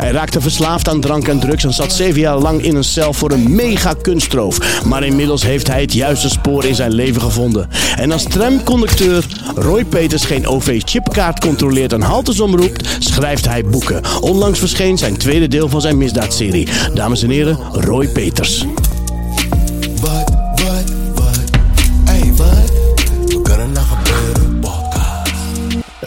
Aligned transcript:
Hij 0.00 0.10
raakte 0.10 0.40
verslaafd 0.40 0.88
aan 0.88 1.00
drank 1.00 1.28
en 1.28 1.40
drugs 1.40 1.64
en 1.64 1.72
zat 1.72 1.92
zeven 1.92 2.20
jaar 2.20 2.38
lang 2.38 2.62
in 2.62 2.76
een 2.76 2.84
cel 2.84 3.12
voor 3.12 3.30
een 3.30 3.54
mega 3.54 3.94
kunstroof. 4.02 4.84
Maar 4.84 5.04
inmiddels 5.04 5.42
heeft 5.42 5.68
hij 5.68 5.80
het 5.80 5.92
juiste 5.92 6.28
spoor 6.28 6.64
in 6.64 6.74
zijn 6.74 6.92
leven 6.92 7.22
gevonden. 7.22 7.68
En 7.96 8.12
als 8.12 8.22
tramconducteur 8.22 9.26
Roy 9.54 9.84
Peters 9.84 10.24
geen 10.24 10.46
OV-chipkaart 10.46 11.40
controleert 11.40 11.92
en 11.92 12.00
haltes 12.00 12.40
omroept, 12.40 12.96
schrijft 12.98 13.46
hij 13.46 13.64
boeken. 13.64 14.02
Onlangs 14.20 14.58
verscheen 14.58 14.98
zijn 14.98 15.16
tweede 15.16 15.48
deel 15.48 15.68
van 15.68 15.80
zijn 15.80 15.98
misdaadserie. 15.98 16.68
Dames 16.94 17.22
en 17.22 17.30
heren, 17.30 17.58
Roy 17.72 18.08
Peters. 18.08 18.66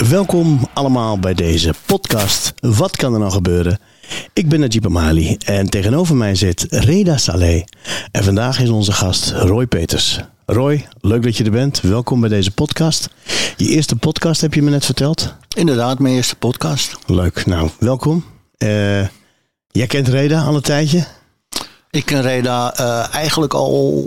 Welkom 0.10 0.60
allemaal 0.74 1.20
bij 1.20 1.34
deze 1.34 1.74
podcast. 1.86 2.54
Wat 2.60 2.96
kan 2.96 3.14
er 3.14 3.20
nou 3.20 3.32
gebeuren? 3.32 3.80
Ik 4.34 4.50
ben 4.50 4.60
Najib 4.60 4.86
Amali 4.86 5.38
en 5.38 5.70
tegenover 5.70 6.16
mij 6.16 6.36
zit 6.36 6.66
Reda 6.70 7.18
Saleh. 7.18 7.64
En 8.12 8.24
vandaag 8.24 8.60
is 8.60 8.70
onze 8.70 8.92
gast 8.92 9.32
Roy 9.32 9.68
Peters. 9.68 10.20
Roy, 10.46 10.88
leuk 11.02 11.24
dat 11.24 11.38
je 11.38 11.44
er 11.44 11.52
bent. 11.52 11.82
Welkom 11.82 12.20
bij 12.20 12.30
deze 12.30 12.52
podcast. 12.52 13.10
Je 13.58 13.68
eerste 13.68 13.96
podcast 13.96 14.42
heb 14.42 14.54
je 14.54 14.62
me 14.62 14.70
net 14.70 14.86
verteld. 14.86 15.34
Inderdaad, 15.56 16.00
mijn 16.00 16.16
eerste 16.16 16.36
podcast. 16.36 16.98
Leuk, 17.06 17.46
nou 17.46 17.70
welkom. 17.80 18.26
Eh, 18.58 19.08
jij 19.68 19.88
kent 19.88 20.08
Reda 20.08 20.44
al 20.44 20.56
een 20.56 20.62
tijdje? 20.62 21.06
Ik 21.90 22.06
ken 22.06 22.22
Reda 22.22 22.74
eh, 22.76 23.14
eigenlijk 23.16 23.54
al 23.54 24.06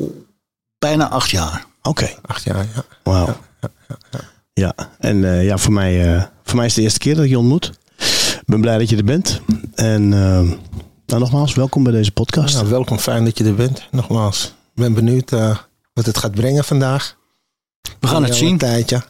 bijna 0.79 1.09
acht 1.11 1.31
jaar. 1.31 1.67
Oké, 1.83 2.11
Acht 2.27 2.45
jaar, 2.45 2.67
ja. 2.75 2.85
wauw. 3.03 3.37
Ja, 3.61 3.69
ja, 4.59 5.59
voor 5.59 5.73
mij, 5.73 6.15
eh, 6.15 6.25
voor 6.43 6.57
mij 6.57 6.67
is 6.67 6.71
het 6.71 6.79
de 6.79 6.83
eerste 6.83 6.99
keer 6.99 7.15
dat 7.15 7.25
ik 7.25 7.31
je 7.31 7.39
ontmoet. 7.39 7.73
Ik 8.41 8.43
ben 8.47 8.61
blij 8.61 8.79
dat 8.79 8.89
je 8.89 8.97
er 8.97 9.05
bent. 9.05 9.41
En 9.75 10.13
eh, 10.13 10.41
nou, 11.07 11.21
nogmaals, 11.21 11.55
welkom 11.55 11.83
bij 11.83 11.93
deze 11.93 12.13
podcast. 12.13 12.55
Nou, 12.55 12.69
welkom, 12.69 12.99
fijn 12.99 13.25
dat 13.25 13.39
je 13.39 13.45
er 13.45 13.55
bent. 13.55 13.87
Nogmaals, 13.91 14.45
ik 14.45 14.83
ben 14.83 14.95
benieuwd 14.95 15.33
eh, 15.33 15.59
wat 15.93 16.07
het 16.07 16.19
gaat 16.19 16.35
brengen 16.35 16.65
vandaag. 16.65 17.17
We 18.01 18.07
gaan 18.07 18.25
het 18.25 18.35
zien. 18.35 18.53
Een 18.53 18.59
tijdje. 18.59 19.03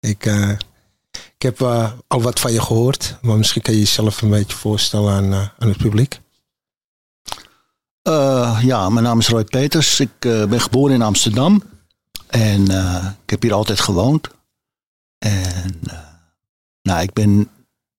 Ik, 0.00 0.26
eh, 0.26 0.50
ik 1.12 1.42
heb 1.42 1.60
eh, 1.60 1.92
al 2.06 2.22
wat 2.22 2.40
van 2.40 2.52
je 2.52 2.60
gehoord, 2.60 3.16
maar 3.22 3.36
misschien 3.36 3.62
kan 3.62 3.74
je 3.74 3.80
jezelf 3.80 4.22
een 4.22 4.30
beetje 4.30 4.56
voorstellen 4.56 5.12
aan, 5.12 5.32
eh, 5.32 5.48
aan 5.58 5.68
het 5.68 5.76
publiek. 5.76 6.20
Eh, 8.02 8.58
ja, 8.62 8.88
mijn 8.88 9.04
naam 9.04 9.18
is 9.18 9.28
Roy 9.28 9.44
Peters. 9.44 10.00
Ik 10.00 10.10
eh, 10.18 10.44
ben 10.44 10.60
geboren 10.60 10.94
in 10.94 11.02
Amsterdam. 11.02 11.62
En 12.26 12.68
eh, 12.68 13.06
ik 13.24 13.30
heb 13.30 13.42
hier 13.42 13.52
altijd 13.52 13.80
gewoond. 13.80 14.28
En 15.24 15.80
eh, 15.86 15.98
nou, 16.82 17.02
ik 17.02 17.12
ben 17.12 17.48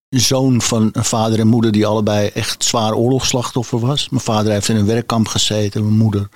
zoon 0.08 0.62
van 0.62 0.88
een 0.92 1.04
vader 1.04 1.38
en 1.38 1.46
moeder 1.46 1.72
die 1.72 1.86
allebei 1.86 2.28
echt 2.28 2.64
zwaar 2.64 2.94
oorlogsslachtoffer 2.94 3.78
was. 3.78 4.08
Mijn 4.08 4.22
vader 4.22 4.52
heeft 4.52 4.68
in 4.68 4.76
een 4.76 4.86
werkkamp 4.86 5.28
gezeten. 5.28 5.82
Mijn 5.82 5.96
moeder 5.96 6.28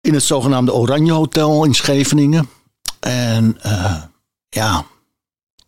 in 0.00 0.14
het 0.14 0.22
zogenaamde 0.22 0.72
Oranje 0.74 1.12
Hotel 1.12 1.64
in 1.64 1.74
Scheveningen. 1.74 2.48
En 3.00 3.56
eh, 3.60 4.02
ja, 4.48 4.86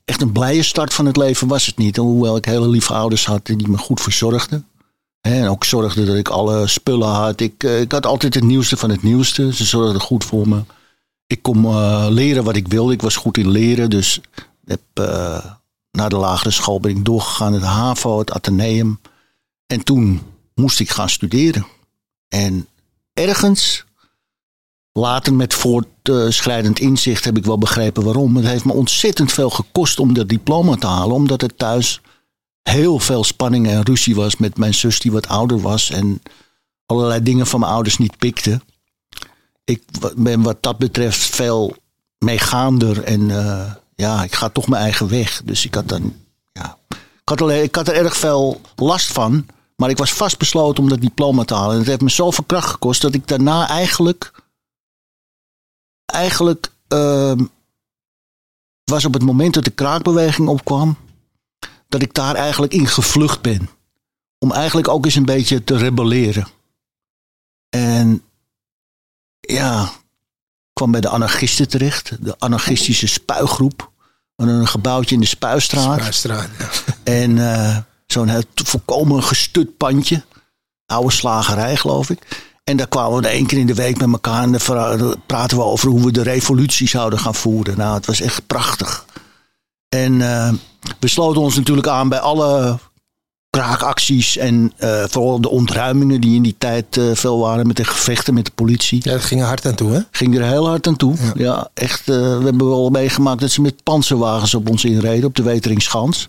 echt 0.04 0.22
een 0.22 0.32
blije 0.32 0.62
start 0.62 0.94
van 0.94 1.06
het 1.06 1.16
leven 1.16 1.48
was 1.48 1.66
het 1.66 1.76
niet. 1.76 1.97
Hoewel 1.97 2.37
ik 2.37 2.44
hele 2.44 2.69
lieve 2.69 2.93
ouders 2.93 3.26
had 3.26 3.47
die 3.47 3.69
me 3.69 3.78
goed 3.78 4.00
verzorgden. 4.00 4.66
En 5.20 5.48
ook 5.48 5.64
zorgden 5.64 6.06
dat 6.06 6.16
ik 6.16 6.28
alle 6.28 6.66
spullen 6.66 7.09
had. 7.09 7.41
Ik, 7.41 7.64
eh, 7.64 7.81
ik 7.81 7.93
had 7.93 8.06
altijd 8.06 8.34
het 8.34 8.44
nieuwste 8.44 8.76
van 8.76 8.91
het 8.91 9.03
nieuwste. 9.03 9.54
Ze 9.54 9.64
zorgden 9.64 10.00
goed 10.00 10.25
voor 10.25 10.48
me. 10.48 10.62
Ik 11.26 11.42
kon 11.42 11.64
eh, 11.64 12.06
leren 12.10 12.44
wat 12.44 12.56
ik 12.56 12.68
wilde. 12.68 12.92
Ik 12.92 13.02
was 13.02 13.16
goed 13.16 13.38
in 13.38 13.50
leren. 13.50 13.90
Dus 13.90 14.20
heb, 14.64 14.80
eh, 14.94 15.44
na 15.90 16.08
de 16.08 16.16
lagere 16.16 16.50
school 16.50 16.80
ben 16.80 16.90
ik 16.90 17.04
doorgegaan 17.04 17.52
naar 17.52 17.60
HAVO, 17.60 18.18
het 18.18 18.32
Atheneum. 18.32 19.00
En 19.66 19.84
toen 19.84 20.20
moest 20.54 20.80
ik 20.80 20.90
gaan 20.90 21.08
studeren. 21.08 21.66
En 22.28 22.66
ergens, 23.12 23.84
later 24.92 25.34
met 25.34 25.54
voortschrijdend 25.54 26.78
inzicht, 26.78 27.24
heb 27.24 27.36
ik 27.36 27.44
wel 27.44 27.58
begrepen 27.58 28.04
waarom. 28.04 28.36
Het 28.36 28.46
heeft 28.46 28.64
me 28.64 28.72
ontzettend 28.72 29.32
veel 29.32 29.50
gekost 29.50 29.98
om 29.98 30.14
dat 30.14 30.28
diploma 30.28 30.76
te 30.76 30.86
halen. 30.86 31.14
Omdat 31.14 31.40
het 31.40 31.58
thuis 31.58 32.00
heel 32.62 32.98
veel 32.98 33.24
spanning 33.24 33.68
en 33.68 33.82
ruzie 33.82 34.14
was 34.14 34.36
met 34.36 34.56
mijn 34.56 34.74
zus 34.74 35.00
die 35.00 35.12
wat 35.12 35.28
ouder 35.28 35.60
was. 35.60 35.90
En 35.90 36.22
allerlei 36.86 37.22
dingen 37.22 37.46
van 37.46 37.60
mijn 37.60 37.72
ouders 37.72 37.98
niet 37.98 38.16
pikte. 38.16 38.60
Ik 39.64 39.82
ben 40.16 40.42
wat 40.42 40.62
dat 40.62 40.78
betreft 40.78 41.20
veel 41.20 41.76
meegaander. 42.19 43.02
En 43.02 43.30
eh, 43.30 43.72
ja, 43.94 44.22
ik 44.22 44.34
ga 44.34 44.48
toch 44.48 44.69
mijn 44.69 44.82
eigen 44.82 45.08
weg. 45.08 45.42
Dus 45.44 45.64
ik 45.64 45.75
had 45.75 45.88
dan, 45.88 46.16
ja. 46.52 46.78
Ik 47.25 47.38
had, 47.38 47.50
ik 47.50 47.75
had 47.75 47.88
er 47.88 47.94
erg 47.94 48.16
veel 48.16 48.60
last 48.76 49.12
van. 49.12 49.47
Maar 49.76 49.91
ik 49.91 49.98
was 49.98 50.12
vastbesloten 50.12 50.82
om 50.82 50.88
dat 50.88 51.00
diploma 51.00 51.44
te 51.44 51.54
halen. 51.54 51.72
En 51.72 51.78
het 51.78 51.86
heeft 51.86 52.00
me 52.00 52.08
zoveel 52.08 52.44
kracht 52.44 52.69
gekost 52.69 53.02
dat 53.02 53.14
ik 53.14 53.28
daarna 53.28 53.69
eigenlijk. 53.69 54.32
Eigenlijk. 56.04 56.70
ehm, 56.88 57.44
was 58.84 59.04
op 59.04 59.14
het 59.14 59.22
moment 59.22 59.54
dat 59.54 59.64
de 59.64 59.70
kraakbeweging 59.70 60.48
opkwam 60.48 60.96
dat 61.88 62.02
ik 62.02 62.14
daar 62.14 62.34
eigenlijk 62.34 62.72
in 62.72 62.86
gevlucht 62.86 63.42
ben. 63.42 63.69
Om 64.38 64.52
eigenlijk 64.52 64.88
ook 64.88 65.04
eens 65.04 65.14
een 65.14 65.25
beetje 65.25 65.64
te 65.64 65.76
rebelleren. 65.76 66.46
En 67.69 68.22
ja, 69.47 69.82
ik 69.82 70.72
kwam 70.72 70.91
bij 70.91 71.00
de 71.00 71.09
anarchisten 71.09 71.69
terecht. 71.69 72.16
De 72.21 72.34
anarchistische 72.38 73.06
spuigroep. 73.06 73.93
En 74.37 74.49
een 74.49 74.69
gebouwtje 74.69 75.15
in 75.15 75.21
de 75.21 75.27
Spuistraat. 75.27 75.99
Spuistraat, 75.99 76.49
ja. 76.59 76.69
En 77.03 77.53
eh, 77.53 77.77
zo'n 78.06 78.31
volkomen 78.55 79.22
gestut 79.22 79.77
pandje. 79.77 80.25
Oude 80.87 81.12
slagerij, 81.12 81.77
geloof 81.77 82.10
ik. 82.10 82.43
En 82.65 82.77
daar 82.77 82.88
kwamen 82.88 83.22
we 83.22 83.28
één 83.28 83.47
keer 83.47 83.59
in 83.59 83.66
de 83.66 83.75
week 83.75 83.99
met 83.99 84.12
elkaar. 84.12 84.43
En 84.43 84.53
dan 84.53 85.22
praten 85.27 85.56
we 85.56 85.62
over 85.62 85.88
hoe 85.88 86.05
we 86.05 86.12
de 86.12 86.22
revolutie 86.22 86.88
zouden 86.88 87.19
gaan 87.19 87.34
voeren. 87.34 87.78
Nou, 87.78 87.94
het 87.94 88.06
was 88.06 88.21
echt 88.21 88.47
prachtig. 88.47 89.05
En 89.88 90.22
eh, 90.22 90.53
we 91.00 91.09
sloten 91.09 91.43
ons 91.43 91.56
natuurlijk 91.56 91.88
aan 91.88 92.09
bij 92.09 92.21
alle 92.21 92.78
kraakacties. 93.60 94.36
En 94.36 94.72
eh, 94.76 95.04
vooral 95.08 95.40
de 95.40 95.48
ontruimingen 95.48 96.20
die 96.20 96.34
in 96.36 96.42
die 96.42 96.54
tijd 96.58 96.96
eh, 96.96 97.04
veel 97.14 97.38
waren. 97.38 97.66
Met 97.66 97.76
de 97.76 97.84
gevechten 97.84 98.34
met 98.34 98.44
de 98.44 98.50
politie. 98.54 99.00
ja, 99.02 99.12
dat 99.12 99.22
ging 99.24 99.40
er 99.40 99.46
hard 99.46 99.66
aan 99.66 99.74
toe, 99.74 99.92
hè? 99.92 100.00
Ging 100.10 100.36
er 100.36 100.44
heel 100.44 100.68
hard 100.68 100.86
aan 100.86 100.96
toe. 100.96 101.14
Ja, 101.16 101.32
Ja. 101.34 101.70
echt. 101.74 102.00
eh, 102.00 102.14
we 102.38 102.44
hebben 102.44 102.68
wel 102.68 102.90
meegemaakt 102.90 103.40
dat 103.40 103.50
ze 103.50 103.60
met 103.60 103.82
panzerwagens 103.82 104.54
op 104.54 104.68
ons 104.68 104.84
inreden. 104.84 105.24
Op 105.24 105.34
de 105.34 105.42
Weteringschans. 105.42 106.28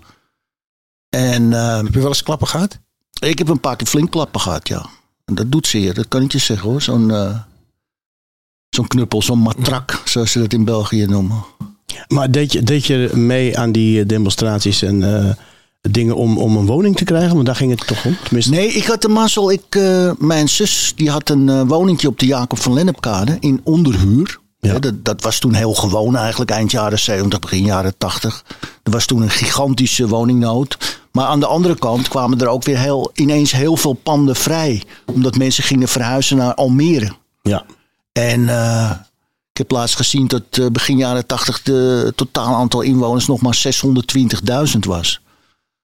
En 1.10 1.52
Heb 1.52 1.94
je 1.94 2.00
wel 2.00 2.08
eens 2.08 2.24
klappen 2.24 2.48
gehad? 2.48 2.80
ik 3.20 3.38
heb 3.38 3.48
een 3.48 3.60
paar 3.60 3.76
keer 3.76 3.88
flink 3.88 4.12
klappen 4.12 4.42
gehad, 4.42 4.68
ja. 4.68 4.86
En 5.26 5.36
dat 5.36 5.52
doet 5.52 5.68
zeer, 5.68 5.94
dat 5.94 6.08
kan 6.08 6.22
ik 6.22 6.32
je 6.32 6.38
zeggen 6.38 6.70
hoor. 6.70 6.82
Zo'n 6.82 7.12
eh, 7.12 7.38
zo'n 8.70 8.88
knuppel, 8.88 9.22
zo'n 9.22 9.40
matrak, 9.40 10.02
zoals 10.06 10.32
ze 10.32 10.40
dat 10.40 10.54
in 10.54 10.66
België 10.66 11.06
noemen. 11.06 11.44
Maar 12.08 12.32
deed 12.32 12.52
je, 12.52 12.64
deed 12.64 12.86
je 12.86 13.10
mee 13.14 13.58
aan 13.58 13.72
die 13.72 14.06
demonstraties 14.06 14.82
en 14.82 15.04
eh, 15.26 15.32
dingen 15.90 16.16
om, 16.16 16.38
om 16.38 16.58
een 16.58 16.66
woning 16.66 16.96
te 16.98 17.04
krijgen? 17.04 17.34
Want 17.34 17.46
daar 17.46 17.56
ging 17.56 17.72
het 17.72 17.88
toch 17.88 18.06
om? 18.06 18.18
Tenminste, 18.24 18.52
Nee, 18.52 18.68
ik 18.68 18.86
had 18.86 19.02
de 19.02 19.08
mazzel. 19.08 19.52
Ik, 19.52 19.64
eh, 19.70 20.12
mijn 20.18 20.50
zus 20.50 20.94
die 20.96 21.10
had 21.10 21.30
een 21.30 21.50
eh 21.50 21.62
woningje 21.62 22.08
op 22.08 22.20
de 22.20 22.26
Jacob 22.26 22.60
van 22.60 22.74
Lennepkade 22.74 23.38
in 23.40 23.62
onderhuur. 23.64 24.40
Ja. 24.60 24.80
Dat, 24.80 25.06
dat 25.06 25.22
was 25.22 25.40
toen 25.40 25.54
heel 25.54 25.74
gewoon 25.74 26.16
eigenlijk, 26.16 26.52
eind 26.52 26.72
jaren 26.72 27.00
70, 27.00 27.40
begin 27.40 27.66
jaren 27.66 27.98
80. 27.98 28.44
Er 28.84 28.92
was 28.92 29.06
toen 29.06 29.22
een 29.22 29.30
gigantische 29.30 30.08
woningnood. 30.08 31.00
Maar 31.12 31.26
aan 31.26 31.40
de 31.40 31.46
andere 31.46 31.76
kant 31.76 32.08
kwamen 32.08 32.40
er 32.40 32.48
ook 32.48 32.64
weer 32.64 32.78
heel, 32.78 33.12
ineens 33.14 33.52
heel 33.52 33.78
veel 33.78 33.94
panden 33.94 34.36
vrij. 34.36 34.84
Omdat 35.06 35.38
mensen 35.38 35.64
gingen 35.64 35.88
verhuizen 35.88 36.38
naar 36.38 36.54
Almere. 36.54 37.12
Ja. 37.42 37.66
En 38.12 38.50
eh, 38.50 38.92
ik 39.52 39.58
heb 39.58 39.72
laatst 39.72 39.96
gezien 39.96 40.28
dat 40.28 40.72
begin 40.72 40.98
jaren 40.98 41.26
80 41.26 41.62
de 41.62 42.14
totaal 42.16 42.56
aantal 42.56 42.82
inwoners 42.82 43.28
nog 43.28 43.42
maar 43.42 43.66
620.000 44.74 44.80
was. 44.80 45.22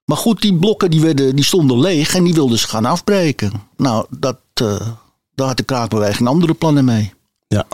Maar 0.06 0.18
goed, 0.18 0.42
die 0.42 0.56
blokken 0.58 0.92
die 0.92 1.02
werden, 1.02 1.36
die 1.36 1.46
stonden 1.46 1.80
leeg 1.80 2.16
en 2.16 2.24
die 2.24 2.34
wilden 2.34 2.60
ze 2.60 2.68
gaan 2.68 2.86
afbreken. 2.86 3.52
Nou, 3.78 4.06
dat, 4.20 4.38
eh, 4.54 4.88
daar 5.36 5.48
had 5.48 5.58
de 5.58 5.64
kraakbeweging 5.64 6.28
andere 6.30 6.54
plannen 6.54 6.86
mee. 6.86 7.14
Ja. 7.48 7.66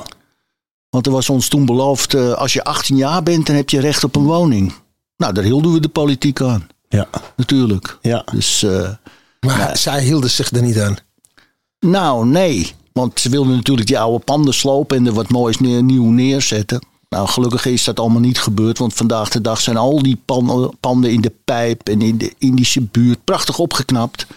Want 0.90 1.06
er 1.06 1.12
was 1.12 1.30
ons 1.30 1.48
toen 1.48 1.66
beloofd, 1.66 2.14
eh, 2.14 2.32
als 2.34 2.54
je 2.54 2.64
18 2.64 2.96
jaar 2.98 3.24
bent, 3.24 3.46
dan 3.46 3.56
heb 3.56 3.70
je 3.70 3.80
recht 3.80 4.04
op 4.04 4.16
een 4.16 4.24
woning. 4.26 4.74
Nou, 5.18 5.34
daar 5.34 5.44
hielden 5.44 5.74
we 5.74 5.80
de 5.80 5.88
politiek 5.90 6.42
aan, 6.42 6.68
Ja. 6.90 7.08
natuurlijk. 7.36 7.98
Ja. 8.02 8.24
Dus, 8.32 8.64
eh, 8.64 8.90
Maar 9.40 9.78
zij 9.78 10.04
hielden 10.04 10.30
zich 10.30 10.52
er 10.52 10.62
niet 10.62 10.80
aan. 10.80 10.98
nou, 11.80 12.26
nee. 12.28 12.74
Want 12.94 13.20
ze 13.20 13.30
wilden 13.30 13.56
natuurlijk 13.56 13.88
die 13.88 14.00
oude 14.00 14.24
panden 14.24 14.54
slopen 14.54 14.98
en 14.98 15.06
er 15.06 15.14
wat 15.14 15.30
moois 15.30 15.60
neer- 15.60 15.84
nieuw 15.84 16.10
neerzetten. 16.10 16.82
Nou, 17.10 17.28
gelukkig 17.28 17.66
is 17.66 17.84
dat 17.84 18.00
allemaal 18.00 18.20
niet 18.20 18.40
gebeurd. 18.40 18.78
Want 18.78 18.94
vandaag 18.94 19.30
de 19.30 19.42
dag 19.42 19.62
zijn 19.62 19.78
al 19.78 20.02
die 20.04 20.22
pan- 20.26 20.76
panden 20.80 21.12
in 21.12 21.22
de 21.22 21.34
pijp 21.46 21.90
en 21.90 22.02
in 22.02 22.18
de 22.18 22.34
Indische 22.38 22.82
buurt 22.82 23.24
prachtig 23.24 23.60
opgeknapt. 23.60 24.28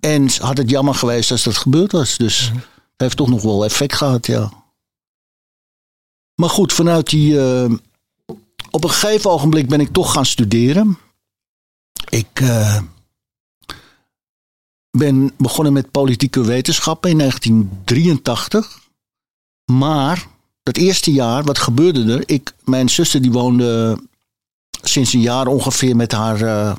En 0.00 0.28
had 0.40 0.56
het 0.56 0.70
jammer 0.70 0.94
geweest 0.94 1.30
als 1.30 1.42
dat 1.42 1.56
gebeurd 1.56 1.92
was. 1.92 2.16
Dus 2.16 2.48
het 2.50 2.60
heeft 2.96 3.16
toch 3.16 3.28
nog 3.28 3.42
wel 3.42 3.64
effect 3.64 3.94
gehad, 3.94 4.26
ja. 4.26 4.52
Maar 6.34 6.50
goed, 6.50 6.72
vanuit 6.72 7.10
die. 7.10 7.40
eh, 7.40 7.70
op 8.70 8.84
een 8.84 8.90
gegeven 8.90 9.30
ogenblik 9.30 9.68
ben 9.68 9.80
ik 9.80 9.92
toch 9.92 10.12
gaan 10.12 10.26
studeren. 10.26 10.98
Ik 12.08 12.40
eh, 12.40 12.82
ben 14.90 15.32
begonnen 15.36 15.72
met 15.72 15.90
politieke 15.90 16.44
wetenschappen 16.44 17.10
in 17.10 17.18
1983. 17.18 18.80
Maar 19.72 20.26
dat 20.62 20.76
eerste 20.76 21.12
jaar, 21.12 21.44
wat 21.44 21.58
gebeurde 21.58 22.12
er? 22.12 22.22
Ik, 22.26 22.52
mijn 22.64 22.88
zuster 22.88 23.22
die 23.22 23.32
woonde 23.32 23.98
sinds 24.82 25.12
een 25.12 25.20
jaar 25.20 25.46
ongeveer 25.46 25.96
met 25.96 26.12
haar, 26.12 26.40
eh, 26.40 26.74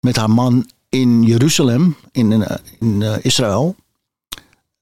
met 0.00 0.16
haar 0.16 0.30
man 0.30 0.66
in 0.90 1.22
Jeruzalem, 1.22 1.96
in, 2.12 2.42
eh, 2.42 2.56
in 2.78 3.02
eh, 3.02 3.24
Israël. 3.24 3.76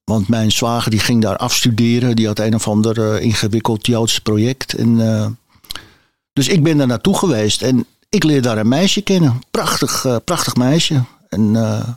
Want 0.05 0.29
mijn 0.29 0.53
zwager 0.53 0.91
die 0.91 1.01
ging 1.01 1.23
daar 1.23 1.37
afstuderen. 1.37 2.17
Die 2.17 2.27
had 2.27 2.39
een 2.39 2.55
of 2.55 2.69
ander 2.69 3.15
eh, 3.15 3.23
ingewikkeld 3.23 3.87
Joods 3.87 4.19
project. 4.19 4.75
En, 4.75 5.39
dus 6.33 6.49
ik 6.49 6.63
ben 6.63 6.77
daar 6.77 6.87
naartoe 6.87 7.19
geweest. 7.19 7.63
En 7.63 7.87
ik 8.09 8.25
leerde 8.25 8.49
daar 8.49 8.59
een 8.59 8.69
meisje 8.69 9.03
kennen. 9.03 9.43
Prachtig, 9.51 10.07
prachtig 10.25 10.57
meisje. 10.57 11.05
Eh, 11.29 11.89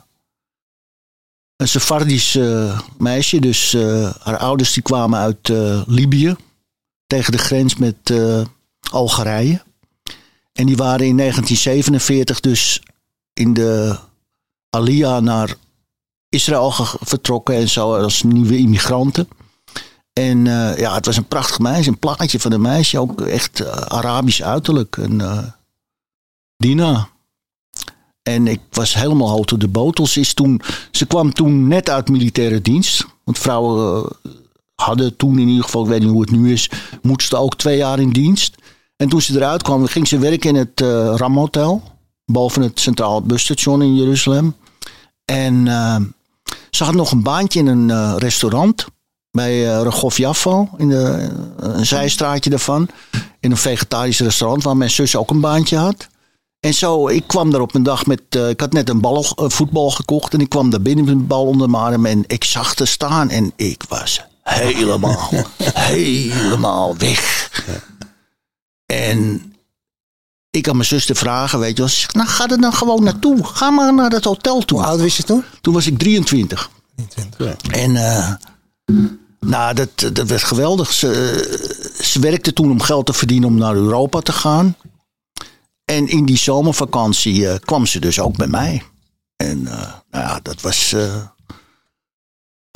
een 1.62 1.68
Sephardisch 1.68 2.34
eh, 2.34 2.80
meisje. 2.98 3.40
Dus 3.40 3.74
eh, 3.74 4.10
haar 4.20 4.36
ouders 4.36 4.72
die 4.72 4.82
kwamen 4.82 5.18
uit 5.18 5.48
eh, 5.48 5.82
Libië. 5.86 6.36
Tegen 7.06 7.32
de 7.32 7.38
grens 7.38 7.76
met 7.76 8.12
Algerije. 8.90 9.62
En 10.52 10.66
die 10.66 10.76
waren 10.76 11.06
in 11.06 11.16
1947 11.16 12.40
dus 12.40 12.82
in 13.32 13.54
de 13.54 13.98
Aliyah 14.70 15.22
naar 15.22 15.54
Israël 16.28 16.72
vertrokken 17.00 17.54
en 17.54 17.68
zo 17.68 17.96
als 17.96 18.22
nieuwe 18.22 18.56
immigranten. 18.56 19.28
En 20.12 20.44
ja, 20.76 20.94
het 20.94 21.06
was 21.06 21.16
een 21.16 21.28
prachtig 21.28 21.58
meisje, 21.58 21.88
een 21.88 21.98
plaatje 21.98 22.40
van 22.40 22.52
een 22.52 22.60
meisje, 22.60 22.98
ook 22.98 23.20
echt 23.20 23.66
Arabisch 23.88 24.42
uiterlijk. 24.42 24.96
En, 24.96 25.54
Dina. 26.56 27.11
En 28.22 28.46
ik 28.46 28.60
was 28.70 28.94
helemaal 28.94 29.28
hout 29.28 29.60
de 29.60 29.68
botel. 29.68 30.06
Ze, 30.06 30.20
is 30.20 30.34
toen, 30.34 30.60
ze 30.90 31.06
kwam 31.06 31.32
toen 31.32 31.68
net 31.68 31.90
uit 31.90 32.08
militaire 32.08 32.62
dienst. 32.62 33.06
Want 33.24 33.38
vrouwen 33.38 34.04
eh, 34.04 34.30
hadden 34.74 35.16
toen 35.16 35.38
in 35.38 35.48
ieder 35.48 35.64
geval, 35.64 35.82
ik 35.82 35.88
weet 35.88 36.00
niet 36.00 36.10
hoe 36.10 36.20
het 36.20 36.30
nu 36.30 36.52
is, 36.52 36.70
moesten 37.02 37.38
ook 37.38 37.56
twee 37.56 37.76
jaar 37.76 37.98
in 37.98 38.10
dienst. 38.10 38.54
En 38.96 39.08
toen 39.08 39.22
ze 39.22 39.36
eruit 39.36 39.62
kwam, 39.62 39.86
ging 39.86 40.08
ze 40.08 40.18
werken 40.18 40.48
in 40.50 40.56
het 40.56 40.80
eh 40.80 41.14
Ram 41.16 41.38
Hotel. 41.38 41.82
Boven 42.24 42.62
het 42.62 42.80
Centraal 42.80 43.22
Busstation 43.22 43.82
in 43.82 43.94
Jeruzalem. 43.94 44.54
En 45.24 45.68
eh, 45.68 45.96
ze 46.70 46.84
had 46.84 46.94
nog 46.94 47.12
een 47.12 47.22
baantje 47.22 47.58
in 47.58 47.66
een 47.66 48.18
restaurant. 48.18 48.86
Bij 49.30 49.76
eh 49.76 49.82
Rehov 49.82 50.16
Jaffo, 50.16 50.68
in 50.76 50.88
de, 50.88 51.28
een 51.56 51.86
zijstraatje 51.86 52.50
daarvan. 52.50 52.88
In 53.40 53.50
een 53.50 53.56
vegetarisch 53.56 54.20
restaurant 54.20 54.62
waar 54.62 54.76
mijn 54.76 54.90
zus 54.90 55.16
ook 55.16 55.30
een 55.30 55.40
baantje 55.40 55.76
had. 55.76 56.08
En 56.62 56.74
zo, 56.74 57.08
ik 57.08 57.26
kwam 57.26 57.50
daar 57.50 57.60
op 57.60 57.74
een 57.74 57.82
dag 57.82 58.06
met. 58.06 58.20
eh, 58.28 58.48
ik 58.48 58.60
had 58.60 58.72
net 58.72 58.88
een 58.88 59.00
bal, 59.00 59.24
eh, 59.36 59.48
voetbal 59.48 59.90
gekocht. 59.90 60.34
En 60.34 60.40
ik 60.40 60.48
kwam 60.48 60.70
daar 60.70 60.80
binnen 60.82 61.04
met 61.04 61.14
een 61.14 61.26
bal 61.26 61.46
onder 61.46 61.70
mijn 61.70 61.82
arm. 61.82 62.06
En 62.06 62.24
ik 62.26 62.44
zag 62.44 62.74
te 62.74 62.84
staan. 62.84 63.30
En 63.30 63.52
ik 63.56 63.82
was 63.88 64.20
helemaal, 64.42 65.30
helemaal 65.94 66.96
weg. 66.96 67.50
En 68.86 69.42
ik 70.50 70.66
had 70.66 70.74
mijn 70.74 70.86
zus 70.86 71.06
te 71.06 71.14
vragen, 71.14 71.58
weet 71.58 71.70
je 71.76 71.82
wel. 71.82 71.88
Ze 71.88 71.98
zegt, 71.98 72.14
nou 72.14 72.28
ga 72.28 72.48
er 72.48 72.60
dan 72.60 72.74
gewoon 72.74 73.02
naartoe. 73.02 73.44
Ga 73.44 73.70
maar 73.70 73.94
naar 73.94 74.10
dat 74.10 74.24
hotel 74.24 74.60
toe. 74.60 74.78
Hoe 74.78 74.86
oud 74.86 75.00
was 75.00 75.16
je 75.16 75.22
toen? 75.22 75.44
Toen 75.60 75.74
was 75.74 75.86
ik 75.86 75.98
23. 75.98 76.70
23. 76.96 77.72
En 77.72 77.96
eh, 77.96 78.32
nou, 79.40 79.74
dat, 79.74 79.88
dat 80.12 80.28
werd 80.28 80.42
geweldig. 80.42 80.92
Ze, 80.92 81.92
ze 82.02 82.20
werkte 82.20 82.52
toen 82.52 82.70
om 82.70 82.80
geld 82.80 83.06
te 83.06 83.12
verdienen 83.12 83.48
om 83.48 83.56
naar 83.58 83.74
Europa 83.74 84.20
te 84.20 84.32
gaan. 84.32 84.76
En 85.96 86.08
in 86.08 86.24
die 86.24 86.36
zomervakantie 86.36 87.48
eh, 87.48 87.58
kwam 87.58 87.86
ze 87.86 88.00
dus 88.00 88.20
ook 88.20 88.36
bij 88.36 88.46
mij. 88.46 88.82
En 89.36 89.66
eh, 89.66 89.72
nou 90.10 90.24
ja, 90.24 90.40
dat 90.42 90.60
was 90.60 90.94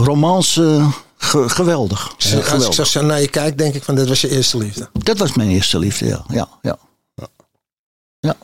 romance 0.03 0.65
eh, 0.77 0.93
ge- 1.17 1.49
geweldig. 1.49 2.15
Als 2.15 2.33
ik 2.33 2.45
geweldig. 2.45 2.87
zo 2.87 3.03
naar 3.05 3.21
je 3.21 3.29
kijk, 3.29 3.59
denk 3.59 3.75
ik 3.75 3.83
van 3.85 3.95
dit 3.95 4.09
was 4.09 4.21
je 4.21 4.31
eerste 4.31 4.59
liefde. 4.59 4.91
Dat 4.93 5.19
was 5.19 5.33
mijn 5.35 5.49
eerste 5.49 5.79
liefde, 5.79 6.07
ja. 6.07 6.25
ja, 6.29 6.49
ja. 6.63 6.79
ja. 8.21 8.37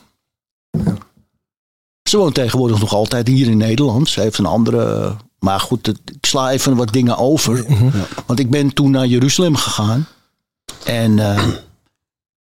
Ze 2.09 2.17
woont 2.17 2.33
tegenwoordig 2.35 2.79
nog 2.79 2.93
altijd 2.93 3.27
hier 3.27 3.47
in 3.47 3.57
Nederland. 3.57 4.09
Ze 4.09 4.19
heeft 4.19 4.37
een 4.37 4.45
andere... 4.45 5.15
Maar 5.39 5.59
goed, 5.59 5.85
het- 5.85 5.99
ik 6.05 6.25
sla 6.25 6.51
even 6.51 6.75
wat 6.75 6.93
dingen 6.93 7.17
over. 7.17 7.65
Want 8.25 8.39
ik 8.39 8.49
ben 8.49 8.73
toen 8.73 8.91
naar 8.91 9.05
Jeruzalem 9.07 9.55
gegaan. 9.55 10.07
En 10.83 11.19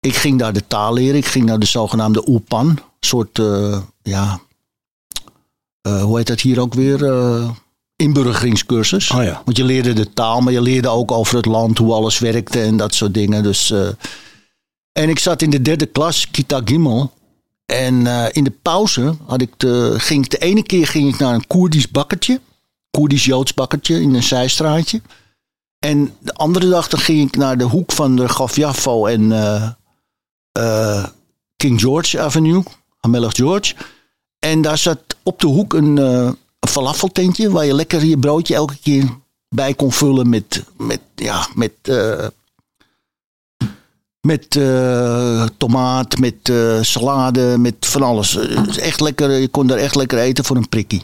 ik 0.07 0.17
ging 0.17 0.39
daar 0.39 0.53
de 0.53 0.67
taal 0.67 0.93
leren. 0.93 1.17
Ik 1.17 1.27
ging 1.27 1.45
naar 1.45 1.59
de 1.59 1.67
zogenaamde. 1.67 2.23
Een 2.49 2.79
soort, 3.01 3.39
eh, 3.39 3.79
ja... 4.03 4.41
eh, 5.81 6.03
hoe 6.03 6.17
heet 6.17 6.27
dat 6.27 6.41
hier 6.41 6.61
ook 6.61 6.75
weer? 6.75 7.05
Eh, 7.05 7.51
inburgeringscursus. 7.97 9.11
Oh 9.11 9.23
ja. 9.23 9.43
Want 9.45 9.57
je 9.57 9.65
leerde 9.65 9.93
de 9.93 10.13
taal, 10.13 10.41
maar 10.41 10.53
je 10.53 10.63
leerde 10.63 10.89
ook 10.89 11.11
over 11.11 11.37
het 11.37 11.47
land, 11.47 11.79
hoe 11.79 11.93
alles 11.93 12.19
werkte 12.19 12.63
en 12.63 12.77
dat 12.77 12.95
soort 12.95 13.15
dingen. 13.15 13.43
Dus, 13.43 13.75
en 14.93 15.09
ik 15.09 15.19
zat 15.19 15.43
in 15.43 15.51
de 15.51 15.63
derde 15.63 15.87
klas, 15.87 16.31
Kita 16.31 16.61
Gimel. 16.65 17.13
En 17.67 18.07
in 18.33 18.45
de 18.45 18.53
pauze 18.63 19.17
had 19.27 19.41
ik 19.41 19.53
de, 19.57 19.95
ging 19.97 20.25
ik 20.25 20.31
de 20.31 20.39
ene 20.39 20.63
keer 20.63 20.87
ging 20.87 21.15
ik 21.15 21.19
naar 21.19 21.35
een 21.35 21.47
Koerdisch 21.47 21.91
bakkertje. 21.91 22.41
Koerdisch-Joods 22.91 23.55
bakkertje 23.55 24.01
in 24.01 24.15
een 24.15 24.23
zijstraatje. 24.23 25.01
En 25.79 26.15
de 26.21 26.35
andere 26.35 26.69
dag 26.69 26.89
dan 26.89 27.01
ging 27.01 27.29
ik 27.29 27.37
naar 27.37 27.59
de 27.59 27.65
hoek 27.65 27.93
van 27.93 28.17
de 28.17 28.29
Gafjafo 28.29 29.07
en 29.07 29.33
eh, 30.57 31.05
King 31.57 31.81
George 31.81 32.21
Avenue, 32.21 32.63
Hamelach 33.01 33.35
George. 33.35 33.75
En 34.39 34.63
daar 34.63 34.79
zat 34.79 35.01
op 35.23 35.41
de 35.41 35.47
hoek 35.47 35.73
een, 35.73 35.97
een 35.97 36.37
falafeltentje 36.69 37.51
waar 37.51 37.65
je 37.65 37.75
lekker 37.75 38.05
je 38.05 38.19
broodje 38.19 38.55
elke 38.55 38.77
keer 38.83 39.05
bij 39.49 39.75
kon 39.75 39.93
vullen 39.93 40.29
met, 40.29 40.65
met, 40.77 41.01
ja, 41.15 41.49
met, 41.55 41.73
eh, 41.83 42.27
met 44.21 44.51
tomaat, 45.57 46.19
met 46.19 46.53
salade, 46.81 47.59
met 47.59 47.87
van 47.87 48.03
alles. 48.03 48.37
Echt 48.77 49.01
lekker, 49.01 49.31
je 49.31 49.49
kon 49.49 49.67
daar 49.67 49.79
echt 49.79 49.95
lekker 49.95 50.19
eten 50.19 50.45
voor 50.45 50.57
een 50.57 50.69
prikkie. 50.69 51.03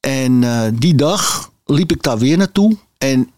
En 0.00 0.40
die 0.78 0.94
dag 0.94 1.50
liep 1.64 1.92
ik 1.92 2.02
daar 2.02 2.18
weer 2.18 2.36
naartoe 2.36 2.76
en 2.98 3.30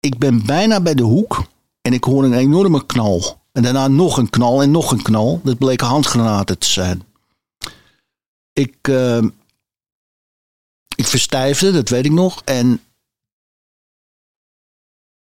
ik 0.00 0.18
ben 0.18 0.46
bijna 0.46 0.80
bij 0.80 0.94
de 0.94 1.02
hoek 1.02 1.44
en 1.82 1.92
ik 1.92 2.04
hoor 2.04 2.24
een 2.24 2.34
enorme 2.34 2.86
knal. 2.86 3.41
En 3.52 3.62
daarna 3.62 3.88
nog 3.88 4.16
een 4.16 4.30
knal 4.30 4.62
en 4.62 4.70
nog 4.70 4.90
een 4.90 5.02
knal. 5.02 5.40
Dat 5.44 5.58
bleken 5.58 5.86
handgranaten 5.86 6.58
te 6.58 6.68
zijn. 6.68 7.02
Ik, 8.52 8.76
eh, 8.80 9.22
ik 10.96 11.06
verstijfde, 11.06 11.72
dat 11.72 11.88
weet 11.88 12.04
ik 12.04 12.12
nog. 12.12 12.42
En 12.44 12.80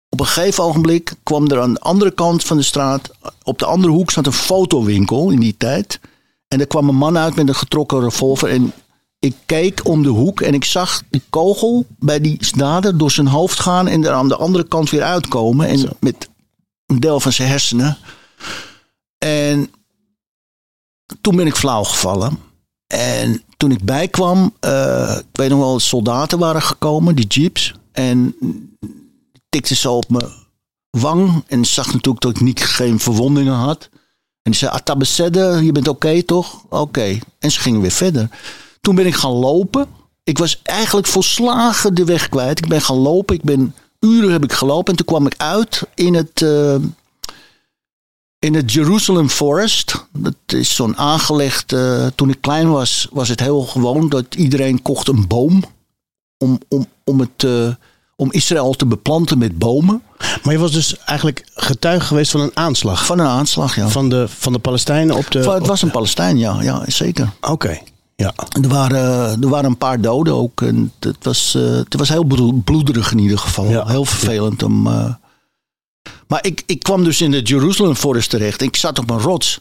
op 0.08 0.20
een 0.20 0.26
gegeven 0.26 0.64
ogenblik 0.64 1.14
kwam 1.22 1.46
er 1.46 1.60
aan 1.60 1.72
de 1.72 1.80
andere 1.80 2.10
kant 2.10 2.44
van 2.44 2.56
de 2.56 2.62
straat, 2.62 3.10
op 3.42 3.58
de 3.58 3.66
andere 3.66 3.92
hoek 3.92 4.10
zat 4.10 4.26
een 4.26 4.32
fotowinkel 4.32 5.30
in 5.30 5.40
die 5.40 5.56
tijd. 5.56 6.00
En 6.48 6.60
er 6.60 6.66
kwam 6.66 6.88
een 6.88 6.94
man 6.94 7.18
uit 7.18 7.34
met 7.34 7.48
een 7.48 7.54
getrokken 7.54 8.00
revolver. 8.00 8.48
En 8.50 8.72
ik 9.18 9.36
keek 9.46 9.86
om 9.86 10.02
de 10.02 10.08
hoek 10.08 10.40
en 10.40 10.54
ik 10.54 10.64
zag 10.64 11.02
die 11.10 11.22
kogel 11.30 11.86
bij 11.98 12.20
die 12.20 12.56
dader 12.56 12.98
door 12.98 13.10
zijn 13.10 13.26
hoofd 13.26 13.60
gaan 13.60 13.88
en 13.88 14.04
er 14.04 14.12
aan 14.12 14.28
de 14.28 14.36
andere 14.36 14.68
kant 14.68 14.90
weer 14.90 15.02
uitkomen. 15.02 15.66
En 15.66 15.88
met 16.00 16.29
een 16.90 17.00
deel 17.00 17.20
van 17.20 17.32
zijn 17.32 17.48
hersenen. 17.48 17.98
En 19.18 19.70
toen 21.20 21.36
ben 21.36 21.46
ik 21.46 21.56
flauw 21.56 21.82
gevallen. 21.82 22.38
En 22.86 23.42
toen 23.56 23.70
ik 23.70 23.84
bijkwam, 23.84 24.54
eh 24.60 25.16
ik 25.18 25.36
weet 25.36 25.48
nog 25.48 25.58
wel, 25.58 25.72
dat 25.72 25.82
soldaten 25.82 26.38
waren 26.38 26.62
gekomen, 26.62 27.14
die 27.14 27.26
jeeps. 27.26 27.74
En 27.92 28.34
tikte 29.48 29.74
zo 29.74 29.94
op 29.94 30.10
mijn 30.10 30.30
wang. 30.90 31.44
En 31.46 31.64
zag 31.64 31.86
natuurlijk 31.86 32.20
dat 32.20 32.36
ik 32.36 32.40
niet, 32.40 32.64
geen 32.64 32.98
verwondingen 32.98 33.54
had. 33.54 33.88
En 34.42 34.50
die 34.50 34.54
zei, 34.54 34.72
Atabesede, 34.72 35.60
je 35.64 35.72
bent 35.72 35.88
oké 35.88 36.22
toch? 36.22 36.64
Oké. 36.68 37.18
En 37.38 37.50
ze 37.50 37.60
gingen 37.60 37.80
weer 37.80 37.90
verder. 37.90 38.28
Toen 38.80 38.94
ben 38.94 39.06
ik 39.06 39.14
gaan 39.14 39.30
lopen. 39.30 39.88
Ik 40.24 40.38
was 40.38 40.60
eigenlijk 40.62 41.06
volslagen 41.06 41.94
de 41.94 42.04
weg 42.04 42.28
kwijt. 42.28 42.58
Ik 42.58 42.68
ben 42.68 42.80
gaan 42.80 42.96
lopen. 42.96 43.34
Ik 43.34 43.42
ben, 43.42 43.74
uren 44.00 44.32
heb 44.32 44.44
ik 44.44 44.52
gelopen. 44.52 44.90
En 44.90 44.96
toen 44.96 45.06
kwam 45.06 45.26
ik 45.26 45.34
uit 45.36 45.82
in 45.94 46.14
het, 46.14 46.42
eh, 46.42 46.74
in 48.38 48.54
het 48.54 48.72
Jerusalem 48.72 49.28
Forest. 49.28 50.06
Dat 50.12 50.34
is 50.46 50.74
zo'n 50.74 50.96
aangelegd... 50.96 51.72
eh, 51.72 52.06
toen 52.14 52.30
ik 52.30 52.40
klein 52.40 52.70
was, 52.70 53.08
was 53.10 53.28
het 53.28 53.40
heel 53.40 53.62
gewoon 53.62 54.08
dat 54.08 54.34
iedereen 54.34 54.82
kocht 54.82 55.08
een 55.08 55.26
boom. 55.26 55.64
Om, 56.38 56.58
om, 56.68 56.86
om, 57.04 57.20
het, 57.20 57.44
eh, 57.44 57.68
om 58.16 58.32
Israël 58.32 58.72
te 58.72 58.86
beplanten 58.86 59.38
met 59.38 59.58
bomen. 59.58 60.02
Maar 60.42 60.52
je 60.52 60.58
was 60.58 60.72
dus 60.72 60.96
eigenlijk 60.98 61.44
getuige 61.54 62.06
geweest 62.06 62.30
van 62.30 62.40
een 62.40 62.56
aanslag. 62.56 63.06
Van 63.06 63.18
een 63.18 63.26
aanslag, 63.26 63.76
ja. 63.76 63.88
Van 63.88 64.08
de, 64.08 64.28
van 64.28 64.52
de 64.52 64.58
Palestijnen 64.58 65.16
op 65.16 65.30
de... 65.30 65.42
Van- 65.42 65.54
het 65.54 65.66
was 65.66 65.82
een 65.82 65.90
Palestijn, 65.90 66.38
ja, 66.38 66.62
ja 66.62 66.82
zeker. 66.86 67.32
Oké, 67.40 67.78
ja. 68.20 68.34
Er 68.62 68.68
waren, 68.68 69.42
er 69.42 69.48
waren 69.48 69.70
een 69.70 69.76
paar 69.78 70.00
doden 70.00 70.34
ook. 70.34 70.62
En 70.62 70.92
het, 71.00 71.16
was, 71.24 71.54
eh, 71.54 71.62
het 71.62 71.94
was 71.94 72.08
heel 72.08 72.24
bloed- 72.24 72.64
bloederig 72.64 73.12
in 73.12 73.18
ieder 73.18 73.38
geval. 73.38 73.64
Ja. 73.64 73.86
Heel 73.86 74.04
vervelend 74.04 74.62
om. 74.62 74.86
eh, 74.86 75.14
Maar 76.26 76.44
ik, 76.46 76.62
ik 76.66 76.82
kwam 76.82 77.04
dus 77.04 77.20
in 77.20 77.30
de 77.30 77.42
Jerusalem 77.42 77.94
Forest 77.94 78.30
terecht. 78.30 78.60
Ik 78.62 78.76
zat 78.76 78.98
op 78.98 79.10
een 79.10 79.18
rots. 79.20 79.60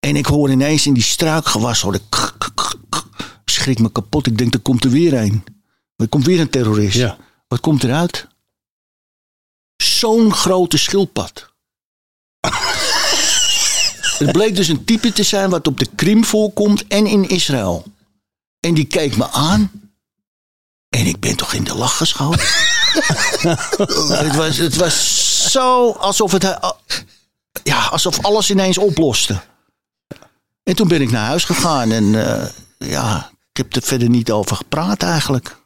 En 0.00 0.16
ik 0.16 0.26
hoor 0.26 0.50
ineens 0.50 0.86
in 0.86 0.94
die 0.94 1.02
struikgewas. 1.02 1.80
Hoor 1.80 1.94
ik, 1.94 2.02
k- 2.08 2.34
k- 2.38 2.52
k- 2.54 2.76
k. 2.88 3.04
schrik 3.44 3.78
me 3.78 3.92
kapot. 3.92 4.26
Ik 4.26 4.38
denk, 4.38 4.54
er 4.54 4.60
komt 4.60 4.84
er 4.84 4.90
weer 4.90 5.14
een. 5.14 5.44
Er 5.96 6.08
komt 6.08 6.26
weer 6.26 6.40
een 6.40 6.50
terrorist. 6.50 6.96
Ja. 6.96 7.16
Wat 7.48 7.60
komt 7.60 7.84
eruit? 7.84 8.26
Zo'n 9.76 10.32
grote 10.32 10.78
schildpad. 10.78 11.48
Het 14.18 14.32
bleek 14.36 14.56
dus 14.56 14.68
een 14.68 14.84
type 14.84 15.12
te 15.12 15.22
zijn 15.22 15.50
wat 15.50 15.66
op 15.66 15.78
de 15.78 15.86
Krim 15.94 16.24
voorkomt 16.24 16.86
en 16.86 17.06
in 17.06 17.28
Israël. 17.28 17.84
En 18.60 18.74
die 18.74 18.84
keek 18.84 19.16
me 19.16 19.30
aan. 19.30 19.70
En 20.88 21.06
ik 21.06 21.20
ben 21.20 21.36
toch 21.36 21.52
in 21.52 21.64
de 21.64 21.74
lach 21.74 21.96
geschoten. 21.96 22.46
het, 24.24 24.34
was, 24.36 24.56
het 24.56 24.76
was 24.76 25.50
zo 25.52 25.90
alsof 25.90 26.32
het. 26.32 26.42
Ja, 27.62 27.86
alsof 27.86 28.24
alles 28.24 28.50
ineens 28.50 28.78
oploste. 28.78 29.40
En 30.62 30.76
toen 30.76 30.88
ben 30.88 31.00
ik 31.00 31.10
naar 31.10 31.26
huis 31.26 31.44
gegaan. 31.44 31.90
En 31.90 32.26
eh, 32.38 32.48
ja, 32.78 33.30
ik 33.50 33.56
heb 33.56 33.76
er 33.76 33.82
verder 33.82 34.08
niet 34.08 34.30
over 34.30 34.56
gepraat 34.56 35.02
eigenlijk. 35.02 35.56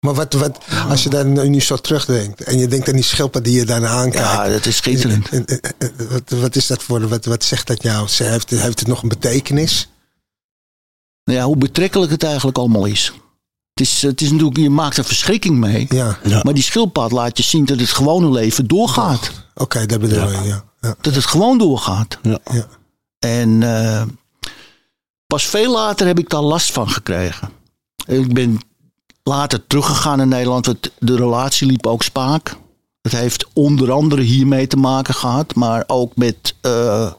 Maar 0.00 0.14
wat, 0.14 0.32
wat, 0.32 0.58
als 0.88 1.02
je 1.02 1.08
dan 1.08 1.50
nu 1.50 1.60
zo 1.60 1.76
terugdenkt 1.76 2.42
en 2.42 2.58
je 2.58 2.68
denkt 2.68 2.88
aan 2.88 2.94
die 2.94 3.04
schildpad 3.04 3.44
die 3.44 3.56
je 3.56 3.64
daarna 3.64 3.88
aankijkt. 3.88 4.28
Ja, 4.28 4.48
dat 4.48 4.66
is 4.66 4.76
schitterend. 4.76 5.28
En- 5.28 5.46
en- 5.46 5.60
en- 5.60 5.74
en- 5.78 6.08
Wat, 6.08 6.30
wat 6.30 6.56
is 6.56 6.66
dat 6.66 6.82
voor, 6.82 7.08
wat, 7.08 7.24
wat 7.24 7.44
zegt 7.44 7.66
dat 7.66 7.82
jou? 7.82 8.08
Ze- 8.08 8.24
Heeft, 8.24 8.50
heeft 8.50 8.78
het 8.78 8.88
nog 8.88 9.02
een 9.02 9.08
betekenis? 9.08 9.88
Nou 11.24 11.38
ja, 11.38 11.44
hoe 11.44 11.56
betrekkelijk 11.56 12.10
het 12.10 12.22
eigenlijk 12.22 12.58
allemaal 12.58 12.84
is. 12.84 13.12
Het 13.74 13.86
is, 13.86 14.02
het 14.02 14.20
is 14.20 14.30
natuurlijk, 14.30 14.56
je 14.56 14.70
maakt 14.70 14.96
er 14.96 15.04
verschrikking 15.04 15.58
mee. 15.58 15.86
Ja, 15.88 16.18
Maar 16.42 16.54
die 16.54 16.62
schildpad 16.62 17.12
laat 17.12 17.36
je 17.36 17.42
zien 17.42 17.64
dat 17.64 17.78
het 17.80 17.88
gewone 17.90 18.30
leven 18.30 18.66
doorgaat. 18.66 19.30
oké, 19.54 19.86
dat 19.86 20.00
bedoel 20.00 20.30
je. 20.30 20.42
Ja. 20.42 20.64
Ja. 20.80 20.94
Dat 21.00 21.14
het 21.14 21.24
gewoon 21.26 21.58
doorgaat. 21.58 22.18
Ja. 22.22 22.38
Ja. 22.52 22.66
En 23.18 23.62
eh, 23.62 24.02
pas 25.26 25.44
veel 25.46 25.72
later 25.72 26.06
heb 26.06 26.18
ik 26.18 26.30
daar 26.30 26.40
last 26.42 26.72
van 26.72 26.90
gekregen. 26.90 27.48
Ik 28.06 28.34
ben 28.34 28.58
later 29.22 29.66
teruggegaan 29.66 30.16
naar 30.16 30.26
Nederland. 30.26 30.66
want 30.66 30.90
De 30.98 31.16
relatie 31.16 31.66
liep 31.66 31.86
ook 31.86 32.02
spaak. 32.02 32.56
Dat 33.00 33.12
heeft 33.12 33.46
onder 33.52 33.92
andere 33.92 34.22
hiermee 34.22 34.66
te 34.66 34.76
maken 34.76 35.14
gehad. 35.14 35.54
Maar 35.54 35.84
ook 35.86 36.16
met... 36.16 36.54
eh, 36.60 37.12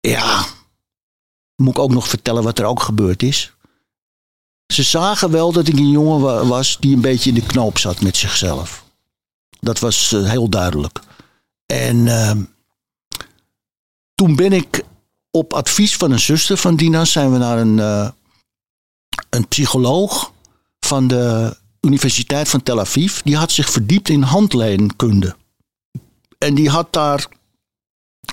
ja... 0.00 0.44
Moet 1.56 1.68
ik 1.76 1.78
ook 1.78 1.90
nog 1.92 2.08
vertellen 2.08 2.42
wat 2.42 2.58
er 2.58 2.64
ook 2.64 2.82
gebeurd 2.82 3.22
is. 3.22 3.52
Ze 4.66 4.82
zagen 4.82 5.30
wel 5.30 5.52
dat 5.52 5.68
ik 5.68 5.74
een 5.78 5.90
jongen 5.90 6.20
wa- 6.20 6.44
was 6.46 6.76
die 6.80 6.94
een 6.94 7.00
beetje 7.00 7.28
in 7.28 7.34
de 7.34 7.46
knoop 7.46 7.78
zat 7.78 8.00
met 8.00 8.16
zichzelf. 8.16 8.84
Dat 9.60 9.78
was 9.78 10.12
eh, 10.12 10.30
heel 10.30 10.48
duidelijk. 10.48 11.00
En 11.66 12.06
ehm, 12.08 12.42
toen 14.14 14.36
ben 14.36 14.52
ik 14.52 14.84
op 15.30 15.52
advies 15.52 15.96
van 15.96 16.10
een 16.10 16.20
zuster 16.20 16.56
van 16.56 16.76
Dina 16.76 17.04
zijn 17.04 17.32
we 17.32 17.38
naar 17.38 17.58
een, 17.58 17.78
eh, 17.78 18.10
een 19.30 19.48
psycholoog 19.48 20.32
van 20.80 21.06
de 21.08 21.56
Universiteit 21.80 22.48
van 22.48 22.62
Tel 22.62 22.80
Aviv. 22.80 23.20
Die 23.22 23.36
had 23.36 23.52
zich 23.52 23.70
verdiept 23.70 24.08
in 24.08 24.22
handledenkunde. 24.22 25.36
En 26.38 26.54
die 26.54 26.70
had 26.70 26.92
daar 26.92 27.26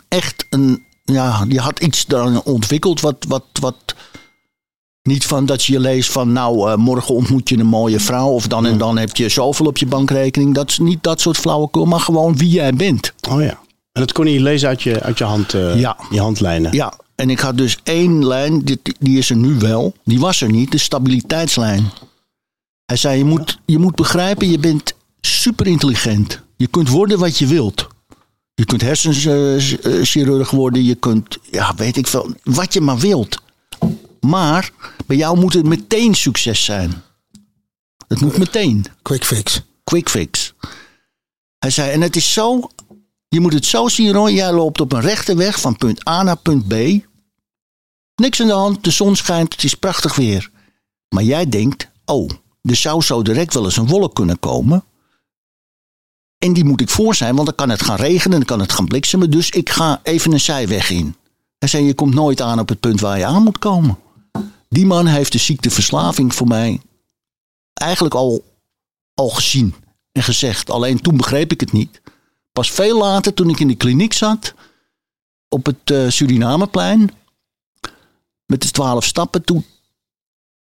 echt 0.07 0.45
een, 0.49 0.85
ja, 1.11 1.45
die 1.45 1.59
had 1.59 1.79
iets 1.79 2.05
daar 2.05 2.39
ontwikkeld 2.39 3.01
wat, 3.01 3.25
wat, 3.27 3.45
wat 3.59 3.75
niet 5.03 5.25
van 5.25 5.45
dat 5.45 5.63
je 5.63 5.79
leest 5.79 6.11
van 6.11 6.31
nou 6.31 6.71
eh, 6.71 6.77
morgen 6.77 7.15
ontmoet 7.15 7.49
je 7.49 7.57
een 7.57 7.65
mooie 7.65 7.99
vrouw 7.99 8.27
of 8.29 8.47
dan 8.47 8.65
en 8.65 8.77
dan 8.77 8.97
heb 8.97 9.15
je 9.15 9.29
zoveel 9.29 9.65
op 9.65 9.77
je 9.77 9.85
bankrekening. 9.85 10.55
Dat 10.55 10.69
is 10.69 10.79
niet 10.79 11.03
dat 11.03 11.21
soort 11.21 11.37
flauwekul, 11.37 11.85
maar 11.85 11.99
gewoon 11.99 12.37
wie 12.37 12.49
jij 12.49 12.73
bent. 12.73 13.13
Oh 13.29 13.41
ja. 13.41 13.59
En 13.91 14.01
dat 14.01 14.11
kon 14.11 14.25
je 14.27 14.41
lezen 14.41 14.67
uit 14.69 14.81
je, 14.83 15.01
uit 15.01 15.17
je, 15.17 15.23
hand, 15.23 15.53
eh, 15.53 15.79
Ja. 15.79 15.97
je 16.09 16.19
handlijnen. 16.19 16.73
Ja, 16.73 16.93
en 17.15 17.29
ik 17.29 17.39
had 17.39 17.57
dus 17.57 17.77
één 17.83 18.25
lijn, 18.25 18.59
die, 18.59 18.81
die 18.99 19.17
is 19.17 19.29
er 19.29 19.35
nu 19.35 19.55
wel. 19.59 19.93
Die 20.03 20.19
was 20.19 20.41
er 20.41 20.51
niet, 20.51 20.71
de 20.71 20.77
stabiliteitslijn. 20.77 21.91
Hij 22.85 22.97
zei, 22.97 23.17
je 23.17 23.25
moet, 23.25 23.59
je 23.65 23.77
moet 23.77 23.95
begrijpen, 23.95 24.49
je 24.49 24.59
bent 24.59 24.93
super 25.21 25.67
intelligent. 25.67 26.41
Je 26.57 26.67
kunt 26.67 26.89
worden 26.89 27.19
wat 27.19 27.37
je 27.37 27.47
wilt. 27.47 27.87
Je 28.61 28.67
kunt 28.67 28.81
hersenchirurg 28.81 30.51
worden, 30.51 30.83
je 30.83 30.95
kunt, 30.95 31.37
ja, 31.51 31.75
weet 31.75 31.97
ik 31.97 32.07
veel, 32.07 32.33
wat 32.43 32.73
je 32.73 32.81
maar 32.81 32.97
wilt. 32.97 33.41
Maar 34.19 34.71
bij 35.05 35.17
jou 35.17 35.39
moet 35.39 35.53
het 35.53 35.65
meteen 35.65 36.15
succes 36.15 36.63
zijn. 36.65 37.01
Het 38.07 38.21
moet 38.21 38.37
meteen 38.37 38.85
Quick 39.01 39.25
fix. 39.25 39.61
quick 39.83 40.09
fix. 40.09 40.53
Hij 41.59 41.69
zei, 41.69 41.91
en 41.91 42.01
het 42.01 42.15
is 42.15 42.33
zo, 42.33 42.69
je 43.27 43.39
moet 43.39 43.53
het 43.53 43.65
zo 43.65 43.87
zien, 43.87 44.11
Roy. 44.11 44.31
Jij 44.31 44.51
loopt 44.51 44.81
op 44.81 44.91
een 44.91 45.01
rechte 45.01 45.35
weg 45.35 45.59
van 45.59 45.77
punt 45.77 46.07
A 46.07 46.23
naar 46.23 46.37
punt 46.37 46.67
B. 46.67 46.73
Niks 48.15 48.41
aan 48.41 48.47
de 48.47 48.53
hand, 48.53 48.83
de 48.83 48.91
zon 48.91 49.15
schijnt, 49.15 49.53
het 49.53 49.63
is 49.63 49.75
prachtig 49.75 50.15
weer. 50.15 50.49
Maar 51.09 51.23
jij 51.23 51.49
denkt, 51.49 51.87
oh, 52.05 52.29
er 52.61 52.75
zou 52.75 53.01
zo 53.01 53.21
direct 53.21 53.53
wel 53.53 53.63
eens 53.63 53.77
een 53.77 53.87
wolk 53.87 54.15
kunnen 54.15 54.39
komen. 54.39 54.83
En 56.43 56.53
die 56.53 56.65
moet 56.65 56.81
ik 56.81 56.89
voor 56.89 57.15
zijn, 57.15 57.35
want 57.35 57.47
dan 57.47 57.55
kan 57.55 57.69
het 57.69 57.81
gaan 57.81 57.95
regenen, 57.95 58.37
dan 58.37 58.47
kan 58.47 58.59
het 58.59 58.71
gaan 58.71 58.85
bliksemen. 58.85 59.29
Dus 59.29 59.49
ik 59.49 59.69
ga 59.69 59.99
even 60.03 60.31
een 60.31 60.39
zijweg 60.39 60.89
in. 60.89 61.15
Hij 61.57 61.69
zei, 61.69 61.85
je 61.85 61.93
komt 61.93 62.13
nooit 62.13 62.41
aan 62.41 62.59
op 62.59 62.69
het 62.69 62.79
punt 62.79 62.99
waar 62.99 63.17
je 63.17 63.25
aan 63.25 63.43
moet 63.43 63.59
komen. 63.59 63.97
Die 64.69 64.85
man 64.85 65.05
heeft 65.05 65.31
de 65.31 65.37
ziekteverslaving 65.37 66.35
voor 66.35 66.47
mij 66.47 66.81
eigenlijk 67.73 68.15
al 68.15 68.43
al 69.13 69.29
gezien 69.29 69.75
en 70.11 70.23
gezegd. 70.23 70.69
Alleen 70.69 71.01
toen 71.01 71.17
begreep 71.17 71.51
ik 71.51 71.59
het 71.59 71.71
niet. 71.71 72.01
Pas 72.51 72.71
veel 72.71 72.97
later, 72.97 73.33
toen 73.33 73.49
ik 73.49 73.59
in 73.59 73.67
de 73.67 73.75
kliniek 73.75 74.13
zat, 74.13 74.53
op 75.49 75.65
het 75.65 75.91
eh, 75.91 76.09
Surinameplein, 76.09 77.11
met 78.45 78.61
de 78.61 78.71
twaalf 78.71 79.05
stappen, 79.05 79.43
toen, 79.43 79.65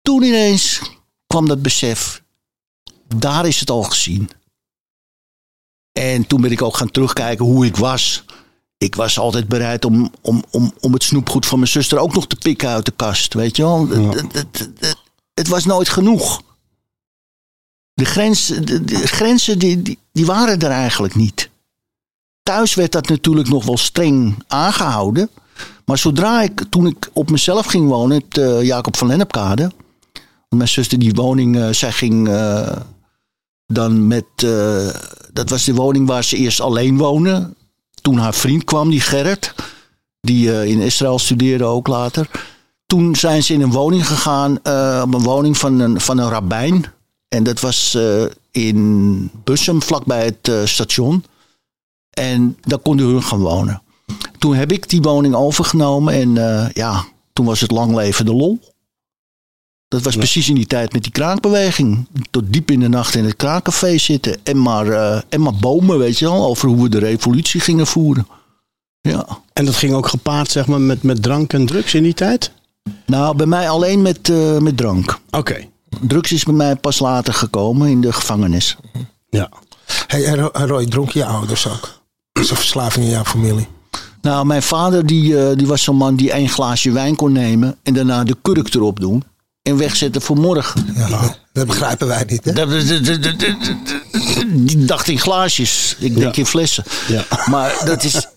toen 0.01 0.23
ineens 0.23 0.81
kwam 1.27 1.47
dat 1.47 1.61
besef. 1.61 2.23
Daar 3.15 3.47
is 3.47 3.59
het 3.59 3.69
al 3.69 3.83
gezien. 3.83 4.29
En 5.91 6.27
toen 6.27 6.41
ben 6.41 6.51
ik 6.51 6.61
ook 6.61 6.77
gaan 6.77 6.91
terugkijken 6.91 7.45
hoe 7.45 7.65
ik 7.65 7.75
was. 7.77 8.23
Ik 8.77 8.95
was 8.95 9.19
altijd 9.19 9.47
bereid 9.47 9.85
om, 9.85 10.11
om, 10.21 10.43
om, 10.51 10.73
om 10.79 10.93
het 10.93 11.03
snoepgoed 11.03 11.45
van 11.45 11.59
mijn 11.59 11.71
zuster 11.71 11.97
ook 11.99 12.13
nog 12.13 12.27
te 12.27 12.35
pikken 12.35 12.69
uit 12.69 12.85
de 12.85 12.93
kast. 12.95 13.33
Weet 13.33 13.55
je 13.55 13.63
wel? 13.63 13.87
Het, 13.89 14.13
het, 14.13 14.33
het, 14.33 14.69
het- 14.79 14.99
het 15.33 15.47
was 15.47 15.65
nooit 15.65 15.89
genoeg. 15.89 16.41
De, 17.93 18.05
grens, 18.05 18.45
de, 18.47 18.83
de 18.83 19.07
grenzen 19.07 19.59
die, 19.59 19.81
die, 19.81 19.97
die 20.11 20.25
waren 20.25 20.59
er 20.59 20.69
eigenlijk 20.71 21.15
niet. 21.15 21.49
Thuis 22.43 22.73
werd 22.73 22.91
dat 22.91 23.07
natuurlijk 23.09 23.49
nog 23.49 23.65
wel 23.65 23.77
streng 23.77 24.43
aangehouden. 24.47 25.29
Maar 25.85 25.97
zodra 25.97 26.41
ik, 26.41 26.63
toen 26.69 26.87
ik 26.87 27.09
op 27.13 27.29
mezelf 27.29 27.65
ging 27.65 27.87
wonen, 27.87 28.17
het 28.27 28.37
eh, 28.37 28.63
Jacob 28.63 28.97
van 28.97 29.07
Lennepkade. 29.07 29.71
Mijn 30.49 30.67
zuster 30.67 30.99
die 30.99 31.13
woning, 31.13 31.57
eh, 31.57 31.69
zij 31.69 31.91
ging 31.91 32.27
eh, 32.29 32.77
dan 33.73 34.07
met, 34.07 34.25
eh, 34.35 34.87
dat 35.33 35.49
was 35.49 35.63
de 35.63 35.73
woning 35.73 36.07
waar 36.07 36.23
ze 36.23 36.37
eerst 36.37 36.59
alleen 36.59 36.97
woonde. 36.97 37.53
Toen 38.01 38.17
haar 38.17 38.33
vriend 38.33 38.63
kwam, 38.63 38.89
die 38.89 39.01
Gerrit, 39.01 39.53
die 40.21 40.51
eh, 40.51 40.65
in 40.65 40.79
Israël 40.79 41.19
studeerde 41.19 41.63
ook 41.63 41.87
later. 41.87 42.29
toen 42.85 43.15
zijn 43.15 43.43
ze 43.43 43.53
in 43.53 43.61
een 43.61 43.71
woning 43.71 44.07
gegaan, 44.07 44.59
eh, 44.63 45.01
op 45.05 45.13
een 45.13 45.23
woning 45.23 45.57
van 45.57 45.79
een, 45.79 46.01
van 46.01 46.17
een 46.17 46.29
rabbijn. 46.29 46.85
En 47.27 47.43
dat 47.43 47.59
was 47.59 47.97
in 48.51 49.29
Bussum, 49.43 49.81
vlakbij 49.81 50.25
het 50.25 50.69
station. 50.69 51.23
En 52.09 52.57
daar 52.61 52.79
konden 52.79 53.05
hun 53.05 53.23
gaan 53.23 53.39
wonen. 53.39 53.81
Toen 54.37 54.55
heb 54.55 54.71
ik 54.71 54.89
die 54.89 55.01
woning 55.01 55.35
overgenomen 55.35 56.13
en 56.13 56.33
ja, 56.73 57.05
toen 57.33 57.45
was 57.45 57.59
het 57.59 57.71
lang 57.71 57.95
leven 57.95 58.25
de 58.25 58.33
lol. 58.33 58.59
Dat 59.91 60.01
was 60.01 60.15
precies 60.15 60.49
in 60.49 60.55
die 60.55 60.65
tijd 60.65 60.93
met 60.93 61.03
die 61.03 61.11
kraakbeweging. 61.11 62.07
Tot 62.29 62.43
diep 62.53 62.71
in 62.71 62.79
de 62.79 62.89
nacht 62.89 63.15
in 63.15 63.25
het 63.25 63.35
kraakcafé 63.35 63.97
zitten. 63.97 64.37
En 64.43 64.61
maar, 64.61 64.87
eh, 64.87 65.21
en 65.29 65.41
maar 65.41 65.53
bomen, 65.53 65.97
weet 65.97 66.19
je 66.19 66.25
wel. 66.25 66.45
Over 66.45 66.67
hoe 66.67 66.83
we 66.83 66.89
de 66.89 66.99
revolutie 66.99 67.59
gingen 67.59 67.87
voeren. 67.87 68.27
Ja. 69.01 69.27
En 69.53 69.65
dat 69.65 69.75
ging 69.75 69.93
ook 69.93 70.07
gepaard 70.07 70.51
zeg 70.51 70.67
maar, 70.67 70.81
met, 70.81 71.03
met 71.03 71.23
drank 71.23 71.53
en 71.53 71.65
drugs 71.65 71.93
in 71.93 72.03
die 72.03 72.13
tijd? 72.13 72.51
Nou, 73.05 73.35
bij 73.35 73.45
mij 73.45 73.69
alleen 73.69 74.01
met, 74.01 74.29
eh, 74.29 74.57
met 74.57 74.77
drank. 74.77 75.19
Oké. 75.31 75.67
Drugs 76.01 76.31
is 76.31 76.43
bij 76.43 76.53
mij 76.53 76.75
pas 76.75 76.99
later 76.99 77.33
gekomen 77.33 77.89
in 77.89 78.01
de 78.01 78.13
gevangenis. 78.13 78.77
Ja. 79.29 79.49
Hey, 80.07 80.25
en 80.25 80.67
Roy, 80.67 80.85
dronken 80.85 81.19
je 81.19 81.25
ouders 81.25 81.67
ook? 81.67 82.01
Is 82.39 82.49
er 82.49 82.55
verslaving 82.55 83.05
in 83.05 83.11
jouw 83.11 83.23
familie? 83.23 83.67
Nou, 84.21 84.45
mijn 84.45 84.63
vader 84.63 85.05
die, 85.05 85.39
eh, 85.39 85.57
die 85.57 85.67
was 85.67 85.83
zo'n 85.83 85.95
man 85.95 86.15
die 86.15 86.31
één 86.31 86.49
glaasje 86.49 86.91
wijn 86.91 87.15
kon 87.15 87.31
nemen. 87.31 87.77
En 87.83 87.93
daarna 87.93 88.23
de 88.23 88.37
kurk 88.41 88.73
erop 88.73 88.99
doen. 88.99 89.23
En 89.61 89.77
wegzetten 89.77 90.21
voor 90.21 90.37
morgen. 90.37 90.93
Ja, 90.95 91.35
dat 91.53 91.67
begrijpen 91.67 92.07
wij 92.07 92.23
niet, 92.27 92.45
hè? 92.45 92.53
Dat- 92.53 92.69
Die 94.47 94.85
dacht 94.85 95.07
in 95.07 95.19
glaasjes. 95.19 95.95
Ik 95.99 96.15
denk 96.15 96.35
in 96.37 96.45
flessen. 96.45 96.83
Ja. 97.07 97.25
Maar 97.45 97.81
dat 97.85 98.03
is. 98.03 98.27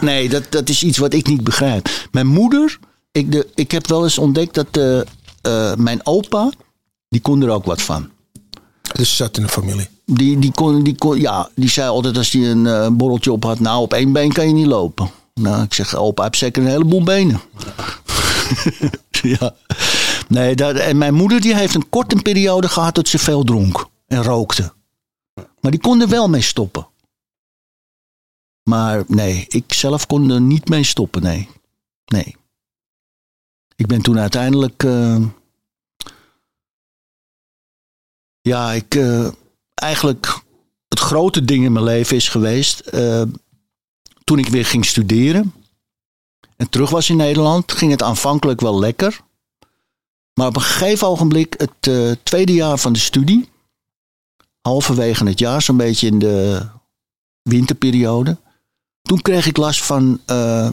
Nee, 0.00 0.28
dat, 0.28 0.42
dat 0.50 0.68
is 0.68 0.82
iets 0.82 0.98
wat 0.98 1.14
ik 1.14 1.26
niet 1.26 1.44
begrijp. 1.44 1.88
Mijn 2.10 2.26
moeder. 2.26 2.78
Ik, 3.12 3.32
de, 3.32 3.46
ik 3.54 3.70
heb 3.70 3.86
wel 3.86 4.02
eens 4.04 4.18
ontdekt 4.18 4.54
dat 4.54 4.66
eh, 4.70 5.00
eh, 5.42 5.76
mijn 5.76 6.06
opa. 6.06 6.50
Die 7.08 7.20
kon 7.20 7.42
er 7.42 7.50
ook 7.50 7.64
wat 7.64 7.82
van. 7.82 8.08
Dus 8.92 9.16
zat 9.16 9.36
in 9.36 9.42
de 9.42 9.48
familie. 9.48 9.88
Die, 10.06 10.38
die, 10.38 10.52
kon, 10.52 10.82
die, 10.82 10.94
kon, 10.94 11.20
ja, 11.20 11.48
die 11.54 11.70
zei 11.70 11.88
altijd 11.88 12.16
als 12.16 12.30
hij 12.30 12.50
een 12.50 12.66
eh, 12.66 12.88
borreltje 12.92 13.32
op 13.32 13.44
had. 13.44 13.60
Nou, 13.60 13.82
op 13.82 13.92
één 13.94 14.12
been 14.12 14.32
kan 14.32 14.46
je 14.48 14.54
niet 14.54 14.66
lopen. 14.66 15.10
Nou, 15.34 15.62
ik 15.62 15.74
zeg, 15.74 15.94
opa 15.96 16.22
heeft 16.22 16.36
zeker 16.36 16.62
een 16.62 16.68
heleboel 16.68 17.02
benen. 17.02 17.40
ja. 19.22 19.54
Nee, 20.30 20.54
dat, 20.56 20.76
en 20.76 20.98
mijn 20.98 21.14
moeder 21.14 21.40
die 21.40 21.56
heeft 21.56 21.74
een 21.74 21.88
korte 21.88 22.16
periode 22.22 22.68
gehad 22.68 22.94
dat 22.94 23.08
ze 23.08 23.18
veel 23.18 23.44
dronk 23.44 23.88
en 24.06 24.22
rookte. 24.22 24.72
Maar 25.60 25.70
die 25.70 25.80
kon 25.80 26.00
er 26.00 26.08
wel 26.08 26.28
mee 26.28 26.40
stoppen. 26.40 26.88
Maar 28.62 29.04
nee, 29.06 29.44
ik 29.48 29.72
zelf 29.72 30.06
kon 30.06 30.30
er 30.30 30.40
niet 30.40 30.68
mee 30.68 30.84
stoppen, 30.84 31.22
nee. 31.22 31.48
Nee. 32.04 32.36
Ik 33.76 33.86
ben 33.86 34.02
toen 34.02 34.18
uiteindelijk... 34.18 34.82
eh, 34.82 35.24
ja, 38.40 38.72
ik... 38.72 38.94
eh, 38.94 39.28
eigenlijk 39.74 40.42
het 40.88 40.98
grote 40.98 41.44
ding 41.44 41.64
in 41.64 41.72
mijn 41.72 41.84
leven 41.84 42.16
is 42.16 42.28
geweest... 42.28 42.80
eh, 42.80 43.22
toen 44.24 44.38
ik 44.38 44.48
weer 44.48 44.66
ging 44.66 44.84
studeren... 44.86 45.54
en 46.56 46.68
terug 46.68 46.90
was 46.90 47.10
in 47.10 47.16
Nederland... 47.16 47.72
ging 47.72 47.90
het 47.90 48.02
aanvankelijk 48.02 48.60
wel 48.60 48.78
lekker... 48.78 49.20
Maar 50.40 50.48
op 50.48 50.56
een 50.56 50.62
gegeven 50.62 51.06
ogenblik, 51.06 51.54
het 51.56 51.86
eh, 51.86 52.10
tweede 52.22 52.52
jaar 52.52 52.78
van 52.78 52.92
de 52.92 52.98
studie, 52.98 53.48
halverwege 54.60 55.24
het 55.24 55.38
jaar, 55.38 55.62
zo'n 55.62 55.76
beetje 55.76 56.06
in 56.06 56.18
de 56.18 56.66
winterperiode, 57.42 58.36
toen 59.02 59.22
kreeg 59.22 59.46
ik 59.46 59.56
last 59.56 59.84
van 59.84 60.20
eh, 60.26 60.70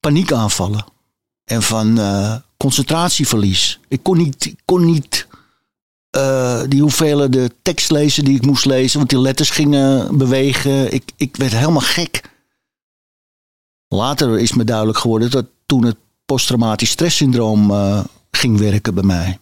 paniekaanvallen 0.00 0.84
en 1.44 1.62
van 1.62 1.98
eh, 1.98 2.36
concentratieverlies. 2.56 3.80
Ik 3.88 4.02
kon 4.02 4.16
niet, 4.16 4.54
kon 4.64 4.84
niet 4.84 5.26
die 6.68 6.80
hoeveelheden 6.80 7.52
tekst 7.62 7.90
lezen 7.90 8.24
die 8.24 8.36
ik 8.36 8.46
moest 8.46 8.64
lezen, 8.64 8.98
want 8.98 9.10
die 9.10 9.20
letters 9.20 9.50
gingen 9.50 10.18
bewegen. 10.18 10.92
Ik, 10.92 11.12
ik 11.16 11.36
werd 11.36 11.52
helemaal 11.52 11.80
gek. 11.80 12.30
Later 13.88 14.38
is 14.38 14.52
me 14.52 14.64
duidelijk 14.64 14.98
geworden 14.98 15.30
dat 15.30 15.46
toen 15.66 15.84
het 15.84 15.96
posttraumatisch 16.24 16.90
stresssyndroom 16.90 17.70
ging 18.36 18.58
werken 18.58 18.94
bij 18.94 19.04
mij. 19.04 19.38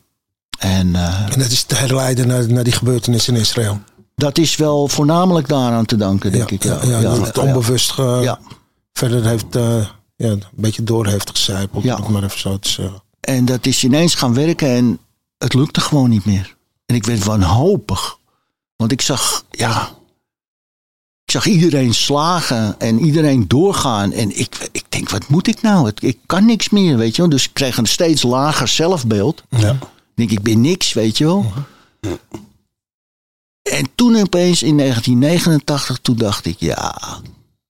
En 0.58 0.94
eh, 0.94 1.32
En 1.32 1.38
dat 1.38 1.50
is 1.50 1.62
te 1.62 1.74
herleiden 1.74 2.26
naar, 2.26 2.52
naar 2.52 2.64
die 2.64 2.72
gebeurtenis 2.72 3.28
in 3.28 3.36
Israël. 3.36 3.80
dat 4.14 4.38
is 4.38 4.56
wel 4.56 4.88
voornamelijk 4.88 5.48
daaraan 5.48 5.84
te 5.84 5.96
danken, 5.96 6.32
denk 6.32 6.50
ja, 6.50 6.56
ik. 6.56 6.62
ja, 6.62 6.88
ja, 6.88 7.00
dat 7.00 7.26
het 7.26 7.38
onbewust 7.38 7.94
verder 8.92 9.24
heeft, 9.24 9.56
eh, 9.56 9.86
ja, 10.16 10.28
een 10.28 10.42
beetje 10.50 10.84
door 10.84 11.06
heeft 11.06 11.30
gecijpeld. 11.30 11.84
Ja. 11.84 11.98
maar 12.08 12.24
even 12.24 12.38
zo 12.38 12.58
te 12.58 12.68
zeggen. 12.68 13.02
En 13.20 13.44
dat 13.44 13.66
is 13.66 13.84
ineens 13.84 14.14
gaan 14.14 14.34
werken 14.34 14.68
en 14.68 14.98
het 15.38 15.54
lukte 15.54 15.80
gewoon 15.80 16.10
niet 16.10 16.24
meer. 16.24 16.56
En 16.86 16.94
ik 16.94 17.04
werd 17.04 17.24
wanhopig. 17.24 18.18
Want 18.76 18.92
ik 18.92 19.00
zag, 19.00 19.44
ja. 19.50 19.88
Ik 21.30 21.36
zag 21.36 21.46
iedereen 21.46 21.94
slagen 21.94 22.80
en 22.80 23.00
iedereen 23.00 23.48
doorgaan. 23.48 24.12
En 24.12 24.38
ik, 24.38 24.68
ik 24.72 24.84
denk, 24.88 25.10
wat 25.10 25.28
moet 25.28 25.46
ik 25.46 25.62
nou? 25.62 25.92
Ik 25.98 26.18
kan 26.26 26.44
niks 26.44 26.68
meer, 26.68 26.96
weet 26.96 27.16
je 27.16 27.22
wel. 27.22 27.30
Dus 27.30 27.44
ik 27.44 27.54
kreeg 27.54 27.76
een 27.76 27.86
steeds 27.86 28.22
lager 28.22 28.68
zelfbeeld. 28.68 29.44
Ja. 29.48 29.70
Ik 29.70 29.78
denk, 30.14 30.30
ik 30.30 30.42
ben 30.42 30.60
niks, 30.60 30.92
weet 30.92 31.18
je 31.18 31.24
wel. 31.24 31.52
En 33.62 33.88
toen 33.94 34.16
opeens 34.16 34.62
in 34.62 34.76
1989, 34.76 35.98
toen 35.98 36.16
dacht 36.16 36.46
ik, 36.46 36.60
ja, 36.60 37.20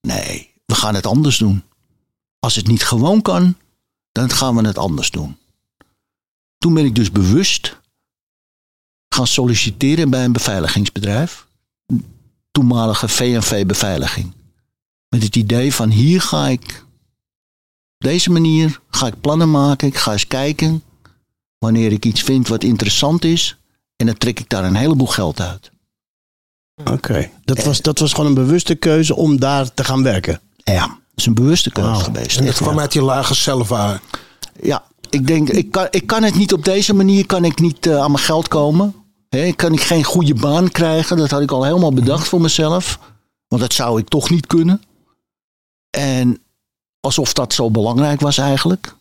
nee, 0.00 0.50
we 0.66 0.74
gaan 0.74 0.94
het 0.94 1.06
anders 1.06 1.38
doen. 1.38 1.62
Als 2.38 2.54
het 2.54 2.66
niet 2.66 2.84
gewoon 2.84 3.22
kan, 3.22 3.56
dan 4.12 4.30
gaan 4.30 4.56
we 4.56 4.66
het 4.66 4.78
anders 4.78 5.10
doen. 5.10 5.36
Toen 6.58 6.74
ben 6.74 6.84
ik 6.84 6.94
dus 6.94 7.10
bewust 7.10 7.78
gaan 9.08 9.26
solliciteren 9.26 10.10
bij 10.10 10.24
een 10.24 10.32
beveiligingsbedrijf. 10.32 11.48
Toenmalige 12.50 13.08
VNV 13.08 13.66
Beveiliging. 13.66 14.32
Met 15.08 15.22
het 15.22 15.36
idee 15.36 15.74
van 15.74 15.90
hier 15.90 16.20
ga 16.20 16.48
ik, 16.48 16.84
op 17.98 18.06
deze 18.06 18.30
manier 18.30 18.80
ga 18.90 19.06
ik 19.06 19.20
plannen 19.20 19.50
maken. 19.50 19.88
Ik 19.88 19.96
ga 19.96 20.12
eens 20.12 20.26
kijken 20.26 20.82
wanneer 21.58 21.92
ik 21.92 22.04
iets 22.04 22.22
vind 22.22 22.48
wat 22.48 22.64
interessant 22.64 23.24
is. 23.24 23.56
En 23.96 24.06
dan 24.06 24.18
trek 24.18 24.40
ik 24.40 24.48
daar 24.48 24.64
een 24.64 24.74
heleboel 24.74 25.06
geld 25.06 25.40
uit. 25.40 25.70
Oké. 26.84 27.30
Dat, 27.44 27.64
was, 27.64 27.80
dat 27.80 27.98
was 27.98 28.12
gewoon 28.12 28.26
een 28.26 28.34
bewuste 28.34 28.74
keuze 28.74 29.14
om 29.14 29.40
daar 29.40 29.74
te 29.74 29.84
gaan 29.84 30.02
werken. 30.02 30.40
Ja, 30.56 30.86
dat 30.86 30.96
is 31.14 31.26
een 31.26 31.34
bewuste 31.34 31.70
keuze 31.70 32.04
geweest. 32.04 32.38
En 32.38 32.44
dat 32.44 32.54
kwam 32.54 32.78
uit 32.78 32.92
die 32.92 33.02
lage 33.02 33.34
zelfwaarde. 33.34 34.00
Ja, 34.62 34.84
ik 35.10 35.26
denk, 35.26 35.48
ik 35.48 35.70
kan, 35.70 35.86
ik 35.90 36.06
kan 36.06 36.22
het 36.22 36.34
niet 36.34 36.52
op 36.52 36.64
deze 36.64 36.94
manier 36.94 37.26
kan 37.26 37.44
ik 37.44 37.60
niet 37.60 37.86
eh, 37.86 37.96
aan 37.96 38.10
mijn 38.10 38.24
geld 38.24 38.48
komen. 38.48 38.94
Kan 39.56 39.72
ik 39.72 39.80
geen 39.80 40.04
goede 40.04 40.34
baan 40.34 40.70
krijgen. 40.70 41.16
Dat 41.16 41.30
had 41.30 41.42
ik 41.42 41.50
al 41.50 41.64
helemaal 41.64 41.92
bedacht 41.92 42.28
voor 42.28 42.40
mezelf. 42.40 42.98
Want 43.48 43.62
dat 43.62 43.72
zou 43.72 44.00
ik 44.00 44.08
toch 44.08 44.30
niet 44.30 44.46
kunnen. 44.46 44.82
En 45.90 46.42
alsof 47.00 47.32
dat 47.32 47.52
zo 47.52 47.70
belangrijk 47.70 48.20
was 48.20 48.38
eigenlijk. 48.38 48.94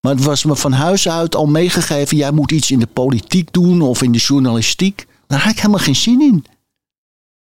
Maar 0.00 0.14
het 0.14 0.24
was 0.24 0.44
me 0.44 0.56
van 0.56 0.72
huis 0.72 1.08
uit 1.08 1.34
al 1.34 1.46
meegegeven. 1.46 2.16
Jij 2.16 2.30
moet 2.30 2.50
iets 2.50 2.70
in 2.70 2.78
de 2.78 2.86
politiek 2.86 3.52
doen 3.52 3.82
of 3.82 4.02
in 4.02 4.12
de 4.12 4.18
journalistiek. 4.18 5.06
Daar 5.26 5.40
had 5.40 5.52
ik 5.52 5.56
helemaal 5.56 5.78
geen 5.78 5.96
zin 5.96 6.20
in. 6.20 6.44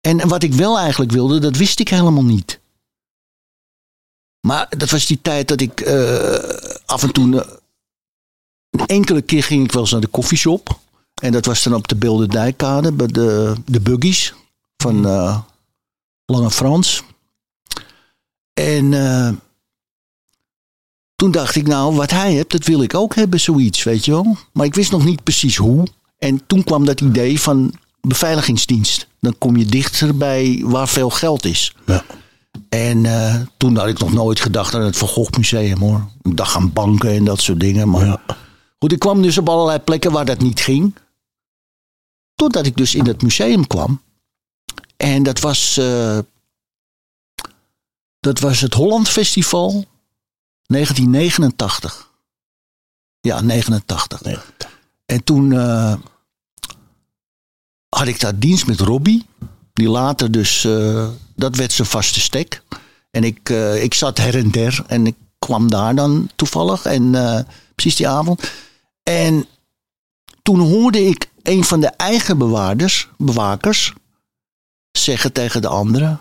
En 0.00 0.28
wat 0.28 0.42
ik 0.42 0.52
wel 0.52 0.78
eigenlijk 0.78 1.10
wilde, 1.12 1.38
dat 1.38 1.56
wist 1.56 1.80
ik 1.80 1.88
helemaal 1.88 2.24
niet. 2.24 2.60
Maar 4.40 4.66
dat 4.78 4.90
was 4.90 5.06
die 5.06 5.22
tijd 5.22 5.48
dat 5.48 5.60
ik 5.60 5.80
eh, 5.80 6.34
af 6.86 7.02
en 7.02 7.12
toe. 7.12 7.60
een 8.70 8.86
enkele 8.86 9.22
keer 9.22 9.42
ging 9.42 9.64
ik 9.64 9.72
wel 9.72 9.82
eens 9.82 9.90
naar 9.90 10.00
de 10.00 10.06
koffieshop. 10.06 10.78
En 11.20 11.32
dat 11.32 11.46
was 11.46 11.62
dan 11.62 11.74
op 11.74 11.88
de 11.88 11.96
Bilderdijkkade 11.96 12.92
bij 12.92 13.06
de, 13.06 13.54
de 13.66 13.80
Buggies 13.80 14.34
van 14.76 15.06
eh, 15.06 15.38
Lange 16.26 16.50
Frans. 16.50 17.02
En 18.54 18.94
eh, 18.94 19.30
toen 21.16 21.30
dacht 21.30 21.54
ik, 21.56 21.66
nou, 21.66 21.94
wat 21.94 22.10
hij 22.10 22.32
heeft, 22.32 22.50
dat 22.50 22.64
wil 22.64 22.82
ik 22.82 22.94
ook 22.94 23.14
hebben, 23.14 23.40
zoiets, 23.40 23.82
weet 23.82 24.04
je 24.04 24.10
wel. 24.10 24.36
Maar 24.52 24.66
ik 24.66 24.74
wist 24.74 24.90
nog 24.90 25.04
niet 25.04 25.22
precies 25.22 25.56
hoe. 25.56 25.86
En 26.18 26.46
toen 26.46 26.64
kwam 26.64 26.84
dat 26.84 27.00
idee 27.00 27.40
van 27.40 27.72
beveiligingsdienst. 28.00 29.06
Dan 29.20 29.34
kom 29.38 29.56
je 29.56 29.66
dichter 29.66 30.16
bij 30.16 30.62
waar 30.64 30.88
veel 30.88 31.10
geld 31.10 31.44
is. 31.44 31.74
Ja. 31.86 32.04
En 32.68 33.06
eh, 33.06 33.34
toen 33.56 33.76
had 33.76 33.88
ik 33.88 33.98
nog 33.98 34.12
nooit 34.12 34.40
gedacht 34.40 34.74
aan 34.74 34.82
het 34.82 34.96
Van 34.96 35.08
Gogh 35.08 35.36
Museum 35.36 35.78
hoor. 35.78 36.08
Ik 36.22 36.36
dacht 36.36 36.56
aan 36.56 36.72
banken 36.72 37.10
en 37.10 37.24
dat 37.24 37.40
soort 37.40 37.60
dingen. 37.60 37.88
Maar 37.88 38.06
Ja. 38.06 38.20
goed, 38.78 38.92
ik 38.92 38.98
kwam 38.98 39.22
dus 39.22 39.38
op 39.38 39.48
allerlei 39.48 39.78
plekken 39.78 40.12
waar 40.12 40.24
dat 40.24 40.38
niet 40.40 40.60
ging. 40.60 40.94
Totdat 42.38 42.66
ik 42.66 42.76
dus 42.76 42.94
in 42.94 43.06
het 43.06 43.22
museum 43.22 43.66
kwam. 43.66 44.02
En 44.96 45.22
dat 45.22 45.40
was, 45.40 45.76
eh, 45.76 46.18
dat 48.20 48.38
was 48.38 48.60
het 48.60 48.74
Holland 48.74 49.08
Festival 49.08 49.84
1989. 50.66 52.10
Ja, 53.20 53.40
89. 53.40 54.22
Nee. 54.22 54.38
En 55.06 55.24
toen 55.24 55.52
eh, 55.52 55.94
had 57.88 58.06
ik 58.06 58.20
daar 58.20 58.38
dienst 58.38 58.66
met 58.66 58.80
Robbie. 58.80 59.26
Die 59.72 59.88
later 59.88 60.30
dus, 60.30 60.64
eh, 60.64 61.08
dat 61.34 61.56
werd 61.56 61.72
zijn 61.72 61.88
vaste 61.88 62.20
stek. 62.20 62.62
En 63.10 63.24
ik, 63.24 63.48
ik 63.80 63.94
zat 63.94 64.18
her 64.18 64.36
en 64.36 64.50
der. 64.50 64.84
En 64.86 65.06
ik 65.06 65.16
kwam 65.38 65.70
daar 65.70 65.94
dan 65.94 66.30
toevallig. 66.36 66.84
En 66.84 67.10
precies 67.74 67.96
die 67.96 68.08
avond. 68.08 68.52
En 69.02 69.46
toen 70.42 70.60
hoorde 70.60 71.06
ik 71.06 71.28
een 71.48 71.64
van 71.64 71.80
de 71.80 71.86
eigen 71.86 72.38
bewaarders, 72.38 73.08
bewakers 73.16 73.92
zeggen 74.92 75.32
tegen 75.32 75.62
de 75.62 75.68
anderen. 75.68 76.20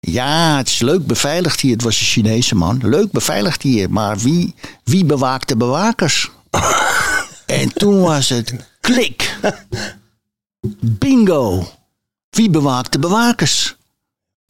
Ja, 0.00 0.56
het 0.56 0.68
is 0.68 0.80
leuk 0.80 1.06
beveiligd 1.06 1.60
hier. 1.60 1.72
Het 1.72 1.82
was 1.82 2.00
een 2.00 2.06
Chinese 2.06 2.54
man. 2.54 2.88
Leuk 2.88 3.10
beveiligd 3.10 3.62
hier. 3.62 3.90
Maar 3.90 4.18
wie, 4.18 4.54
wie 4.84 5.04
bewaakt 5.04 5.48
de 5.48 5.56
bewakers? 5.56 6.30
en 7.46 7.72
toen 7.72 8.00
was 8.00 8.28
het 8.28 8.54
klik. 8.80 9.38
Bingo. 10.80 11.68
Wie 12.30 12.50
bewaakt 12.50 12.92
de 12.92 12.98
bewakers? 12.98 13.76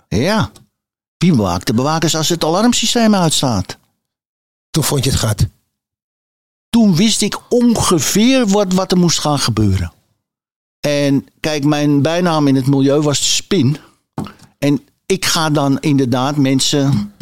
Ja. 0.08 0.50
Wie 1.18 1.34
bewaakt 1.34 1.66
de 1.66 1.74
bewakers 1.74 2.16
als 2.16 2.28
het 2.28 2.44
alarmsysteem 2.44 3.14
uitstaat? 3.14 3.78
Toen 4.70 4.84
vond 4.84 5.04
je 5.04 5.10
het 5.10 5.18
gat. 5.18 5.46
Toen 6.70 6.96
wist 6.96 7.22
ik 7.22 7.38
ongeveer 7.48 8.46
wat, 8.46 8.72
wat 8.72 8.92
er 8.92 8.98
moest 8.98 9.18
gaan 9.18 9.38
gebeuren. 9.38 9.92
En 10.80 11.26
kijk, 11.40 11.64
mijn 11.64 12.02
bijnaam 12.02 12.46
in 12.46 12.54
het 12.54 12.66
milieu 12.66 13.00
was 13.00 13.18
de 13.18 13.24
spin. 13.24 13.76
En 14.59 14.80
ik 15.06 15.24
ga 15.24 15.50
dan 15.50 15.80
inderdaad 15.80 16.37
mensen 16.37 17.12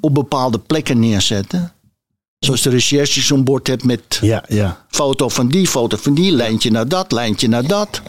op 0.00 0.14
bepaalde 0.14 0.58
plekken 0.58 0.98
neerzetten. 0.98 1.72
Zoals 2.38 2.62
de 2.62 2.70
recherche 2.70 3.20
zo'n 3.20 3.44
bord 3.44 3.66
hebt 3.66 3.84
met 3.84 4.18
Ja, 4.20 4.44
ja. 4.48 4.84
foto 4.88 5.28
van 5.28 5.48
die, 5.48 5.66
foto 5.66 5.96
van 5.96 6.14
die, 6.14 6.32
lijntje 6.32 6.70
naar 6.70 6.88
dat, 6.88 7.12
lijntje 7.12 7.48
naar 7.48 7.66
dat. 7.66 8.02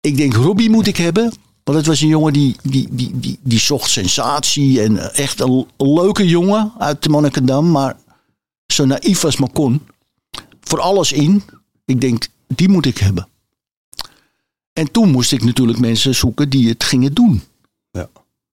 Ik 0.00 0.16
denk, 0.16 0.34
Robbie 0.34 0.70
moet 0.70 0.86
ik 0.86 0.96
hebben. 0.96 1.32
Want 1.64 1.78
het 1.78 1.86
was 1.86 2.00
een 2.00 2.08
jongen 2.08 2.32
die, 2.32 2.56
die, 2.62 2.88
die, 2.90 3.10
die, 3.14 3.38
die 3.42 3.58
zocht 3.58 3.90
sensatie. 3.90 4.82
En 4.82 5.14
echt 5.14 5.40
een, 5.40 5.66
een 5.76 5.92
leuke 5.92 6.26
jongen 6.26 6.72
uit 6.78 7.02
de 7.02 7.08
Monnikendam. 7.08 7.70
Maar 7.70 7.96
zo 8.72 8.84
naïef 8.84 9.24
als 9.24 9.36
maar 9.36 9.52
kon. 9.52 9.86
Voor 10.60 10.80
alles 10.80 11.12
in. 11.12 11.42
Ik 11.84 12.00
denk, 12.00 12.28
die 12.46 12.68
moet 12.68 12.86
ik 12.86 12.98
hebben. 12.98 13.28
En 14.72 14.90
toen 14.90 15.10
moest 15.10 15.32
ik 15.32 15.44
natuurlijk 15.44 15.78
mensen 15.78 16.14
zoeken 16.14 16.48
die 16.50 16.68
het 16.68 16.84
gingen 16.84 17.14
doen. 17.14 17.42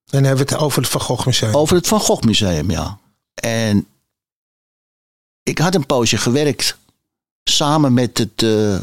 En 0.10 0.22
dan 0.22 0.24
hebben 0.24 0.46
we 0.46 0.54
het 0.54 0.62
over 0.62 0.82
het 0.82 0.92
Van 0.92 1.02
Gogh 1.02 1.26
Museum. 1.26 1.56
Over 1.56 1.76
het 1.76 1.88
Van 1.88 2.00
Gogh 2.00 2.24
Museum, 2.26 2.72
ja. 2.72 3.00
En 3.34 3.88
ik 5.44 5.58
had 5.58 5.76
een 5.76 5.86
poosje 5.86 6.18
gewerkt 6.18 6.78
samen 7.44 7.94
met 7.94 8.18
het 8.18 8.44
eh, 8.44 8.82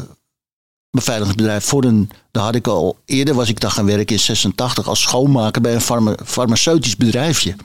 beveiligingsbedrijf. 0.89 1.65
Voor 1.65 1.83
een, 1.83 2.09
daar 2.31 2.43
had 2.43 2.55
ik 2.55 2.67
al 2.67 2.97
eerder 3.05 3.35
was 3.35 3.49
ik 3.49 3.59
daar 3.59 3.71
gaan 3.71 3.85
werken 3.85 4.15
in 4.15 4.19
86 4.21 4.87
als 4.87 5.01
schoonmaker 5.01 5.61
bij 5.61 5.73
een 5.73 5.81
farma- 5.81 6.17
farmaceutisch 6.25 6.95
bedrijfje. 6.95 7.55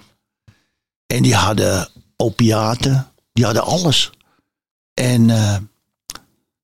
En 1.07 1.23
die 1.23 1.35
hadden 1.35 1.89
opiaten, 2.17 3.12
die 3.33 3.45
hadden 3.45 3.64
alles. 3.64 4.11
En 4.95 5.31
eh, 5.31 5.57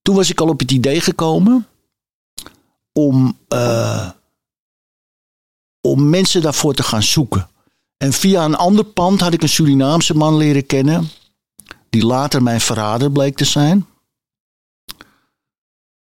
toen 0.02 0.14
was 0.14 0.30
ik 0.30 0.40
al 0.40 0.48
op 0.48 0.60
het 0.60 0.70
idee 0.70 1.00
gekomen 1.00 1.66
om, 2.92 3.38
eh, 3.48 4.10
om 5.80 6.08
mensen 6.08 6.42
daarvoor 6.42 6.74
te 6.74 6.82
gaan 6.82 7.02
zoeken. 7.02 7.48
En 7.96 8.12
via 8.12 8.44
een 8.44 8.54
ander 8.54 8.84
pand 8.84 9.20
had 9.20 9.32
ik 9.32 9.42
een 9.42 9.48
Surinaamse 9.48 10.14
man 10.14 10.36
leren 10.36 10.66
kennen. 10.66 11.08
Die 11.90 12.06
later 12.06 12.42
mijn 12.42 12.60
verrader 12.60 13.12
bleek 13.12 13.36
te 13.36 13.44
zijn. 13.44 13.86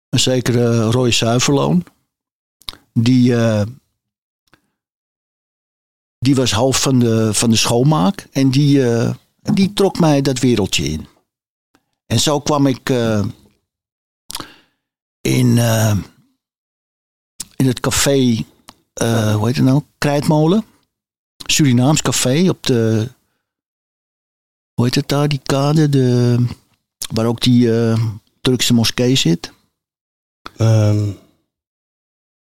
Een 0.09 0.20
zekere 0.20 0.90
Roy 0.90 1.11
Zuiverloon. 1.11 1.85
Die, 2.92 3.37
eh, 3.37 3.62
die 6.18 6.35
was 6.35 6.52
hoofd 6.52 6.81
van 6.81 6.98
de, 6.98 7.35
van 7.35 7.50
de 7.50 7.57
schoonmaak. 7.57 8.29
En 8.33 8.50
die, 8.50 8.83
die 9.54 9.72
trok 9.72 9.98
mij 9.98 10.22
dat 10.22 10.38
wereldje 10.38 10.85
in. 10.85 11.06
En 12.06 12.20
zo 12.20 12.40
kwam 12.40 12.66
ik 12.66 12.90
eh, 12.90 13.24
in, 15.20 15.59
eh, 15.59 15.96
in 17.56 17.66
het 17.66 17.80
café, 17.80 18.44
eh, 18.92 19.35
hoe 19.35 19.46
heet 19.46 19.56
het 19.56 19.64
nou? 19.64 19.82
Krijtmolen. 19.98 20.64
Surinaams 21.46 22.02
café 22.02 22.48
op 22.48 22.66
de. 22.66 23.11
Hoe 24.74 24.85
heet 24.85 24.94
het 24.94 25.09
daar, 25.09 25.28
die 25.28 25.40
kade? 25.42 25.88
De, 25.88 26.37
waar 27.12 27.26
ook 27.26 27.40
die 27.40 27.78
eh, 27.80 28.04
Turkse 28.40 28.74
moskee 28.74 29.16
zit. 29.16 29.52
Ehm, 30.56 31.11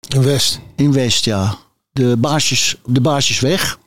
In 0.09 0.23
West. 0.23 0.61
In 0.77 0.93
West, 0.93 1.25
ja. 1.25 1.59
De, 1.93 2.17
baasjes, 2.17 2.77
de 2.85 3.01
Baasjesweg. 3.01 3.79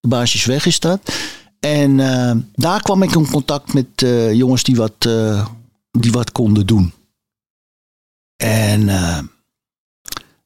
De 0.00 0.08
Baasjesweg 0.08 0.66
is 0.66 0.80
dat. 0.80 1.12
En 1.60 2.00
eh, 2.00 2.36
daar 2.54 2.82
kwam 2.82 3.02
ik 3.02 3.14
in 3.14 3.30
contact 3.30 3.74
met 3.74 4.02
eh, 4.02 4.32
jongens 4.32 4.62
die 4.62 4.76
wat, 4.76 4.92
eh, 4.98 5.46
die 5.90 6.12
wat 6.12 6.32
konden 6.32 6.66
doen. 6.66 6.92
En 8.36 8.86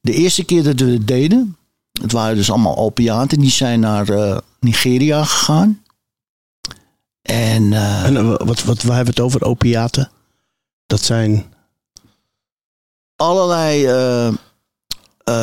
de 0.01 0.13
eerste 0.13 0.45
keer 0.45 0.63
dat 0.63 0.81
we 0.81 0.91
het 0.91 1.07
deden, 1.07 1.57
het 2.01 2.13
waren 2.13 2.37
dus 2.37 2.51
allemaal 2.51 2.77
opiaten, 2.77 3.39
die 3.39 3.51
zijn 3.51 3.81
naar 3.81 4.41
Nigeria 4.61 5.25
gegaan. 5.25 5.83
En, 7.23 7.73
en 7.73 8.47
wat, 8.47 8.63
wat, 8.63 8.83
waar 8.83 8.97
hebben 8.97 9.15
we 9.15 9.21
het 9.23 9.31
over? 9.31 9.45
Opiaten? 9.45 10.11
Dat 10.87 11.01
zijn. 11.03 11.45
allerlei 13.17 13.89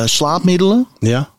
slaapmiddelen, 0.04 0.88
Ja? 0.98 1.30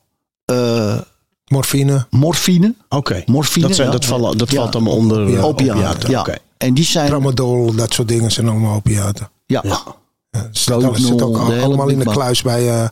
Morfine. 1.51 2.05
morfine. 2.09 2.73
Oké. 2.89 3.23
Morfine, 3.25 3.67
Dat, 3.67 3.75
zijn, 3.75 3.87
ja. 3.87 3.93
dat, 3.93 4.05
vallen, 4.05 4.37
dat 4.37 4.51
Ja. 4.51 4.55
valt 4.61 4.75
allemaal 4.75 4.95
onder 4.95 5.29
Ja, 5.29 5.37
eh, 5.37 5.45
opiaten, 5.45 6.09
ja. 6.09 6.19
Oké. 6.19 6.35
En 6.57 6.73
die 6.73 6.83
zijn, 6.85 7.07
Tramadol, 7.07 7.73
dat 7.75 7.93
soort 7.93 8.07
dingen 8.07 8.31
zijn 8.31 8.47
allemaal 8.49 8.75
opiaten. 8.75 9.29
ja, 9.45 9.59
Ja. 9.63 9.81
Ja, 10.29 10.47
zit, 10.51 11.21
ook 11.21 11.37
allemaal 11.37 11.87
in 11.89 11.99
de 11.99 12.05
kluis 12.05 12.41
bij, 12.41 12.69
eh, 12.81 12.87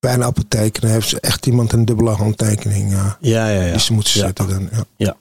bij 0.00 0.14
een 0.14 0.24
apotheek. 0.24 0.80
Dan 0.80 0.90
heeft 0.90 1.08
ze 1.08 1.20
echt 1.20 1.46
iemand 1.46 1.72
een 1.72 1.84
dubbele 1.84 2.10
handtekening 2.10 2.90
Ja, 2.92 3.16
ja, 3.20 3.48
ja. 3.48 3.70
die 3.70 3.80
ze 3.80 3.92
moeten 3.92 4.12
Ja. 4.20 4.26
zetten. 4.26 4.48
Dan, 4.48 4.68
ja. 4.96 5.16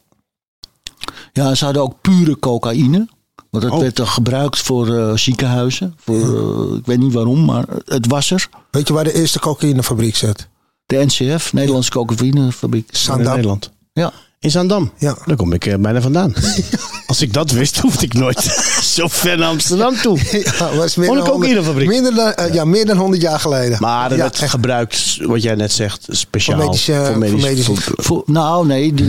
Ja, 1.34 1.56
ze 1.56 1.66
hadden 1.66 1.84
ook 1.84 2.02
pure 2.02 2.40
cocaïne. 2.40 3.08
Want 3.50 3.64
dat 3.64 3.74
Oh. 3.74 3.80
werd 3.80 3.96
dan 3.96 4.08
gebruikt 4.08 4.60
voor 4.60 4.96
eh, 4.98 5.16
ziekenhuizen. 5.16 5.94
Voor, 5.98 6.78
ik 6.78 6.86
weet 6.86 6.98
niet 7.00 7.14
waarom, 7.14 7.46
maar 7.46 7.66
het 7.86 8.08
was 8.08 8.32
er. 8.32 8.48
Weet 8.72 8.88
je 8.88 8.94
waar 8.94 9.04
de 9.04 9.14
eerste 9.14 9.40
cocaïnefabriek 9.40 10.16
zit? 10.16 10.48
De 10.90 11.06
NCF, 11.06 11.54
Nederlandse 11.54 11.92
Cocaïnefabriek. 11.92 12.88
In 12.92 12.98
Zandam. 12.98 13.34
Nederland. 13.34 13.72
Ja. 13.94 14.12
In 14.40 14.52
Zaandam. 14.52 14.92
Ja. 14.98 15.18
Daar 15.26 15.36
kom 15.36 15.54
ik 15.54 15.66
eh, 15.66 15.76
bijna 15.78 16.02
vandaan. 16.02 16.34
Als 17.08 17.22
ik 17.22 17.34
dat 17.34 17.52
wist, 17.52 17.78
hoefde 17.80 18.06
ik 18.06 18.14
nooit 18.14 18.42
zo 18.96 19.08
ver 19.08 19.38
naar 19.38 19.48
Amsterdam 19.50 19.96
toe. 19.96 20.18
Ja, 20.32 20.76
was 20.76 20.96
meer 20.96 21.06
Gewoon 21.08 21.24
dan 21.24 21.34
een 21.34 21.40
cocaïnefabriek. 21.40 21.88
Minder 21.88 22.16
dan, 22.16 22.32
eh, 22.34 22.54
ja, 22.54 22.66
meer 22.66 22.86
dan 22.86 22.98
100 22.98 23.22
jaar 23.22 23.40
geleden. 23.40 23.78
Maar 23.82 24.10
dat 24.10 24.18
ja, 24.18 24.24
werd 24.24 24.40
echt. 24.40 24.52
gebruikt, 24.52 25.18
wat 25.22 25.42
jij 25.42 25.56
net 25.56 25.72
zegt, 25.72 26.06
speciaal. 26.10 26.58
Voor 26.58 26.66
medische- 26.66 27.06
voor 27.06 27.18
medische- 27.18 27.64
voor- 27.76 27.94
Voor- 28.04 28.24
nou, 28.26 28.66
nee, 28.66 28.94
die- 28.94 29.06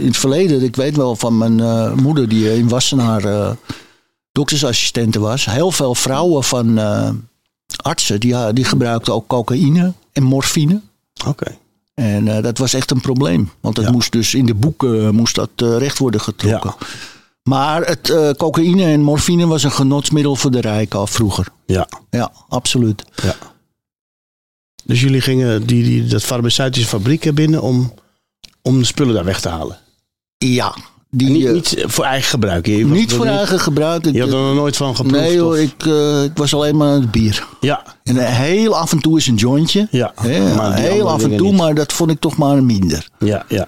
in 0.00 0.06
het 0.06 0.16
verleden, 0.16 0.62
ik 0.62 0.76
weet 0.76 0.96
wel 0.96 1.16
van 1.16 1.38
mijn 1.38 1.60
eh, 1.60 1.92
moeder 1.92 2.28
die 2.28 2.54
in 2.56 2.68
Wassenaar 2.68 3.24
eh 3.24 3.50
doktersassistente 4.32 5.18
was. 5.20 5.44
Heel 5.44 5.70
veel 5.72 5.94
vrouwen 5.94 6.44
van 6.44 6.78
eh, 6.78 7.10
artsen, 7.76 8.20
die, 8.20 8.52
die 8.52 8.64
gebruikten 8.64 9.14
ook 9.14 9.26
cocaïne 9.26 9.92
en 10.12 10.22
morfine. 10.22 10.80
Oké. 11.26 11.56
En 11.94 12.28
eh, 12.36 12.42
dat 12.42 12.58
was 12.58 12.74
echt 12.74 12.90
een 12.90 13.00
probleem. 13.00 13.50
Want 13.60 13.76
het 13.76 13.86
Ja. 13.86 13.92
moest 13.92 14.12
dus 14.12 14.34
in 14.34 14.46
de 14.46 14.54
boeken 14.54 15.04
eh, 15.04 15.10
moest 15.10 15.34
dat 15.34 15.50
eh, 15.56 15.76
recht 15.78 15.98
worden 15.98 16.20
getrokken. 16.20 16.74
Maar 17.42 17.86
het 17.86 18.10
eh, 18.10 18.30
cocaïne 18.30 18.84
en 18.84 19.00
morfine 19.00 19.46
was 19.46 19.62
een 19.62 19.72
genotsmiddel 19.72 20.36
voor 20.36 20.50
de 20.50 20.60
rijken 20.60 20.98
al 20.98 21.06
vroeger. 21.06 21.48
Ja. 21.66 21.88
Ja, 22.10 22.32
absoluut. 22.48 23.04
ja. 23.22 23.34
Dus 24.84 25.00
jullie 25.00 25.20
gingen 25.20 25.66
die, 25.66 25.82
die, 25.84 26.04
dat 26.06 26.22
farmaceutische 26.22 26.88
fabriek 26.88 27.34
binnen 27.34 27.62
om, 27.62 27.94
om 28.62 28.78
de 28.78 28.84
spullen 28.84 29.14
daar 29.14 29.24
weg 29.24 29.40
te 29.40 29.48
halen? 29.48 29.78
Ja, 30.38 30.74
die, 31.10 31.28
niet, 31.30 31.46
eh, 31.46 31.52
niet 31.52 31.84
voor 31.86 32.04
eigen 32.04 32.28
gebruik? 32.30 32.66
Je 32.66 32.84
niet 32.86 33.12
voor 33.12 33.26
eigen 33.26 33.60
gebruik. 33.60 34.06
Ik, 34.06 34.14
Je 34.14 34.20
had 34.20 34.32
er 34.32 34.36
nog 34.38 34.54
nooit 34.54 34.76
van 34.76 34.96
geproefd? 34.96 35.20
nee 35.20 35.38
hoor, 35.40 35.52
of- 35.52 35.58
ik, 35.58 35.86
eh, 35.86 36.22
ik 36.22 36.32
was 36.36 36.54
alleen 36.54 36.76
maar 36.76 36.88
aan 36.88 37.00
het 37.00 37.10
bier. 37.10 37.46
Ja, 37.60 37.82
En 38.04 38.18
eh, 38.18 38.36
heel 38.36 38.76
af 38.76 38.92
en 38.92 38.98
toe 39.00 39.18
is 39.18 39.26
een 39.26 39.34
jointje. 39.34 39.88
ja. 39.90 40.12
Hè, 40.14 40.54
Maar 40.54 40.74
heel 40.78 41.10
af 41.10 41.22
en 41.22 41.36
toe, 41.36 41.48
niet. 41.50 41.56
maar 41.60 41.74
dat 41.74 41.92
vond 41.92 42.10
ik 42.10 42.20
toch 42.20 42.36
maar 42.36 42.64
minder. 42.64 43.08
Ja, 43.18 43.44
ja. 43.48 43.66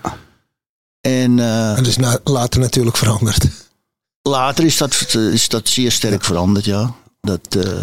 En 1.00 1.38
eh, 1.38 1.68
En 1.70 1.76
dat 1.76 1.86
is 1.86 1.96
na- 1.96 2.18
later 2.24 2.60
natuurlijk 2.60 2.96
veranderd. 2.96 3.46
later 4.22 4.64
is 4.64 4.76
dat, 4.76 5.14
is 5.14 5.48
dat 5.48 5.68
zeer 5.68 5.92
sterk 5.92 6.24
veranderd, 6.24 6.64
ja. 6.64 6.94
Dat, 7.20 7.56
eh, 7.58 7.82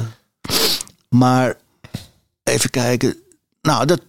maar 1.10 1.56
even 2.44 2.70
kijken. 2.70 3.16
Nou, 3.62 3.86
dat, 3.86 4.02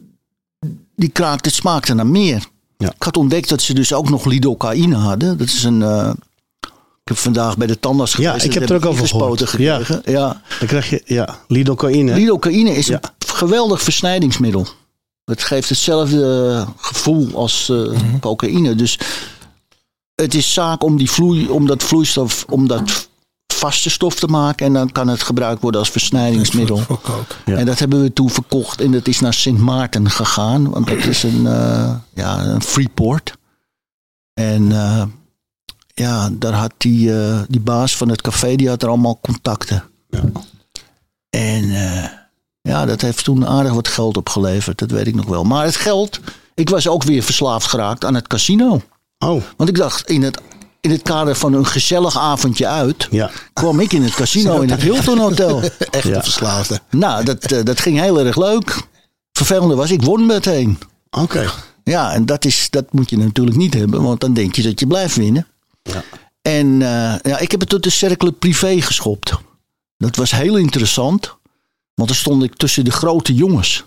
die 0.96 1.08
kraak, 1.08 1.42
dat 1.42 1.52
smaakte 1.52 1.94
naar 1.94 2.06
meer. 2.06 2.44
Ja. 2.80 2.88
Ik 2.88 3.02
had 3.02 3.16
ontdekt 3.16 3.48
dat 3.48 3.62
ze 3.62 3.74
dus 3.74 3.92
ook 3.92 4.10
nog 4.10 4.24
lidocaïne 4.24 4.96
hadden. 4.96 5.38
Dat 5.38 5.46
is 5.46 5.64
een... 5.64 5.82
eh, 5.82 6.10
ik 7.02 7.14
heb 7.14 7.16
vandaag 7.16 7.56
bij 7.56 7.66
de 7.66 7.80
tandarts 7.80 8.12
Ja, 8.12 8.18
geweest. 8.26 8.44
ik 8.44 8.50
dat 8.52 8.60
heb 8.60 8.70
er 8.70 8.76
ook 8.76 8.92
over 8.92 9.08
gehoord. 9.08 9.48
gekregen. 9.48 10.02
Ja. 10.04 10.42
Dan 10.58 10.68
krijg 10.68 10.90
je, 10.90 11.02
ja, 11.04 11.38
lidocaïne. 11.48 12.14
Lidocaïne 12.14 12.70
is 12.76 12.86
Ja. 12.86 12.94
een 13.02 13.28
geweldig 13.34 13.82
versnijdingsmiddel. 13.82 14.66
Het 15.24 15.42
geeft 15.42 15.68
hetzelfde 15.68 16.66
gevoel 16.76 17.28
als 17.34 17.68
Mhm. 17.68 18.18
cocaïne. 18.20 18.74
Dus 18.74 18.98
het 20.14 20.34
is 20.34 20.52
zaak 20.52 20.82
om, 20.84 20.96
die 20.96 21.10
vloei, 21.10 21.48
om 21.48 21.66
dat 21.66 21.82
vloeistof, 21.82 22.44
om 22.48 22.68
dat 22.68 23.07
vaste 23.58 23.90
stof 23.90 24.14
te 24.14 24.26
maken. 24.26 24.66
En 24.66 24.72
dan 24.72 24.92
kan 24.92 25.08
het 25.08 25.22
gebruikt 25.22 25.62
worden 25.62 25.80
als 25.80 25.90
versnijdingsmiddel. 25.90 26.76
Voor 26.76 27.00
kook. 27.00 27.36
Ja. 27.44 27.56
En 27.56 27.66
dat 27.66 27.78
hebben 27.78 28.02
we 28.02 28.12
toen 28.12 28.30
verkocht 28.30 28.80
en 28.80 28.90
dat 28.90 29.08
is 29.08 29.20
naar 29.20 29.34
Sint 29.34 29.58
Maarten 29.58 30.10
gegaan. 30.10 30.70
Want 30.70 30.86
dat 30.86 31.04
is 31.04 31.22
een, 31.22 31.46
eh, 31.46 31.94
ja, 32.14 32.44
een 32.44 32.62
freeport. 32.62 33.36
En 34.34 34.72
eh, 34.72 35.02
ja, 35.94 36.30
daar 36.32 36.52
had 36.52 36.72
die, 36.76 37.20
eh, 37.20 37.40
die 37.48 37.60
baas 37.60 37.96
van 37.96 38.08
het 38.08 38.20
café, 38.20 38.56
die 38.56 38.68
had 38.68 38.82
er 38.82 38.88
allemaal 38.88 39.18
contacten. 39.20 39.84
Ja. 40.08 40.22
En 41.30 41.62
eh, 41.74 42.04
ja, 42.60 42.86
dat 42.86 43.00
heeft 43.00 43.24
toen 43.24 43.46
aardig 43.46 43.72
wat 43.72 43.88
geld 43.88 44.16
opgeleverd, 44.16 44.78
dat 44.78 44.90
weet 44.90 45.06
ik 45.06 45.14
nog 45.14 45.26
wel. 45.26 45.44
Maar 45.44 45.64
het 45.64 45.76
geld, 45.76 46.20
ik 46.54 46.68
was 46.68 46.88
ook 46.88 47.02
weer 47.02 47.22
verslaafd 47.22 47.66
geraakt 47.66 48.04
aan 48.04 48.14
het 48.14 48.26
casino. 48.26 48.82
Oh, 49.18 49.42
Want 49.56 49.68
ik 49.68 49.76
dacht, 49.76 50.10
in 50.10 50.22
het, 50.22 50.40
in 50.88 50.94
het 50.94 51.02
kader 51.02 51.34
van 51.34 51.52
een 51.52 51.66
gezellig 51.66 52.18
avondje 52.18 52.66
uit, 52.66 53.08
ja. 53.10 53.30
kwam 53.52 53.80
ik 53.80 53.92
in 53.92 54.02
het 54.02 54.14
casino 54.14 54.60
in 54.60 54.70
het 54.70 54.82
Hilton 54.82 55.18
Hotel. 55.18 55.62
Echt 55.90 56.04
een 56.04 56.22
verslaafde. 56.22 56.80
Nou, 56.90 57.24
dat, 57.24 57.52
eh, 57.52 57.64
dat 57.64 57.80
ging 57.80 58.00
heel 58.00 58.18
erg 58.20 58.36
leuk. 58.36 58.76
Vervelende 59.32 59.74
was, 59.74 59.90
ik 59.90 60.02
won 60.02 60.26
meteen. 60.26 60.78
Oké. 61.10 61.50
Ja, 61.84 62.12
en 62.12 62.26
dat, 62.26 62.44
is, 62.44 62.70
dat 62.70 62.92
moet 62.92 63.10
je 63.10 63.18
natuurlijk 63.18 63.56
niet 63.56 63.74
hebben, 63.74 64.02
want 64.02 64.20
dan 64.20 64.34
denk 64.34 64.54
je 64.54 64.62
dat 64.62 64.80
je 64.80 64.86
blijft 64.86 65.16
winnen. 65.16 65.46
Ja. 65.82 66.04
En 66.42 66.82
eh, 66.82 67.14
ja, 67.22 67.38
ik 67.38 67.50
heb 67.50 67.60
het 67.60 67.68
tot 67.68 67.82
de 67.82 67.90
cercle 67.90 68.32
privé 68.32 68.80
geschopt. 68.80 69.32
Dat 69.96 70.16
was 70.16 70.30
heel 70.30 70.56
interessant, 70.56 71.36
want 71.94 72.08
dan 72.08 72.18
stond 72.18 72.42
ik 72.42 72.56
tussen 72.56 72.84
de 72.84 72.90
grote 72.90 73.34
jongens. 73.34 73.84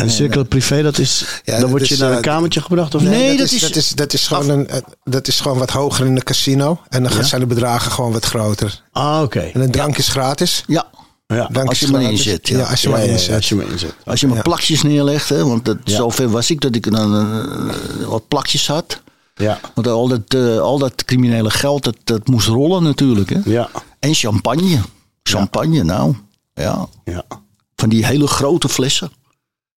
En 0.00 0.10
cirkel 0.10 0.44
privé, 0.44 0.82
dat 0.82 0.98
is. 0.98 1.40
Ja, 1.44 1.58
dan 1.60 1.70
word 1.70 1.88
je 1.88 1.96
naar 1.96 2.10
eh, 2.10 2.16
een 2.16 2.22
kamertje 2.22 2.60
gebracht 2.60 2.94
of 2.94 3.02
Nee, 3.02 3.28
dat, 3.28 3.38
dat 3.38 3.46
is, 3.46 3.52
is- 3.52 3.60
dat, 3.60 3.76
is, 3.76 3.88
dat, 3.90 4.12
is 4.12 4.26
gewoon 4.26 4.48
een, 4.48 4.68
eh, 4.68 4.78
dat 5.04 5.28
is 5.28 5.40
gewoon 5.40 5.58
wat 5.58 5.70
hoger 5.70 6.06
in 6.06 6.14
de 6.14 6.22
casino. 6.22 6.80
En 6.88 7.02
dan 7.02 7.24
zijn 7.24 7.40
de 7.40 7.46
bedragen 7.46 7.92
gewoon 7.92 8.12
wat 8.12 8.24
groter. 8.24 8.82
Ah, 8.92 9.20
oké. 9.22 9.40
En 9.40 9.60
een 9.60 9.70
drank 9.70 9.98
is 9.98 10.08
gratis. 10.08 10.64
Ja, 10.66 10.86
Ja. 11.26 11.50
Als 11.64 11.80
je 11.80 11.88
maar 11.88 12.02
inzet, 12.02 12.48
ja. 12.48 12.62
Als 12.62 12.82
je 12.82 12.88
maar 12.88 13.04
inzet. 13.04 13.34
als 13.34 13.48
je 13.48 13.54
me 13.54 13.64
inzet. 13.70 13.94
als 14.04 14.20
je 14.20 14.26
maar 14.26 14.42
plakjes 14.42 14.82
neerlegt, 14.82 15.28
hè, 15.28 15.44
want 15.44 15.64
dat, 15.64 15.76
zover 15.84 16.28
was 16.30 16.50
ik 16.50 16.60
dat 16.60 16.74
ik 16.74 16.90
dan 16.92 17.14
eh, 17.14 18.06
wat 18.06 18.28
plakjes 18.28 18.66
had. 18.66 19.00
Ja. 19.34 19.60
Want 19.74 19.86
al 19.86 20.08
dat, 20.08 20.20
eh, 20.34 20.58
al 20.58 20.78
dat 20.78 21.04
criminele 21.04 21.50
geld, 21.50 21.84
dat, 21.84 21.96
dat 22.04 22.26
moest 22.26 22.46
rollen 22.46 22.82
natuurlijk. 22.82 23.30
Hè. 23.30 23.38
Ja. 23.44 23.68
En 23.98 24.14
champagne. 24.14 24.78
Champagne, 25.22 25.82
nou. 25.84 26.14
Ja, 26.54 26.86
Ja. 27.04 27.24
van 27.76 27.88
die 27.88 28.06
hele 28.06 28.26
grote 28.26 28.68
flessen. 28.68 29.10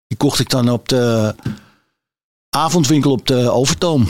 Die 0.10 0.18
kocht 0.18 0.40
ik 0.40 0.50
dan 0.50 0.70
op 0.70 0.88
de 0.90 1.36
avondwinkel 2.50 3.12
op 3.12 3.28
de 3.28 3.50
Overtoom. 3.52 4.10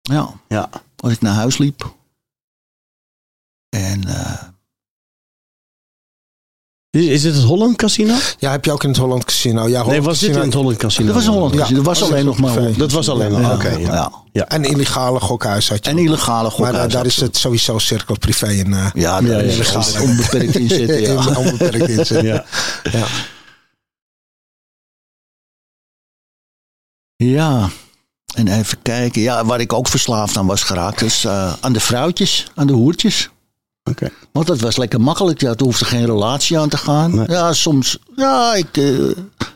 Ja, 0.00 0.30
Ja. 0.48 0.68
als 0.96 1.12
ik 1.12 1.20
naar 1.20 1.34
huis 1.34 1.58
liep. 1.58 1.94
En 3.68 4.04
eh, 4.04 4.42
Is, 6.90 7.06
is 7.06 7.22
dit 7.22 7.34
het 7.34 7.44
Holland 7.44 7.76
Casino? 7.76 8.14
Ja, 8.38 8.50
heb 8.50 8.64
je 8.64 8.72
ook 8.72 8.82
in 8.82 8.88
het 8.88 8.98
Holland 8.98 9.24
Casino. 9.24 9.60
Ja, 9.60 9.66
Nee, 9.68 9.82
Holland 9.82 10.04
was 10.04 10.18
dit 10.18 10.34
in 10.36 10.40
het 10.42 10.54
Holland 10.54 10.76
Casino? 10.76 11.06
dat 11.06 11.14
was 11.14 11.26
een 11.26 11.32
Holland 11.32 11.52
Ja, 11.54 11.58
Casino. 11.60 11.76
Dat 11.76 11.86
was 11.86 11.98
was 12.00 12.08
alleen 12.08 12.20
een 12.20 12.26
nog 12.26 12.38
maar. 12.38 12.72
Dat 12.76 12.92
was 12.92 13.08
alleen 13.08 13.30
nog. 13.30 13.40
Ja, 13.40 13.54
Oké. 13.54 13.68
ja. 13.70 14.12
ja. 14.32 14.46
En 14.46 14.64
illegale 14.64 15.20
gokhuis 15.20 15.68
had 15.68 15.84
je. 15.84 15.90
En 15.90 15.98
illegale 15.98 16.42
maar 16.42 16.50
gokhuis. 16.50 16.76
eh, 16.86 16.90
daar 16.90 17.06
is 17.06 17.16
het 17.16 17.36
sowieso 17.36 17.78
cirkel 17.78 18.18
privé 18.18 18.46
in. 18.52 18.72
eh 18.72 18.78
Ja, 18.78 18.90
Ja, 18.94 19.20
daar 19.20 19.44
ja, 19.44 19.50
is 19.52 19.70
ja. 19.70 19.78
het 19.78 20.00
onbeperkt 20.00 20.54
in 20.56 20.68
zitten. 20.68 21.00
Ja. 21.12 21.28
in 21.28 21.36
onbeperkt 21.36 21.88
inzet. 21.88 22.22
Ja. 22.24 22.44
Ja. 27.24 27.68
En 28.34 28.48
even 28.48 28.82
kijken. 28.82 29.20
Ja, 29.20 29.44
waar 29.44 29.60
ik 29.60 29.72
ook 29.72 29.88
verslaafd 29.88 30.36
aan 30.36 30.46
was 30.46 30.62
geraakt, 30.62 31.02
is 31.02 31.24
eh, 31.24 31.52
aan 31.60 31.72
de 31.72 31.80
vrouwtjes, 31.80 32.50
aan 32.54 32.66
de 32.66 32.72
hoertjes. 32.72 33.30
Oké. 33.84 34.10
Want 34.32 34.46
dat 34.46 34.60
was 34.60 34.76
lekker 34.76 35.00
makkelijk. 35.00 35.40
Ja, 35.40 35.50
er 35.50 35.62
hoefde 35.62 35.84
geen 35.84 36.04
relatie 36.04 36.58
aan 36.58 36.68
te 36.68 36.76
gaan. 36.76 37.14
Nee. 37.14 37.28
Ja, 37.28 37.52
soms, 37.52 37.98
ja, 38.16 38.54
ik, 38.54 38.76
eh, 38.76 38.84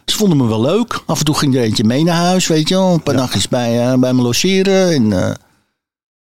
ze 0.04 0.16
vonden 0.16 0.38
me 0.38 0.46
wel 0.46 0.60
leuk. 0.60 1.02
Af 1.06 1.18
en 1.18 1.24
toe 1.24 1.38
ging 1.38 1.54
er 1.54 1.62
eentje 1.62 1.84
mee 1.84 2.04
naar 2.04 2.16
huis, 2.16 2.46
weet 2.46 2.68
je 2.68 2.74
wel. 2.74 2.92
Een 2.92 3.02
paar 3.02 3.14
nachtjes 3.14 3.48
bij, 3.48 3.90
eh, 3.90 3.98
bij 3.98 4.12
me 4.12 4.22
logeren. 4.22 4.92
En, 4.94 5.08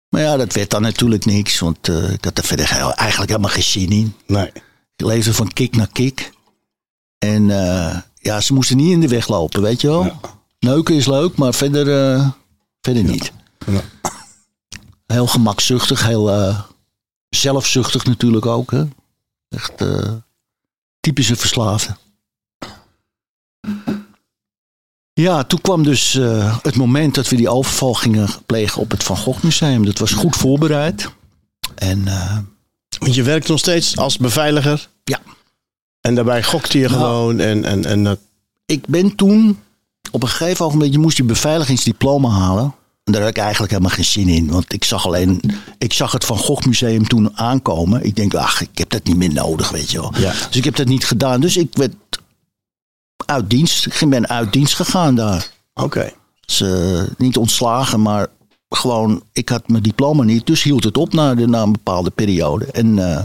maar 0.08 0.20
ja, 0.20 0.36
dat 0.36 0.52
werd 0.52 0.70
dan 0.70 0.82
natuurlijk 0.82 1.24
niks. 1.24 1.58
Want 1.58 1.88
ik 1.88 2.24
had 2.24 2.38
er 2.38 2.44
verder 2.44 2.70
eigenlijk 2.70 3.30
helemaal 3.30 3.50
geen 3.50 3.62
zin 3.62 3.90
in. 3.90 4.14
Nee. 4.26 4.50
Ik 4.96 5.06
leefde 5.06 5.34
van 5.34 5.52
kick 5.52 5.76
naar 5.76 5.92
kick. 5.92 6.32
En 7.18 7.46
ja, 8.14 8.40
ze 8.40 8.54
moesten 8.54 8.76
niet 8.76 8.90
in 8.90 9.00
de 9.00 9.08
weg 9.08 9.28
lopen, 9.28 9.62
weet 9.62 9.80
je 9.80 9.88
wel. 9.88 10.04
Ja. 10.04 10.20
Neuken 10.62 10.94
is 10.94 11.06
leuk, 11.06 11.36
maar 11.36 11.54
verder, 11.54 12.12
eh, 12.14 12.28
verder 12.80 13.02
niet. 13.04 13.32
Ja. 13.66 13.80
Heel 15.06 15.26
gemakzuchtig, 15.26 16.06
heel 16.06 16.30
eh, 16.30 16.60
zelfzuchtig 17.28 18.04
natuurlijk 18.04 18.46
ook. 18.46 18.70
Hè? 18.70 18.84
Echt 19.48 19.80
eh, 19.80 20.12
typische 21.00 21.36
verslaafde. 21.36 21.96
Ja, 25.12 25.44
toen 25.44 25.60
kwam 25.60 25.82
dus 25.82 26.12
het 26.62 26.76
moment 26.76 27.14
dat 27.14 27.28
we 27.28 27.36
die 27.36 27.48
overval 27.48 27.94
gingen 27.94 28.28
plegen 28.46 28.80
op 28.80 28.90
het 28.90 29.02
Van 29.02 29.16
Gogh 29.16 29.42
Museum. 29.42 29.84
Dat 29.84 29.98
was 29.98 30.12
goed 30.12 30.36
voorbereid. 30.36 31.10
En 31.74 32.04
Want 32.98 33.14
je 33.14 33.22
werkt 33.22 33.48
nog 33.48 33.58
steeds 33.58 33.96
als 33.96 34.18
beveiliger. 34.18 34.88
Ja. 35.04 35.20
En 36.00 36.14
daarbij 36.14 36.42
gokte 36.42 36.78
je 36.78 36.88
Nou. 36.88 37.00
gewoon. 37.00 37.40
En, 37.40 37.64
en, 37.64 37.84
en 37.84 38.04
dat. 38.04 38.20
ik 38.66 38.86
ben 38.86 39.16
toen 39.16 39.58
op 40.10 40.22
een 40.22 40.28
gegeven 40.28 40.66
moment, 40.66 40.92
je 40.92 40.98
moest 40.98 41.16
je 41.16 41.24
beveiligingsdiploma 41.24 42.28
halen. 42.28 42.74
En 43.04 43.12
daar 43.12 43.22
had 43.22 43.30
ik 43.30 43.38
eigenlijk 43.38 43.72
helemaal 43.72 43.94
geen 43.94 44.04
zin 44.04 44.28
in. 44.28 44.50
Want 44.50 44.72
ik 44.72 44.84
zag 44.84 45.06
alleen, 45.06 45.40
ik 45.78 45.92
zag 45.92 46.12
het 46.12 46.24
Van 46.24 46.38
Gogh 46.38 46.66
Museum 46.66 47.08
toen 47.08 47.38
aankomen. 47.38 48.04
Ik 48.04 48.16
denk, 48.16 48.34
ach, 48.34 48.60
ik 48.60 48.78
heb 48.78 48.90
dat 48.90 49.04
niet 49.04 49.16
meer 49.16 49.32
nodig, 49.32 49.70
weet 49.70 49.90
je 49.90 50.00
wel. 50.00 50.12
Ja. 50.16 50.30
Dus 50.30 50.56
ik 50.56 50.64
heb 50.64 50.76
dat 50.76 50.86
niet 50.86 51.06
gedaan. 51.06 51.40
Dus 51.40 51.56
ik 51.56 51.68
werd 51.72 51.94
uit 53.26 53.50
dienst, 53.50 53.86
ik 53.86 54.08
ben 54.08 54.28
uit 54.28 54.52
dienst 54.52 54.74
gegaan 54.74 55.14
daar. 55.14 55.50
Oké. 55.74 56.12
Dus, 56.46 56.60
eh, 56.60 57.02
niet 57.18 57.36
ontslagen, 57.36 58.02
maar 58.02 58.26
gewoon, 58.68 59.22
ik 59.32 59.48
had 59.48 59.68
mijn 59.68 59.82
diploma 59.82 60.22
niet. 60.22 60.46
Dus 60.46 60.62
hield 60.62 60.84
het 60.84 60.96
op 60.96 61.12
na, 61.12 61.34
de, 61.34 61.46
na 61.46 61.62
een 61.62 61.72
bepaalde 61.72 62.10
periode. 62.10 62.64
En 62.64 63.12
eh, 63.12 63.22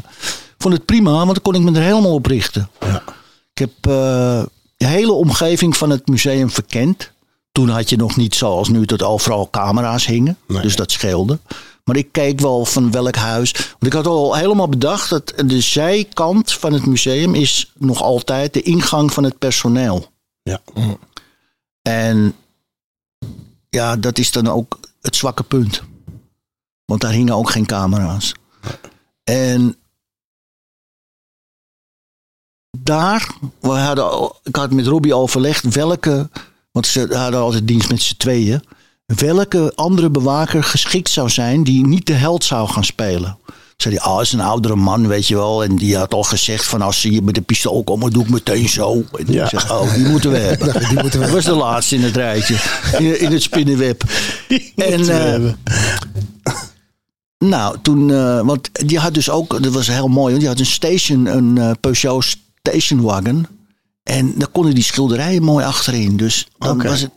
vond 0.57 0.73
het 0.73 0.85
prima, 0.85 1.11
want 1.11 1.25
dan 1.25 1.41
kon 1.41 1.55
ik 1.55 1.61
me 1.61 1.79
er 1.79 1.85
helemaal 1.85 2.13
op 2.13 2.25
richten. 2.25 2.69
Ja. 2.79 3.03
Ik 3.53 3.57
heb 3.59 3.91
eh, 3.93 4.43
de 4.77 4.85
hele 4.85 5.11
omgeving 5.11 5.77
van 5.77 5.89
het 5.89 6.07
museum 6.07 6.49
verkend. 6.49 7.11
Toen 7.51 7.69
had 7.69 7.89
je 7.89 7.95
nog 7.95 8.15
niet 8.15 8.35
zoals 8.35 8.69
nu 8.69 8.85
dat 8.85 9.03
overal 9.03 9.49
camera's 9.49 10.05
hingen. 10.05 10.37
Nee. 10.47 10.61
Dus 10.61 10.75
dat 10.75 10.91
scheelde. 10.91 11.39
Maar 11.83 11.95
ik 11.95 12.11
keek 12.11 12.39
wel 12.39 12.65
van 12.65 12.91
welk 12.91 13.15
huis. 13.15 13.51
Want 13.51 13.85
ik 13.85 13.93
had 13.93 14.07
al 14.07 14.35
helemaal 14.35 14.69
bedacht 14.69 15.09
dat 15.09 15.33
de 15.45 15.61
zijkant 15.61 16.53
van 16.53 16.73
het 16.73 16.85
museum 16.85 17.35
is 17.35 17.71
nog 17.77 18.01
altijd 18.01 18.53
de 18.53 18.61
ingang 18.61 19.13
van 19.13 19.23
het 19.23 19.37
personeel. 19.37 20.11
Ja. 20.43 20.61
En 21.81 22.35
ja, 23.69 23.95
dat 23.95 24.17
is 24.17 24.31
dan 24.31 24.47
ook 24.47 24.79
het 25.01 25.15
zwakke 25.15 25.43
punt. 25.43 25.83
Want 26.85 27.01
daar 27.01 27.11
hingen 27.11 27.35
ook 27.35 27.49
geen 27.49 27.65
camera's. 27.65 28.33
En 29.23 29.75
daar, 32.83 33.27
we 33.59 33.69
hadden, 33.69 34.31
ik 34.43 34.55
had 34.55 34.71
met 34.71 34.87
Robbie 34.87 35.15
overlegd 35.15 35.73
welke, 35.73 36.29
want 36.71 36.87
ze 36.87 37.07
hadden 37.11 37.39
altijd 37.39 37.67
dienst 37.67 37.89
met 37.89 38.01
z'n 38.01 38.17
tweeën, 38.17 38.63
welke 39.05 39.71
andere 39.75 40.09
bewaker 40.09 40.63
geschikt 40.63 41.09
zou 41.09 41.29
zijn 41.29 41.63
die 41.63 41.87
niet 41.87 42.05
de 42.05 42.13
held 42.13 42.43
zou 42.43 42.69
gaan 42.69 42.83
spelen. 42.85 43.37
Zei 43.77 43.95
hij, 43.95 44.03
ah, 44.03 44.21
is 44.21 44.33
een 44.33 44.39
oudere 44.41 44.75
man, 44.75 45.07
weet 45.07 45.27
je 45.27 45.35
wel. 45.35 45.63
En 45.63 45.75
die 45.75 45.97
had 45.97 46.13
al 46.13 46.23
gezegd 46.23 46.65
van 46.65 46.81
als 46.81 47.01
ze 47.01 47.07
hier 47.07 47.23
met 47.23 47.35
de 47.35 47.41
pistool 47.41 47.83
komen, 47.83 48.11
doe 48.11 48.23
ik 48.23 48.29
meteen 48.29 48.69
zo. 48.69 49.03
En 49.17 49.33
Ja. 49.33 49.43
ik 49.43 49.49
zeg, 49.49 49.71
oh, 49.71 49.93
die 49.93 50.05
moeten 50.05 50.31
we 50.31 50.37
hebben. 50.47 50.73
Die 50.89 51.01
moeten 51.01 51.19
we 51.19 51.25
Dat 51.25 51.35
was 51.35 51.43
de 51.45 51.53
laatste 51.53 51.95
in 51.95 52.03
het 52.03 52.15
rijtje. 52.15 52.55
In, 52.97 53.19
in 53.19 53.31
het 53.31 53.41
spinnenweb. 53.41 54.03
En, 54.75 55.05
hebben. 55.07 55.57
Nou, 57.37 57.77
toen, 57.81 58.11
eh, 58.11 58.41
want 58.41 58.87
die 58.87 58.99
had 58.99 59.13
dus 59.13 59.29
ook, 59.29 59.63
dat 59.63 59.73
was 59.73 59.87
heel 59.87 60.07
mooi, 60.07 60.27
want 60.27 60.39
die 60.39 60.47
had 60.47 60.59
een 60.59 60.65
station, 60.65 61.25
een 61.25 61.57
eh, 61.57 61.71
Peugeot 61.79 62.37
station 62.69 63.01
wagon. 63.01 63.47
En 64.03 64.33
daar 64.37 64.47
konden 64.47 64.73
die 64.75 64.83
schilderijen 64.83 65.43
mooi 65.43 65.65
achterin. 65.65 66.17
Dus 66.17 66.47
dan 66.57 66.83
was 66.83 67.01
het 67.01 67.11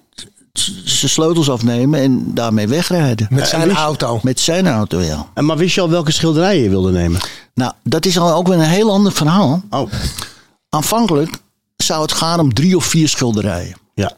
zijn 0.85 1.11
sleutels 1.11 1.51
afnemen 1.51 2.01
en 2.01 2.35
daarmee 2.35 2.69
wegrijden. 2.69 3.27
Met 3.31 3.49
zijn 3.49 3.65
wist- 3.69 3.77
auto. 3.77 4.21
Met 4.23 4.41
zijn 4.41 4.69
auto, 4.69 5.01
ja. 5.01 5.27
En 5.35 5.45
maar 5.45 5.57
wist 5.57 5.75
je 5.75 5.81
al 5.81 5.91
welke 5.91 6.13
schilderijen 6.13 6.63
je 6.63 6.69
wilde 6.69 6.93
nemen? 6.93 7.21
Nou, 7.55 7.73
dat 7.83 8.07
is 8.07 8.19
al 8.19 8.33
ook 8.35 8.49
weer 8.49 8.57
een 8.59 8.63
heel 8.65 8.93
ander 8.93 9.13
verhaal. 9.13 9.63
Oh. 9.71 9.93
Aanvankelijk 10.69 11.37
zou 11.77 12.03
het 12.03 12.13
gaan 12.13 12.41
om 12.41 12.55
drie 12.55 12.77
of 12.77 12.85
vier 12.85 13.09
schilderijen. 13.09 13.77
Ja. 13.95 14.13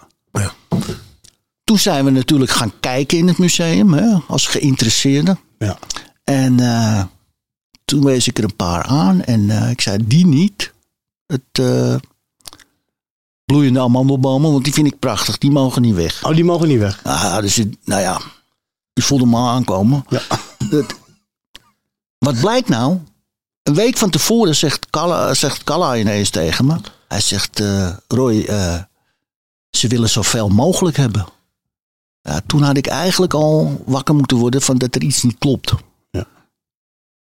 Toen 1.65 1.79
zijn 1.79 2.05
we 2.05 2.11
natuurlijk 2.11 2.51
gaan 2.51 2.73
kijken 2.81 3.19
in 3.19 3.29
het 3.29 3.39
museum, 3.39 3.93
hè, 3.93 4.17
als 4.29 4.47
geïnteresseerden. 4.47 5.39
Ja. 5.59 5.79
En 6.25 6.61
eh, 6.61 7.05
toen 7.85 8.05
wees 8.05 8.29
ik 8.29 8.39
er 8.39 8.45
een 8.45 8.57
paar 8.57 8.83
aan 8.83 9.23
en 9.23 9.51
eh, 9.51 9.71
ik 9.71 9.81
zei, 9.81 9.99
die 10.07 10.27
niet. 10.27 10.73
Het 11.33 11.59
eh, 11.65 11.95
bloeiende 13.45 13.81
amandelbomen, 13.81 14.53
want 14.53 14.65
die 14.65 14.73
vind 14.73 14.87
ik 14.87 14.99
prachtig. 14.99 15.39
Die 15.39 15.51
mogen 15.51 15.83
niet 15.83 15.95
weg. 15.95 16.25
Oh, 16.25 16.35
die 16.35 16.45
mogen 16.45 16.69
niet 16.69 16.79
weg. 16.79 17.01
Ah, 17.05 17.39
dus, 17.41 17.57
het- 17.57 17.77
nou 17.85 18.01
ja, 18.01 18.21
Je 18.93 19.03
voelde 19.03 19.27
me 19.27 19.37
al 19.37 19.49
aankomen. 19.49 20.05
Ja. 20.09 20.21
Het- 20.71 20.95
wat 22.19 22.41
blijkt 22.41 22.69
nou? 22.69 22.99
Een 23.63 23.75
week 23.75 23.97
van 23.97 24.11
tevoren 24.11 24.57
zegt 24.57 24.87
Kalla, 24.91 25.35
zegt 25.35 25.65
Kalla 25.65 25.97
ineens 25.97 26.31
tegen 26.31 26.67
me. 26.67 26.77
Hij 27.09 27.21
zegt, 27.21 27.61
eh, 27.61 27.97
Roy, 28.09 28.41
eh, 28.45 28.83
ze 29.71 29.89
willen 29.89 30.09
zoveel 30.09 30.49
mogelijk 30.49 30.97
hebben. 30.97 31.27
Ja, 32.21 32.41
toen 32.47 32.63
had 32.63 32.77
ik 32.77 32.87
eigenlijk 32.87 33.35
al 33.35 33.83
wakker 33.87 34.15
moeten 34.15 34.37
worden 34.37 34.63
van 34.63 34.77
dat 34.79 34.95
er 34.95 35.03
iets 35.03 35.23
niet 35.23 35.39
klopt. 35.39 35.73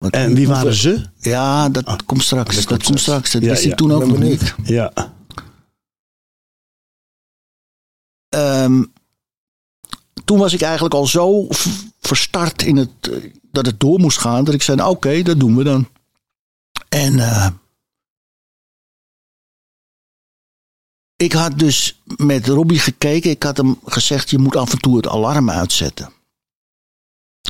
Want 0.03 0.15
En 0.15 0.35
wie 0.35 0.47
waren 0.47 0.73
ze? 0.73 1.05
Ja, 1.19 1.69
dat 1.69 2.03
komt 2.05 2.23
straks. 2.23 2.65
Dat, 2.65 2.83
komt 2.83 2.99
straks. 2.99 3.31
Dat 3.31 3.41
Ja, 3.41 3.49
wist 3.49 3.63
ja. 3.63 3.71
ik 3.71 3.77
toen 3.77 3.91
ook 3.91 4.05
nog 4.05 4.19
niet. 4.19 4.55
Ja. 4.63 4.91
Ehm, 8.29 8.83
toen 10.25 10.37
was 10.37 10.53
ik 10.53 10.61
eigenlijk 10.61 10.93
al 10.93 11.07
zo 11.07 11.47
verstart 11.99 12.61
in 12.61 12.77
het, 12.77 12.89
eh, 13.01 13.31
dat 13.51 13.65
het 13.65 13.79
door 13.79 13.99
moest 13.99 14.17
gaan. 14.17 14.43
Dat 14.43 14.53
ik 14.53 14.61
zei, 14.61 14.77
nou, 14.77 14.89
oké, 14.89 15.21
dat 15.21 15.39
doen 15.39 15.55
we 15.55 15.63
dan. 15.63 15.89
En 16.89 17.19
eh, 17.19 17.47
ik 21.15 21.33
had 21.33 21.59
dus 21.59 22.01
met 22.17 22.47
Robbie 22.47 22.79
gekeken. 22.79 23.29
Ik 23.29 23.43
had 23.43 23.57
hem 23.57 23.79
gezegd, 23.85 24.29
je 24.29 24.37
moet 24.37 24.55
af 24.55 24.71
en 24.71 24.79
toe 24.79 24.95
het 24.95 25.07
alarm 25.07 25.49
uitzetten. 25.49 26.09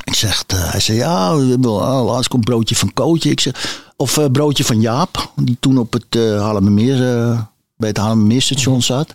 Ik 0.04 0.14
zeg, 0.14 0.44
eh, 0.46 0.70
hij 0.70 0.80
zei, 0.80 0.98
ja, 0.98 1.36
wel- 1.60 2.04
laatst 2.04 2.28
komt 2.28 2.44
broodje 2.44 2.76
van 2.76 2.92
Kootje. 2.92 3.30
Ik 3.30 3.40
zeg, 3.40 3.82
of 3.96 4.18
eh, 4.18 4.30
broodje 4.30 4.64
van 4.64 4.80
Jaap, 4.80 5.32
die 5.36 5.56
toen 5.60 5.78
op 5.78 5.92
het 5.92 6.14
uh, 6.16 6.36
eh, 6.36 7.40
bij 7.76 7.88
het 7.88 7.96
Haarlemmermeerstation 7.98 8.82
zat. 8.82 9.14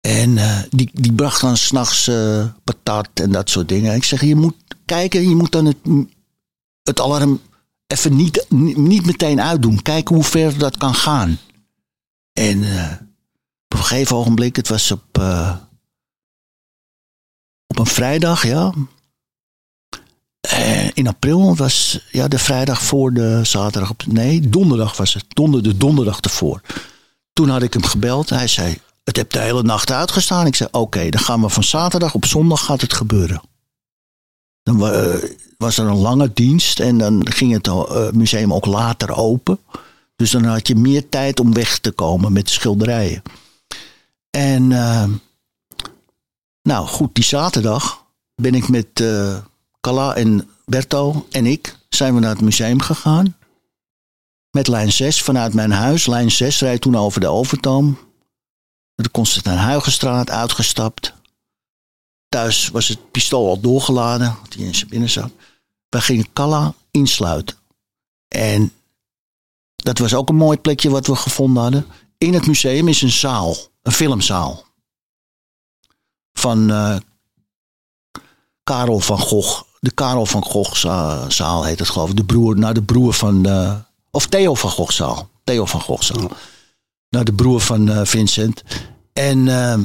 En 0.00 0.38
eh, 0.38 0.58
die, 0.70 0.90
die 0.92 1.12
bracht 1.12 1.40
dan 1.40 1.56
s'nachts 1.56 2.08
eh 2.08 2.46
patat 2.64 3.08
en 3.14 3.32
dat 3.32 3.50
soort 3.50 3.68
dingen. 3.68 3.94
Ik 3.94 4.04
zeg, 4.04 4.20
je 4.20 4.36
moet 4.36 4.54
kijken, 4.84 5.28
je 5.28 5.36
moet 5.36 5.52
dan 5.52 5.64
het, 5.64 5.76
het 6.82 7.00
alarm 7.00 7.40
even 7.86 8.16
niet, 8.16 8.46
niet 8.76 9.06
meteen 9.06 9.40
uitdoen. 9.40 9.82
Kijken 9.82 10.14
hoe 10.14 10.24
ver 10.24 10.58
dat 10.58 10.76
kan 10.76 10.94
gaan. 10.94 11.38
En 12.32 12.62
eh, 12.62 12.92
op 13.64 13.78
een 13.78 13.84
gegeven 13.84 14.16
ogenblik, 14.16 14.56
het 14.56 14.68
was 14.68 14.90
op, 14.90 15.18
eh, 15.18 15.56
op 17.66 17.78
een 17.78 17.86
vrijdag, 17.86 18.46
ja. 18.46 18.72
Eh, 20.58 20.90
in 20.94 21.06
april 21.06 21.56
was 21.56 22.00
ja, 22.10 22.28
de 22.28 22.38
vrijdag 22.38 22.82
voor 22.82 23.12
de 23.12 23.40
zaterdag. 23.44 23.90
Op, 23.90 24.06
nee, 24.06 24.48
donderdag 24.48 24.96
was 24.96 25.14
het. 25.14 25.24
Donder, 25.28 25.62
de 25.62 25.76
donderdag 25.76 26.20
ervoor. 26.20 26.60
Toen 27.32 27.48
had 27.48 27.62
ik 27.62 27.72
hem 27.72 27.84
gebeld. 27.84 28.30
Hij 28.30 28.46
zei, 28.46 28.78
het 29.04 29.16
heb 29.16 29.30
de 29.30 29.38
hele 29.38 29.62
nacht 29.62 29.90
uitgestaan. 29.90 30.46
Ik 30.46 30.54
zei, 30.54 30.68
oké, 30.72 31.08
dan 31.08 31.20
gaan 31.20 31.40
we 31.40 31.48
van 31.48 31.64
zaterdag 31.64 32.14
op 32.14 32.24
zondag 32.24 32.64
gaat 32.64 32.80
het 32.80 32.92
gebeuren. 32.92 33.40
Dan 34.62 34.86
eh, 34.86 35.14
was 35.56 35.78
er 35.78 35.86
een 35.86 35.96
lange 35.96 36.30
dienst 36.34 36.80
en 36.80 36.98
dan 36.98 37.26
ging 37.30 37.52
het 37.52 37.66
eh, 37.66 38.10
museum 38.10 38.54
ook 38.54 38.66
later 38.66 39.16
open. 39.16 39.58
Dus 40.16 40.30
dan 40.30 40.44
had 40.44 40.68
je 40.68 40.74
meer 40.74 41.08
tijd 41.08 41.40
om 41.40 41.54
weg 41.54 41.78
te 41.78 41.90
komen 41.90 42.32
met 42.32 42.46
de 42.46 42.52
schilderijen. 42.52 43.22
En 44.30 44.68
nou 46.62 46.86
goed, 46.86 47.14
die 47.14 47.24
zaterdag 47.24 48.04
ben 48.34 48.54
ik 48.54 48.68
met 48.68 49.02
Kala 49.80 50.14
en 50.14 50.50
Berto 50.64 51.26
en 51.30 51.46
ik 51.46 51.78
zijn 51.88 52.14
we 52.14 52.20
naar 52.20 52.30
het 52.30 52.40
museum 52.40 52.80
gegaan. 52.80 53.36
Met 54.50 54.68
lijn 54.68 54.92
6 54.92 55.22
vanuit 55.22 55.54
mijn 55.54 55.70
huis. 55.70 56.06
Lijn 56.06 56.30
6 56.30 56.60
rijdt 56.60 56.82
toen 56.82 56.96
over 56.96 57.20
de 57.20 57.26
Overtoom. 57.28 57.98
De 58.94 59.10
Constantijn 59.10 59.58
Huygenstraat 59.58 60.30
uitgestapt. 60.30 61.14
Thuis 62.28 62.68
was 62.68 62.88
het 62.88 63.10
pistool 63.10 63.48
al 63.48 63.60
doorgeladen, 63.60 64.36
die 64.48 64.66
in 64.66 64.74
zijn 64.74 64.88
binnen 64.88 65.10
zat. 65.10 65.30
Wij 65.88 66.00
gingen 66.00 66.32
Kalla 66.32 66.74
insluiten. 66.90 67.56
En 68.28 68.72
dat 69.76 69.98
was 69.98 70.14
ook 70.14 70.28
een 70.28 70.36
mooi 70.36 70.58
plekje 70.58 70.90
wat 70.90 71.06
we 71.06 71.16
gevonden 71.16 71.62
hadden. 71.62 71.86
In 72.18 72.34
het 72.34 72.46
museum 72.46 72.88
is 72.88 73.02
een 73.02 73.10
zaal, 73.10 73.56
een 73.82 73.92
filmzaal. 73.92 74.64
Van 76.32 76.70
eh, 76.70 76.96
Karel 78.62 79.00
van 79.00 79.18
Gogh. 79.18 79.62
De 79.80 79.90
Karel 79.90 80.26
van 80.26 80.42
Gogh 80.44 80.74
za- 80.74 81.30
zaal 81.30 81.64
heet 81.64 81.78
het 81.78 81.88
geloof 81.88 82.10
ik. 82.10 82.16
De 82.16 82.24
broer, 82.24 82.58
naar 82.58 82.74
de 82.74 82.82
broer 82.82 83.12
van... 83.12 83.46
eh, 83.46 83.74
of 84.10 84.26
Theo 84.26 84.54
van 84.54 84.70
Gogh 84.70 84.92
zaal. 84.92 85.28
Theo 85.44 85.64
van 85.66 85.80
Gogh 85.80 86.02
zaal. 86.02 86.30
Naar 87.08 87.24
de 87.24 87.32
broer 87.32 87.60
van 87.60 87.88
eh, 87.90 88.00
Vincent. 88.04 88.62
En 89.12 89.48
eh, 89.48 89.78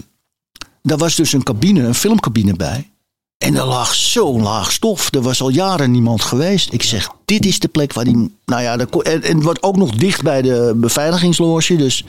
daar 0.81 0.97
was 0.97 1.15
dus 1.15 1.33
een 1.33 1.43
cabine, 1.43 1.83
een 1.83 1.95
filmcabine 1.95 2.53
bij. 2.53 2.91
En 3.37 3.55
er 3.55 3.65
lag 3.65 3.95
zo'n 3.95 4.41
laag 4.41 4.71
stof. 4.71 5.13
Er 5.13 5.21
was 5.21 5.41
al 5.41 5.49
jaren 5.49 5.91
niemand 5.91 6.21
geweest. 6.21 6.73
Ik 6.73 6.83
zeg, 6.83 7.09
dit 7.25 7.45
is 7.45 7.59
de 7.59 7.67
plek 7.67 7.93
waar 7.93 8.03
die... 8.03 8.37
Nou 8.45 8.61
ja, 8.61 8.77
en, 8.77 9.23
en 9.23 9.35
het 9.35 9.43
wordt 9.43 9.63
ook 9.63 9.75
nog 9.75 9.91
dicht 9.91 10.21
bij 10.21 10.41
de 10.41 10.73
beveiligingsloge. 10.75 11.75
Dus... 11.75 12.03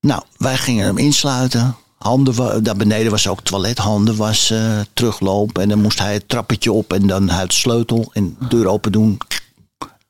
Nou, 0.00 0.22
wij 0.36 0.56
gingen 0.56 0.84
hem 0.86 0.98
insluiten. 0.98 1.76
Handen, 2.00 2.62
daar 2.62 2.76
beneden 2.76 3.10
was 3.10 3.28
ook 3.28 3.40
toilet, 3.40 3.78
handen 3.78 4.16
wassen, 4.16 4.86
teruglopen. 4.92 5.62
En 5.62 5.68
dan 5.68 5.80
moest 5.80 5.98
hij 5.98 6.12
het 6.12 6.28
trappetje 6.28 6.72
op 6.72 6.92
en 6.92 7.06
dan 7.06 7.32
uit 7.32 7.50
de 7.50 7.56
sleutel 7.56 8.10
en 8.12 8.36
deur 8.48 8.66
open 8.66 8.92
doen. 8.92 9.18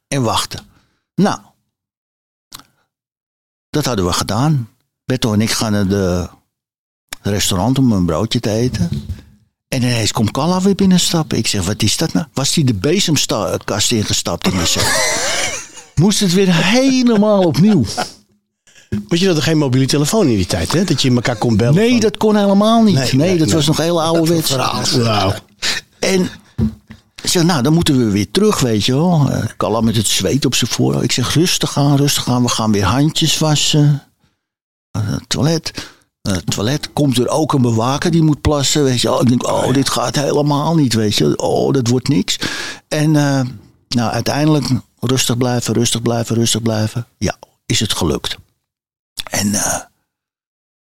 En 0.09 0.23
wachten. 0.23 0.61
Nou, 1.15 1.39
dat 3.71 3.85
hadden 3.85 4.07
we 4.07 4.13
gedaan. 4.13 4.69
Berto 5.05 5.33
en 5.33 5.41
ik 5.41 5.51
gaan 5.51 5.73
naar 5.73 5.89
de 5.89 6.29
restaurant 7.23 7.79
om 7.79 7.93
een 7.93 8.07
broodje 8.07 8.41
te 8.41 8.51
eten. 8.51 8.89
En 9.69 9.83
ineens 9.83 10.13
komt 10.13 10.31
Kalla 10.31 10.61
weer 10.61 10.75
binnenstappen. 10.75 11.39
Ik 11.39 11.47
zeg, 11.47 11.65
wat 11.65 11.83
is 11.83 11.97
dat 11.97 12.13
nou? 12.13 12.27
Was 12.33 12.53
die 12.53 12.65
de 12.65 12.75
bezemkast 12.75 13.93
ingestapt 13.93 14.47
in 14.47 14.57
de? 14.57 15.19
Moest 16.03 16.21
het 16.21 16.33
weer 16.33 16.55
helemaal 16.55 17.43
opnieuw. 17.43 17.85
Want 19.09 19.21
je 19.21 19.27
had 19.27 19.37
er 19.37 19.43
geen 19.43 19.59
mobiele 19.59 19.87
telefoon 19.87 20.27
in 20.27 20.37
die 20.37 20.47
tijd, 20.47 20.73
hè? 20.73 20.85
Dat 20.85 21.03
je 21.03 21.11
elkaar 21.15 21.37
kon 21.37 21.57
bellen. 21.57 21.75
Nee, 21.75 21.91
van- 21.91 22.01
dat 22.01 22.17
kon 22.17 22.37
helemaal 22.37 22.83
niet. 22.83 22.95
Nee, 22.95 23.05
Nee, 23.15 23.29
nee, 23.29 23.39
dat 23.39 23.47
nee. 23.47 23.57
was 23.57 23.67
nog 23.67 23.77
heel 23.77 24.03
ouderwets. 24.03 24.51
Wauw. 24.97 25.35
En 25.99 26.21
ik 27.23 27.31
zeg, 27.31 27.43
nou, 27.43 27.63
dan 27.63 27.73
moeten 27.73 27.99
we 27.99 28.11
weer 28.11 28.31
terug, 28.31 28.61
weet 28.61 28.85
je 28.85 28.93
wel. 28.95 29.29
Eh, 29.31 29.45
Kalla 29.57 29.81
met 29.81 29.97
het 29.97 30.07
zweet 30.07 30.45
op 30.45 30.55
zijn 30.55 30.71
voor. 30.71 31.03
Ik 31.03 31.13
zeg, 31.13 31.35
rustig 31.35 31.77
aan, 31.79 31.97
rustig 31.97 32.29
aan. 32.29 32.43
We 32.43 32.49
gaan 32.49 32.73
weer 32.73 32.85
handjes 32.85 33.39
wassen. 33.39 34.03
Het 34.91 35.23
toilet. 35.29 35.89
Het 36.23 36.51
toilet 36.51 36.93
komt 36.93 37.19
er 37.19 37.29
ook 37.29 37.53
een 37.53 37.63
bewaker 37.63 38.11
die 38.11 38.23
moet 38.23 38.41
plassen. 38.41 38.85
Weet 38.85 39.01
je 39.01 39.09
wel. 39.09 39.21
Ik 39.21 39.29
denk, 39.29 39.47
oh, 39.47 39.73
dit 39.73 39.89
gaat 39.91 40.17
helemaal 40.17 40.75
niet, 40.75 40.95
weet 40.95 41.15
je. 41.17 41.37
Oh, 41.37 41.73
dat 41.73 41.89
wordt 41.89 42.09
niks. 42.09 42.39
En 42.89 43.11
nou, 43.89 44.11
uiteindelijk 44.11 44.67
rustig 45.01 45.37
blijven, 45.37 45.75
rustig 45.75 46.03
blijven, 46.03 46.35
rustig 46.37 46.63
blijven. 46.63 47.07
Ja, 47.19 47.37
is 47.67 47.81
het 47.81 47.93
gelukt. 47.93 48.37
En 49.25 49.55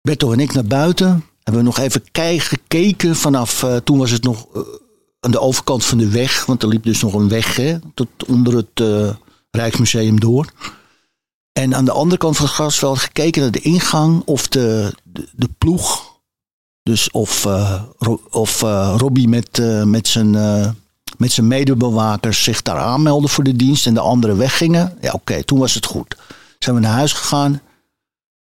Berto 0.01 0.31
en 0.31 0.39
ik 0.39 0.53
naar 0.53 0.65
buiten. 0.65 1.25
Hebben 1.43 1.63
we 1.63 1.69
nog 1.69 1.79
even 1.79 2.01
gekeken 2.41 3.15
vanaf... 3.15 3.63
eh, 3.63 3.75
toen 3.75 3.97
was 3.97 4.11
het 4.11 4.23
nog 4.23 4.47
eh, 4.53 4.61
aan 5.19 5.31
de 5.31 5.39
overkant 5.39 5.85
van 5.85 5.97
de 5.97 6.09
weg. 6.09 6.45
Want 6.45 6.63
er 6.63 6.69
liep 6.69 6.83
dus 6.83 7.01
nog 7.01 7.13
een 7.13 7.29
weg 7.29 7.55
hè, 7.55 7.77
tot 7.93 8.07
onder 8.27 8.55
het 8.55 9.17
Rijksmuseum 9.51 10.19
door. 10.19 10.51
En 11.51 11.75
aan 11.75 11.85
de 11.85 11.91
andere 11.91 12.17
kant 12.17 12.35
van 12.37 12.45
het 12.45 12.53
grasveld 12.53 12.99
gekeken 12.99 13.41
naar 13.41 13.51
de 13.51 13.59
ingang 13.59 14.21
of 14.25 14.47
de, 14.47 14.93
de, 15.35 15.49
ploeg. 15.57 16.17
Dus 16.83 17.11
of, 17.11 17.47
of 18.29 18.61
Robbie 18.97 19.27
met, 19.27 19.61
met 19.85 20.07
zijn, 20.07 20.31
met 21.17 21.31
zijn 21.31 21.47
medebewakers 21.47 22.43
zich 22.43 22.61
daar 22.61 22.77
aanmelden 22.77 23.29
voor 23.29 23.43
de 23.43 23.55
dienst 23.55 23.85
en 23.87 23.93
de 23.93 23.99
anderen 23.99 24.37
weggingen. 24.37 24.97
Ja, 25.01 25.11
oké, 25.11 25.43
toen 25.43 25.59
was 25.59 25.73
het 25.73 25.85
goed. 25.85 26.17
Zijn 26.59 26.75
we 26.75 26.81
naar 26.81 26.93
huis 26.93 27.13
gegaan. 27.13 27.61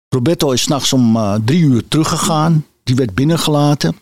Roberto 0.10 0.52
is 0.52 0.62
s'nachts 0.62 0.94
om 0.94 1.16
eh, 1.16 1.36
drie 1.46 1.62
uur 1.62 1.88
teruggegaan. 1.88 2.66
Die 2.84 2.96
werd 2.96 3.16
binnengelaten. 3.16 3.96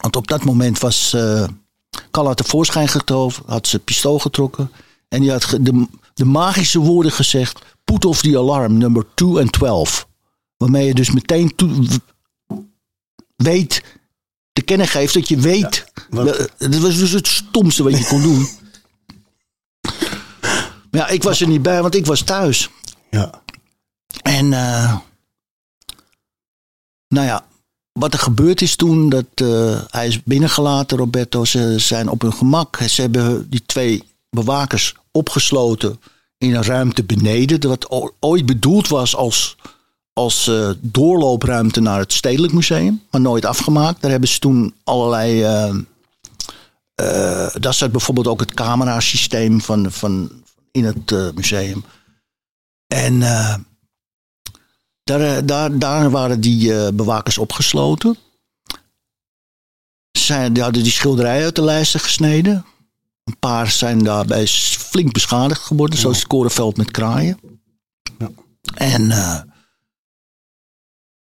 Want 0.00 0.16
op 0.16 0.26
dat 0.28 0.44
moment 0.44 0.78
was 0.78 1.12
uh, 1.14 1.46
tevoorschijn 2.34 2.88
getoven. 2.88 3.42
Had 3.46 3.66
zijn 3.66 3.84
pistool 3.84 4.18
getrokken. 4.18 4.70
En 5.08 5.20
die 5.20 5.30
had 5.30 5.56
de, 5.60 5.86
de 6.14 6.24
magische 6.24 6.78
woorden 6.78 7.12
gezegd. 7.12 7.60
Put 7.84 8.04
off 8.04 8.20
the 8.22 8.38
alarm 8.38 8.78
number 8.78 9.04
2 9.14 9.38
en 9.38 9.50
12. 9.50 10.08
Waarmee 10.56 10.86
je 10.86 10.94
dus 10.94 11.10
meteen 11.10 11.52
weet, 13.36 13.82
te 14.52 14.62
kennen 14.62 14.86
geeft 14.88 15.14
dat 15.14 15.28
je 15.28 15.36
weet. 15.36 15.84
want- 16.10 16.28
Eh, 16.30 16.46
Dat 16.70 16.80
was 16.80 16.96
dus 16.96 17.10
het 17.10 17.26
stomste 17.26 17.82
wat 17.82 17.98
je 17.98 18.06
kon 18.06 18.22
doen. 18.22 18.48
Maar 20.90 21.00
ja, 21.00 21.08
ik 21.08 21.22
was 21.22 21.40
er 21.40 21.48
niet 21.48 21.62
bij, 21.62 21.82
want 21.82 21.94
ik 21.94 22.06
was 22.06 22.22
thuis. 22.22 22.70
Ja. 23.10 23.42
En 24.22 24.52
nou 27.08 27.26
ja, 27.26 27.44
wat 27.98 28.12
er 28.12 28.18
gebeurd 28.18 28.62
is 28.62 28.76
toen, 28.76 29.08
dat 29.08 29.24
eh, 29.34 29.80
hij 29.90 30.06
is 30.06 30.22
binnengelaten, 30.22 30.98
Roberto. 30.98 31.44
Ze 31.44 31.78
zijn 31.78 32.08
op 32.08 32.22
hun 32.22 32.32
gemak. 32.32 32.76
Ze 32.76 33.00
hebben 33.00 33.50
die 33.50 33.62
twee 33.66 34.02
bewakers 34.30 34.94
opgesloten 35.12 36.00
in 36.38 36.54
een 36.54 36.64
ruimte 36.64 37.04
beneden. 37.04 37.68
Wat 37.68 38.12
ooit 38.20 38.46
bedoeld 38.46 38.88
was 38.88 39.16
als, 39.16 39.56
als 40.12 40.48
eh, 40.48 40.70
doorloopruimte 40.80 41.80
naar 41.80 41.98
het 41.98 42.12
Stedelijk 42.12 42.52
Museum, 42.52 43.02
maar 43.10 43.20
nooit 43.20 43.44
afgemaakt. 43.44 44.00
Daar 44.00 44.10
hebben 44.10 44.28
ze 44.28 44.38
toen 44.38 44.74
allerlei. 44.84 45.42
eh, 45.42 45.76
daar 47.54 47.74
zat 47.74 47.92
bijvoorbeeld 47.92 48.26
ook 48.26 48.40
het 48.40 48.54
camerasysteem 48.54 49.60
van, 49.60 49.92
van, 49.92 50.30
in 50.70 50.84
het 50.84 51.34
museum. 51.34 51.84
En 52.86 53.22
daar, 55.08 55.36
eh, 55.36 55.42
daar, 55.44 55.78
daar 55.78 56.10
waren 56.10 56.40
die 56.40 56.74
eh, 56.74 56.92
bewakers 56.92 57.38
opgesloten. 57.38 58.16
Zij, 60.18 60.52
die 60.52 60.62
hadden 60.62 60.82
die 60.82 60.92
schilderijen 60.92 61.44
uit 61.44 61.54
de 61.54 61.62
lijsten 61.62 62.00
gesneden. 62.00 62.64
Een 63.24 63.38
paar 63.38 63.70
zijn 63.70 64.04
daarbij 64.04 64.46
flink 64.46 65.12
beschadigd 65.12 65.60
geworden, 65.60 65.98
zoals 65.98 66.18
het 66.18 66.26
korenveld 66.26 66.76
met 66.76 66.90
kraaien. 66.90 67.38
Ja. 68.18 68.30
En 68.74 69.10
eh, 69.10 69.40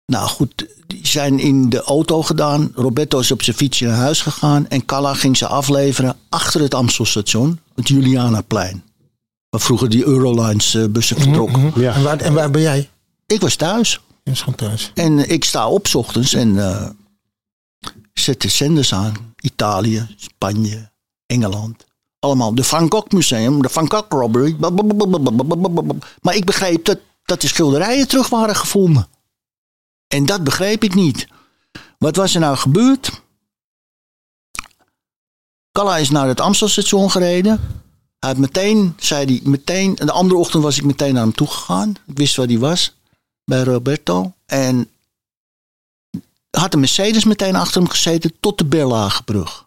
nou 0.06 0.28
goed, 0.28 0.66
die 0.86 1.06
zijn 1.06 1.38
in 1.38 1.68
de 1.68 1.82
auto 1.82 2.22
gedaan. 2.22 2.72
Roberto 2.74 3.18
is 3.18 3.30
op 3.30 3.42
zijn 3.42 3.56
fietsje 3.56 3.86
naar 3.86 3.96
huis 3.96 4.22
gegaan. 4.22 4.68
En 4.68 4.84
Calla 4.84 5.14
ging 5.14 5.36
ze 5.36 5.46
afleveren 5.46 6.16
achter 6.28 6.60
het 6.60 6.74
Amstelstation, 6.74 7.60
het 7.74 7.88
Julianaplein. 7.88 8.84
Waar 9.48 9.60
vroeger 9.60 9.88
die 9.88 10.04
Eurolines 10.04 10.78
bussen 10.90 11.20
vertrokken. 11.20 11.72
Ja. 11.74 11.94
En, 11.94 12.02
waar, 12.02 12.18
en 12.18 12.34
waar 12.34 12.50
ben 12.50 12.62
jij? 12.62 12.90
Ik 13.30 13.40
was 13.40 13.56
thuis. 13.56 14.00
Je 14.22 14.30
was 14.30 14.38
gewoon 14.38 14.54
thuis. 14.54 14.90
En 14.94 15.18
eh, 15.18 15.30
ik 15.30 15.44
sta 15.44 15.68
op 15.68 15.86
's 15.86 15.94
ochtends 15.94 16.34
en 16.34 16.58
eh, 16.58 16.88
zet 18.12 18.40
de 18.40 18.48
zenders 18.48 18.94
aan. 18.94 19.34
Italië, 19.40 20.14
Spanje, 20.16 20.90
Engeland. 21.26 21.84
Allemaal. 22.18 22.54
De 22.54 22.64
Van 22.64 22.90
Gogh 22.92 23.10
Museum, 23.14 23.62
de 23.62 23.68
Van 23.68 23.90
Gogh 23.90 24.06
Robbery. 24.08 24.56
Maar 26.20 26.34
ik 26.34 26.44
begreep 26.44 26.84
dat, 26.84 26.98
dat 27.24 27.40
de 27.40 27.48
schilderijen 27.48 28.08
terug 28.08 28.28
waren 28.28 28.56
gevonden. 28.56 29.08
En 30.06 30.26
dat 30.26 30.44
begreep 30.44 30.84
ik 30.84 30.94
niet. 30.94 31.28
Wat 31.98 32.16
was 32.16 32.34
er 32.34 32.40
nou 32.40 32.56
gebeurd? 32.56 33.22
Kalla 35.72 35.96
is 35.96 36.10
naar 36.10 36.28
het 36.28 36.40
Amstelstation 36.40 37.10
gereden. 37.10 37.60
Hij 38.18 38.30
had 38.30 38.38
meteen, 38.38 38.94
zei 38.98 39.24
hij, 39.24 39.40
meteen. 39.44 39.96
En 39.96 40.06
de 40.06 40.12
andere 40.12 40.40
ochtend 40.40 40.62
was 40.62 40.76
ik 40.76 40.84
meteen 40.84 41.14
naar 41.14 41.22
hem 41.22 41.34
toe 41.34 41.46
gegaan. 41.46 41.90
Ik 42.06 42.16
wist 42.16 42.36
waar 42.36 42.46
hij 42.46 42.58
was 42.58 42.98
bij 43.50 43.62
Roberto. 43.62 44.34
En 44.46 44.90
had 46.50 46.74
een 46.74 46.80
Mercedes 46.80 47.24
meteen 47.24 47.54
achter 47.54 47.80
hem 47.80 47.90
gezeten 47.90 48.40
tot 48.40 48.58
de 48.58 48.64
Berlagebrug. 48.64 49.66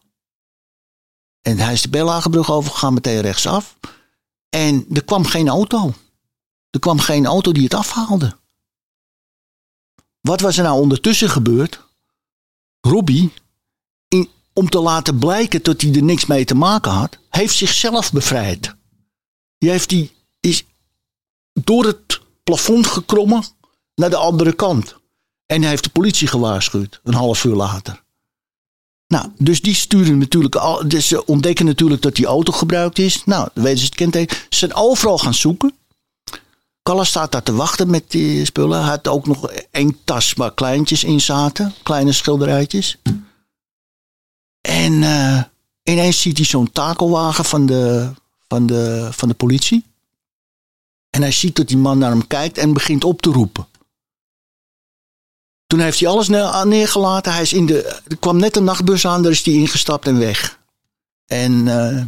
En 1.42 1.58
hij 1.58 1.74
is 1.74 1.82
de 1.82 1.90
Berlagebrug 1.90 2.52
overgegaan, 2.52 2.94
meteen 2.94 3.22
rechtsaf. 3.22 3.78
En 4.50 4.86
er 4.94 5.04
kwam 5.04 5.26
geen 5.26 5.48
auto. 5.48 5.94
Er 6.70 6.80
kwam 6.80 7.00
geen 7.00 7.26
auto 7.26 7.52
die 7.52 7.64
het 7.64 7.74
afhaalde. 7.74 8.38
Wat 10.22 10.42
was 10.42 10.58
er 10.58 10.64
nou 10.64 10.82
ondertussen 10.82 11.30
gebeurd? 11.30 11.82
Robbie, 12.80 13.34
om 14.54 14.70
te 14.70 14.80
laten 14.80 15.20
blijken 15.20 15.64
dat 15.64 15.82
hij 15.82 15.94
er 15.94 16.04
niks 16.04 16.26
mee 16.26 16.46
te 16.46 16.56
maken 16.56 16.92
had, 16.92 17.18
heeft 17.30 17.56
zichzelf 17.56 18.12
bevrijd. 18.12 18.76
Die 19.58 19.70
heeft 19.70 19.90
die, 19.90 20.12
is 20.40 20.66
door 21.54 21.86
het 21.86 22.22
plafond 22.44 22.88
gekrommen 22.88 23.44
naar 23.96 24.10
de 24.10 24.16
andere 24.16 24.54
kant. 24.54 24.96
En 25.46 25.62
hij 25.62 25.70
heeft 25.70 25.84
de 25.84 25.90
politie 25.90 26.28
gewaarschuwd, 26.28 27.00
een 27.04 27.14
half 27.14 27.44
uur 27.44 27.56
later. 27.56 28.02
Nou, 29.08 29.28
dus 29.38 29.62
die 29.62 29.76
sturen 29.76 30.18
natuurlijk 30.18 30.56
al. 30.56 30.88
Dus 30.88 31.08
ze 31.08 31.26
ontdekken 31.26 31.66
natuurlijk 31.66 32.02
dat 32.02 32.16
die 32.16 32.26
auto 32.26 32.52
gebruikt 32.52 33.00
is. 33.00 33.24
Nou, 33.26 33.50
dan 33.54 33.64
weten 33.64 33.80
ze 33.80 33.86
het 33.86 33.96
kenteken. 33.96 34.38
Ze 34.38 34.58
zijn 34.58 34.74
overal 34.74 35.18
gaan 35.18 35.34
zoeken. 35.34 35.74
Kalla 36.84 37.04
staat 37.04 37.32
daar 37.32 37.44
te 37.44 37.54
wachten 37.54 37.90
met 37.90 38.12
die 38.12 38.46
spullen. 38.46 38.80
Hij 38.80 38.90
had 38.90 39.08
ook 39.08 39.28
nog 39.28 39.52
één 39.72 39.98
tas 40.04 40.34
waar 40.34 40.54
kleintjes 40.54 41.04
in 41.04 41.22
zaten. 41.22 41.74
Kleine 41.84 42.12
schilderijtjes. 42.12 42.98
En 44.62 45.04
eh, 45.04 45.42
ineens 45.84 46.22
ziet 46.22 46.38
hij 46.38 46.46
zo'n 46.46 46.72
takelwagen 46.72 47.46
van 47.46 47.66
de, 47.66 48.12
van, 48.48 48.66
de, 48.66 49.08
van 49.12 49.28
de 49.28 49.34
politie. 49.34 49.86
En 51.10 51.22
hij 51.22 51.32
ziet 51.32 51.56
dat 51.56 51.68
die 51.68 51.78
man 51.78 51.98
naar 51.98 52.10
hem 52.10 52.28
kijkt 52.28 52.58
en 52.58 52.74
begint 52.74 53.04
op 53.04 53.22
te 53.22 53.30
roepen. 53.30 53.68
Toen 55.74 55.82
heeft 55.82 56.00
hij 56.00 56.10
alles 56.10 56.28
ne- 56.28 56.66
neergelaten. 56.66 57.34
Hij 57.34 57.42
is 57.42 57.54
in 57.54 57.66
de, 57.66 58.02
er 58.08 58.18
kwam 58.18 58.38
net 58.38 58.56
een 58.56 58.64
nachtbus 58.64 59.08
aan, 59.08 59.22
daar 59.22 59.32
is 59.32 59.46
hij 59.46 59.54
ingestapt 59.54 60.08
en 60.08 60.20
weg. 60.20 60.60
En 61.26 61.68
eh, 61.68 62.04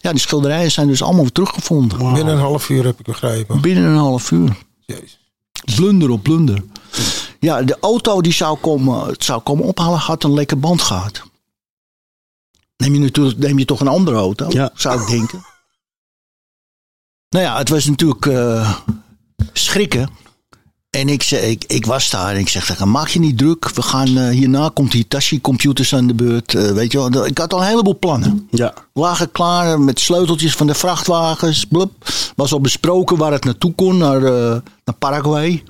ja, 0.00 0.10
die 0.10 0.20
schilderijen 0.20 0.70
zijn 0.70 0.86
dus 0.88 1.02
allemaal 1.02 1.22
weer 1.22 1.32
teruggevonden. 1.32 1.98
Binnen 1.98 2.34
een 2.34 2.40
half 2.40 2.68
uur 2.68 2.84
heb 2.84 2.98
ik 2.98 3.04
begrepen. 3.04 3.60
Binnen 3.60 3.84
een 3.84 3.96
half 3.96 4.30
uur. 4.30 4.56
Jezus. 4.86 5.18
Blunder 5.76 6.10
op 6.10 6.22
blunder. 6.22 6.64
Ja, 7.40 7.62
de 7.62 7.76
auto 7.80 8.20
die 8.20 8.32
zou 8.32 8.58
komen, 8.58 9.06
het 9.06 9.24
zou 9.24 9.40
komen 9.40 9.64
ophalen 9.64 9.98
had 9.98 10.24
een 10.24 10.34
lekke 10.34 10.56
band 10.56 10.82
gehad. 10.82 11.22
Neem 12.76 12.94
je, 12.94 13.00
natuurlijk, 13.00 13.38
neem 13.38 13.58
je 13.58 13.64
toch 13.64 13.80
een 13.80 13.88
andere 13.88 14.16
auto, 14.16 14.46
Ja. 14.48 14.70
zou 14.74 15.00
ik 15.00 15.06
denken. 15.08 15.44
Nou 17.28 17.44
ja, 17.44 17.58
het 17.58 17.68
was 17.68 17.84
natuurlijk 17.84 18.26
eh, 18.26 18.78
schrikken. 19.52 20.10
En 20.98 21.08
ik, 21.08 21.22
zei, 21.22 21.50
ik, 21.50 21.64
ik 21.66 21.86
was 21.86 22.10
daar 22.10 22.34
en 22.34 22.38
ik 22.38 22.48
zeg 22.48 22.66
tegen 22.66 22.90
maak 22.90 23.08
je 23.08 23.18
niet 23.18 23.38
druk. 23.38 23.70
We 23.70 23.82
gaan, 23.82 24.16
eh, 24.16 24.28
hierna 24.28 24.70
komt 24.74 24.92
die 24.92 25.08
Tashi 25.08 25.40
Computers 25.40 25.94
aan 25.94 26.06
de 26.06 26.14
beurt. 26.14 26.54
eh, 26.54 26.70
weet 26.72 26.92
je 26.92 26.98
wel. 27.10 27.26
Ik 27.26 27.38
had 27.38 27.52
al 27.52 27.60
een 27.60 27.66
heleboel 27.66 27.98
plannen 27.98 28.48
Ja. 28.50 28.74
lagen 28.92 29.32
klaar 29.32 29.80
met 29.80 30.00
sleuteltjes 30.00 30.54
van 30.56 30.66
de 30.66 30.74
vrachtwagens. 30.74 31.64
Blub. 31.64 31.90
Was 32.36 32.52
al 32.52 32.60
besproken 32.60 33.16
waar 33.16 33.32
het 33.32 33.44
naartoe 33.44 33.74
kon, 33.74 33.96
naar, 33.96 34.22
eh, 34.24 34.60
naar 34.84 34.94
Paraguay. 34.98 35.62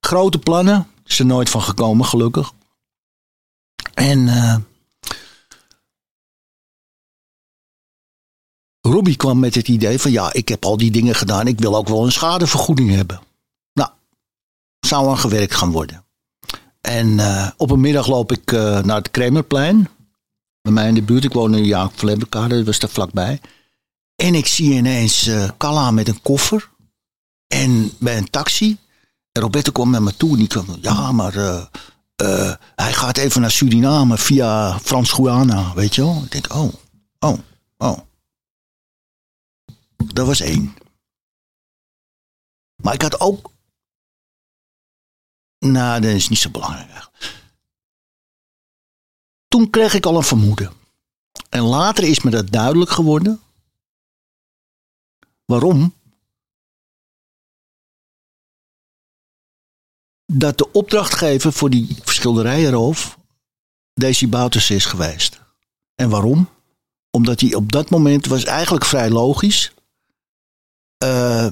Grote 0.00 0.38
plannen. 0.38 0.86
Is 1.06 1.18
er 1.18 1.26
nooit 1.26 1.50
van 1.50 1.62
gekomen, 1.62 2.06
gelukkig. 2.06 2.52
En 3.94 4.28
Robbie 8.80 9.16
kwam 9.16 9.38
met 9.38 9.54
het 9.54 9.68
idee 9.68 9.98
van 9.98 10.10
ja, 10.10 10.32
ik 10.32 10.48
heb 10.48 10.64
al 10.64 10.76
die 10.76 10.90
dingen 10.90 11.14
gedaan. 11.14 11.46
Ik 11.46 11.58
wil 11.60 11.76
ook 11.76 11.88
wel 11.88 12.04
een 12.04 12.12
schadevergoeding 12.12 12.90
hebben. 12.90 13.20
Zou 14.86 15.08
aan 15.08 15.18
gewerkt 15.18 15.54
gaan 15.54 15.70
worden. 15.70 16.04
En 16.80 17.18
eh, 17.20 17.50
op 17.56 17.70
een 17.70 17.80
middag 17.80 18.06
loop 18.06 18.32
ik 18.32 18.52
eh, 18.52 18.82
naar 18.82 18.96
het 18.96 19.10
Kremerplein 19.10 19.88
bij 20.62 20.72
mij 20.72 20.88
in 20.88 20.94
de 20.94 21.02
buurt. 21.02 21.24
Ik 21.24 21.32
woon 21.32 21.54
in 21.54 21.64
Jaap 21.64 21.98
Vlebekade, 21.98 22.56
dat 22.56 22.66
was 22.66 22.78
daar 22.78 22.90
vlakbij. 22.90 23.40
En 24.16 24.34
ik 24.34 24.46
zie 24.46 24.72
ineens 24.72 25.26
eh 25.26 25.50
Kalla 25.56 25.90
met 25.90 26.08
een 26.08 26.22
koffer. 26.22 26.70
En 27.46 27.92
bij 27.98 28.16
een 28.16 28.30
taxi. 28.30 28.78
En 29.32 29.42
Roberto 29.42 29.72
kwam 29.72 29.90
naar 29.90 30.02
me 30.02 30.16
toe 30.16 30.30
en 30.30 30.36
die 30.36 30.46
kwam, 30.46 30.66
ja, 30.80 31.12
maar 31.12 31.32
hij 32.74 32.92
gaat 32.92 33.16
even 33.16 33.40
naar 33.40 33.50
Suriname 33.50 34.18
via 34.18 34.78
Frans-Guyana, 34.78 35.74
weet 35.74 35.94
je 35.94 36.02
wel. 36.02 36.22
Ik 36.24 36.30
denk, 36.30 36.54
oh, 36.54 36.72
oh, 37.18 37.38
oh. 37.78 37.98
Dat 40.12 40.26
was 40.26 40.40
één. 40.40 40.74
Maar 42.82 42.94
ik 42.94 43.02
had 43.02 43.20
ook... 43.20 43.50
Nou, 45.64 46.00
dat 46.00 46.10
is 46.10 46.28
niet 46.28 46.38
zo 46.38 46.50
belangrijk 46.50 46.90
eigenlijk 46.90 47.12
toen 49.52 49.70
kreeg 49.70 49.94
ik 49.94 50.06
al 50.06 50.16
een 50.16 50.22
vermoeden. 50.22 50.72
En 51.48 51.62
later 51.62 52.04
is 52.04 52.22
me 52.22 52.30
dat 52.30 52.50
duidelijk 52.50 52.90
geworden. 52.90 53.40
Waarom? 55.44 55.94
Dat 60.32 60.58
de 60.58 60.72
opdrachtgever 60.72 61.52
voor 61.52 61.70
die 61.70 61.96
schilderijenroof 62.04 63.18
Daisy 63.94 64.28
Bouters 64.28 64.70
is 64.70 64.84
geweest. 64.84 65.40
En 65.94 66.10
waarom? 66.10 66.48
Omdat 67.10 67.40
hij 67.40 67.54
op 67.54 67.72
dat 67.72 67.90
moment 67.90 68.26
was 68.26 68.44
eigenlijk 68.44 68.84
vrij 68.84 69.10
logisch. 69.10 69.72
eh, 70.98 71.50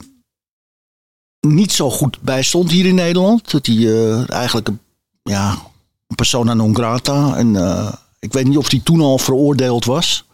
niet 1.41 1.72
zo 1.72 1.91
goed 1.91 2.20
bij 2.20 2.43
stond 2.43 2.70
hier 2.70 2.86
in 2.86 2.95
Nederland. 2.95 3.51
Dat 3.51 3.66
hij 3.66 3.76
eh, 3.76 4.30
eigenlijk 4.30 4.68
een, 4.68 4.80
ja, 5.22 5.51
een 6.07 6.16
persona 6.16 6.55
non 6.55 6.74
grata. 6.74 7.36
En 7.36 7.57
eh, 7.57 7.93
ik 8.18 8.32
weet 8.32 8.47
niet 8.47 8.57
of 8.57 8.70
hij 8.70 8.80
toen 8.84 9.01
al 9.01 9.18
veroordeeld 9.18 9.84
was. 9.84 10.24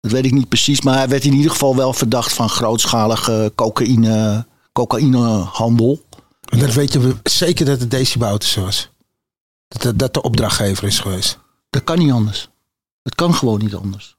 Dat 0.00 0.12
weet 0.12 0.24
ik 0.24 0.32
niet 0.32 0.48
precies. 0.48 0.80
Maar 0.80 0.96
hij 0.96 1.08
werd 1.08 1.24
in 1.24 1.34
ieder 1.34 1.50
geval 1.50 1.76
wel 1.76 1.92
verdacht 1.92 2.32
van 2.32 2.48
grootschalige 2.48 3.52
cocaïne, 3.54 4.46
cocaïnehandel. 4.72 6.02
En 6.48 6.58
dan 6.58 6.70
weet 6.70 6.92
je 6.92 7.16
zeker 7.22 7.64
dat 7.66 7.80
het 7.80 7.90
Daisy 7.90 8.18
was. 8.18 8.90
Dat, 9.68 9.82
dat, 9.82 9.98
dat 9.98 10.14
de 10.14 10.22
opdrachtgever 10.22 10.86
is 10.86 10.98
geweest. 10.98 11.38
Dat 11.70 11.84
kan 11.84 11.98
niet 11.98 12.12
anders. 12.12 12.48
Het 13.02 13.14
kan 13.14 13.34
gewoon 13.34 13.58
niet 13.58 13.74
anders. 13.74 14.16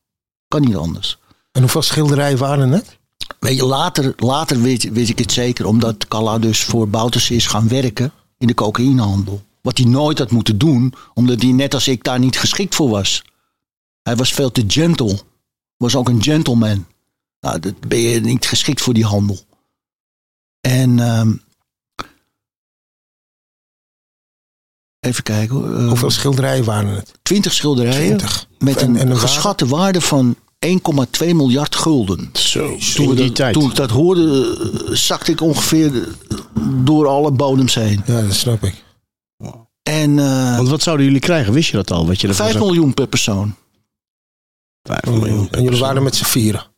Kan 0.48 0.62
niet 0.62 0.76
anders. 0.76 1.18
En 1.52 1.62
hoeveel 1.62 1.82
schilderijen 1.82 2.38
waren 2.38 2.72
het? 2.72 2.98
Weet 3.44 3.56
je, 3.58 3.66
later, 3.66 4.14
later 4.18 4.62
weet, 4.62 4.91
weet 4.91 5.10
ik 5.10 5.20
het 5.20 5.32
zeker. 5.32 5.66
Omdat 5.66 6.08
Kalla 6.08 6.39
dus 6.39 6.64
voor 6.64 6.88
Bouters 6.89 7.30
is 7.32 7.46
gaan 7.46 7.68
werken 7.68 8.12
in 8.38 8.48
de 8.48 8.54
cocaïnehandel. 8.54 9.44
Wat 9.62 9.78
hij 9.78 9.88
nooit 9.88 10.20
had 10.20 10.32
moeten 10.32 10.58
doen. 10.58 10.94
Omdat 11.14 11.41
hij 11.41 11.52
net 11.52 11.74
als 11.74 11.88
ik 11.88 12.04
daar 12.04 12.20
niet 12.20 12.39
geschikt 12.39 12.76
voor 12.76 12.89
was. 12.89 13.24
Hij 14.02 14.16
was 14.16 14.34
veel 14.34 14.52
te 14.52 14.64
gentle. 14.68 15.20
Was 15.78 15.96
ook 15.96 16.10
een 16.10 16.24
gentleman. 16.24 16.86
Nou, 17.39 17.60
dat 17.60 17.80
ben 17.88 18.00
je 18.00 18.20
niet 18.20 18.46
geschikt 18.46 18.82
voor 18.82 18.94
die 18.94 19.06
handel. 19.06 19.39
En 20.62 21.00
ehm, 21.00 21.34
even 25.00 25.24
kijken 25.24 25.56
hoor. 25.56 25.76
eh, 25.78 25.88
Hoeveel 25.88 26.12
schilderijen 26.12 26.64
waren 26.66 26.96
het? 26.96 27.12
20 27.22 27.54
schilderijen. 27.54 28.18
20. 28.18 28.48
Met 28.60 28.78
En- 28.78 28.89
een, 28.89 28.96
en 28.96 29.02
een 29.02 29.08
waarde? 29.08 29.22
geschatte 29.22 29.68
waarde 29.68 30.02
van 30.02 30.36
1,2 30.64 31.26
miljard 31.36 31.76
gulden. 31.76 32.30
Zo, 32.34 32.78
Toen, 32.95 33.03
in 33.03 33.09
we 33.09 33.16
die 33.16 33.26
dat, 33.26 33.36
tijd. 33.36 33.53
toen 33.53 33.70
ik 33.70 33.76
dat 33.76 33.89
hoorde, 33.89 34.57
eh, 34.88 34.95
zakte 34.95 35.32
ik 35.32 35.41
ongeveer 35.41 36.07
door 36.84 37.07
alle 37.07 37.32
bodems 37.32 37.76
heen. 37.76 38.01
Ja, 38.05 38.22
dat 38.22 38.34
snap 38.34 38.64
ik. 38.64 38.84
En 39.84 40.20
eh 40.20 40.55
Want 40.55 40.68
wat 40.70 40.82
zouden 40.82 41.05
jullie 41.05 41.22
krijgen? 41.22 41.53
Wist 41.53 41.70
je 41.70 41.76
dat 41.76 41.91
al? 41.91 42.07
Weet 42.07 42.22
je, 42.22 42.28
dat 42.28 42.36
5 42.36 42.55
miljoen 42.57 42.93
per 42.93 43.07
persoon. 43.07 43.55
5 44.84 45.05
miljoen. 45.05 45.49
En 45.51 45.64
jullie 45.64 45.80
waren 45.80 46.03
met 46.03 46.16
z'n 46.16 46.24
vieren. 46.26 46.72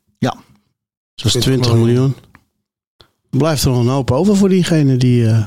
Dat 1.16 1.26
is 1.26 1.42
20 1.42 1.52
20 1.66 1.74
miljoen. 1.86 2.16
Blijft 3.30 3.64
er 3.64 3.70
nog 3.70 3.80
een 3.80 3.88
hoop 3.88 4.12
over 4.12 4.36
voor 4.38 4.50
diegene 4.50 4.98
die... 4.98 5.28
eh, 5.28 5.46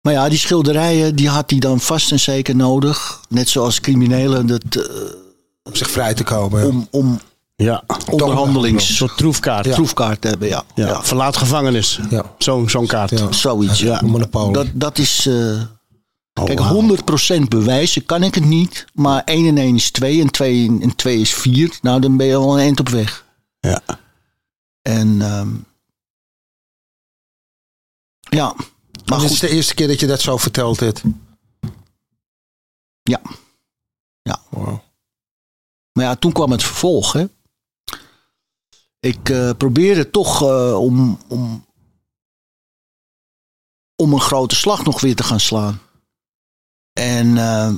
Maar 0.00 0.12
ja, 0.12 0.28
die 0.28 0.38
schilderijen 0.38 1.16
die 1.16 1.28
had 1.28 1.50
hij 1.50 1.58
dan 1.58 1.80
vast 1.80 2.12
en 2.12 2.20
zeker 2.20 2.56
nodig. 2.56 3.20
Net 3.28 3.48
zoals 3.48 3.80
criminelen 3.80 4.46
dat, 4.46 4.62
eh, 4.76 4.82
Om 5.66 5.74
zich 5.74 5.90
vrij 5.90 6.14
te 6.14 6.24
komen. 6.24 6.66
om, 6.66 6.88
om 6.90 7.20
ja, 7.56 7.82
een 7.86 8.12
onderhandelings 8.12 8.96
soort 8.96 9.16
troefkaart. 9.16 9.64
Ja. 9.66 9.72
troefkaart 9.74 10.20
te 10.20 10.28
hebben. 10.28 10.48
Ja, 10.48 10.64
ja. 10.74 11.02
Verlaat 11.04 11.36
gevangenis. 11.36 12.00
Ja. 12.10 12.34
Zo'n 12.38 12.68
zo'n 12.70 12.86
kaart. 12.86 13.10
Ja. 13.10 13.32
zoiets. 13.32 13.80
Ja. 13.80 14.02
Een 14.02 14.08
monopolie. 14.08 14.52
Dat, 14.52 14.66
dat 14.74 14.98
is... 14.98 15.26
eh, 15.26 15.62
Oh, 16.40 16.44
Kijk, 16.44 16.58
wauw. 16.58 16.96
100% 17.40 17.42
bewijzen 17.48 18.04
kan 18.06 18.22
ik 18.22 18.34
het 18.34 18.44
niet. 18.44 18.84
Maar 18.92 19.22
1 19.24 19.46
en 19.46 19.58
1 19.58 19.74
is 19.74 19.90
2 19.90 20.20
en 20.20 20.30
2 20.30 20.78
en 20.80 20.96
2 20.96 21.20
is 21.20 21.34
4. 21.34 21.78
Nou, 21.82 22.00
dan 22.00 22.16
ben 22.16 22.26
je 22.26 22.34
al 22.36 22.52
een 22.52 22.58
eind 22.60 22.80
op 22.80 22.88
weg. 22.88 23.24
Ja. 23.60 23.80
En 24.82 25.22
ehm, 25.22 25.48
ja, 28.20 28.54
maar 29.04 29.18
dit 29.20 29.30
is 29.30 29.38
goed. 29.38 29.48
de 29.48 29.54
eerste 29.54 29.74
keer 29.74 29.86
dat 29.88 30.00
je 30.00 30.06
dat 30.06 30.20
zo 30.20 30.36
verteld 30.36 30.80
hebt. 30.80 31.02
Ja. 33.02 33.20
Ja. 34.22 34.40
Wow. 34.48 34.78
Maar 35.96 36.04
ja, 36.04 36.16
toen 36.16 36.32
kwam 36.32 36.50
het 36.50 36.62
vervolg. 36.62 37.12
Hè. 37.12 37.24
Ik 39.00 39.28
eh, 39.28 39.50
probeerde 39.56 40.10
toch 40.10 40.42
eh, 40.42 40.80
om, 40.80 41.18
om, 41.28 41.64
om 43.96 44.12
een 44.12 44.20
grote 44.20 44.54
slag 44.54 44.84
nog 44.84 45.00
weer 45.00 45.16
te 45.16 45.22
gaan 45.22 45.40
slaan. 45.40 45.80
En, 46.92 47.38
eh, 47.38 47.74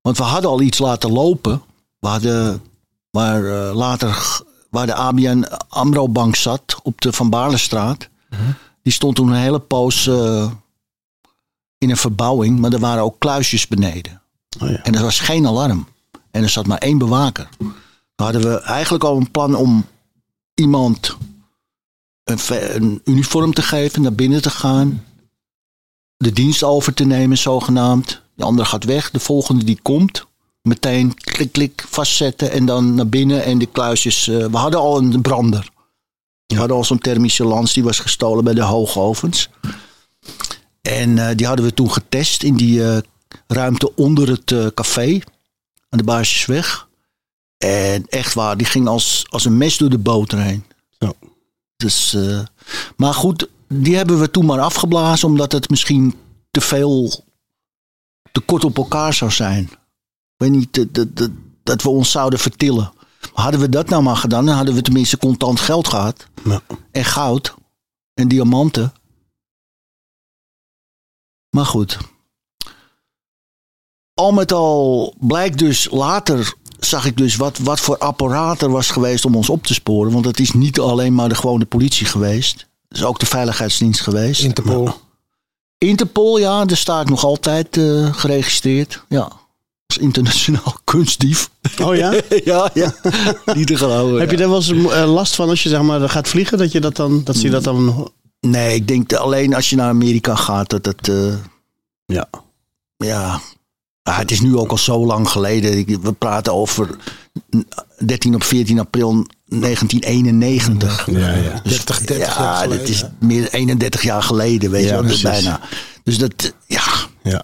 want 0.00 0.16
we 0.16 0.22
hadden 0.22 0.50
al 0.50 0.60
iets 0.60 0.78
laten 0.78 1.12
lopen. 1.12 1.62
We 1.98 2.08
hadden, 2.08 2.62
waar 3.10 3.42
later 3.74 4.42
waar 4.70 4.86
de 4.86 4.94
ABN 4.94 5.46
AMRO 5.68 6.08
Bank 6.08 6.36
zat 6.36 6.80
op 6.82 7.00
de 7.00 7.12
Van 7.12 7.30
Baarlestraat. 7.30 8.08
Die 8.82 8.92
stond 8.92 9.16
toen 9.16 9.28
een 9.28 9.40
hele 9.40 9.60
poos 9.60 10.06
in 11.78 11.90
een 11.90 11.96
verbouwing. 11.96 12.58
Maar 12.58 12.72
er 12.72 12.78
waren 12.78 13.02
ook 13.02 13.18
kluisjes 13.18 13.66
beneden. 13.66 14.22
Oh, 14.60 14.68
ja. 14.68 14.82
En 14.82 14.94
er 14.94 15.02
was 15.02 15.20
geen 15.20 15.46
alarm. 15.46 15.86
En 16.36 16.42
er 16.42 16.48
zat 16.48 16.66
maar 16.66 16.78
één 16.78 16.98
bewaker. 16.98 17.48
Dan 17.58 17.72
hadden 18.14 18.42
we 18.42 18.60
eigenlijk 18.60 19.04
al 19.04 19.16
een 19.16 19.30
plan 19.30 19.54
om 19.54 19.86
iemand 20.54 21.16
een, 22.24 23.00
uniform 23.04 23.54
te 23.54 23.62
geven, 23.62 24.02
naar 24.02 24.12
binnen 24.12 24.42
te 24.42 24.50
gaan. 24.50 25.04
De 26.16 26.32
dienst 26.32 26.62
over 26.62 26.94
te 26.94 27.04
nemen, 27.04 27.38
zogenaamd. 27.38 28.22
De 28.34 28.44
andere 28.44 28.68
gaat 28.68 28.84
weg, 28.84 29.10
de 29.10 29.20
volgende 29.20 29.64
die 29.64 29.78
komt. 29.82 30.26
Meteen 30.62 31.14
klik, 31.14 31.52
klik, 31.52 31.84
vastzetten 31.88 32.50
en 32.50 32.66
dan 32.66 32.94
naar 32.94 33.08
binnen. 33.08 33.44
En 33.44 33.58
de 33.58 33.66
kluisjes. 33.66 34.28
eh, 34.28 34.46
we 34.46 34.56
hadden 34.56 34.80
al 34.80 34.98
een 34.98 35.20
brander. 35.20 35.70
We 36.46 36.56
hadden 36.56 36.76
al 36.76 36.84
zo'n 36.84 36.98
thermische 36.98 37.44
lans, 37.44 37.72
die 37.72 37.84
was 37.84 37.98
gestolen 37.98 38.44
bij 38.44 38.54
de 38.54 38.62
hoogovens. 38.62 39.50
En 40.82 41.18
eh, 41.18 41.36
die 41.36 41.46
hadden 41.46 41.64
we 41.64 41.74
toen 41.74 41.92
getest 41.92 42.42
in 42.42 42.56
die 42.56 42.84
eh, 42.84 42.98
ruimte 43.46 43.94
onder 43.94 44.28
het 44.28 44.74
café. 44.74 45.20
Aan 45.96 46.04
de 46.04 46.12
Baarsjesweg. 46.12 46.88
En 47.56 48.06
echt 48.06 48.34
waar, 48.34 48.56
die 48.56 48.66
ging 48.66 48.88
als, 48.88 49.26
als 49.28 49.44
een 49.44 49.56
mes 49.56 49.76
door 49.76 49.88
de 49.88 49.98
boter 49.98 50.38
heen. 50.38 50.64
Zo. 50.98 51.12
Dus, 51.76 52.14
eh, 52.14 52.40
maar 52.96 53.14
goed, 53.14 53.48
die 53.68 53.96
hebben 53.96 54.20
we 54.20 54.30
toen 54.30 54.46
maar 54.46 54.60
afgeblazen. 54.60 55.28
Omdat 55.28 55.52
het 55.52 55.70
misschien 55.70 56.14
te 56.50 56.60
veel, 56.60 57.24
te 58.32 58.40
kort 58.40 58.64
op 58.64 58.76
elkaar 58.76 59.14
zou 59.14 59.30
zijn. 59.30 59.62
Ik 59.62 60.36
weet 60.36 60.50
niet, 60.50 60.74
dat, 60.74 60.94
dat, 60.94 61.16
dat, 61.16 61.30
dat 61.62 61.82
we 61.82 61.88
ons 61.88 62.10
zouden 62.10 62.38
vertillen. 62.38 62.92
Hadden 63.32 63.60
we 63.60 63.68
dat 63.68 63.88
nou 63.88 64.02
maar 64.02 64.16
gedaan, 64.16 64.46
dan 64.46 64.56
hadden 64.56 64.74
we 64.74 64.82
tenminste 64.82 65.18
contant 65.18 65.60
geld 65.60 65.88
gehad. 65.88 66.26
Ja. 66.44 66.60
En 66.90 67.04
goud. 67.04 67.54
En 68.14 68.28
diamanten. 68.28 68.92
Maar 71.50 71.66
goed. 71.66 71.98
Al 74.16 74.32
met 74.32 74.52
al 74.52 75.14
blijkt 75.20 75.58
dus 75.58 75.88
later 75.90 76.54
zag 76.78 77.04
ik 77.06 77.16
dus 77.16 77.36
wat, 77.36 77.58
wat 77.58 77.80
voor 77.80 77.98
apparaat 77.98 78.62
er 78.62 78.70
was 78.70 78.90
geweest 78.90 79.24
om 79.24 79.36
ons 79.36 79.50
op 79.50 79.64
te 79.66 79.74
sporen. 79.74 80.12
Want 80.12 80.24
het 80.24 80.40
is 80.40 80.52
niet 80.52 80.78
alleen 80.80 81.14
maar 81.14 81.28
de 81.28 81.34
gewone 81.34 81.64
politie 81.64 82.06
geweest. 82.06 82.66
Het 82.88 82.98
is 82.98 83.04
ook 83.04 83.18
de 83.18 83.26
veiligheidsdienst 83.26 84.00
geweest. 84.00 84.42
Interpol. 84.42 84.88
Interpol, 85.78 86.38
ja, 86.38 86.64
daar 86.64 86.76
sta 86.76 87.00
ik 87.00 87.08
nog 87.08 87.24
altijd 87.24 87.76
eh, 87.76 88.14
geregistreerd. 88.14 89.02
Ja, 89.08 89.28
als 89.86 89.98
internationaal 89.98 90.74
kunstdief. 90.84 91.50
Oh 91.82 91.96
ja? 91.96 92.12
ja, 92.44 92.70
ja. 92.74 92.94
niet 93.54 93.66
te 93.66 93.76
geloven. 93.76 94.20
Heb 94.20 94.30
je 94.30 94.36
daar 94.36 94.48
wel 94.48 94.56
eens 94.56 94.70
eh, 94.70 95.12
last 95.12 95.34
van 95.34 95.48
als 95.48 95.62
je 95.62 95.68
zeg 95.68 95.82
maar 95.82 96.08
gaat 96.08 96.28
vliegen? 96.28 96.58
Dat, 96.58 96.72
je 96.72 96.80
dat, 96.80 96.96
dan, 96.96 97.24
dat 97.24 97.36
ze 97.36 97.48
dat 97.48 97.64
dan... 97.64 98.10
Nee, 98.40 98.74
ik 98.74 98.88
denk 98.88 99.12
alleen 99.12 99.54
als 99.54 99.70
je 99.70 99.76
naar 99.76 99.88
Amerika 99.88 100.34
gaat 100.34 100.70
dat 100.70 100.86
het... 100.86 101.08
eh, 101.08 101.34
Ja. 102.06 102.28
ja, 102.96 103.40
ja, 104.06 104.12
het 104.18 104.30
is 104.30 104.40
nu 104.40 104.56
ook 104.56 104.70
al 104.70 104.78
zo 104.78 105.06
lang 105.06 105.28
geleden. 105.28 106.00
We 106.02 106.12
praten 106.12 106.52
over 106.54 106.96
13 108.04 108.34
op 108.34 108.42
14 108.44 108.78
april 108.78 109.26
1991. 109.48 111.06
Ja, 111.10 111.18
ja. 111.34 111.60
30, 111.64 111.98
30 111.98 112.16
jaar 112.36 112.44
Ja, 112.44 112.54
geleden. 112.56 112.78
dat 112.78 112.88
is 112.88 113.04
meer 113.20 113.40
dan 113.40 113.50
31 113.50 114.02
jaar 114.02 114.22
geleden, 114.22 114.70
weet 114.70 114.82
Ja, 114.84 114.88
je 114.88 114.94
wel. 115.00 115.10
Dus 115.10 115.20
bijna. 115.20 115.60
Dus 116.02 116.18
dat, 116.18 116.52
ja, 116.66 116.82
Ja. 117.22 117.42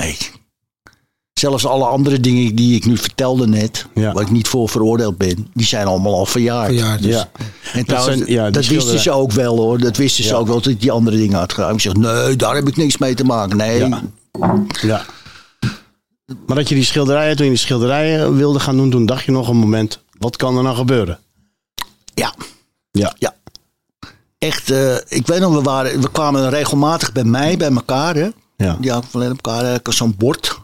nee. 0.00 0.16
Zelfs 1.32 1.66
alle 1.66 1.84
andere 1.84 2.20
dingen 2.20 2.54
die 2.54 2.74
ik 2.76 2.86
nu 2.86 2.96
vertelde 2.96 3.46
net, 3.46 3.86
Ja. 3.94 4.12
waar 4.12 4.22
ik 4.22 4.30
niet 4.30 4.48
voor 4.48 4.68
veroordeeld 4.68 5.16
ben, 5.16 5.48
die 5.54 5.66
zijn 5.66 5.86
allemaal 5.86 6.14
al 6.14 6.26
verjaard. 6.26 6.66
Verjaard, 6.68 7.02
dus. 7.02 7.14
ja. 7.14 7.28
En 7.72 7.84
trouwens, 7.84 8.16
zijn- 8.18 8.30
ja, 8.32 8.50
dat 8.50 8.66
wisten 8.66 8.98
ze 8.98 9.10
ook 9.10 9.32
wel 9.32 9.56
hoor. 9.56 9.78
Dat 9.78 9.96
wisten 9.96 10.24
ze 10.24 10.34
ook 10.34 10.46
wel 10.46 10.56
dat 10.56 10.66
ik 10.66 10.80
die 10.80 10.90
andere 10.92 11.16
dingen 11.16 11.38
had 11.38 11.52
gedaan. 11.52 11.74
Ik 11.74 11.80
zeg, 11.80 11.92
nee, 11.94 12.36
daar 12.36 12.54
heb 12.54 12.68
ik 12.68 12.76
niks 12.76 12.96
mee 12.98 13.14
te 13.14 13.24
maken. 13.24 13.56
Nee, 13.56 13.78
Ja. 14.82 15.04
Maar 16.46 16.56
dat 16.56 16.68
je 16.68 16.74
die 16.74 16.84
schilderijen, 16.84 17.36
toen 17.36 17.44
je 17.44 17.50
die 17.50 17.60
schilderijen 17.60 18.36
wilde 18.36 18.60
gaan 18.60 18.76
doen, 18.76 18.90
toen 18.90 19.06
dacht 19.06 19.24
je 19.24 19.30
nog 19.32 19.48
een 19.48 19.56
moment, 19.56 20.02
wat 20.18 20.36
kan 20.36 20.56
er 20.56 20.62
nou 20.62 20.76
gebeuren? 20.76 21.18
ja. 22.14 22.34
Ja. 22.90 23.14
Ja. 23.18 23.34
Echt, 24.38 24.70
eh, 24.70 24.94
ik 25.08 25.26
weet 25.26 25.40
nog, 25.40 25.54
we, 25.54 25.62
waren, 25.62 26.00
we 26.00 26.10
kwamen 26.10 26.50
regelmatig 26.50 27.12
bij 27.12 27.24
mij, 27.24 27.56
bij 27.56 27.70
elkaar. 27.70 28.14
Hè? 28.14 28.28
Ja. 28.56 28.76
Die 28.80 28.90
hadden 28.90 29.10
van 29.10 29.22
elkaar 29.22 29.64
eh, 29.74 29.92
zo'n 29.92 30.14
bord. 30.16 30.58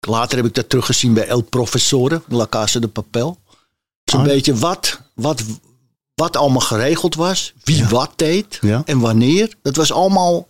Later 0.00 0.36
heb 0.36 0.46
ik 0.46 0.54
dat 0.54 0.68
teruggezien 0.68 1.14
bij 1.14 1.26
El 1.26 1.40
Professore, 1.40 2.22
La 2.28 2.46
Casa 2.46 2.80
de 2.80 2.88
Papel. 2.88 3.38
Zo'n 4.04 4.20
Ah. 4.20 4.26
beetje 4.26 4.54
wat, 4.54 5.00
wat, 5.14 5.42
wat 6.14 6.36
allemaal 6.36 6.60
geregeld 6.60 7.14
was. 7.14 7.52
Wie 7.64 7.84
wat 7.86 8.12
deed 8.16 8.58
Ja. 8.60 8.82
en 8.84 8.98
wanneer. 8.98 9.54
Dat 9.62 9.76
was 9.76 9.92
allemaal... 9.92 10.46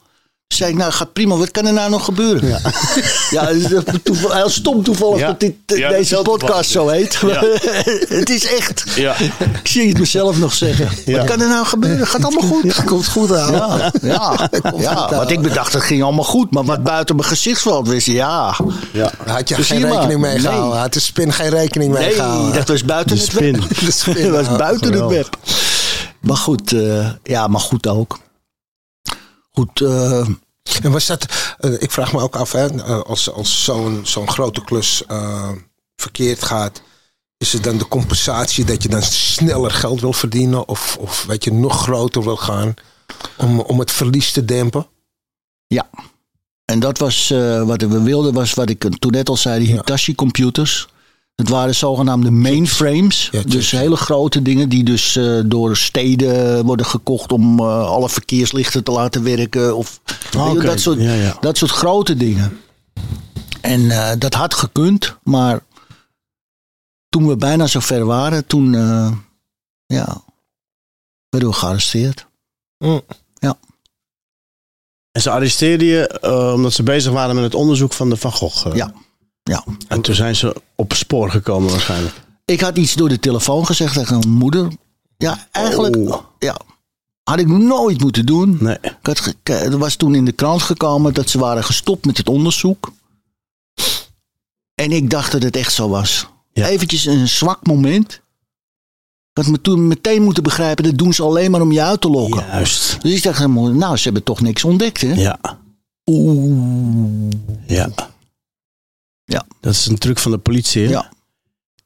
Zei 0.49 0.71
ik, 0.71 0.77
nou 0.77 0.93
gaat 0.93 1.13
prima, 1.13 1.37
wat 1.37 1.51
kan 1.51 1.67
er 1.67 1.73
nou 1.73 1.91
nog 1.91 2.05
gebeuren? 2.05 2.49
Ja, 2.49 2.59
ja 3.31 3.47
het 3.47 3.57
is 3.57 3.99
toeval- 4.03 4.33
heel 4.35 4.49
stom 4.49 4.83
toevallig 4.83 5.19
Ja. 5.21 5.27
dat 5.27 5.41
dit, 5.41 5.55
Ja, 5.67 5.89
deze 5.89 6.21
podcast 6.23 6.71
zo 6.71 6.89
heet. 6.89 7.21
het 8.21 8.31
is 8.31 8.47
echt... 8.47 8.85
Ja. 8.95 9.15
Ik 9.63 9.69
zie 9.69 9.89
het 9.89 9.99
mezelf 9.99 10.39
nog 10.39 10.53
zeggen. 10.55 10.89
Ja. 11.07 11.17
Wat 11.19 11.27
kan 11.27 11.41
er 11.41 11.49
nou 11.49 11.67
gebeuren? 11.67 12.07
Gaat 12.07 12.25
allemaal 12.25 12.49
goed. 12.51 12.77
Ja, 12.77 12.83
komt 12.83 13.07
goed 13.09 13.33
aan. 13.37 13.53
Ja, 13.53 13.93
ja, 14.03 14.49
ja. 14.79 15.09
Want 15.11 15.31
ik 15.31 15.41
bedacht, 15.43 15.73
het 15.73 15.83
ging 15.83 16.03
allemaal 16.03 16.25
goed. 16.25 16.51
Maar 16.51 16.65
wat 16.65 16.83
buiten 16.83 17.17
mijn 17.17 17.29
gezichtsveld 17.29 17.89
wist, 17.89 18.07
ja. 18.07 18.57
Ja. 18.93 19.13
Daar 19.25 19.37
had 19.37 19.49
je 19.49 19.55
Dus 19.57 19.67
geen 19.67 19.91
rekening 19.93 20.21
mee 20.21 20.33
Nee. 20.33 20.41
gehouden. 20.41 20.79
Had 20.81 20.93
de 20.93 21.01
spin 21.01 21.33
geen 21.33 21.49
rekening 21.51 21.93
mee 21.93 22.03
Nee, 22.07 22.15
gehouden. 22.15 22.53
dat 22.55 22.69
was 22.69 22.85
buiten 22.85 23.17
De 23.17 23.23
het 23.23 23.31
spin. 23.33 23.53
web. 23.61 23.69
De 23.87 23.91
spin, 23.93 24.33
Dat 24.33 24.47
was 24.47 24.57
buiten 24.57 24.93
het 24.93 25.07
web. 25.11 25.37
Maar 26.21 26.37
goed, 26.37 26.73
eh, 26.73 27.09
ja, 27.23 27.47
maar 27.47 27.61
goed 27.61 27.87
ook. 27.87 28.19
Goed, 29.59 29.81
eh, 29.81 30.27
En 30.83 30.91
was 30.93 31.07
dat, 31.07 31.55
eh, 31.59 31.73
ik 31.73 31.91
vraag 31.91 32.13
me 32.13 32.21
ook 32.21 32.37
af, 32.37 32.53
hè, 32.53 32.67
eh, 32.67 33.01
als, 33.01 33.31
als 33.31 33.65
zo'n 33.65 34.01
zo'n 34.05 34.29
grote 34.29 34.65
klus 34.65 35.03
verkeerd 35.97 36.43
gaat, 36.43 36.83
is 37.37 37.53
het 37.53 37.65
dan 37.65 37.79
de 37.79 37.89
compensatie 37.89 38.65
dat 38.65 38.83
je 38.83 38.89
dan 38.89 39.03
sneller 39.03 39.71
geld 39.71 40.01
wil 40.01 40.13
verdienen 40.13 40.69
of, 40.69 40.97
of 41.01 41.25
weet 41.25 41.45
je, 41.45 41.53
nog 41.53 41.83
groter 41.83 42.23
wil 42.23 42.37
gaan 42.37 42.75
om, 43.37 43.61
om 43.61 43.79
het 43.79 43.91
verlies 43.91 44.33
te 44.33 44.45
dempen? 44.45 44.87
ja. 45.67 45.89
En 46.65 46.81
dat 46.81 46.99
was 46.99 47.29
wat 47.65 47.81
we 47.81 48.03
wilden, 48.03 48.35
was 48.35 48.55
wat 48.55 48.69
ik 48.69 48.99
toen 48.99 49.13
net 49.13 49.29
al 49.29 49.37
zei, 49.37 49.65
die. 49.65 49.75
Hitachi 49.75 50.15
computers. 50.15 50.89
Het 51.37 51.49
waren 51.49 51.75
zogenaamde 51.75 52.31
mainframes. 52.31 53.29
Ja, 53.33 53.43
dus 53.43 53.71
hele 53.71 53.97
grote 53.97 54.43
dingen 54.43 54.69
die 54.69 54.85
dus 54.85 55.17
eh, 55.17 55.41
door 55.47 55.77
steden 55.77 56.65
worden 56.65 56.87
gekocht 56.87 57.33
om 57.33 57.59
eh, 57.59 57.89
alle 57.89 58.09
verkeerslichten 58.09 58.85
te 58.85 58.91
laten 58.91 59.23
werken. 59.23 59.77
Of 59.77 60.01
dat, 60.63 60.81
soort, 60.81 61.01
Ja, 61.01 61.13
ja. 61.13 61.37
dat 61.41 61.57
soort 61.57 61.71
grote 61.71 62.17
dingen. 62.17 62.61
En 63.61 63.91
eh, 63.91 64.19
dat 64.19 64.35
had 64.35 64.55
gekund, 64.55 65.17
maar 65.23 65.61
toen 67.09 67.29
we 67.29 67.37
bijna 67.37 67.67
zo 67.67 67.81
ver 67.81 68.05
waren, 68.05 68.47
toen 68.47 68.73
ja, 69.87 70.23
werden 71.29 71.49
we 71.49 71.53
gearresteerd. 71.53 72.27
Mm. 72.79 73.01
En 75.13 75.23
ze 75.23 75.31
arresteerden 75.31 75.87
je 75.87 76.21
omdat 76.55 76.73
ze 76.73 76.83
bezig 76.83 77.13
waren 77.13 77.35
met 77.35 77.45
het 77.45 77.55
onderzoek 77.55 77.93
van 77.93 78.09
de 78.09 78.17
Van 78.17 78.33
Gogh. 78.33 78.75
Ja. 78.75 78.93
Ja. 79.51 79.65
En 79.89 80.01
toen 80.01 80.15
zijn 80.15 80.37
ze 80.37 80.57
op 80.75 80.93
spoor 80.93 81.31
gekomen 81.31 81.71
waarschijnlijk. 81.71 82.15
Ik 82.45 82.61
had 82.61 82.77
iets 82.79 82.95
door 82.95 83.09
de 83.09 83.19
telefoon 83.19 83.67
gezegd 83.67 83.95
tegen 83.95 84.19
mijn 84.19 84.31
moeder. 84.31 84.73
Ja, 85.17 85.47
eigenlijk 85.53 85.97
Oh. 85.97 86.21
ja, 86.39 86.57
had 87.23 87.39
ik 87.39 87.47
nooit 87.47 88.01
moeten 88.01 88.27
doen. 88.27 88.57
Nee. 88.61 88.79
Ik 88.83 88.97
had 89.03 89.35
er 89.43 89.79
was 89.79 89.97
toen 89.97 90.15
in 90.15 90.25
de 90.25 90.33
krant 90.33 90.63
gekomen 90.63 91.15
dat 91.15 91.31
ze 91.31 91.39
waren 91.39 91.65
gestopt 91.65 92.05
met 92.05 92.17
het 92.17 92.29
onderzoek. 92.29 92.93
En 94.75 94.93
ik 94.93 95.11
dacht 95.11 95.33
dat 95.33 95.43
het 95.43 95.57
echt 95.57 95.73
zo 95.73 95.89
was. 95.89 96.27
Ja. 96.53 96.67
Eventjes 96.67 97.05
een 97.07 97.29
zwak 97.29 97.67
moment. 97.67 98.13
Ik 99.33 99.43
had 99.43 99.47
me 99.47 99.61
toen 99.61 99.89
meteen 99.89 100.23
moeten 100.23 100.43
begrijpen, 100.43 100.85
dat 100.85 100.99
doen 100.99 101.13
ze 101.13 101.23
alleen 101.23 101.51
maar 101.51 101.61
om 101.61 101.73
je 101.73 101.83
uit 101.83 102.01
te 102.01 102.09
lokken. 102.11 102.45
Juist. 102.47 103.03
Dus 103.03 103.15
ik 103.15 103.23
dacht, 103.23 103.41
aan 103.41 103.53
mijn 103.53 103.65
moeder, 103.65 103.79
nou, 103.79 103.97
ze 103.97 104.03
hebben 104.03 104.23
toch 104.23 104.41
niks 104.41 104.65
ontdekt, 104.65 105.01
hè? 105.01 105.13
Ja. 105.15 105.39
Oeh. 106.07 107.31
Ja. 107.67 107.89
Ja. 109.27 109.47
Dat 109.61 109.73
is 109.73 109.87
een 109.87 109.99
truc 109.99 110.19
van 110.19 110.31
de 110.31 110.39
politie. 110.39 110.83
Hè? 110.85 110.91
Ja. 110.91 111.13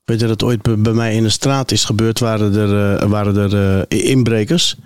Weet 0.05 0.21
je 0.21 0.27
dat 0.27 0.43
ooit 0.43 0.83
bij 0.83 0.93
mij 0.93 1.15
in 1.15 1.23
de 1.23 1.29
straat 1.31 1.71
is 1.71 1.85
gebeurd? 1.85 2.19
Waren 2.19 2.55
er, 2.55 3.01
eh, 3.01 3.09
waren 3.09 3.37
er 3.37 3.87
eh, 3.89 4.09
inbrekers. 4.11 4.77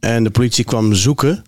En 0.00 0.24
de 0.24 0.30
politie 0.30 0.64
kwam 0.64 0.94
zoeken. 0.94 1.44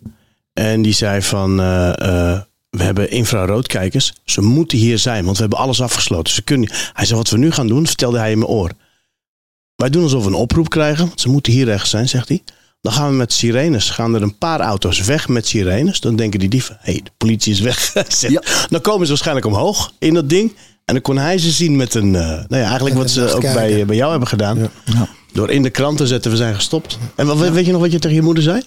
En 0.53 0.83
die 0.83 0.93
zei 0.93 1.23
van... 1.23 1.61
eh, 1.61 2.41
we 2.71 2.83
hebben 2.83 3.11
infraroodkijkers. 3.11 4.13
Ze 4.25 4.41
moeten 4.41 4.79
hier 4.79 4.99
zijn, 4.99 5.25
want 5.25 5.37
we 5.37 5.43
hebben 5.43 5.59
alles 5.61 5.81
afgesloten. 5.83 6.33
Ze 6.35 6.43
kunnen... 6.43 6.71
Hij 6.93 7.05
zei, 7.07 7.19
wat 7.19 7.31
we 7.31 7.39
nu 7.39 7.51
gaan 7.51 7.67
doen, 7.67 7.87
vertelde 7.87 8.19
hij 8.19 8.31
in 8.31 8.39
mijn 8.39 8.51
oor. 8.51 8.71
Wij 9.75 9.91
doen 9.91 10.03
alsof 10.03 10.23
we 10.23 10.29
een 10.29 10.35
oproep 10.35 10.69
krijgen. 10.69 11.07
want 11.07 11.21
Ze 11.21 11.29
moeten 11.29 11.53
hier 11.53 11.69
ergens 11.69 11.91
zijn, 11.91 12.09
zegt 12.09 12.29
hij. 12.29 12.43
Dan 12.81 12.93
gaan 12.93 13.09
we 13.11 13.15
met 13.17 13.33
sirenes. 13.33 13.91
Gaan 13.91 14.15
er 14.15 14.23
een 14.23 14.39
paar 14.39 14.61
auto's 14.61 15.01
weg 15.01 15.29
met 15.29 15.47
sirenes. 15.47 16.01
Dan 16.01 16.17
denken 16.17 16.39
die 16.41 16.49
dieven, 16.49 16.77
hé, 16.81 16.93
hey, 16.93 17.01
de 17.05 17.11
politie 17.17 17.53
is 17.53 17.61
weg. 17.61 17.93
Ja. 18.21 18.43
Dan 18.71 18.81
komen 18.81 19.03
ze 19.03 19.09
waarschijnlijk 19.09 19.47
omhoog 19.47 19.93
in 19.99 20.15
dat 20.15 20.29
ding. 20.29 20.53
En 20.85 20.95
dan 20.95 21.03
kon 21.03 21.19
hij 21.19 21.39
ze 21.39 21.51
zien 21.51 21.77
met 21.77 21.95
een... 21.95 22.15
eh, 22.15 22.27
nou 22.27 22.47
ja, 22.63 22.63
eigenlijk 22.65 22.97
wat 22.97 23.11
ze 23.11 23.33
ook 23.35 23.41
bij, 23.41 23.87
bij 23.87 23.97
jou 23.97 24.11
hebben 24.11 24.29
gedaan. 24.29 24.59
Ja. 24.59 24.71
Ja. 24.85 25.09
Door 25.33 25.51
in 25.51 25.63
de 25.63 25.71
krant 25.71 25.97
te 25.97 26.07
zetten, 26.07 26.31
we 26.31 26.37
zijn 26.37 26.55
gestopt. 26.55 26.99
En 27.15 27.27
wat, 27.27 27.39
weet 27.49 27.67
je 27.67 27.73
nog 27.73 27.81
wat 27.81 27.93
je 27.93 27.99
tegen 27.99 28.17
je 28.17 28.23
moeder 28.23 28.43
zei? 28.43 28.63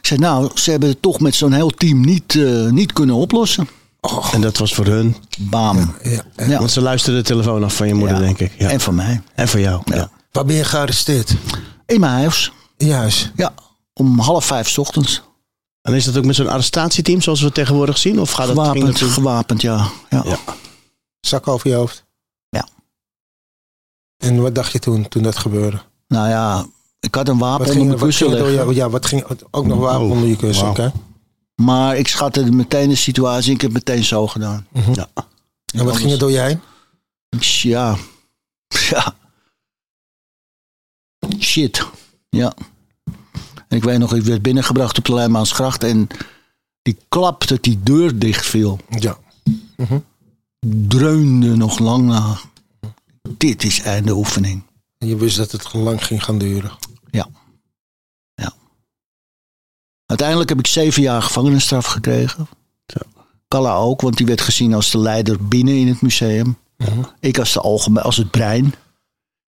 Ik 0.00 0.06
zei, 0.06 0.20
nou, 0.20 0.50
ze 0.54 0.70
hebben 0.70 0.88
het 0.88 1.02
toch 1.02 1.20
met 1.20 1.34
zo'n 1.34 1.52
heel 1.52 1.70
team 1.70 2.00
niet, 2.04 2.34
eh, 2.36 2.66
niet 2.66 2.92
kunnen 2.92 3.14
oplossen. 3.14 3.68
En 4.32 4.40
dat 4.40 4.58
was 4.58 4.74
voor 4.74 4.86
hun. 4.86 5.16
Bam. 5.38 5.94
Ja. 6.02 6.22
Ja. 6.46 6.58
Want 6.58 6.70
ze 6.70 6.80
luisterde 6.80 7.18
de 7.18 7.24
telefoon 7.24 7.64
af 7.64 7.74
van 7.76 7.86
je 7.86 7.94
moeder, 7.94 8.16
Ja. 8.16 8.22
denk 8.22 8.38
ik. 8.38 8.52
Ja. 8.58 8.70
En 8.70 8.80
van 8.80 8.94
mij. 8.94 9.20
En 9.34 9.48
voor 9.48 9.60
jou. 9.60 9.82
Ja. 9.84 10.10
Waar 10.32 10.44
ben 10.44 10.56
je 10.56 10.64
gearresteerd? 10.64 11.34
In 11.86 12.00
mijn 12.00 12.12
huis. 12.12 12.52
Juist. 12.86 13.30
Ja, 13.36 13.54
om 13.92 14.18
half 14.18 14.44
vijf 14.44 14.68
's 14.68 14.78
ochtends. 14.78 15.22
En 15.82 15.94
is 15.94 16.04
dat 16.04 16.16
ook 16.16 16.24
met 16.24 16.34
zo'n 16.34 16.48
arrestatieteam 16.48 17.20
zoals 17.20 17.40
we 17.40 17.52
tegenwoordig 17.52 17.98
zien? 17.98 18.20
Of 18.20 18.30
gaat 18.30 18.48
Gewapend, 18.48 19.00
dat 19.00 19.10
gewapend, 19.10 19.60
ja. 19.62 19.90
ja. 20.10 20.22
Ja. 20.26 20.38
Zak 21.20 21.48
over 21.48 21.68
je 21.68 21.74
hoofd? 21.74 22.04
Ja. 22.48 22.68
En 24.16 24.42
wat 24.42 24.54
dacht 24.54 24.72
je 24.72 24.78
toen, 24.78 25.08
toen 25.08 25.22
dat 25.22 25.36
gebeurde? 25.38 25.80
Nou 26.08 26.28
ja, 26.28 26.66
ik 27.00 27.14
had 27.14 27.28
een 27.28 27.38
wapen 27.38 27.66
onder 27.70 27.86
mijn 27.86 27.98
kussen 27.98 28.28
liggen. 28.28 28.74
ja, 28.74 28.90
wat 28.90 29.06
ging 29.06 29.24
ook 29.50 29.66
nog 29.66 29.78
wapen 29.78 30.04
Oh, 30.06 30.10
onder 30.10 30.28
je 30.28 30.36
kussen? 30.36 30.68
oké. 30.68 30.92
Maar 31.54 31.96
ik 31.96 32.08
schatte 32.08 32.52
meteen 32.52 32.88
de 32.88 32.94
situatie. 32.94 33.52
Ik 33.54 33.60
heb 33.60 33.72
meteen 33.72 34.04
zo 34.04 34.26
gedaan. 34.26 34.66
Ja. 34.94 35.08
En 35.74 35.84
wat 35.84 35.96
ging 35.96 36.12
er 36.12 36.18
door 36.18 36.30
je 36.30 36.38
heen? 36.40 36.60
Ja. 37.40 37.96
Ja. 38.90 39.14
Shit. 41.38 41.86
Ja. 42.30 42.54
En 43.68 43.76
ik 43.76 43.84
weet 43.84 43.98
nog, 43.98 44.14
ik 44.14 44.22
werd 44.22 44.42
binnengebracht 44.42 44.98
op 44.98 45.04
de 45.04 45.14
Leijmaansgracht. 45.14 45.84
En 45.84 46.08
die 46.82 46.98
klap 47.08 47.46
dat 47.46 47.62
die 47.62 47.82
deur 47.82 48.18
dicht 48.18 48.46
viel. 48.46 48.78
Ja. 48.88 49.18
Dreunde 50.66 51.56
nog 51.56 51.78
lang 51.78 52.06
na. 52.06 52.38
Dit 53.36 53.64
is 53.64 53.80
einde 53.80 54.12
oefening. 54.12 54.62
En 54.98 55.08
je 55.08 55.16
wist 55.16 55.36
dat 55.36 55.52
het 55.52 55.72
lang 55.72 56.04
ging 56.04 56.24
gaan 56.24 56.38
duren. 56.38 56.72
Ja. 57.10 57.28
Ja. 58.34 58.52
Uiteindelijk 60.06 60.48
heb 60.48 60.58
ik 60.58 60.66
zeven 60.66 61.02
jaar 61.02 61.22
gevangenisstraf 61.22 61.86
gekregen. 61.86 62.48
Zo. 62.86 63.00
Kalla 63.48 63.74
ook, 63.74 64.00
want 64.00 64.16
die 64.16 64.26
werd 64.26 64.40
gezien 64.40 64.74
als 64.74 64.90
de 64.90 64.98
leider 64.98 65.46
binnen 65.46 65.76
in 65.76 65.88
het 65.88 66.02
museum. 66.02 66.56
Ik 67.20 67.38
als, 67.38 67.52
de 67.52 67.60
algemeen, 67.60 68.02
als 68.02 68.16
het 68.16 68.30
brein. 68.30 68.74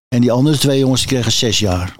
En 0.07 0.21
die 0.21 0.31
andere 0.31 0.57
twee 0.57 0.79
jongens 0.79 1.01
die 1.01 1.09
kregen 1.09 1.31
zes 1.31 1.59
jaar. 1.59 1.95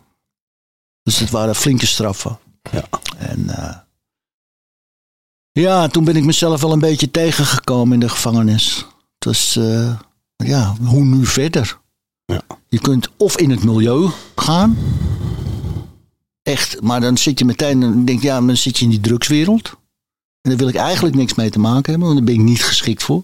Dus 1.03 1.17
dat 1.17 1.29
waren 1.29 1.55
flinke 1.55 1.85
straffen. 1.85 2.39
Ja. 2.71 2.85
En 3.17 3.49
eh, 3.49 3.77
ja, 5.51 5.87
toen 5.87 6.03
ben 6.03 6.15
ik 6.15 6.23
mezelf 6.23 6.61
wel 6.61 6.71
een 6.71 6.79
beetje 6.79 7.11
tegengekomen 7.11 7.93
in 7.93 7.99
de 7.99 8.09
gevangenis. 8.09 8.75
Het 9.17 9.25
was, 9.25 9.55
eh, 9.55 9.99
ja, 10.35 10.75
hoe 10.75 11.03
nu 11.03 11.25
verder? 11.25 11.79
Ja. 12.25 12.41
Je 12.69 12.79
kunt 12.79 13.09
of 13.17 13.37
in 13.37 13.49
het 13.49 13.63
milieu 13.63 14.09
gaan. 14.35 14.77
Echt, 16.41 16.81
maar 16.81 17.01
dan 17.01 17.17
zit 17.17 17.39
je 17.39 17.45
meteen, 17.45 17.79
dan 17.79 18.05
denk 18.05 18.21
je, 18.21 18.27
ja, 18.27 18.41
dan 18.41 18.57
zit 18.57 18.77
je 18.77 18.83
in 18.83 18.89
die 18.89 18.99
drugswereld. 18.99 19.69
En 20.41 20.49
daar 20.49 20.57
wil 20.57 20.67
ik 20.67 20.75
eigenlijk 20.75 21.15
niks 21.15 21.33
mee 21.33 21.49
te 21.49 21.59
maken 21.59 21.91
hebben, 21.91 22.07
want 22.07 22.19
daar 22.19 22.35
ben 22.35 22.43
ik 22.43 22.49
niet 22.49 22.63
geschikt 22.63 23.03
voor. 23.03 23.23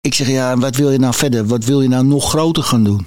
Ik 0.00 0.14
zeg, 0.14 0.28
ja, 0.28 0.56
wat 0.56 0.76
wil 0.76 0.90
je 0.90 0.98
nou 0.98 1.14
verder? 1.14 1.46
Wat 1.46 1.64
wil 1.64 1.82
je 1.82 1.88
nou 1.88 2.04
nog 2.04 2.28
groter 2.28 2.62
gaan 2.62 2.84
doen? 2.84 3.06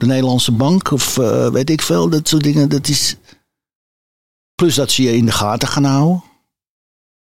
De 0.00 0.06
Nederlandse 0.06 0.52
bank 0.52 0.90
of 0.90 1.18
eh, 1.18 1.50
weet 1.50 1.70
ik 1.70 1.82
veel, 1.82 2.08
dat 2.08 2.28
soort 2.28 2.42
dingen. 2.42 2.68
Dat 2.68 2.88
is... 2.88 3.16
Plus 4.54 4.74
dat 4.74 4.90
ze 4.90 5.02
je 5.02 5.16
in 5.16 5.26
de 5.26 5.32
gaten 5.32 5.68
gaan 5.68 5.84
houden. 5.84 6.22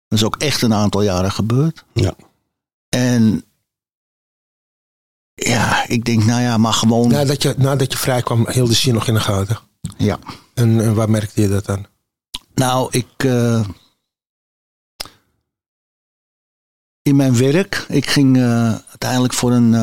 Dat 0.08 0.20
is 0.20 0.24
ook 0.26 0.36
echt 0.36 0.62
een 0.62 0.74
aantal 0.74 1.02
jaren 1.02 1.32
gebeurd. 1.32 1.86
Ja. 1.94 2.14
En 2.90 3.44
ja, 5.34 5.88
ik 5.88 6.06
denk, 6.06 6.24
nou 6.24 6.42
ja, 6.42 6.58
maar 6.58 6.74
gewoon. 6.74 7.10
Nadat 7.10 7.42
je, 7.42 7.56
nadat 7.58 7.92
je 7.92 7.98
vrij 7.98 8.22
kwam, 8.22 8.50
hielden 8.50 8.76
ze 8.76 8.88
je 8.88 8.94
nog 8.94 9.08
in 9.08 9.14
de 9.14 9.20
gaten. 9.20 9.60
Ja. 9.98 10.20
En, 10.54 10.82
en 10.82 10.96
waar 10.96 11.10
merkte 11.10 11.42
je 11.42 11.48
dat 11.50 11.70
aan? 11.70 11.86
Nou, 12.54 12.88
ik. 12.92 13.08
eh, 13.18 13.68
in 17.02 17.16
mijn 17.16 17.38
werk, 17.38 17.86
ik 17.90 18.06
ging 18.10 18.38
eh, 18.38 18.72
uiteindelijk 18.72 19.34
voor 19.34 19.52
een. 19.52 19.74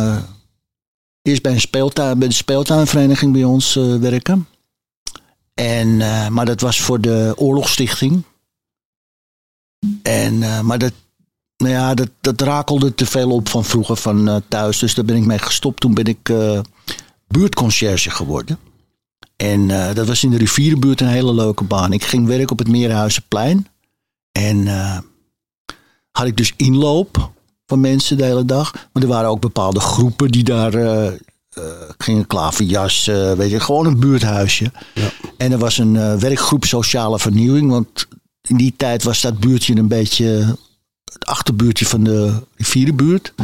Eerst 1.25 1.43
bij, 1.43 1.53
een 1.53 1.61
speeltuin, 1.61 2.19
bij 2.19 2.29
de 2.29 2.35
speeltuinvereniging 2.35 3.33
bij 3.33 3.45
ons 3.45 3.77
eh, 3.77 3.97
werken. 3.97 4.49
En, 5.55 6.01
eh, 6.01 6.29
maar 6.29 6.47
dat 6.47 6.61
was 6.61 6.81
voor 6.81 7.01
de 7.01 7.33
Oorlogsstichting. 7.37 8.23
En, 10.03 10.43
eh, 10.43 10.61
maar 10.61 10.79
dat, 10.79 10.93
nou 11.57 11.73
ja, 11.73 11.95
dat, 11.95 12.09
dat 12.21 12.41
rakelde 12.41 12.95
te 12.95 13.07
veel 13.07 13.31
op 13.31 13.49
van 13.49 13.65
vroeger 13.65 13.97
van 13.97 14.43
thuis. 14.49 14.79
Dus 14.79 14.95
daar 14.95 15.05
ben 15.05 15.17
ik 15.17 15.25
mee 15.25 15.39
gestopt. 15.39 15.81
Toen 15.81 15.95
ben 15.95 16.05
ik 16.05 16.33
buurtconciërge 17.27 18.11
geworden. 18.11 18.59
En 19.37 19.69
dat 19.95 20.07
was 20.07 20.25
in 20.25 20.31
de 20.31 20.37
rivierenbuurt 20.37 21.01
een 21.01 21.09
hele 21.09 21.35
leuke 21.35 21.65
baan. 21.65 21.93
Ik 21.93 22.05
ging 22.05 22.27
werken 22.27 22.51
op 22.51 22.59
het 22.59 22.69
Meerhuizenplein. 22.69 23.69
En 24.33 24.67
had 26.11 26.27
ik 26.27 26.37
dus 26.37 26.53
inloop 26.57 27.33
van 27.67 27.81
mensen 27.81 28.17
de 28.17 28.25
hele 28.25 28.45
dag. 28.45 28.73
Maar 28.93 29.03
er 29.03 29.09
waren 29.09 29.29
ook 29.29 29.41
bepaalde 29.41 29.81
groepen 29.81 30.31
die 30.31 30.45
daar 30.45 30.75
eh, 30.75 31.07
eh, 31.07 31.15
gingen 31.99 32.27
klaverjas. 32.27 33.07
eh, 33.07 33.33
weet 33.33 33.51
je, 33.51 33.61
gewoon 33.61 33.87
een 33.87 34.01
buurthuisje. 34.01 34.73
Ja. 34.95 35.11
En 35.37 35.53
er 35.53 35.59
was 35.59 35.79
een 35.79 36.19
werkgroep 36.19 36.65
sociale 36.65 37.19
vernieuwing. 37.19 37.71
Want 37.71 38.07
in 38.41 38.57
die 38.57 38.75
tijd 38.77 39.03
was 39.03 39.21
dat 39.21 39.39
buurtje 39.39 39.77
een 39.77 39.89
beetje 39.89 40.57
het 41.13 41.25
achterbuurtje 41.25 41.87
van 41.87 42.05
de 42.05 42.43
rivierenbuurt. 42.57 43.35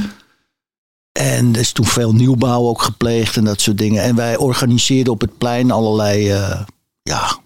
En 1.13 1.55
er 1.55 1.61
is 1.61 1.73
toen 1.73 1.87
veel 1.87 2.13
nieuwbouw 2.13 2.67
ook 2.67 2.83
gepleegd 2.83 3.37
en 3.37 3.45
dat 3.45 3.61
soort 3.61 3.79
dingen. 3.79 4.03
En 4.03 4.15
wij 4.15 4.37
organiseerden 4.37 5.13
op 5.13 5.21
het 5.21 5.39
plein 5.39 5.71
allerlei 5.71 6.25
ja, 7.03 7.39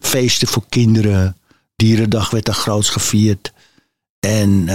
feesten 0.00 0.48
voor 0.48 0.64
kinderen. 0.68 1.36
Dierendag 1.76 2.30
werd 2.30 2.44
daar 2.44 2.54
groots 2.54 2.88
gevierd. 2.88 3.52
En 4.20 4.68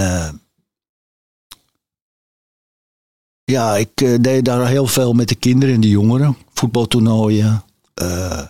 ja, 3.50 3.76
ik 3.76 4.00
eh, 4.00 4.14
deed 4.20 4.44
daar 4.44 4.66
heel 4.66 4.86
veel 4.86 5.12
met 5.12 5.28
de 5.28 5.34
kinderen 5.34 5.74
en 5.74 5.80
de 5.80 5.88
jongeren. 5.88 6.36
Voetbaltoernooien. 6.54 7.64
eh, 7.94 8.46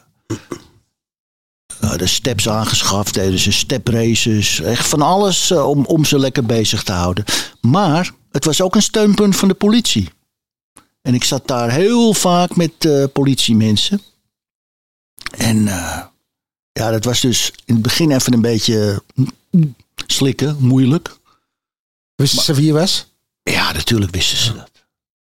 de 1.97 2.07
steps 2.07 2.49
aangeschaft, 2.49 3.15
deden 3.15 3.39
ze 3.39 3.53
stepraces. 3.53 4.61
Echt 4.61 4.87
van 4.87 5.03
alles 5.03 5.51
eh, 5.51 5.69
om, 5.69 5.85
om 5.85 6.05
ze 6.05 6.19
lekker 6.19 6.47
bezig 6.47 6.83
te 6.83 6.93
houden. 6.93 7.25
Maar 7.61 8.13
het 8.31 8.45
was 8.45 8.61
ook 8.61 8.75
een 8.75 8.83
steunpunt 8.83 9.37
van 9.37 9.49
de 9.49 9.55
politie. 9.55 10.09
En 11.03 11.15
ik 11.15 11.25
zat 11.25 11.47
daar 11.47 11.71
heel 11.71 12.15
vaak 12.15 12.57
met 12.57 12.89
politiemensen. 13.13 14.03
En 15.37 15.65
ja, 16.73 16.91
dat 16.91 17.05
was 17.05 17.21
dus 17.21 17.53
in 17.65 17.75
het 17.75 17.83
begin 17.83 18.11
even 18.11 18.33
een 18.33 18.41
beetje 18.41 19.03
mm, 19.51 19.75
slikken, 20.07 20.57
moeilijk. 20.61 21.17
Wisten 22.15 22.43
ze 22.43 22.55
wie 22.55 22.67
je 22.67 22.73
was? 22.73 23.07
Ja, 23.43 23.73
natuurlijk 23.73 24.15
wisten 24.15 24.39
ze 24.39 24.55
dat. 24.55 24.78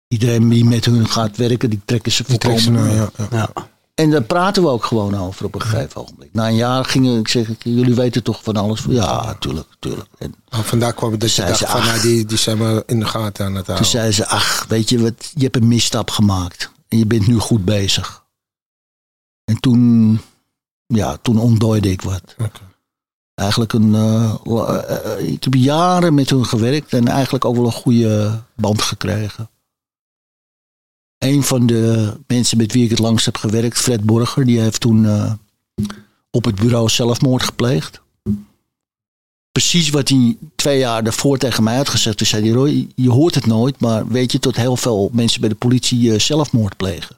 Iedereen 0.07 0.49
die 0.49 0.65
met 0.65 0.85
hun 0.85 1.07
gaat 1.07 1.37
werken, 1.37 1.69
die 1.69 1.81
trekken 1.85 2.11
ze 2.11 2.23
nou, 2.71 2.89
ja, 2.89 3.09
ja. 3.17 3.27
Ja. 3.31 3.49
En 3.95 4.09
daar 4.09 4.23
praten 4.23 4.63
we 4.63 4.69
ook 4.69 4.85
gewoon 4.85 5.17
over 5.17 5.45
op 5.45 5.55
een 5.55 5.61
gegeven 5.61 6.01
ogenblik. 6.01 6.29
Na 6.33 6.47
een 6.47 6.55
jaar 6.55 6.85
gingen 6.85 7.19
ik 7.19 7.27
zeggen, 7.27 7.55
jullie 7.59 7.95
weten 7.95 8.23
toch 8.23 8.43
van 8.43 8.55
alles? 8.55 8.85
Ja, 8.89 9.33
tuurlijk, 9.33 9.67
tuurlijk. 9.79 10.07
En 10.17 10.35
Oh, 10.49 10.59
vandaar 10.59 10.93
kwam 10.93 11.17
dat 11.17 11.33
je 11.33 11.41
dacht 11.41 11.57
ze, 11.57 11.65
van, 11.65 11.79
ach. 11.79 11.85
nou, 11.87 12.01
die, 12.01 12.25
die 12.25 12.37
zijn 12.37 12.57
we 12.57 12.83
in 12.85 12.99
de 12.99 13.05
gaten 13.05 13.45
aan 13.45 13.55
het 13.55 13.65
toen 13.65 13.73
houden. 13.75 13.91
zei 13.91 14.11
ze, 14.11 14.27
ach, 14.27 14.65
weet 14.67 14.89
je 14.89 15.01
wat, 15.01 15.31
je 15.33 15.43
hebt 15.43 15.55
een 15.55 15.67
misstap 15.67 16.09
gemaakt. 16.09 16.71
En 16.87 16.97
je 16.97 17.05
bent 17.05 17.27
nu 17.27 17.37
goed 17.37 17.65
bezig. 17.65 18.23
En 19.43 19.59
toen, 19.59 20.19
ja, 20.87 21.17
toen 21.21 21.39
ontdooide 21.39 21.91
ik 21.91 22.01
wat. 22.01 22.35
Eigenlijk 23.33 23.73
een, 23.73 23.95
eh, 23.95 24.35
eh, 24.45 25.13
eh, 25.19 25.31
ik 25.31 25.43
heb 25.43 25.53
jaren 25.53 26.13
met 26.13 26.29
hun 26.29 26.45
gewerkt 26.45 26.93
en 26.93 27.07
eigenlijk 27.07 27.45
ook 27.45 27.55
wel 27.55 27.65
een 27.65 27.71
goede 27.71 28.41
band 28.55 28.81
gekregen. 28.81 29.49
Een 31.25 31.43
van 31.43 31.65
de 31.65 32.13
mensen 32.27 32.57
met 32.57 32.71
wie 32.73 32.83
ik 32.83 32.89
het 32.89 32.99
langst 32.99 33.25
heb 33.25 33.37
gewerkt, 33.37 33.77
Fred 33.77 34.03
Borger, 34.03 34.45
die 34.45 34.59
heeft 34.59 34.79
toen 34.81 35.05
eh, 35.05 35.33
op 36.31 36.45
het 36.45 36.55
bureau 36.55 36.89
zelfmoord 36.89 37.43
gepleegd. 37.43 38.01
Precies 39.51 39.89
wat 39.89 40.09
hij 40.09 40.37
twee 40.55 40.79
jaar 40.79 41.03
daarvoor 41.03 41.37
tegen 41.37 41.63
mij 41.63 41.75
had 41.75 41.89
gezegd. 41.89 42.17
Toen 42.17 42.27
zei 42.27 42.43
hij, 42.43 42.51
Roy, 42.51 42.87
je 42.95 43.09
hoort 43.09 43.35
het 43.35 43.45
nooit, 43.45 43.79
maar 43.79 44.07
weet 44.07 44.31
je 44.31 44.39
tot 44.39 44.55
heel 44.55 44.77
veel 44.77 45.09
mensen 45.13 45.39
bij 45.39 45.49
de 45.49 45.55
politie 45.55 46.13
eh, 46.13 46.19
zelfmoord 46.19 46.77
plegen. 46.77 47.15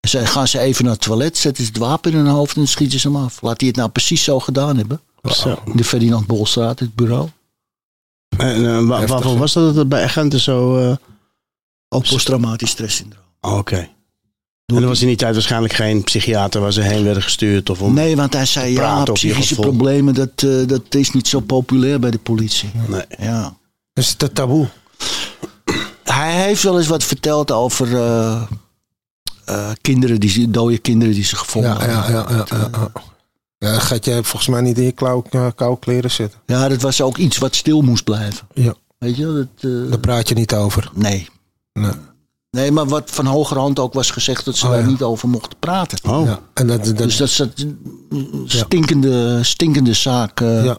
En 0.00 0.08
zei, 0.08 0.26
gaan 0.26 0.48
ze 0.48 0.58
even 0.58 0.84
naar 0.84 0.92
het 0.92 1.02
toilet, 1.02 1.38
zetten 1.38 1.64
ze 1.64 1.70
het 1.70 1.78
wapen 1.78 2.10
in 2.12 2.16
hun 2.18 2.26
hoofd 2.26 2.56
en 2.56 2.68
schieten 2.68 3.00
ze 3.00 3.08
hem 3.08 3.16
af. 3.16 3.42
Laat 3.42 3.58
hij 3.60 3.68
het 3.68 3.76
nou 3.76 3.90
precies 3.90 4.24
zo 4.24 4.40
gedaan 4.40 4.76
hebben. 4.76 5.00
In 5.64 5.76
de 5.76 5.84
Ferdinand 5.84 6.26
Bolstraat, 6.26 6.78
het 6.78 6.94
bureau. 6.94 7.28
En 8.36 8.66
eh, 8.66 8.84
wa- 8.86 8.94
Heftig, 8.98 9.08
waarvoor 9.14 9.38
was 9.38 9.52
dat 9.52 9.64
dat 9.66 9.74
het 9.74 9.88
bij 9.88 10.02
agenten 10.04 10.40
zo... 10.40 10.78
eh, 10.78 10.96
Ook 11.88 12.08
posttraumatisch 12.08 12.70
stresssyndroom. 12.70 13.20
Oh, 13.50 13.56
Oké. 13.56 13.88
En 14.66 14.76
er 14.76 14.86
was 14.86 15.00
in 15.00 15.06
die 15.06 15.16
tijd 15.16 15.34
waarschijnlijk 15.34 15.72
geen 15.72 16.02
psychiater 16.04 16.60
waar 16.60 16.72
ze 16.72 16.80
heen 16.80 17.04
werden 17.04 17.22
gestuurd 17.22 17.70
of 17.70 17.82
om... 17.82 17.94
Nee, 17.94 18.16
want 18.16 18.32
hij 18.32 18.46
zei, 18.46 18.72
ja, 18.72 19.02
psychische 19.02 19.54
problemen, 19.54 20.14
dat, 20.14 20.30
eh, 20.42 20.66
dat 20.66 20.94
is 20.94 21.10
niet 21.10 21.28
zo 21.28 21.40
populair 21.40 21.98
bij 22.00 22.10
de 22.10 22.18
politie. 22.18 22.70
Nee. 22.88 23.04
Ja. 23.18 23.56
Is 23.92 24.08
het 24.08 24.22
een 24.22 24.32
taboe? 24.32 24.68
Hij 26.04 26.42
heeft 26.42 26.62
wel 26.62 26.78
eens 26.78 26.86
wat 26.86 27.04
verteld 27.04 27.50
over 27.50 27.96
eh, 27.96 28.42
eh, 29.44 29.70
kinderen, 29.80 30.20
die, 30.20 30.50
dode 30.50 30.78
kinderen 30.78 31.14
die 31.14 31.24
ze 31.24 31.36
gevonden 31.36 31.70
Ja, 31.70 31.84
ja, 31.86 31.92
hadden. 31.92 32.36
ja. 32.36 32.44
ja, 32.50 32.56
ja, 32.58 32.68
ja. 32.72 32.92
Ja, 33.58 33.78
gaat 33.78 34.04
jij 34.04 34.22
volgens 34.22 34.46
mij 34.46 34.60
niet 34.60 34.78
in 34.78 34.84
je 34.84 34.92
klauw, 34.92 35.24
eh, 35.30 35.46
koude 35.54 35.78
kleren 35.80 36.10
zitten. 36.10 36.40
Ja, 36.46 36.68
dat 36.68 36.80
was 36.80 37.00
ook 37.00 37.16
iets 37.16 37.38
wat 37.38 37.54
stil 37.54 37.80
moest 37.82 38.04
blijven. 38.04 38.46
Ja. 38.54 38.74
Weet 38.98 39.16
je, 39.16 39.24
dat, 39.24 39.70
eh, 39.72 39.90
Daar 39.90 39.98
praat 39.98 40.28
je 40.28 40.34
niet 40.34 40.54
over. 40.54 40.90
nee. 40.94 41.28
Nee. 41.72 41.92
Nee, 42.56 42.70
maar 42.70 42.86
wat 42.86 43.10
van 43.10 43.26
hogerhand 43.26 43.78
ook 43.78 43.92
was 43.92 44.10
gezegd 44.10 44.44
dat 44.44 44.56
ze 44.56 44.64
Oh, 44.66 44.72
daar 44.72 44.80
ja. 44.80 44.86
niet 44.86 45.02
over 45.02 45.28
mochten 45.28 45.58
praten. 45.58 46.10
Oh, 46.10 46.26
Ja. 46.26 46.40
En 46.54 46.66
dat, 46.66 46.84
dat, 46.84 46.96
Dus 46.96 47.16
dat 47.16 47.28
is 47.28 47.36
dat 47.36 47.64
stinkende, 48.46 49.42
stinkende 49.42 49.92
zaak. 49.94 50.40
eh, 50.40 50.64
ja. 50.64 50.78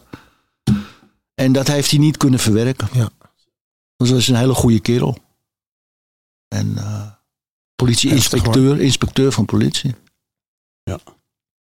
En 1.34 1.52
dat 1.52 1.66
heeft 1.68 1.90
hij 1.90 1.98
niet 2.00 2.16
kunnen 2.16 2.40
verwerken. 2.40 2.88
Ja. 2.92 3.08
Dus 3.96 4.08
dat 4.08 4.18
is 4.18 4.28
een 4.28 4.34
hele 4.36 4.54
goede 4.54 4.80
kerel. 4.80 5.18
En 6.48 6.72
eh 6.76 7.10
politie-inspecteur, 7.74 8.80
inspecteur 8.80 9.32
van 9.32 9.44
politie. 9.44 9.94
Ja. 10.82 10.98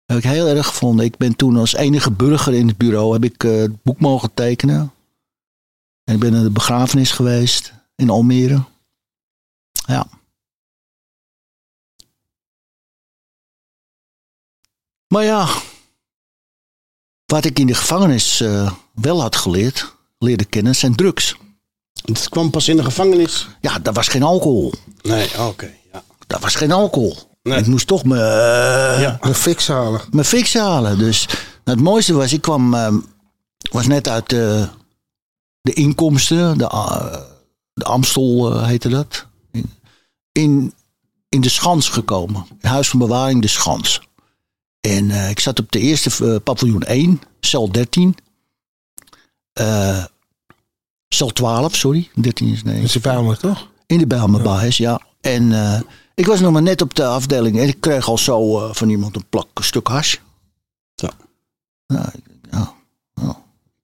Heb 0.04 0.16
ik 0.18 0.24
heel 0.24 0.46
erg 0.46 0.66
gevonden. 0.66 1.04
Ik 1.04 1.16
ben 1.16 1.36
toen 1.36 1.56
als 1.56 1.74
enige 1.74 2.10
burger 2.10 2.54
in 2.54 2.68
het 2.68 2.76
bureau 2.76 3.12
heb 3.12 3.24
ik 3.24 3.44
eh, 3.44 3.56
het 3.56 3.82
boek 3.82 4.00
mogen 4.00 4.34
tekenen. 4.34 4.92
En 6.04 6.14
ik 6.14 6.20
ben 6.20 6.32
naar 6.32 6.42
de 6.42 6.50
begrafenis 6.50 7.10
geweest 7.10 7.72
in 7.96 8.10
Almere. 8.10 8.62
Ja. 9.86 10.06
Maar 15.08 15.24
ja, 15.24 15.48
wat 17.26 17.44
ik 17.44 17.58
in 17.58 17.66
de 17.66 17.74
gevangenis 17.74 18.40
eh, 18.40 18.72
wel 18.94 19.20
had 19.20 19.36
geleerd, 19.36 19.94
leerde 20.18 20.44
kennen, 20.44 20.74
zijn 20.74 20.94
drugs. 20.94 21.36
het 22.04 22.28
kwam 22.28 22.50
pas 22.50 22.68
in 22.68 22.76
de 22.76 22.84
gevangenis? 22.84 23.48
Ja, 23.60 23.78
daar 23.78 23.92
was 23.92 24.08
geen 24.08 24.22
alcohol. 24.22 24.72
Nee, 25.02 25.46
oké. 25.46 25.74
Ja. 25.92 26.04
Daar 26.26 26.40
was 26.40 26.54
geen 26.54 26.72
alcohol. 26.72 27.16
Nee. 27.42 27.58
Ik 27.58 27.66
moest 27.66 27.86
toch 27.86 28.04
mijn, 28.04 28.20
eh, 28.20 29.00
Ja. 29.00 29.18
Een 29.20 29.34
fix 29.34 29.68
halen. 29.68 30.00
mijn 30.10 30.26
fix 30.26 30.54
halen. 30.54 30.98
Dus 30.98 31.26
nou, 31.64 31.78
het 31.78 31.80
mooiste 31.80 32.12
was, 32.14 32.32
ik 32.32 32.40
kwam, 32.40 32.74
eh, 32.74 32.94
was 33.70 33.86
net 33.86 34.08
uit 34.08 34.28
de, 34.28 34.68
de 35.60 35.72
inkomsten, 35.72 36.58
de, 36.58 36.68
eh, 36.68 37.20
de 37.74 37.84
Amstel 37.84 38.52
eh, 38.52 38.66
heette 38.66 38.88
dat, 38.88 39.26
in, 40.32 40.74
in 41.28 41.40
de 41.40 41.48
Schans 41.48 41.88
gekomen. 41.88 42.46
Het 42.58 42.70
Huis 42.70 42.88
van 42.88 42.98
Bewaring, 42.98 43.42
de 43.42 43.48
Schans. 43.48 44.00
En 44.80 45.10
eh, 45.10 45.30
ik 45.30 45.40
zat 45.40 45.58
op 45.58 45.72
de 45.72 45.78
eerste 45.78 46.32
eh, 46.32 46.36
paviljoen 46.44 46.82
1, 46.82 47.20
cel 47.40 47.72
13. 47.72 48.16
Eh, 49.52 50.04
cel 51.08 51.28
12, 51.28 51.76
sorry. 51.76 52.10
13 52.14 52.48
is 52.48 52.62
nee. 52.62 52.80
Dat 52.80 52.84
is 52.84 53.00
Bijlmer, 53.00 53.38
toch? 53.38 53.68
In 53.86 53.98
de 53.98 54.06
Bijlmerbaas, 54.06 54.76
ja. 54.76 55.00
En 55.20 55.52
eh, 55.52 55.80
ik 56.14 56.26
was 56.26 56.40
nog 56.40 56.52
maar 56.52 56.62
net 56.62 56.82
op 56.82 56.94
de 56.94 57.04
afdeling 57.04 57.58
en 57.58 57.68
ik 57.68 57.80
kreeg 57.80 58.08
al 58.08 58.18
zo 58.18 58.58
eh, 58.58 58.74
van 58.74 58.88
iemand 58.88 59.16
een 59.16 59.28
plak 59.28 59.48
een 59.54 59.64
stuk 59.64 59.88
hash. 59.88 60.16
Zo. 60.94 61.08
Nou, 61.86 62.08
ik 62.12 62.22
ja, 62.50 62.74
nou, 63.14 63.34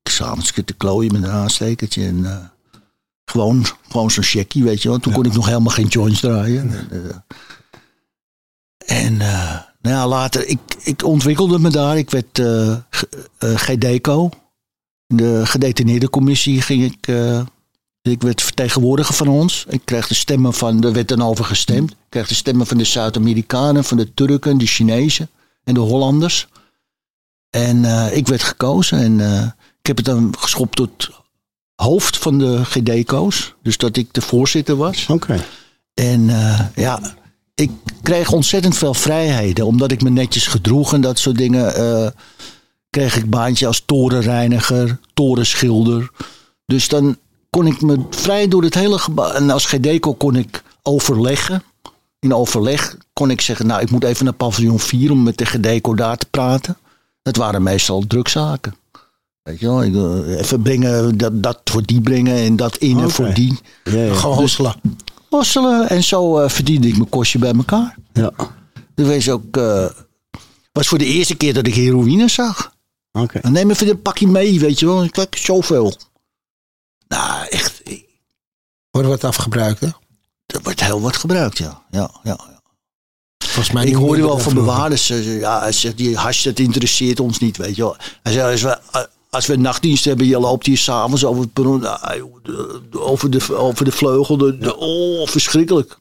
ik 0.02 0.10
s'avonds 0.10 0.52
te 0.52 0.74
klooien 0.76 1.12
met 1.12 1.22
een 1.22 1.30
aanstekertje 1.30 2.06
en 2.06 2.24
eh, 2.24 2.44
gewoon, 3.28 3.64
gewoon 3.88 4.10
zo'n 4.10 4.22
checkie, 4.22 4.62
weet 4.64 4.82
je 4.82 4.88
wel. 4.88 4.98
Toen 4.98 5.12
kon 5.12 5.24
ik 5.24 5.32
nog 5.32 5.46
helemaal 5.46 5.72
geen 5.74 5.86
joints 5.86 6.20
draaien. 6.20 6.70
En, 6.70 6.88
eh, 6.90 7.16
en 9.04 9.20
eh, 9.20 9.60
nou 9.80 9.96
ja, 9.96 10.06
later, 10.08 10.46
ik, 10.46 10.58
ik 10.82 11.04
ontwikkelde 11.04 11.58
me 11.58 11.70
daar. 11.70 11.98
Ik 11.98 12.10
werd 12.10 12.40
G- 12.90 13.04
eh, 13.38 13.54
GDECO. 13.54 14.30
De 15.06 15.46
gedetineerde 15.46 16.10
commissie 16.10 16.62
ging 16.62 16.84
ik... 16.84 17.06
eh, 17.06 17.40
ik 18.02 18.22
werd 18.22 18.42
vertegenwoordiger 18.42 19.14
van 19.14 19.28
ons. 19.28 19.64
Ik 19.68 19.80
kreeg 19.84 20.06
de 20.08 20.14
stemmen 20.14 20.54
van, 20.54 20.82
er 20.84 20.92
werd 20.92 21.08
dan 21.08 21.22
over 21.22 21.44
gestemd. 21.44 21.90
Ik 21.90 21.96
kreeg 22.08 22.28
de 22.28 22.34
stemmen 22.34 22.66
van 22.66 22.78
de 22.78 22.84
Zuid-Amerikanen, 22.84 23.84
van 23.84 23.96
de 23.96 24.14
Turken, 24.14 24.58
de 24.58 24.66
Chinezen 24.66 25.30
en 25.64 25.74
de 25.74 25.80
Hollanders. 25.80 26.48
En 27.50 27.84
ik 28.14 28.26
werd 28.26 28.42
gekozen 28.42 28.98
en 28.98 29.20
ik 29.80 29.86
heb 29.86 29.96
het 29.96 30.04
dan 30.06 30.34
geschopt 30.38 30.76
tot 30.76 31.10
hoofd 31.82 32.16
van 32.18 32.38
de 32.38 32.64
GDCO's. 32.64 33.54
Dus 33.62 33.76
dat 33.76 33.96
ik 33.96 34.14
de 34.14 34.20
voorzitter 34.20 34.76
was. 34.76 35.06
Oké. 35.08 35.44
En 35.94 36.30
eh, 36.30 36.60
ja, 36.74 37.00
ik 37.54 37.70
kreeg 38.02 38.32
ontzettend 38.32 38.76
veel 38.76 38.94
vrijheden. 38.94 39.66
Omdat 39.66 39.90
ik 39.90 40.02
me 40.02 40.10
netjes 40.10 40.46
gedroeg 40.46 40.92
en 40.92 41.00
dat 41.00 41.18
soort 41.18 41.36
dingen. 41.38 41.74
eh, 41.74 42.10
kreeg 42.90 43.16
ik 43.16 43.30
baantje 43.30 43.66
als 43.66 43.82
torenreiniger, 43.86 44.98
torenschilder. 45.14 46.10
Dus 46.66 46.88
dan 46.88 47.16
kon 47.50 47.66
ik 47.66 47.80
me 47.80 48.04
vrij 48.10 48.48
door 48.48 48.62
het 48.62 48.74
hele 48.74 48.98
gebouw. 48.98 49.30
En 49.30 49.50
als 49.50 49.66
GDCO 49.66 50.14
kon 50.14 50.36
ik 50.36 50.62
overleggen. 50.82 51.62
In 52.20 52.34
overleg 52.34 52.96
kon 53.12 53.30
ik 53.30 53.40
zeggen, 53.40 53.66
nou 53.66 53.80
ik 53.80 53.90
moet 53.90 54.04
even 54.04 54.24
naar 54.24 54.34
paviljoen 54.34 54.78
4 54.78 55.10
om 55.10 55.22
met 55.22 55.38
de 55.38 55.44
GDCO 55.46 55.94
daar 55.94 56.16
te 56.16 56.26
praten. 56.30 56.76
Dat 57.22 57.36
waren 57.36 57.62
meestal 57.62 58.04
drukzaken. 58.06 58.74
Weet 59.48 59.60
je 59.60 59.66
wel, 59.66 59.82
ik, 59.82 59.94
eh, 59.94 60.38
even 60.38 60.62
brengen, 60.62 61.16
dat, 61.18 61.42
dat 61.42 61.60
voor 61.64 61.82
die 61.82 62.00
brengen 62.00 62.36
en 62.36 62.56
dat 62.56 62.76
in 62.76 62.98
en 62.98 63.10
voor 63.10 63.34
die 63.34 63.58
Ja, 63.84 63.92
ja. 63.98 64.14
Gewoon 64.14 64.36
hosselen. 64.36 64.74
hosselen. 65.28 65.88
En 65.88 66.04
zo 66.04 66.38
eh, 66.38 66.48
verdiende 66.48 66.88
ik 66.88 66.96
mijn 66.96 67.08
kostje 67.08 67.38
bij 67.38 67.52
elkaar. 67.54 67.96
ja. 68.12 68.32
Dat 68.94 69.06
was 69.06 69.28
ook. 69.30 69.56
eh, 69.56 69.86
was 70.72 70.88
voor 70.88 70.98
de 70.98 71.04
eerste 71.04 71.34
keer 71.34 71.54
dat 71.54 71.66
ik 71.66 71.74
heroïne 71.74 72.28
zag. 72.28 72.72
Oké. 73.12 73.40
Dan 73.40 73.52
neem 73.52 73.70
even 73.70 73.88
een 73.88 74.02
pakje 74.02 74.26
mee, 74.26 74.60
weet 74.60 74.78
je 74.78 74.86
wel. 74.86 75.08
Kijk, 75.10 75.36
zoveel. 75.36 75.94
Nou, 77.08 77.46
echt. 77.48 77.82
Wordt 78.90 79.08
wat 79.08 79.24
afgebruikt, 79.24 79.80
hè? 79.80 79.86
Er 80.46 80.60
wordt 80.62 80.84
heel 80.84 81.00
wat 81.00 81.16
gebruikt, 81.16 81.58
ja. 81.58 81.82
ja, 81.90 82.10
ja. 82.22 82.38
Volgens 83.44 83.70
mij 83.74 83.86
Ik 83.86 83.94
hoorde 83.94 84.22
wel 84.22 84.38
van 84.38 84.54
bewaarders. 84.54 85.06
Ja, 85.08 85.60
hij 85.60 85.72
zegt, 85.72 85.96
die 85.96 86.16
hash, 86.16 86.44
dat 86.44 86.58
interesseert 86.58 87.20
ons 87.20 87.38
niet, 87.38 87.56
weet 87.56 87.76
je 87.76 87.82
wel. 87.82 87.96
Hij 88.22 88.32
zei, 88.32 88.52
als 88.52 88.62
we, 88.62 89.08
als 89.30 89.46
we 89.46 89.56
nachtdienst 89.56 90.04
hebben, 90.04 90.26
je 90.26 90.38
loopt 90.38 90.66
hier 90.66 90.78
s'avonds 90.78 91.24
over 91.24 91.46
de- 91.52 92.98
Over 92.98 93.30
de, 93.30 93.54
over 93.54 93.84
de 93.84 93.92
vleugel. 93.92 94.36
De, 94.36 94.58
de- 94.58 94.76
oh, 94.76 95.26
verschrikkelijk. 95.28 95.98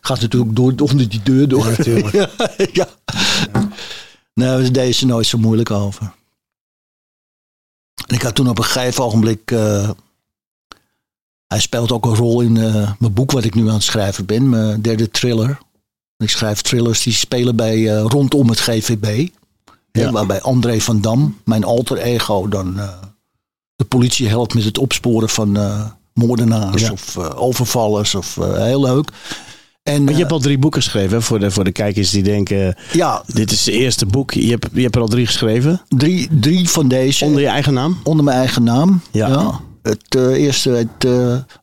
Gaat 0.00 0.20
natuurlijk 0.20 0.56
door, 0.56 0.72
onder 0.76 1.08
die 1.08 1.22
deur 1.22 1.48
door. 1.48 1.64
Ja, 1.64 1.70
natuurlijk. 1.76 2.12
ja, 2.20 2.30
ja. 2.72 2.88
Nou, 4.34 4.62
daar 4.62 4.72
deden 4.72 4.94
ze 4.94 5.06
nooit 5.06 5.26
zo 5.26 5.38
moeilijk 5.38 5.70
over. 5.70 6.12
En 8.06 8.14
ik 8.14 8.22
had 8.22 8.34
toen 8.34 8.48
op 8.48 8.58
een 8.58 8.64
gegeven 8.64 9.04
ogenblik... 9.04 9.50
eh, 9.50 9.90
Hij 11.46 11.60
speelt 11.60 11.92
ook 11.92 12.04
een 12.04 12.14
rol 12.16 12.40
in 12.40 12.56
eh, 12.56 12.92
mijn 12.98 13.12
boek 13.12 13.30
wat 13.30 13.44
ik 13.44 13.54
nu 13.54 13.68
aan 13.68 13.74
het 13.74 13.82
schrijven 13.82 14.26
ben. 14.26 14.48
Mijn 14.48 14.82
derde 14.82 15.10
thriller. 15.10 15.58
Ik 16.16 16.30
schrijf 16.30 16.60
thrillers 16.60 17.02
die 17.02 17.12
spelen 17.12 17.56
bij, 17.56 17.96
eh, 17.96 18.02
rondom 18.06 18.48
het 18.48 18.60
GVB. 18.60 19.28
Ja. 19.92 20.10
André 20.42 20.80
van 20.80 21.00
Dam, 21.00 21.36
mijn 21.44 21.64
alter 21.64 21.98
ego, 21.98 22.48
dan 22.48 22.78
eh, 22.78 22.88
de 23.76 23.84
politie 23.84 24.28
helpt 24.28 24.54
met 24.54 24.64
het 24.64 24.78
opsporen 24.78 25.28
van 25.28 25.56
eh, 25.56 25.84
moordenaars 26.14 26.82
Ja. 26.82 26.92
of 26.92 27.16
eh, 27.16 27.30
overvallers. 27.42 28.14
Of, 28.14 28.34
heel 28.34 28.80
leuk. 28.80 29.08
En, 29.82 29.96
Want 30.04 30.10
je 30.10 30.16
hebt 30.22 30.32
al 30.32 30.38
drie 30.40 30.58
boeken 30.58 30.82
geschreven 30.82 31.16
hè, 31.16 31.22
voor, 31.22 31.38
de, 31.38 31.50
voor 31.50 31.64
de 31.64 31.72
kijkers 31.72 32.10
die 32.10 32.22
denken... 32.22 32.76
ja, 32.92 33.22
Dit 33.26 33.50
is 33.50 33.66
het 33.66 33.74
eerste 33.74 34.06
boek. 34.06 34.32
Je 34.32 34.50
hebt, 34.50 34.66
je 34.72 34.82
hebt 34.82 34.94
er 34.94 35.00
al 35.00 35.08
drie 35.08 35.26
geschreven. 35.26 35.80
drie, 35.88 36.28
drie 36.40 36.68
van 36.68 36.88
deze. 36.88 37.24
Onder 37.24 37.40
je 37.40 37.46
eigen 37.46 37.74
naam. 37.74 37.98
onder 38.04 38.24
mijn 38.24 38.36
eigen 38.36 38.62
naam. 38.62 39.00
Ja. 39.10 39.60
Het 39.82 40.14
eerste, 40.14 40.70
het 40.70 41.08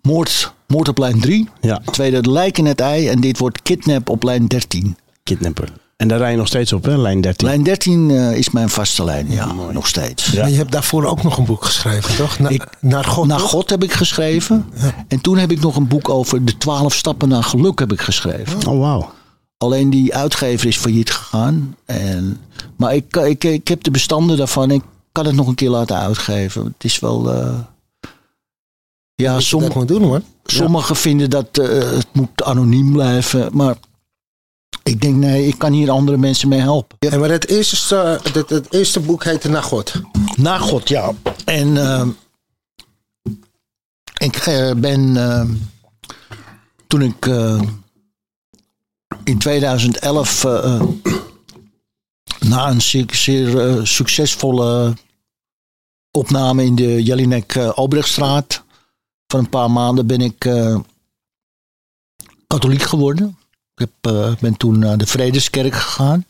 moord, 0.01 0.53
moord 0.67 0.87
op 0.87 0.97
lijn 0.97 1.19
3. 1.19 1.49
Ja. 1.61 1.81
Het 1.85 1.93
tweede, 1.93 2.17
het 2.17 2.25
lijk 2.25 2.57
in 2.57 2.65
het 2.65 2.79
ei. 2.79 3.07
En 3.07 3.21
dit 3.21 3.37
wordt 3.37 3.61
kidnap 3.61 4.09
op 4.09 4.23
lijn 4.23 4.47
13. 4.47 4.97
Kidnapper. 5.23 5.73
En 5.97 6.07
daar 6.07 6.17
rij 6.17 6.31
je 6.31 6.37
nog 6.37 6.47
steeds 6.47 6.73
op, 6.73 6.83
hè? 6.83 6.97
Lijn 6.97 7.21
13. 7.21 7.47
Lijn 7.47 7.63
13 7.63 8.11
eh, 8.11 8.37
is 8.37 8.49
mijn 8.49 8.69
vaste 8.69 9.03
lijn, 9.03 9.31
ja, 9.31 9.53
nog 9.71 9.87
steeds. 9.87 10.25
Ja. 10.31 10.41
Maar 10.41 10.49
je 10.49 10.55
hebt 10.57 10.71
daarvoor 10.71 11.05
ook 11.05 11.23
nog 11.23 11.37
een 11.37 11.45
boek 11.45 11.65
geschreven, 11.65 12.15
toch? 12.15 12.39
Na- 12.39 12.49
Ik- 12.49 12.67
naar 12.81 13.03
God. 13.05 13.27
Naar 13.27 13.39
toch? 13.39 13.49
God 13.49 13.69
heb 13.69 13.83
ik 13.83 13.91
geschreven. 13.93 14.65
En 15.07 15.21
toen 15.21 15.37
heb 15.37 15.51
ik 15.51 15.59
nog 15.59 15.75
een 15.75 15.87
boek 15.87 16.09
over 16.09 16.45
de 16.45 16.57
12 16.57 16.93
stappen 16.93 17.29
naar 17.29 17.43
geluk 17.43 17.79
heb 17.79 17.91
ik 17.91 18.01
geschreven. 18.01 18.67
Oh, 18.67 18.79
wauw. 18.79 19.13
Alleen 19.57 19.89
die 19.89 20.15
uitgever 20.15 20.67
is 20.67 20.77
failliet 20.77 21.11
gegaan. 21.11 21.75
En, 21.85 22.37
maar 22.75 22.95
ik, 22.95 23.15
ik, 23.17 23.43
ik 23.43 23.67
heb 23.67 23.83
de 23.83 23.91
bestanden 23.91 24.37
daarvan. 24.37 24.71
Ik 24.71 24.81
kan 25.11 25.25
het 25.25 25.35
nog 25.35 25.47
een 25.47 25.55
keer 25.55 25.69
laten 25.69 25.97
uitgeven. 25.97 26.63
Het 26.65 26.83
is 26.83 26.99
wel... 26.99 27.33
eh, 27.33 27.53
ja, 29.15 29.33
Dat 29.33 29.43
som, 29.43 29.61
moet 29.61 29.75
ik 29.75 29.87
doen, 29.87 30.01
hoor. 30.03 30.21
Sommigen 30.43 30.95
vinden 30.95 31.29
dat 31.29 31.57
eh, 31.57 31.67
het 31.91 32.07
moet 32.11 32.43
anoniem 32.43 32.91
blijven. 32.91 33.49
Maar 33.53 33.75
ik 34.87 35.01
denk, 35.01 35.15
nee, 35.15 35.47
ik 35.47 35.57
kan 35.57 35.73
hier 35.73 35.89
andere 35.89 36.17
mensen 36.17 36.49
mee 36.49 36.59
helpen. 36.59 36.97
En 36.99 37.19
maar 37.19 37.29
het 37.29 37.47
eerste, 37.47 37.95
het, 38.23 38.49
het 38.49 38.73
eerste 38.73 38.99
boek 38.99 39.23
heette 39.23 39.49
Naar 39.49 39.63
God. 39.63 39.93
Na 40.35 40.57
God, 40.57 40.89
ja. 40.89 41.13
En 41.45 41.77
eh, 41.77 42.07
ik 44.17 44.35
eh, 44.35 44.71
ben, 44.73 45.17
eh, 45.17 45.49
toen 46.87 47.01
ik 47.01 47.25
eh, 47.25 47.61
in 49.23 49.37
2011 49.37 50.43
eh, 50.43 50.75
eh, 50.75 50.81
na 52.39 52.69
een 52.69 52.81
zeer, 52.81 53.05
zeer 53.11 53.79
succesvolle 53.87 54.93
opname 56.11 56.63
in 56.63 56.75
de 56.75 57.03
Jelinek 57.03 57.55
Obrechtstraat 57.75 58.63
van 59.27 59.39
een 59.39 59.49
paar 59.49 59.71
maanden 59.71 60.07
ben 60.07 60.21
ik 60.21 60.39
katholiek 62.47 62.81
geworden. 62.81 63.37
Ik 63.77 63.89
eh, 64.01 64.35
ben 64.39 64.57
toen 64.57 64.79
naar 64.79 64.97
de 64.97 65.05
Vredeskerk 65.05 65.75
gegaan. 65.75 66.25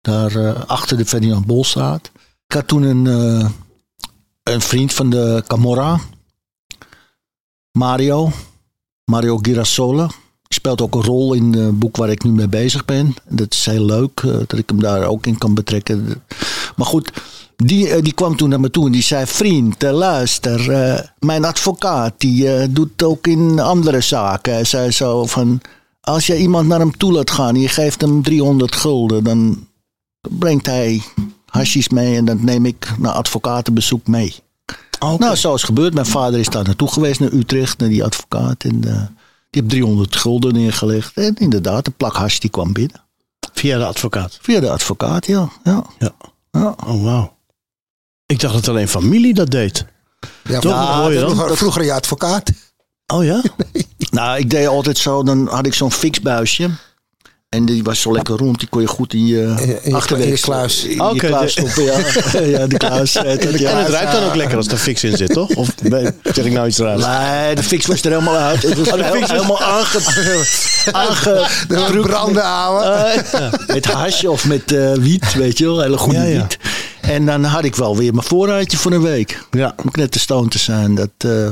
Daar 0.00 0.36
eh, 0.36 0.62
achter 0.66 0.96
de 0.96 1.06
Ferdinand 1.06 1.46
Bolstraat. 1.46 2.10
Ik 2.46 2.54
had 2.54 2.68
toen 2.68 2.82
een, 2.82 3.06
eh, 3.06 3.50
een 4.42 4.60
vriend 4.60 4.94
van 4.94 5.10
de 5.10 5.44
Camorra. 5.46 6.00
Mario. 7.72 8.30
Mario 9.04 9.38
Girasola. 9.38 10.06
Die 10.06 10.58
speelt 10.58 10.80
ook 10.80 10.94
een 10.94 11.02
rol 11.02 11.32
in 11.34 11.52
het 11.52 11.78
boek 11.78 11.96
waar 11.96 12.10
ik 12.10 12.22
nu 12.22 12.30
mee 12.30 12.48
bezig 12.48 12.84
ben. 12.84 13.14
Dat 13.28 13.52
is 13.52 13.66
heel 13.66 13.84
leuk 13.84 14.20
dat 14.22 14.58
ik 14.58 14.68
hem 14.68 14.80
daar 14.80 15.06
ook 15.06 15.26
in 15.26 15.38
kan 15.38 15.54
betrekken. 15.54 16.22
Maar 16.76 16.86
goed, 16.86 17.12
die, 17.56 18.02
die 18.02 18.12
kwam 18.12 18.36
toen 18.36 18.48
naar 18.48 18.60
me 18.60 18.70
toe 18.70 18.86
en 18.86 18.92
die 18.92 19.02
zei: 19.02 19.26
Vriend, 19.26 19.82
luister, 19.82 20.60
mijn 21.18 21.44
advocaat 21.44 22.14
die 22.18 22.72
doet 22.72 23.02
ook 23.02 23.26
in 23.26 23.60
andere 23.60 24.00
zaken. 24.00 24.52
Hij 24.52 24.64
zei 24.64 24.90
zo 24.90 25.26
van: 25.26 25.60
Als 26.08 26.26
je 26.26 26.38
iemand 26.38 26.66
naar 26.68 26.78
hem 26.78 26.96
toe 26.96 27.12
laat 27.12 27.30
gaan 27.30 27.54
en 27.54 27.60
je 27.60 27.68
geeft 27.68 28.00
hem 28.00 28.22
300 28.22 28.76
gulden, 28.76 29.24
dan 29.24 29.66
brengt 30.30 30.66
hij 30.66 31.02
hashies 31.46 31.88
mee 31.88 32.16
en 32.16 32.24
dat 32.24 32.40
neem 32.40 32.66
ik 32.66 32.92
naar 32.98 33.12
advocatenbezoek 33.12 34.06
mee. 34.06 34.34
Nou, 34.98 35.34
zo 35.36 35.54
is 35.54 35.60
het 35.60 35.70
gebeurd. 35.70 35.94
Mijn 35.94 36.06
vader 36.06 36.40
is 36.40 36.48
daar 36.48 36.64
naartoe 36.64 36.88
geweest, 36.92 37.20
naar 37.20 37.32
Utrecht, 37.32 37.78
naar 37.78 37.88
die 37.88 38.04
advocaat. 38.04 38.64
En 38.64 38.84
eh, 38.88 39.02
die 39.50 39.62
heeft 39.62 39.68
300 39.68 40.16
gulden 40.16 40.52
neergelegd. 40.52 41.16
En 41.16 41.34
inderdaad, 41.36 41.84
de 41.84 41.90
plak 41.90 42.14
hash 42.14 42.38
die 42.38 42.50
kwam 42.50 42.72
binnen. 42.72 43.00
Via 43.52 43.78
de 43.78 43.86
advocaat. 43.86 44.38
Via 44.40 44.60
de 44.60 44.70
advocaat, 44.70 45.26
ja. 45.26 45.48
ja. 45.64 45.84
Ja. 45.98 46.10
ja. 46.52 46.74
Oh, 46.86 47.02
wauw. 47.02 47.36
Ik 48.26 48.40
dacht 48.40 48.54
dat 48.54 48.68
alleen 48.68 48.88
familie 48.88 49.34
dat 49.34 49.50
deed. 49.50 49.86
Ja, 50.44 50.58
Toch? 50.60 50.72
vroeger- 50.72 50.94
Hoor 51.02 51.12
je 51.12 51.20
dan? 51.20 51.30
vroeger, 51.34 51.56
vroeger 51.56 51.84
je 51.84 51.92
advocaat. 51.92 52.52
Oh 53.12 53.24
ja? 53.24 53.42
Nou, 54.10 54.38
ik 54.38 54.50
deed 54.50 54.66
altijd 54.66 54.98
zo, 54.98 55.22
dan 55.22 55.48
had 55.50 55.66
ik 55.66 55.74
zo'n 55.74 55.92
fixbuisje. 55.92 56.68
En 57.48 57.64
die 57.64 57.82
was 57.82 58.00
zo 58.00 58.12
lekker 58.12 58.36
rond, 58.36 58.58
die 58.58 58.68
kon 58.68 58.80
je 58.80 58.86
goed 58.86 59.14
in 59.14 59.26
je, 59.26 59.54
achterwerk- 59.92 60.28
in 60.28 60.34
je 60.36 60.40
kluis. 60.40 60.84
In 60.84 61.16
kluis 61.16 61.52
stoppen, 61.52 61.82
ja. 61.84 61.98
ja, 62.58 62.66
de 62.66 62.76
kluis. 62.76 63.16
eh, 63.16 63.58
ja. 63.58 63.70
En 63.70 63.78
het 63.78 63.88
ruikt 63.88 64.12
dan 64.12 64.24
ook 64.24 64.34
lekker 64.34 64.56
als 64.56 64.66
er 64.66 64.76
fix 64.78 65.04
in 65.04 65.16
zit, 65.16 65.32
toch? 65.32 65.48
Of 65.54 65.74
ben- 65.82 66.16
zeg 66.22 66.44
ik 66.44 66.52
nou 66.52 66.66
iets 66.68 66.78
raars? 66.78 67.04
Nee, 67.06 67.54
de 67.54 67.62
fix 67.62 67.86
was 67.86 68.02
er 68.02 68.10
helemaal 68.10 68.36
uit. 68.36 68.62
Het 68.62 68.78
was 68.78 68.88
Oh, 68.88 68.94
de 68.94 69.02
heel- 69.04 69.12
fix 69.14 69.20
was- 69.20 69.30
helemaal 69.30 69.62
aange... 69.62 69.86
aange 70.92 71.46
De 71.68 72.00
branden 72.02 72.42
houden. 72.42 73.24
met 73.66 73.86
hasje 73.86 74.30
of 74.30 74.46
met 74.46 74.72
eh, 74.72 74.92
wiet, 74.92 75.34
weet 75.34 75.58
je 75.58 75.64
wel. 75.64 75.80
Hele 75.80 75.98
goede 75.98 76.18
Ja, 76.18 76.24
ja. 76.24 76.40
wiet. 76.42 76.58
En 77.00 77.26
dan 77.26 77.44
had 77.44 77.64
ik 77.64 77.74
wel 77.76 77.96
weer 77.96 78.14
mijn 78.14 78.26
voorraadje 78.26 78.76
voor 78.76 78.92
een 78.92 79.02
week. 79.02 79.42
Ja. 79.50 79.74
Om 79.76 79.88
net 79.92 80.10
te 80.50 80.58
zijn. 80.58 80.94
Dat, 80.94 81.10
eh, 81.18 81.48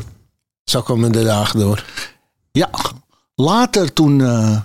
Zo 0.70 0.82
komen 0.82 1.12
de 1.12 1.24
dagen 1.24 1.60
door. 1.60 1.84
ja, 2.52 2.70
later 3.34 3.92
toen 3.92 4.20
eh, 4.20 4.60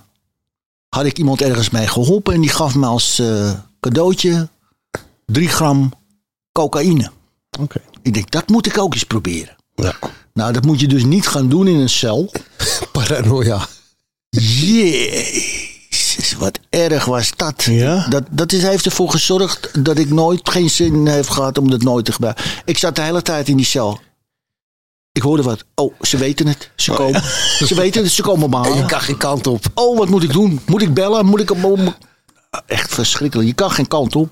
had 0.89 1.05
ik 1.05 1.17
iemand 1.17 1.41
ergens 1.41 1.69
mee 1.69 1.87
geholpen. 1.87 2.33
En 2.33 2.41
die 2.41 2.49
gaf 2.49 2.75
me 2.75 2.85
als 2.85 3.19
eh, 3.19 3.51
cadeautje 3.79 4.47
drie 5.25 5.47
gram 5.47 5.93
cocaïne. 6.51 7.11
Oké. 7.59 7.81
Ik 8.01 8.13
denk, 8.13 8.31
dat 8.31 8.49
moet 8.49 8.65
ik 8.65 8.77
ook 8.77 8.93
eens 8.93 9.03
proberen. 9.03 9.55
Ja. 9.75 9.93
Nou, 10.33 10.53
dat 10.53 10.65
moet 10.65 10.79
je 10.79 10.87
dus 10.87 11.03
niet 11.03 11.27
gaan 11.27 11.49
doen 11.49 11.67
in 11.67 11.79
een 11.79 11.89
cel. 11.89 12.31
Paranoia. 12.91 13.67
Jezus, 14.29 16.33
wat 16.33 16.59
erg 16.69 17.05
was 17.05 17.31
dat. 17.35 17.63
Ja? 17.63 18.07
Dat, 18.09 18.23
dat 18.31 18.51
is, 18.51 18.63
heeft 18.63 18.85
ervoor 18.85 19.09
gezorgd 19.09 19.85
dat 19.85 19.97
ik 19.97 20.09
nooit 20.09 20.49
geen 20.49 20.69
zin 20.69 21.05
heb 21.05 21.29
gehad 21.29 21.57
om 21.57 21.69
dat 21.69 21.81
nooit 21.81 22.05
te 22.05 22.11
gebruiken. 22.11 22.45
Ik 22.65 22.77
zat 22.77 22.95
de 22.95 23.01
hele 23.01 23.21
tijd 23.21 23.47
in 23.47 23.57
die 23.57 23.65
cel. 23.65 23.99
Ik 25.11 25.21
hoorde 25.21 25.43
wat. 25.43 25.63
Oh, 25.75 25.93
ze 26.01 26.17
weten 26.17 26.47
het. 26.47 26.71
Ze 26.75 26.91
komen. 26.91 27.23
Ze 27.67 27.75
weten 27.75 28.03
het. 28.03 28.11
Ze 28.11 28.21
komen 28.21 28.49
me 28.49 28.63
En 28.69 28.75
je 28.75 28.85
kan 28.85 29.01
geen 29.01 29.17
kant 29.17 29.47
op. 29.47 29.65
Oh, 29.73 29.97
wat 29.97 30.09
moet 30.09 30.23
ik 30.23 30.31
doen? 30.33 30.59
Moet 30.65 30.81
ik 30.81 30.93
bellen? 30.93 31.25
Moet 31.25 31.39
ik... 31.39 31.55
moet- 31.55 31.97
Echt 32.65 32.93
verschrikkelijk. 32.93 33.47
Je 33.47 33.53
kan 33.55 33.71
geen 33.71 33.87
kant 33.87 34.15
op. 34.15 34.29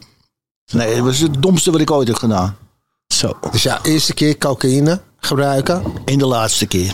Nee, 0.71 0.95
dat 0.95 1.05
was 1.05 1.17
het 1.19 1.41
domste 1.41 1.71
wat 1.71 1.81
ik 1.81 1.91
ooit 1.91 2.07
heb 2.07 2.17
gedaan. 2.17 2.57
Zo. 3.07 3.37
Dus 3.51 3.63
ja, 3.63 3.79
eerste 3.83 4.13
keer 4.13 4.37
cocaïne 4.37 5.01
gebruiken. 5.19 5.83
En 6.05 6.17
de 6.17 6.25
laatste 6.25 6.65
keer. 6.65 6.93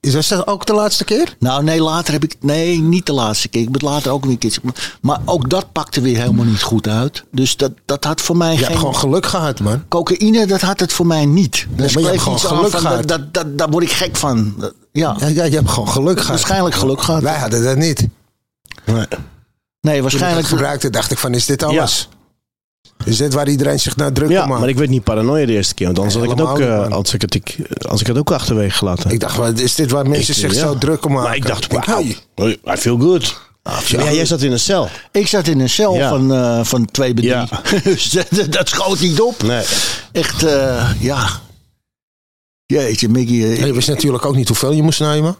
Is 0.00 0.28
dat 0.28 0.46
ook 0.46 0.66
de 0.66 0.72
laatste 0.72 1.04
keer? 1.04 1.36
Nou, 1.38 1.62
nee, 1.62 1.82
later 1.82 2.12
heb 2.12 2.24
ik. 2.24 2.34
Nee, 2.40 2.78
niet 2.80 3.06
de 3.06 3.12
laatste 3.12 3.48
keer. 3.48 3.62
Ik 3.62 3.68
het 3.72 3.82
later 3.82 4.12
ook 4.12 4.22
weer 4.22 4.32
een 4.32 4.38
keertje. 4.38 4.60
Maar 5.00 5.20
ook 5.24 5.50
dat 5.50 5.72
pakte 5.72 6.00
weer 6.00 6.16
helemaal 6.18 6.44
niet 6.44 6.62
goed 6.62 6.88
uit. 6.88 7.24
Dus 7.32 7.56
dat, 7.56 7.72
dat 7.84 8.04
had 8.04 8.20
voor 8.20 8.36
mij 8.36 8.52
Je 8.52 8.56
geen. 8.58 8.66
hebt 8.66 8.78
gewoon 8.78 8.96
geluk 8.96 9.26
gehad, 9.26 9.60
man. 9.60 9.84
Cocaïne, 9.88 10.46
dat 10.46 10.60
had 10.60 10.80
het 10.80 10.92
voor 10.92 11.06
mij 11.06 11.26
niet. 11.26 11.66
maar 11.76 11.86
Daar 11.92 12.00
je 12.02 12.06
hebt 12.08 12.20
gewoon 12.22 12.38
geluk 12.38 12.70
van, 12.70 12.80
gehad. 12.80 13.08
Dat, 13.08 13.08
dat, 13.08 13.34
dat, 13.34 13.58
daar 13.58 13.70
word 13.70 13.84
ik 13.84 13.90
gek 13.92 14.16
van. 14.16 14.54
Dat- 14.58 14.74
Ja, 14.92 15.16
Ja, 15.18 15.26
ja, 15.26 15.44
je 15.44 15.54
hebt 15.56 15.70
gewoon 15.70 15.88
geluk 15.88 16.12
gehad. 16.16 16.28
waarschijnlijk 16.28 16.74
geluk 16.74 17.02
gehad. 17.02 17.22
Wij 17.22 17.38
hadden 17.38 17.62
dat 17.64 17.76
niet. 17.76 17.98
Nee. 18.84 18.96
Nee, 18.96 19.06
Toen 19.06 19.10
ik 19.90 19.94
het 19.94 20.02
waarschijnlijk. 20.02 20.46
gebruikte, 20.46 20.90
dacht 20.90 21.10
ik 21.10 21.18
van, 21.18 21.34
is 21.34 21.46
dit 21.46 21.62
alles? 21.62 22.08
Is 23.04 23.16
dit 23.16 23.34
waar 23.34 23.48
iedereen 23.48 23.80
zich 23.80 23.96
nou 23.96 24.12
druk 24.12 24.30
Ja, 24.30 24.42
om 24.42 24.48
maakt? 24.48 24.60
maar 24.60 24.68
ik 24.68 24.76
werd 24.76 24.90
niet 24.90 25.04
paranoia 25.04 25.46
de 25.46 25.52
eerste 25.52 25.74
keer. 25.74 25.86
Want 25.86 25.98
anders 25.98 26.16
had 26.16 26.24
ik 26.24 26.30
het 26.30 26.40
ook, 26.40 26.58
eh, 26.58 26.82
niet, 26.82 26.92
als 26.92 27.14
ik 27.14 27.20
het, 27.20 27.34
ik, 27.34 27.56
als 27.88 28.00
ik 28.00 28.06
het 28.06 28.18
ook 28.18 28.30
achterwege 28.30 28.76
gelaten. 28.76 29.10
Ik 29.10 29.20
dacht, 29.20 29.60
is 29.60 29.74
dit 29.74 29.90
waar 29.90 30.08
mensen 30.08 30.34
Ik, 30.34 30.40
zich 30.40 30.54
ja. 30.54 30.60
zo 30.60 30.78
druk 30.78 31.04
om 31.04 31.12
maken? 31.12 31.28
maar 31.28 31.36
ik 31.36 31.46
dacht, 31.46 31.86
hey, 31.86 32.56
I 32.74 32.76
feel 32.76 32.98
good. 32.98 33.40
Ja, 33.86 34.12
jij 34.12 34.24
zat 34.26 34.42
in 34.42 34.52
een 34.52 34.58
cel. 34.60 34.88
Ik 35.12 35.26
zat 35.26 35.46
in 35.46 35.60
een 35.60 35.68
cel 35.68 35.94
Ja. 35.94 36.08
van, 36.08 36.32
eh, 36.34 36.64
van 36.64 36.84
twee 36.84 37.22
Ja. 37.22 37.48
Dus 37.84 38.10
dat, 38.50 38.68
schoot 38.68 39.00
niet 39.00 39.20
op. 39.20 39.42
Nee. 39.42 39.64
Echt, 40.12 40.42
eh, 40.42 40.90
ja. 41.00 41.28
Jeetje, 42.66 43.08
Mickey. 43.08 43.34
eh, 43.34 43.60
En 43.60 43.66
je 43.66 43.72
wist 43.72 43.88
natuurlijk 43.88 44.24
ook 44.24 44.36
niet 44.36 44.48
hoeveel 44.48 44.72
je 44.72 44.82
moest 44.82 45.00
nemen. 45.00 45.36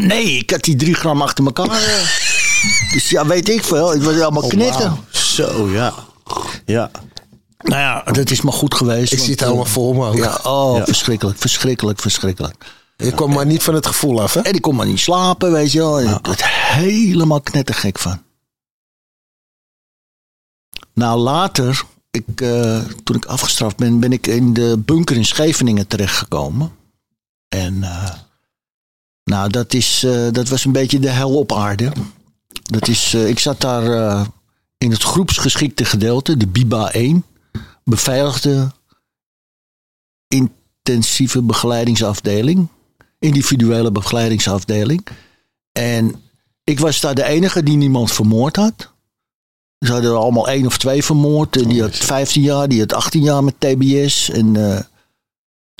Nee, 0.00 0.24
ik 0.24 0.50
had 0.50 0.62
die 0.62 0.76
drie 0.76 0.94
gram 0.94 1.22
achter 1.22 1.44
elkaar. 1.44 1.66
eh. 1.70 2.92
dus 2.92 3.10
ja, 3.10 3.26
weet 3.26 3.48
ik 3.48 3.64
veel. 3.64 3.94
Ik 3.94 4.02
was 4.02 4.46
knetten. 4.48 4.80
Wauw. 4.80 4.98
Zo, 5.10 5.68
ja. 5.70 5.94
Ja. 6.64 6.90
Nou 7.58 7.80
ja, 7.80 8.02
dat 8.12 8.30
is 8.30 8.40
maar 8.40 8.52
goed 8.52 8.74
geweest. 8.74 9.12
Ik 9.12 9.18
zie 9.18 9.30
het 9.30 9.40
eh, 9.40 9.46
helemaal 9.46 9.66
voor 9.68 9.94
me 9.94 10.06
ook. 10.06 10.14
Ja, 10.16 10.38
oh, 10.42 10.76
Ja. 10.76 10.84
verschrikkelijk, 10.84 11.38
verschrikkelijk, 11.38 11.98
verschrikkelijk. 12.00 12.64
Je 12.96 13.12
kwam 13.12 13.32
maar 13.32 13.46
niet 13.46 13.62
van 13.62 13.74
het 13.74 13.86
gevoel 13.86 14.20
af, 14.22 14.34
hè? 14.34 14.40
En 14.40 14.52
ik 14.54 14.62
kon 14.62 14.74
maar 14.74 14.86
niet 14.86 14.98
slapen, 15.00 15.52
weet 15.52 15.72
je 15.72 15.78
wel. 15.78 16.00
En 16.00 16.14
ik 16.14 16.26
werd 16.26 16.44
helemaal 16.46 17.40
knettergek 17.40 17.98
van. 17.98 18.22
Nou, 20.94 21.18
later, 21.20 21.82
ik, 22.10 22.40
eh, 22.40 22.78
toen 23.04 23.16
ik 23.16 23.24
afgestraft 23.24 23.76
ben, 23.76 24.00
ben 24.00 24.12
ik 24.12 24.26
in 24.26 24.52
de 24.52 24.82
bunker 24.84 25.16
in 25.16 25.24
Scheveningen 25.24 25.86
terechtgekomen. 25.86 26.72
En 27.48 27.82
eh, 27.82 28.10
nou, 29.24 29.50
dat, 29.50 29.72
is, 29.74 30.02
eh, 30.04 30.26
dat 30.32 30.48
was 30.48 30.64
een 30.64 30.72
beetje 30.72 30.98
de 30.98 31.08
hel 31.10 31.38
op 31.38 31.52
aarde. 31.52 31.92
Dat 32.62 32.88
is, 32.88 33.14
eh, 33.14 33.28
ik 33.28 33.38
zat 33.38 33.60
daar 33.60 33.84
eh, 33.92 34.26
in 34.84 34.90
het 34.90 35.02
groepsgeschikte 35.02 35.84
gedeelte, 35.84 36.36
de 36.36 36.46
BIBA 36.46 36.92
1. 36.92 37.24
Beveiligde 37.84 38.72
intensieve 40.28 41.42
begeleidingsafdeling. 41.42 42.68
Individuele 43.18 43.92
begeleidingsafdeling. 43.92 45.06
En 45.72 46.22
ik 46.64 46.78
was 46.78 47.00
daar 47.00 47.14
de 47.14 47.24
enige 47.24 47.62
die 47.62 47.76
niemand 47.76 48.12
vermoord 48.12 48.56
had. 48.56 48.92
Ze 49.78 49.92
hadden 49.92 50.10
er 50.10 50.16
allemaal 50.16 50.48
één 50.48 50.66
of 50.66 50.78
twee 50.78 51.04
vermoord. 51.04 51.56
En 51.56 51.68
die 51.68 51.82
had 51.82 51.96
15 51.96 52.42
jaar, 52.42 52.68
die 52.68 52.80
had 52.80 52.92
18 52.92 53.22
jaar 53.22 53.44
met 53.44 53.60
TBS. 53.60 54.30
En 54.30 54.56
eh, 54.56 54.80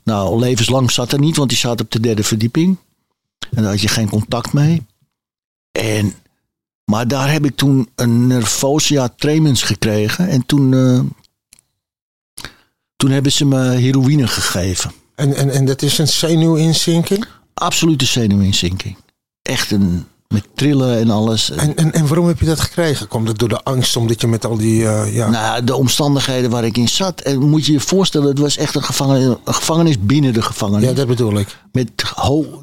nou, 0.05 0.39
levenslang 0.39 0.91
zat 0.91 1.13
er 1.13 1.19
niet, 1.19 1.37
want 1.37 1.49
die 1.49 1.59
zat 1.59 1.81
op 1.81 1.91
de 1.91 2.01
derde 2.01 2.23
verdieping. 2.23 2.77
En 3.51 3.63
daar 3.63 3.71
had 3.71 3.81
je 3.81 3.89
geen 3.89 4.09
contact 4.09 4.53
mee. 4.53 4.87
En, 5.73 6.15
maar 6.91 7.09
daar 7.09 7.33
heb 7.33 7.45
ik 7.45 7.57
toen 7.57 7.89
een 7.95 8.27
nervosia 8.27 9.09
tremens 9.17 9.63
gekregen. 9.63 10.29
En 10.29 10.47
toen, 10.47 10.75
eh, 10.75 11.01
toen 12.97 13.11
hebben 13.11 13.33
ze 13.33 13.45
me 13.45 13.71
heroïne 13.71 14.27
gegeven. 14.27 14.93
En, 15.15 15.35
en, 15.35 15.51
en 15.51 15.65
dat 15.65 15.83
is 15.83 15.99
een 15.99 16.09
zenuwinzinking? 16.09 17.25
Absolute 17.55 18.05
zenuwinzinking. 18.05 18.97
Echt 19.43 19.71
een, 19.71 20.07
met 20.29 20.47
trillen 20.55 20.99
en 20.99 21.11
alles. 21.11 21.51
En, 21.51 21.77
en, 21.77 21.93
en 21.93 22.07
waarom 22.07 22.27
heb 22.27 22.41
je 22.41 22.47
dat 22.47 22.61
gekregen? 22.61 23.09
Komt 23.09 23.29
het 23.29 23.39
door 23.39 23.49
de 23.49 23.63
angst 23.63 23.97
omdat 23.97 24.21
je 24.21 24.27
met 24.27 24.45
al 24.45 24.57
die... 24.57 24.87
eh, 24.87 25.15
ja. 25.15 25.31
Nou, 25.31 25.65
de 25.65 25.77
omstandigheden 25.77 26.51
waar 26.51 26.65
ik 26.65 26.77
in 26.77 26.89
zat. 26.89 27.21
En 27.21 27.49
moet 27.49 27.67
je 27.67 27.73
je 27.73 27.81
voorstellen, 27.81 28.29
het 28.29 28.39
was 28.39 28.57
echt 28.57 28.75
een 28.75 28.83
gevangenis, 28.83 29.37
een 29.45 29.55
gevangenis 29.55 30.01
binnen 30.01 30.33
de 30.33 30.43
gevangenis. 30.43 30.89
ja, 30.89 30.95
dat 30.95 31.07
bedoel 31.07 31.39
ik. 31.39 31.57
Met, 31.73 31.91
ho, 32.15 32.61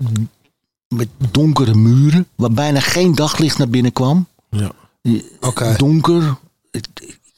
met 0.88 1.08
donkere 1.32 1.74
muren, 1.76 2.28
waar 2.36 2.52
bijna 2.52 2.80
geen 2.80 3.16
daglicht 3.16 3.58
naar 3.58 3.70
binnen 3.70 3.94
kwam. 3.94 4.28
Ja. 4.50 4.72
Oké. 5.42 5.74
Donker. 5.78 6.38
Ik, 6.72 6.86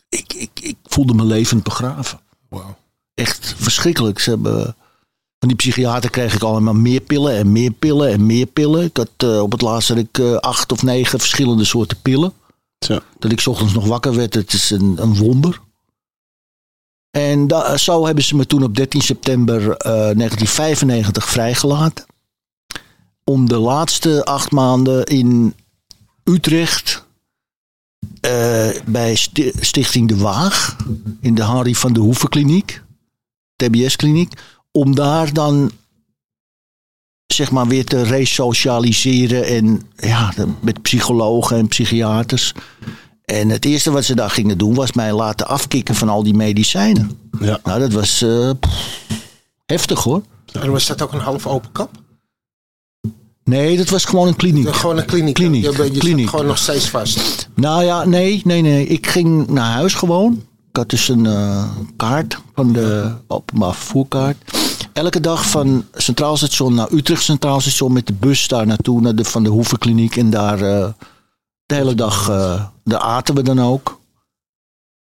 ik, 0.10 0.34
ik, 0.34 0.50
ik 0.62 0.76
voelde 0.84 1.14
me 1.14 1.24
levend 1.24 1.64
begraven. 1.64 2.20
Wauw. 2.50 2.78
Echt 3.14 3.54
verschrikkelijk. 3.58 4.20
Ze 4.20 4.30
hebben, 4.30 4.76
van 5.40 5.48
die 5.48 5.56
psychiater 5.56 6.10
kreeg 6.10 6.34
ik 6.36 6.42
allemaal 6.44 6.74
meer 6.74 7.02
pillen 7.02 7.38
en 7.38 7.52
meer 7.52 7.72
pillen 7.72 8.12
en 8.12 8.26
meer 8.26 8.46
pillen. 8.46 8.84
Ik 8.84 8.98
had, 8.98 9.10
eh, 9.18 9.42
op 9.42 9.52
het 9.52 9.62
laatst 9.62 9.90
had 9.90 9.98
ik 9.98 10.18
eh, 10.18 10.36
acht 10.36 10.72
of 10.72 10.84
negen 10.84 11.20
verschillende 11.20 11.64
soorten 11.66 12.02
pillen. 12.02 12.34
Zo. 12.86 13.00
Dat 13.20 13.32
ik 13.32 13.40
's 13.40 13.48
ochtends 13.48 13.74
nog 13.74 13.86
wakker 13.86 14.16
werd, 14.16 14.34
het 14.34 14.54
is 14.54 14.70
een, 14.70 14.96
een 14.98 15.16
wonder. 15.18 15.62
En 17.12 17.48
da- 17.48 17.78
zo 17.78 18.06
hebben 18.06 18.24
ze 18.24 18.36
me 18.36 18.46
toen 18.48 18.64
op 18.64 18.76
13 18.76 19.02
september 19.02 19.62
eh, 19.62 19.92
1995 19.92 21.30
vrijgelaten. 21.30 22.06
Om 23.30 23.48
de 23.48 23.58
laatste 23.58 24.26
acht 24.26 24.52
maanden 24.52 25.06
in 25.06 25.54
Utrecht 26.24 27.06
eh, 28.22 28.70
bij 28.86 29.16
Sti- 29.16 29.52
Stichting 29.60 30.08
De 30.08 30.18
Waag, 30.18 30.76
in 31.22 31.36
de 31.36 31.42
Harry 31.42 31.74
van 31.74 31.94
de 31.94 32.00
Hoeven 32.00 32.30
kliniek, 32.30 32.84
TBS-kliniek, 33.56 34.34
om 34.72 34.96
daar 34.96 35.34
dan 35.34 35.72
zeg 37.34 37.52
maar 37.52 37.68
weer 37.68 37.86
te 37.86 38.02
resocialiseren 38.02 39.46
en 39.46 39.82
ja, 39.96 40.34
met 40.62 40.82
psychologen 40.82 41.58
en 41.58 41.68
psychiaters. 41.68 42.54
En 43.26 43.50
het 43.50 43.66
eerste 43.66 43.92
wat 43.92 44.04
ze 44.06 44.16
daar 44.16 44.30
gingen 44.30 44.58
doen 44.58 44.74
was 44.74 44.92
mij 44.92 45.14
laten 45.14 45.48
afkicken 45.48 45.96
van 45.96 46.10
al 46.10 46.24
die 46.24 46.36
medicijnen. 46.36 47.20
Ja. 47.40 47.60
Nou, 47.64 47.80
dat 47.80 47.94
was 47.94 48.22
eh, 48.22 48.52
pff, 48.60 49.06
heftig 49.66 50.04
hoor. 50.04 50.22
En 50.52 50.72
was 50.72 50.86
dat 50.86 51.02
ook 51.02 51.14
een 51.14 51.20
half 51.20 51.48
open 51.48 51.72
kap? 51.72 51.99
Nee, 53.50 53.78
dat 53.78 53.90
was 53.90 54.06
gewoon 54.06 54.28
een 54.28 54.36
kliniek. 54.36 54.76
Gewoon 54.76 54.98
een 54.98 55.06
kliniek. 55.06 55.34
Kliniek, 55.34 55.64
Je, 55.64 55.72
bent- 55.78 55.94
je 55.94 56.00
kliniek. 56.00 56.30
gewoon 56.30 56.46
nog 56.46 56.58
steeds 56.58 56.90
vast. 56.90 57.50
Nou 57.56 57.84
ja, 57.84 58.06
nee, 58.06 58.42
nee, 58.44 58.62
nee. 58.62 58.86
Ik 58.88 59.08
ging 59.08 59.48
naar 59.48 59.72
huis 59.72 59.94
gewoon. 59.94 60.44
Ik 60.70 60.76
had 60.78 60.90
dus 60.90 61.08
een 61.08 61.26
eh, 61.26 61.70
kaart 61.98 62.38
van 62.56 62.74
de 62.74 63.12
openbaar 63.28 63.74
vervoerkaart. 63.74 64.38
Elke 64.94 65.20
dag 65.20 65.50
van 65.50 65.86
Centraal 65.94 66.38
Station 66.38 66.74
naar 66.74 66.92
Utrecht 66.92 67.24
Centraal 67.24 67.62
Station 67.62 67.94
met 67.94 68.08
de 68.08 68.14
bus 68.14 68.48
daar 68.48 68.66
naartoe, 68.68 69.02
naar 69.02 69.16
de 69.16 69.24
Van 69.26 69.44
de 69.44 69.50
Hoevenkliniek. 69.50 70.16
En 70.16 70.30
daar 70.30 70.62
eh, 70.62 70.90
de 71.66 71.76
hele 71.76 71.96
dag, 71.96 72.26
daar 72.84 73.00
aten 73.00 73.36
we 73.36 73.42
dan 73.42 73.62
ook. 73.62 74.00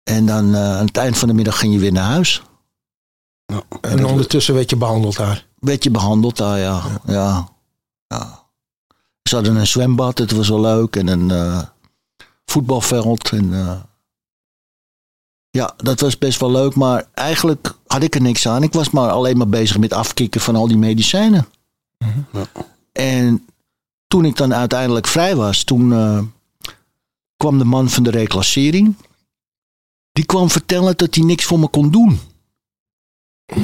En 0.03 0.27
dan 0.27 0.57
aan 0.57 0.87
het 0.87 0.97
eind 0.97 1.19
van 1.19 1.29
de 1.29 1.35
middag 1.35 1.59
ging 1.59 1.73
je 1.73 1.79
weer 1.79 1.93
naar 1.93 2.11
huis. 2.11 2.43
En 3.81 4.07
ondertussen 4.07 4.55
werd 4.55 4.71
je 4.71 4.77
behandeld 4.77 5.17
daar. 5.17 5.47
Werd 5.59 5.85
je 5.85 5.91
behandeld 5.91 6.37
daar, 6.37 6.59
ja. 6.59 6.83
ja. 7.07 7.13
ja. 7.13 7.49
Ze 9.29 9.35
hadden 9.35 9.57
een 9.57 9.67
zwembad, 9.67 10.17
dat 10.17 10.31
was 10.31 10.49
wel 10.49 10.61
leuk. 10.61 10.97
En 10.97 11.07
een 11.07 11.31
eh, 11.31 11.63
voetbalveld. 12.45 13.31
En, 13.31 13.55
eh, 13.55 13.81
ja, 15.51 15.75
dat 15.77 16.01
was 16.01 16.19
best 16.19 16.41
wel 16.41 16.51
leuk. 16.51 16.75
Maar 16.75 17.09
eigenlijk 17.15 17.75
had 17.87 18.03
ik 18.03 18.15
er 18.15 18.21
niks 18.21 18.49
aan. 18.49 18.63
Ik 18.63 18.73
was 18.73 18.91
maar 18.91 19.11
alleen 19.11 19.37
maar 19.37 19.49
bezig 19.49 19.79
met 19.79 19.93
afkicken 19.93 20.41
van 20.41 20.57
al 20.57 20.69
die 20.69 20.77
medicijnen. 20.77 21.47
Ja. 22.33 22.47
En 22.93 23.47
toen 24.07 24.25
ik 24.25 24.37
dan 24.37 24.55
uiteindelijk 24.55 25.07
vrij 25.07 25.37
was, 25.37 25.65
toen 25.65 25.93
eh, 25.93 26.21
kwam 27.37 27.59
de 27.59 27.65
man 27.65 27.89
van 27.89 28.03
de 28.03 28.11
reclassering. 28.11 28.97
Die 30.13 30.25
kwam 30.25 30.51
vertellen 30.51 30.97
dat 30.97 31.15
hij 31.15 31.25
niks 31.25 31.45
voor 31.45 31.59
me 31.59 31.69
kon 31.69 31.91
doen. 31.91 32.21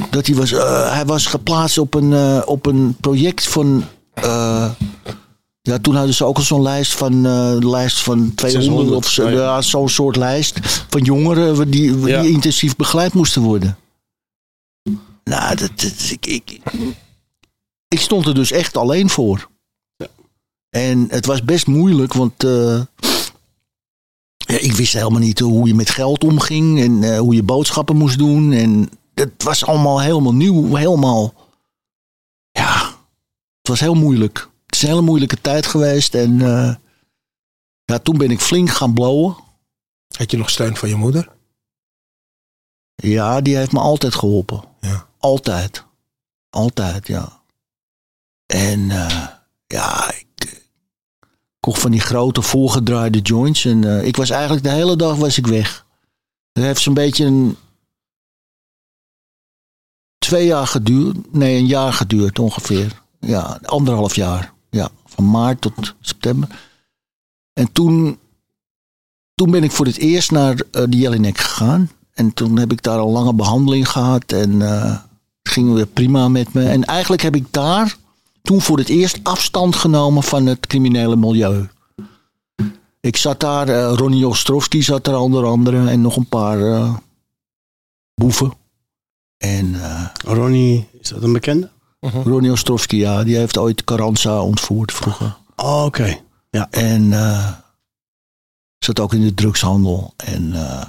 Dat 0.09 0.25
hij 0.25 0.35
was, 0.35 0.49
hij 0.91 1.05
was 1.05 1.25
geplaatst 1.25 1.77
op 1.77 1.93
een, 1.93 2.43
op 2.45 2.65
een 2.65 2.95
project 2.99 3.47
van. 3.47 3.83
Eh, 4.15 4.71
ja, 5.61 5.79
toen 5.79 5.95
hadden 5.95 6.13
ze 6.13 6.25
ook 6.25 6.37
al 6.37 6.43
zo'n 6.43 6.61
lijst 6.61 6.93
van, 6.93 7.25
eh, 7.25 7.55
lijst 7.59 7.99
van 8.01 8.33
200 8.35 8.63
600, 8.73 8.95
of 8.97 9.09
zo, 9.09 9.29
ja, 9.29 9.35
ja, 9.41 9.61
zo'n 9.61 9.89
soort 9.89 10.15
lijst 10.15 10.59
van 10.89 11.01
jongeren 11.01 11.71
die, 11.71 11.95
die 11.99 12.07
Ja. 12.07 12.21
intensief 12.21 12.75
begeleid 12.75 13.13
moesten 13.13 13.41
worden. 13.41 13.77
Nou, 15.23 15.55
dat, 15.55 15.71
dat- 15.81 16.09
ik, 16.09 16.25
ik, 16.25 16.59
ik 17.87 17.99
stond 17.99 18.27
er 18.27 18.33
dus 18.33 18.51
echt 18.51 18.77
alleen 18.77 19.09
voor. 19.09 19.49
Ja. 19.97 20.07
En 20.69 21.05
het 21.09 21.25
was 21.25 21.43
best 21.43 21.67
moeilijk, 21.67 22.13
want 22.13 22.43
eh, 22.43 22.81
ja, 24.37 24.57
ik 24.59 24.71
wist 24.71 24.93
helemaal 24.93 25.19
niet 25.19 25.39
hoe 25.39 25.67
je 25.67 25.75
met 25.75 25.89
geld 25.89 26.23
omging 26.23 26.79
en 26.81 27.17
hoe 27.17 27.35
je 27.35 27.43
boodschappen 27.43 27.95
moest 27.95 28.17
doen. 28.17 28.51
En 28.51 28.89
het 29.13 29.43
was 29.43 29.65
allemaal 29.65 30.01
helemaal 30.01 30.33
nieuw, 30.33 30.75
helemaal. 30.75 31.33
Het 33.65 33.73
was 33.73 33.83
heel 33.83 33.95
moeilijk. 33.95 34.49
Het 34.65 34.75
is 34.75 34.81
een 34.81 34.87
hele 34.87 35.01
moeilijke 35.01 35.41
tijd 35.41 35.65
geweest 35.65 36.15
en 36.15 36.41
eh, 36.41 36.75
ja, 37.85 37.99
toen 37.99 38.17
ben 38.17 38.31
ik 38.31 38.39
flink 38.39 38.69
gaan 38.69 38.93
blowen. 38.93 39.35
Had 40.17 40.31
je 40.31 40.37
nog 40.37 40.49
steun 40.49 40.75
van 40.75 40.89
je 40.89 40.95
moeder? 40.95 41.31
Ja, 42.95 43.41
die 43.41 43.55
heeft 43.55 43.71
me 43.71 43.79
altijd 43.79 44.15
geholpen. 44.15 44.63
Ja. 44.79 45.07
Altijd. 45.17 45.85
Altijd, 46.49 47.07
ja. 47.07 47.41
En 48.45 48.91
eh, 48.91 49.27
ja, 49.67 50.11
ik 50.11 50.27
eh, 50.35 50.59
kocht 51.59 51.81
van 51.81 51.91
die 51.91 52.01
grote 52.01 52.41
voorgedraaide 52.41 53.19
joints. 53.19 53.65
En 53.65 54.05
ik 54.05 54.15
was 54.15 54.29
eigenlijk 54.29 54.63
de 54.63 54.71
hele 54.71 54.95
dag 54.95 55.15
was 55.15 55.37
ik 55.37 55.47
weg. 55.47 55.85
Het 56.51 56.63
heeft 56.63 56.81
zo'n 56.81 56.93
beetje 56.93 57.25
een... 57.25 57.57
Twee 60.17 60.45
jaar 60.45 60.67
geduurd. 60.67 61.33
Nee, 61.33 61.57
een 61.57 61.67
jaar 61.67 61.93
geduurd 61.93 62.39
ongeveer. 62.39 63.03
Ja, 63.25 63.59
anderhalf 63.63 64.15
jaar. 64.15 64.53
Ja, 64.69 64.89
van 65.05 65.29
maart 65.29 65.61
tot 65.61 65.95
september. 65.99 66.49
En 67.53 67.71
toen, 67.71 68.19
toen 69.35 69.51
ben 69.51 69.63
ik 69.63 69.71
voor 69.71 69.85
het 69.85 69.97
eerst 69.97 70.31
naar 70.31 70.61
eh, 70.71 70.83
de 70.89 70.97
Jelinek 70.97 71.37
gegaan. 71.37 71.89
En 72.13 72.33
toen 72.33 72.57
heb 72.57 72.71
ik 72.71 72.83
daar 72.83 72.99
een 72.99 73.11
lange 73.11 73.33
behandeling 73.33 73.89
gehad. 73.89 74.31
En 74.31 74.61
eh, 74.61 74.91
het 75.41 75.53
ging 75.53 75.73
weer 75.73 75.85
prima 75.85 76.27
met 76.27 76.53
me. 76.53 76.65
En 76.65 76.83
eigenlijk 76.83 77.21
heb 77.21 77.35
ik 77.35 77.45
daar 77.51 77.97
toen 78.41 78.61
voor 78.61 78.77
het 78.77 78.89
eerst 78.89 79.19
afstand 79.23 79.75
genomen 79.75 80.23
van 80.23 80.45
het 80.45 80.67
criminele 80.67 81.15
milieu. 81.15 81.67
Ik 82.99 83.17
zat 83.17 83.39
daar, 83.39 83.69
eh, 83.69 83.93
Ronnie 83.95 84.27
Ostrowski 84.27 84.81
zat 84.81 85.07
er 85.07 85.17
onder 85.17 85.45
andere. 85.45 85.89
En 85.89 86.01
nog 86.01 86.15
een 86.15 86.29
paar 86.29 86.89
boeven. 88.15 88.53
En 89.37 89.75
Ronnie, 90.23 90.87
is 90.99 91.09
dat 91.09 91.23
een 91.23 91.33
bekende? 91.33 91.73
Ronnie 92.23 92.51
Ostrowski, 92.51 92.97
ja, 92.97 93.23
die 93.23 93.35
heeft 93.35 93.57
ooit 93.57 93.83
Carranza 93.83 94.41
ontvoerd 94.41 94.93
vroeger. 94.93 95.37
Oh, 95.55 95.83
oké. 95.85 96.17
Ja. 96.49 96.67
En 96.71 97.13
eh, 97.13 97.51
zat 98.79 98.99
ook 98.99 99.13
in 99.13 99.21
de 99.21 99.33
drugshandel. 99.33 100.13
En 100.17 100.53
eh, 100.53 100.83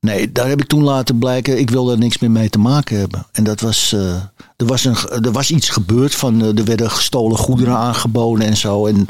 nee, 0.00 0.32
daar 0.32 0.48
heb 0.48 0.60
ik 0.60 0.66
toen 0.66 0.82
laten 0.82 1.18
blijken, 1.18 1.58
ik 1.58 1.70
wilde 1.70 1.92
er 1.92 1.98
niks 1.98 2.18
meer 2.18 2.30
mee 2.30 2.50
te 2.50 2.58
maken 2.58 2.98
hebben. 2.98 3.26
En 3.32 3.44
dat 3.44 3.60
was, 3.60 3.92
eh, 3.92 4.14
er, 4.56 4.66
was 4.66 4.84
een, 4.84 4.96
er 5.24 5.32
was 5.32 5.50
iets 5.50 5.68
gebeurd 5.68 6.14
van, 6.14 6.42
er 6.42 6.64
werden 6.64 6.90
gestolen 6.90 7.38
goederen 7.38 7.76
aangeboden 7.76 8.46
en 8.46 8.56
zo. 8.56 8.86
En 8.86 9.06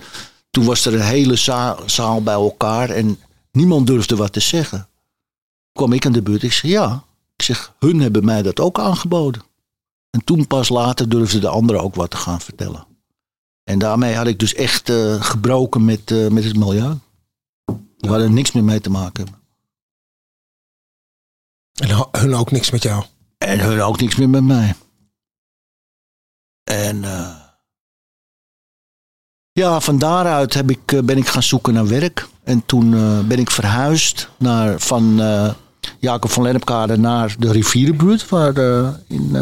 toen 0.51 0.65
was 0.65 0.85
er 0.85 0.95
een 0.95 1.01
hele 1.01 1.37
za- 1.37 1.79
zaal 1.87 2.23
bij 2.23 2.35
elkaar 2.35 2.91
en 2.91 3.19
niemand 3.53 3.87
durfde 3.87 4.17
wat 4.17 4.33
te 4.33 4.41
zeggen. 4.41 4.89
Kwam 5.73 5.93
ik 5.93 6.07
aan 6.07 6.13
de 6.13 6.23
beurt, 6.23 6.43
ik 6.43 6.53
zeg 6.53 6.71
ja. 6.71 7.03
Ik 7.37 7.45
zeg, 7.45 7.73
hun 7.79 8.01
hebben 8.01 8.25
mij 8.25 8.43
dat 8.43 8.61
ook 8.61 8.79
aangeboden. 8.79 9.43
En 10.11 10.25
toen 10.25 10.47
pas 10.47 10.69
later 10.69 11.09
durfde 11.09 11.39
de 11.39 11.49
anderen 11.49 11.83
ook 11.83 11.95
wat 11.95 12.11
te 12.11 12.17
gaan 12.17 12.41
vertellen. 12.41 12.87
En 13.69 13.79
daarmee 13.79 14.15
had 14.15 14.27
ik 14.27 14.39
dus 14.39 14.55
echt 14.55 14.89
eh, 14.89 15.23
gebroken 15.23 15.85
met, 15.85 16.11
eh, 16.11 16.29
met 16.29 16.45
het 16.45 16.57
milieu. 16.57 16.99
We 17.99 18.09
hadden 18.09 18.35
niks 18.35 18.53
meer 18.53 18.65
mee 18.65 18.81
te 18.81 18.91
maken 18.91 19.25
hebben. 19.25 19.43
En 21.73 22.21
hun 22.21 22.35
ook 22.35 22.51
niks 22.51 22.71
met 22.71 22.83
jou. 22.83 23.05
En 23.39 23.61
hun 23.61 23.81
ook 23.81 24.01
niks 24.01 24.17
meer 24.17 24.29
met 24.29 24.45
mij. 24.45 24.75
En 26.65 27.05
eh, 27.05 27.37
ja, 29.53 29.81
van 29.81 29.99
daaruit 29.99 30.55
heb 30.55 30.71
ik, 30.71 31.05
ben 31.05 31.17
ik 31.17 31.27
gaan 31.27 31.43
zoeken 31.43 31.75
naar 31.75 31.89
werk. 31.89 32.29
En 32.43 32.67
toen 32.67 32.91
ben 33.29 33.39
ik 33.39 33.51
verhuisd 33.51 34.29
naar, 34.37 34.81
van 34.81 35.21
Jacob 35.99 36.31
van 36.31 36.43
Lennepkade 36.43 36.97
naar 36.97 37.35
de 37.39 37.53
rivierenbuurt. 37.53 38.29
Waar 38.29 38.55
in, 39.07 39.37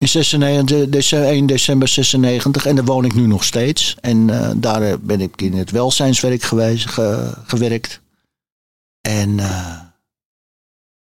in 0.00 0.08
96, 0.08 0.88
dece- 0.88 1.26
1 1.26 1.46
december 1.46 1.88
96. 1.88 2.66
En 2.66 2.74
daar 2.76 2.84
woon 2.84 3.04
ik 3.04 3.14
nu 3.14 3.26
nog 3.26 3.44
steeds. 3.44 3.96
En 4.00 4.30
eh, 4.30 4.50
daar 4.56 4.82
eh, 4.82 4.94
ben 5.00 5.20
ik 5.20 5.42
in 5.42 5.52
het 5.52 5.70
welzijnswerk 5.70 6.42
gewerkt. 7.46 8.00
En... 9.00 9.38
eh, 9.40 9.78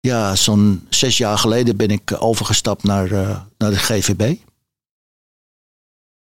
ja, 0.00 0.36
zo'n 0.36 0.86
zes 0.88 1.18
jaar 1.18 1.38
geleden 1.38 1.76
ben 1.76 1.90
ik 1.90 2.16
overgestapt 2.22 2.82
naar, 2.82 3.08
naar 3.58 3.70
de 3.70 3.76
GVB. 3.76 4.36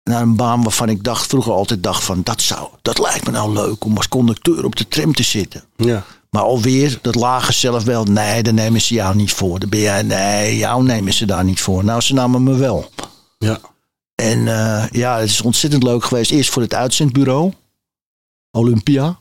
Naar 0.08 0.22
een 0.22 0.36
baan 0.36 0.64
waarvan 0.64 0.90
ik 0.90 1.04
dacht, 1.04 1.28
vroeger 1.28 1.52
altijd 1.54 1.84
dacht 1.84 2.04
van... 2.04 2.22
Dat, 2.24 2.42
zou, 2.42 2.70
dat 2.82 3.00
lijkt 3.00 3.26
me 3.26 3.32
nou 3.32 3.54
leuk 3.54 3.86
om 3.86 3.98
als 3.98 4.08
conducteur 4.08 4.66
op 4.66 4.76
de 4.76 4.88
tram 4.88 5.14
te 5.14 5.24
zitten. 5.24 5.64
Ja. 5.76 6.04
Maar 6.30 6.42
alweer, 6.42 7.00
dat 7.02 7.16
lagen 7.16 7.54
zelf 7.54 7.84
wel. 7.84 8.04
Nee, 8.04 8.44
daar 8.44 8.54
nemen 8.54 8.82
ze 8.82 8.94
jou 8.94 9.16
niet 9.16 9.32
voor. 9.34 9.60
Daar 9.60 9.70
ben 9.70 9.80
jij, 9.80 10.02
nee, 10.02 10.58
jou 10.58 10.84
nemen 10.84 11.14
ze 11.14 11.26
daar 11.26 11.44
niet 11.44 11.62
voor. 11.62 11.84
Nou, 11.84 12.02
ze 12.02 12.14
namen 12.14 12.44
me 12.44 12.56
wel. 12.56 12.92
Ja. 13.38 13.60
En 14.16 14.48
eh, 14.48 14.90
ja, 14.92 15.20
het 15.20 15.30
is 15.30 15.42
ontzettend 15.42 15.84
leuk 15.84 16.04
geweest. 16.04 16.32
Eerst 16.32 16.50
voor 16.50 16.62
het 16.62 16.74
uitzendbureau. 16.74 17.54
Olympia. 18.52 19.06
En 19.06 19.16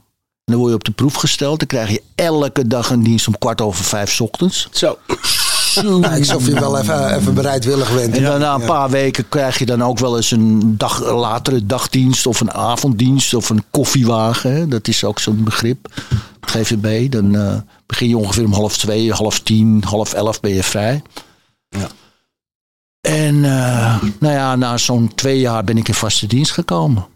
dan 0.45 0.57
word 0.57 0.71
je 0.71 0.77
op 0.77 0.85
de 0.85 0.91
proef 0.91 1.15
gesteld. 1.15 1.59
Dan 1.59 1.69
krijg 1.69 1.91
je 1.91 2.03
elke 2.15 2.67
dag 2.67 2.91
een 2.91 3.03
dienst 3.03 3.27
om 3.27 3.39
kwart 3.39 3.61
over 3.61 3.85
vijf 3.85 4.11
's 4.11 4.21
ochtends. 4.21 4.69
Zo. 4.71 4.99
Lijkt 5.83 6.19
alsof 6.19 6.47
je 6.47 6.61
wel 6.61 6.79
even, 6.79 7.15
even 7.17 7.35
bereidwillig 7.35 7.95
bent. 7.95 8.17
En 8.17 8.23
dan 8.23 8.41
na 8.41 8.55
een 8.55 8.65
paar 8.65 8.91
weken 8.91 9.29
krijg 9.29 9.59
je 9.59 9.67
dan 9.67 9.83
ook 9.83 9.99
wel 9.99 10.17
eens 10.17 10.31
een 10.31 10.75
dag, 10.77 11.13
latere 11.13 11.67
dagdienst 11.67 12.27
of 12.27 12.41
een 12.41 12.53
avonddienst 12.53 13.35
of 13.35 13.51
een 13.51 13.65
koffiewagen. 13.71 14.53
hè. 14.53 14.69
Dat 14.69 14.89
is 14.89 15.05
ook 15.05 15.19
zo'n 15.19 15.45
begrip. 15.45 15.89
GVB. 16.41 17.11
Dan 17.11 17.37
eh, 17.37 17.55
begin 17.87 18.09
je 18.09 18.17
ongeveer 18.17 18.45
om 18.45 18.53
half 18.53 18.77
twee, 18.77 19.13
half 19.13 19.41
tien, 19.41 19.83
half 19.87 20.13
elf 20.13 20.41
ben 20.41 20.55
je 20.55 20.63
vrij. 20.63 21.03
Ja. 21.69 21.89
En 23.01 23.45
eh, 23.45 24.03
nou 24.19 24.35
ja, 24.35 24.57
na 24.57 24.77
zo'n 24.77 25.15
twee 25.15 25.41
jaar 25.41 25.65
ben 25.65 25.77
ik 25.77 25.89
in 25.89 25.95
vaste 25.95 26.27
dienst 26.27 26.53
gekomen. 26.53 27.07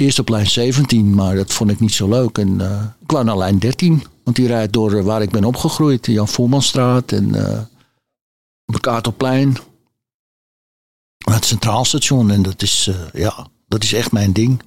Eerst 0.00 0.18
op 0.18 0.28
lijn 0.28 0.46
17, 0.46 1.14
maar 1.14 1.36
dat 1.36 1.52
vond 1.52 1.70
ik 1.70 1.80
niet 1.80 1.92
zo 1.92 2.08
leuk. 2.08 2.38
En 2.38 2.60
eh, 2.60 2.84
ik 3.00 3.10
wou 3.10 3.24
naar 3.24 3.36
lijn 3.36 3.58
13, 3.58 4.02
want 4.24 4.36
die 4.36 4.46
rijdt 4.46 4.72
door 4.72 4.92
eh, 4.94 5.04
waar 5.04 5.22
ik 5.22 5.30
ben 5.30 5.44
opgegroeid. 5.44 6.04
de 6.04 6.12
Jan 6.12 6.28
Voermanstraat 6.28 7.12
en 7.12 7.34
eh 7.34 7.60
op 8.64 9.22
het 11.24 11.44
Centraal 11.44 11.84
Station. 11.84 12.30
En 12.30 12.42
dat 12.42 12.62
is, 12.62 12.90
ja, 13.12 13.48
dat 13.68 13.82
is 13.82 13.92
echt 13.92 14.12
mijn 14.12 14.32
ding. 14.32 14.62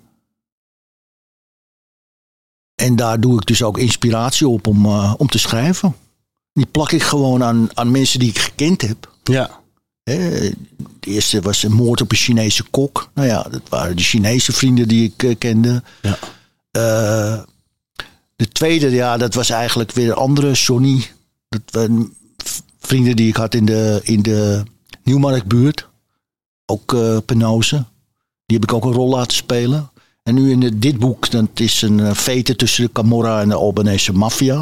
En 2.76 2.96
daar 2.96 3.20
doe 3.20 3.40
ik 3.40 3.46
dus 3.46 3.64
ook 3.64 3.78
inspiratie 3.78 4.48
op 4.48 4.68
om, 4.68 4.86
om 4.96 5.28
te 5.28 5.40
schrijven. 5.40 5.96
Die 6.54 6.66
plak 6.66 6.92
ik 6.92 7.04
gewoon 7.04 7.44
aan, 7.44 7.78
aan 7.78 7.92
mensen 7.92 8.20
die 8.20 8.30
ik 8.30 8.38
gekend 8.38 8.82
heb. 8.82 9.16
Ja. 9.24 9.61
De 10.04 10.54
eerste 10.99 11.41
was 11.41 11.64
een 11.64 11.72
moord 11.74 12.02
op 12.02 12.12
een 12.12 12.18
Chinese 12.18 12.64
kok. 12.70 13.10
Nou 13.14 13.28
ja, 13.28 13.41
dat 13.52 13.62
waren 13.70 13.95
de 13.95 14.04
Chinese 14.04 14.52
vrienden 14.52 14.88
die 14.88 15.04
ik 15.04 15.24
eh, 15.24 15.36
kende. 15.38 15.84
Ja. 16.02 16.18
Eh, 16.72 17.43
de 18.36 18.47
tweede, 18.47 18.89
ja, 18.89 19.18
dat 19.18 19.34
was 19.34 19.49
eigenlijk 19.49 19.91
weer 19.91 20.08
een 20.10 20.16
andere, 20.16 20.52
Johnny. 20.52 21.06
Dat 21.49 21.62
waren 21.72 22.14
vrienden 22.80 23.16
die 23.16 23.28
ik 23.28 23.36
had 23.36 23.54
in 23.54 23.66
de, 23.66 23.99
in 24.04 24.22
de 24.22 24.64
Nieuwmarktbuurt. 25.04 25.88
Ook 26.66 26.95
Penose. 27.26 27.86
Die 28.45 28.60
heb 28.60 28.70
ik 28.70 28.74
ook 28.74 28.86
een 28.86 28.91
rol 28.93 29.10
laten 29.10 29.38
spelen. 29.38 29.89
En 30.24 30.34
nu 30.36 30.52
in 30.52 30.60
de- 30.60 30.80
dit 30.80 30.99
boek, 30.99 31.32
dat 31.32 31.47
is 31.54 31.82
een 31.82 31.97
uh, 31.97 32.14
vete 32.14 32.56
tussen 32.56 32.84
de 32.86 32.91
Camorra 32.91 33.41
en 33.41 33.49
de 33.49 33.56
Albanese 33.56 34.14
maffia. 34.14 34.56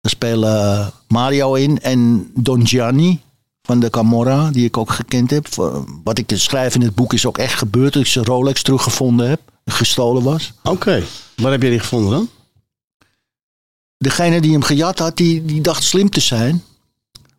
Daar 0.00 0.10
spelen 0.12 0.92
Mario 1.08 1.54
in 1.54 1.80
en 1.80 2.30
Don 2.34 2.66
Gianni 2.66 3.20
van 3.62 3.80
de 3.80 3.90
Camorra, 3.90 4.50
die 4.50 4.64
ik 4.64 4.76
ook 4.76 4.90
gekend 4.92 5.30
heb. 5.30 5.46
Wat 6.04 6.18
ik 6.18 6.30
schrijf 6.34 6.74
in 6.74 6.80
het 6.82 6.94
boek 6.94 7.12
is 7.12 7.26
ook 7.26 7.38
echt 7.38 7.54
gebeurd. 7.58 7.92
Dat 7.92 8.02
ik 8.02 8.08
zijn 8.08 8.24
Rolex 8.24 8.62
teruggevonden 8.62 9.28
heb, 9.28 9.40
gestolen 9.64 10.22
was. 10.22 10.52
Oké. 10.62 11.02
Waar 11.36 11.50
heb 11.52 11.62
je 11.62 11.70
die 11.70 11.78
gevonden 11.78 12.10
dan? 12.10 12.28
Degene 13.98 14.40
die 14.40 14.52
hem 14.52 14.62
gejat 14.62 14.98
had, 14.98 15.16
die, 15.16 15.44
die 15.44 15.60
dacht 15.60 15.82
slim 15.82 16.10
te 16.10 16.20
zijn. 16.20 16.62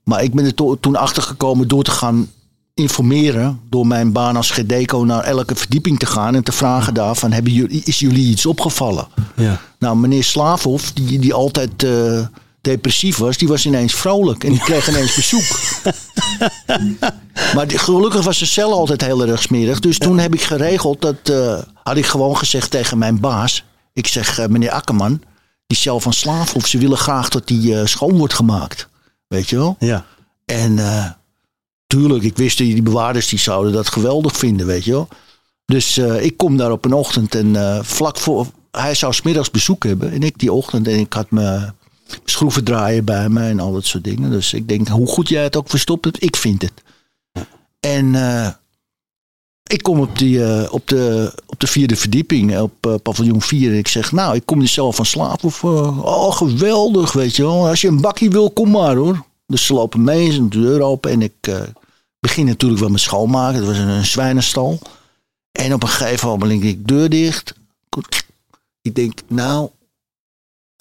Maar 0.04 0.24
ik 0.24 0.34
ben 0.34 0.46
er 0.46 0.54
to- 0.54 0.80
toen 0.80 0.96
achter 0.96 1.24
gekomen 1.24 1.68
door 1.68 1.84
te 1.84 1.92
gaan 1.92 2.32
informeren. 2.74 3.62
Door 3.70 3.88
mijn 3.88 4.12
baan 4.12 4.36
als 4.36 4.52
gedeco 4.52 5.04
naar 5.04 5.24
elke 5.24 5.56
verdieping 5.56 6.00
te 6.00 6.06
gaan. 6.06 6.36
En 6.36 6.44
te 6.44 6.52
vragen 6.52 6.94
daarvan, 6.94 7.32
hebben 7.32 7.54
jullie, 7.54 7.82
is 7.86 8.00
jullie 8.00 8.30
iets 8.30 8.46
opgevallen? 8.46 9.08
Ja. 9.36 9.62
Nou, 9.80 9.98
meneer 9.98 10.24
Slaafhoff, 10.24 10.92
die, 10.94 11.20
die 11.20 11.34
altijd 11.34 11.84
eh, 11.84 12.26
depressief 12.62 13.18
was, 13.18 13.38
die 13.38 13.48
was 13.48 13.66
ineens 13.66 13.94
vrolijk. 13.96 14.44
En 14.44 14.50
die 14.52 14.60
kreeg 14.62 14.90
ineens 14.90 15.16
bezoek. 15.16 15.73
maar 17.56 17.68
die- 17.68 17.78
gelukkig 17.78 18.24
was 18.24 18.38
zijn 18.38 18.50
cel 18.50 18.74
altijd 18.74 19.02
heel 19.02 19.28
erg 19.28 19.42
smerig. 19.42 19.80
Dus 19.80 19.98
toen 19.98 20.18
heb 20.20 20.34
ik 20.34 20.42
geregeld 20.42 21.02
dat, 21.02 21.16
eh, 21.24 21.58
had 21.84 21.98
ik 21.98 22.06
gewoon 22.06 22.38
gezegd 22.38 22.72
tegen 22.72 22.98
mijn 22.98 23.20
baas. 23.20 23.64
Ik 23.94 24.08
zeg, 24.08 24.40
eh, 24.40 24.48
meneer 24.48 24.72
Akkerman, 24.72 25.22
die 25.68 25.78
cel 25.78 26.00
van 26.00 26.14
Slaafhoff, 26.14 26.68
ze 26.68 26.78
willen 26.78 26.98
graag 26.98 27.30
dat 27.30 27.48
die 27.48 27.80
eh, 27.80 27.86
schoon 27.86 28.18
wordt 28.18 28.34
gemaakt. 28.34 28.88
Weet 29.28 29.50
je 29.50 29.56
wel? 29.56 29.76
Ja. 29.80 30.06
En 30.46 30.80
tuurlijk, 31.88 32.24
ik 32.24 32.38
wist 32.38 32.58
die, 32.58 32.74
die 32.74 32.84
bewaarders 32.84 33.28
die 33.28 33.40
zouden 33.40 33.74
dat 33.74 33.88
geweldig 33.88 34.38
vinden, 34.38 34.66
weet 34.66 34.84
je 34.84 34.92
wel. 34.92 35.08
Dus 35.66 35.98
ik 35.98 36.38
kom 36.38 36.58
daar 36.58 36.72
op 36.72 36.86
een 36.86 36.94
ochtend 36.94 37.36
en 37.36 37.80
vlak 37.86 38.18
voor... 38.18 38.48
Hij 38.72 38.96
zou 38.96 39.14
smiddags 39.14 39.52
bezoek 39.52 39.84
hebben 39.84 40.12
en 40.12 40.24
ik 40.24 40.40
die 40.40 40.52
ochtend. 40.54 40.88
En 40.88 41.00
ik 41.00 41.14
had 41.14 41.32
mijn 42.18 42.30
schroevendraaier 42.30 43.04
bij 43.04 43.30
me 43.30 43.48
en 43.48 43.60
al 43.60 43.72
dat 43.72 43.86
soort 43.86 44.04
dingen. 44.04 44.32
Dus 44.32 44.54
ik 44.54 44.68
denk, 44.68 44.88
hoe 44.88 45.08
goed 45.08 45.30
jij 45.30 45.44
het 45.44 45.56
ook 45.56 45.70
verstopt 45.70 46.06
hebt, 46.06 46.24
ik 46.24 46.36
vind 46.36 46.62
het. 46.62 46.84
En 47.80 48.16
eh, 48.16 48.50
ik 49.64 49.84
kom 49.84 50.00
op, 50.00 50.18
die, 50.18 50.46
eh, 50.46 50.74
op, 50.74 50.88
de, 50.88 51.34
op 51.46 51.60
de 51.60 51.68
vierde 51.68 51.96
verdieping, 51.96 52.60
op 52.60 52.86
eh, 52.86 52.94
paviljoen 53.04 53.42
4. 53.42 53.72
En 53.72 53.78
ik 53.78 53.88
zeg, 53.88 54.12
nou, 54.12 54.36
ik 54.36 54.46
kom 54.46 54.62
er 54.62 54.68
zelf 54.68 54.96
van 54.96 55.06
slapen. 55.06 55.46
Of, 55.46 55.64
oh, 55.64 56.36
geweldig, 56.36 57.12
weet 57.12 57.36
je 57.36 57.44
wel. 57.44 57.68
Als 57.68 57.82
je 57.82 57.88
een 57.88 58.02
bakkie 58.02 58.30
wil, 58.30 58.52
kom 58.52 58.70
maar 58.70 58.96
hoor. 58.96 59.26
Dus 59.46 59.66
ze 59.66 59.74
lopen 59.74 60.04
mee, 60.04 60.32
zijn 60.32 60.50
de 60.50 60.60
deur 60.60 60.82
open. 60.82 61.12
En 61.12 61.22
ik 61.22 61.34
begin 62.20 62.46
natuurlijk 62.46 62.82
wel 62.82 62.90
met 62.90 63.00
schoonmaken. 63.00 63.58
Het 63.58 63.66
was 63.66 63.78
een, 63.78 63.88
een 63.88 64.06
zwijnenstal. 64.06 64.80
En 65.52 65.74
op 65.74 65.84
een 65.84 65.90
gegeven 65.90 66.28
moment 66.28 66.50
denk 66.50 66.64
ik, 66.64 66.88
deur 66.88 67.10
dicht. 67.10 67.54
Ik 68.82 68.96
denk, 68.96 69.20
nou, 69.28 69.70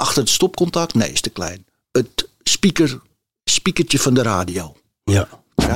achter 0.03 0.23
het 0.23 0.31
stopcontact, 0.31 0.95
nee, 0.95 1.12
is 1.12 1.20
te 1.20 1.31
klein. 1.31 1.66
Het 1.93 2.29
speaker, 2.43 3.01
speakertje 3.45 3.99
van 3.99 4.15
de 4.15 4.23
radio. 4.23 4.77
Ja. 5.05 5.29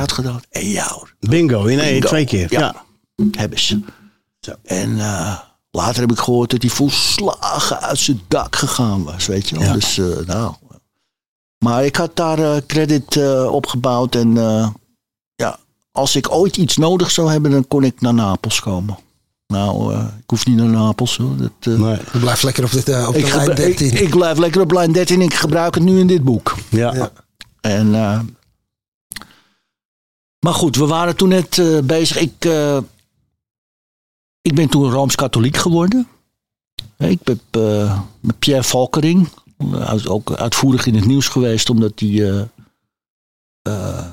Gedaan. 0.06 0.40
En 0.50 0.88
hoor, 0.88 1.14
Bingo. 1.20 1.64
In 1.64 1.78
één, 1.78 2.00
twee 2.00 2.24
keer. 2.24 2.52
Ja. 2.52 2.60
Ja. 2.60 2.84
hebben 3.30 3.58
ze. 3.58 3.80
Zo. 4.40 4.52
En 4.62 4.98
eh, 5.00 5.38
later 5.70 6.00
heb 6.00 6.10
ik 6.10 6.18
gehoord 6.18 6.50
dat 6.50 6.62
hij 6.62 6.70
volslagen 6.70 7.80
uit 7.80 7.98
zijn 7.98 8.20
dak 8.28 8.56
gegaan 8.56 9.04
was, 9.04 9.26
weet 9.26 9.48
je 9.48 9.58
wel. 9.58 9.66
Ja. 9.66 9.72
Dus, 9.72 9.98
eh, 9.98 10.26
nou. 10.26 10.54
Maar 11.58 11.84
ik 11.84 11.96
had 11.96 12.16
daar 12.16 12.38
eh, 12.38 12.62
credit 12.66 13.16
opgebouwd. 13.48 14.14
En 14.14 14.34
ja, 15.34 15.58
als 15.92 16.16
ik 16.16 16.30
ooit 16.30 16.56
iets 16.56 16.76
nodig 16.76 17.10
zou 17.10 17.30
hebben, 17.30 17.50
dan 17.50 17.68
kon 17.68 17.84
ik 17.84 18.00
naar 18.00 18.14
Napels 18.14 18.60
komen. 18.60 18.98
Nou, 19.46 19.94
eh, 19.94 20.04
ik 20.18 20.30
hoef 20.30 20.46
niet 20.46 20.56
naar 20.56 20.66
Napels 20.68 21.16
hoor. 21.16 21.36
Dat, 21.36 21.50
eh, 21.60 21.72
Nee. 21.78 21.98
Je 22.12 22.18
blijft 22.18 22.42
lekker 22.42 22.64
op, 22.64 22.70
dit, 22.70 22.88
eh, 22.88 23.08
op 23.08 23.14
de 23.14 23.20
lijn 23.20 23.32
gebru- 23.32 23.54
13. 23.54 23.86
ik, 23.92 23.98
ik 24.00 24.10
blijf 24.10 24.38
lekker 24.38 24.60
op 24.60 24.72
lijn 24.72 24.92
13. 24.92 25.20
Ik 25.20 25.34
gebruik 25.34 25.74
het 25.74 25.84
nu 25.84 25.98
in 25.98 26.06
dit 26.06 26.22
boek. 26.24 26.54
Ja. 26.68 26.94
Ja. 26.94 27.10
En, 27.60 27.94
eh, 27.94 28.20
maar 30.38 30.54
goed, 30.54 30.76
we 30.76 30.86
waren 30.86 31.16
toen 31.16 31.28
net 31.28 31.58
eh, 31.58 31.78
bezig. 31.80 32.16
Ik, 32.18 32.44
eh, 32.44 32.78
ik 34.42 34.54
ben 34.54 34.68
toen 34.68 34.90
Rooms-Katholiek 34.90 35.56
geworden. 35.56 36.08
Ik 36.98 37.18
heb 37.24 37.38
eh, 37.50 38.00
met 38.20 38.38
Pierre 38.38 38.62
Valkering, 38.64 39.28
ook 40.06 40.32
uitvoerig 40.32 40.86
in 40.86 40.94
het 40.94 41.04
nieuws 41.06 41.28
geweest, 41.28 41.70
omdat 41.70 41.92
hij 42.00 42.30
eh, 42.30 42.42
eh, 43.62 44.06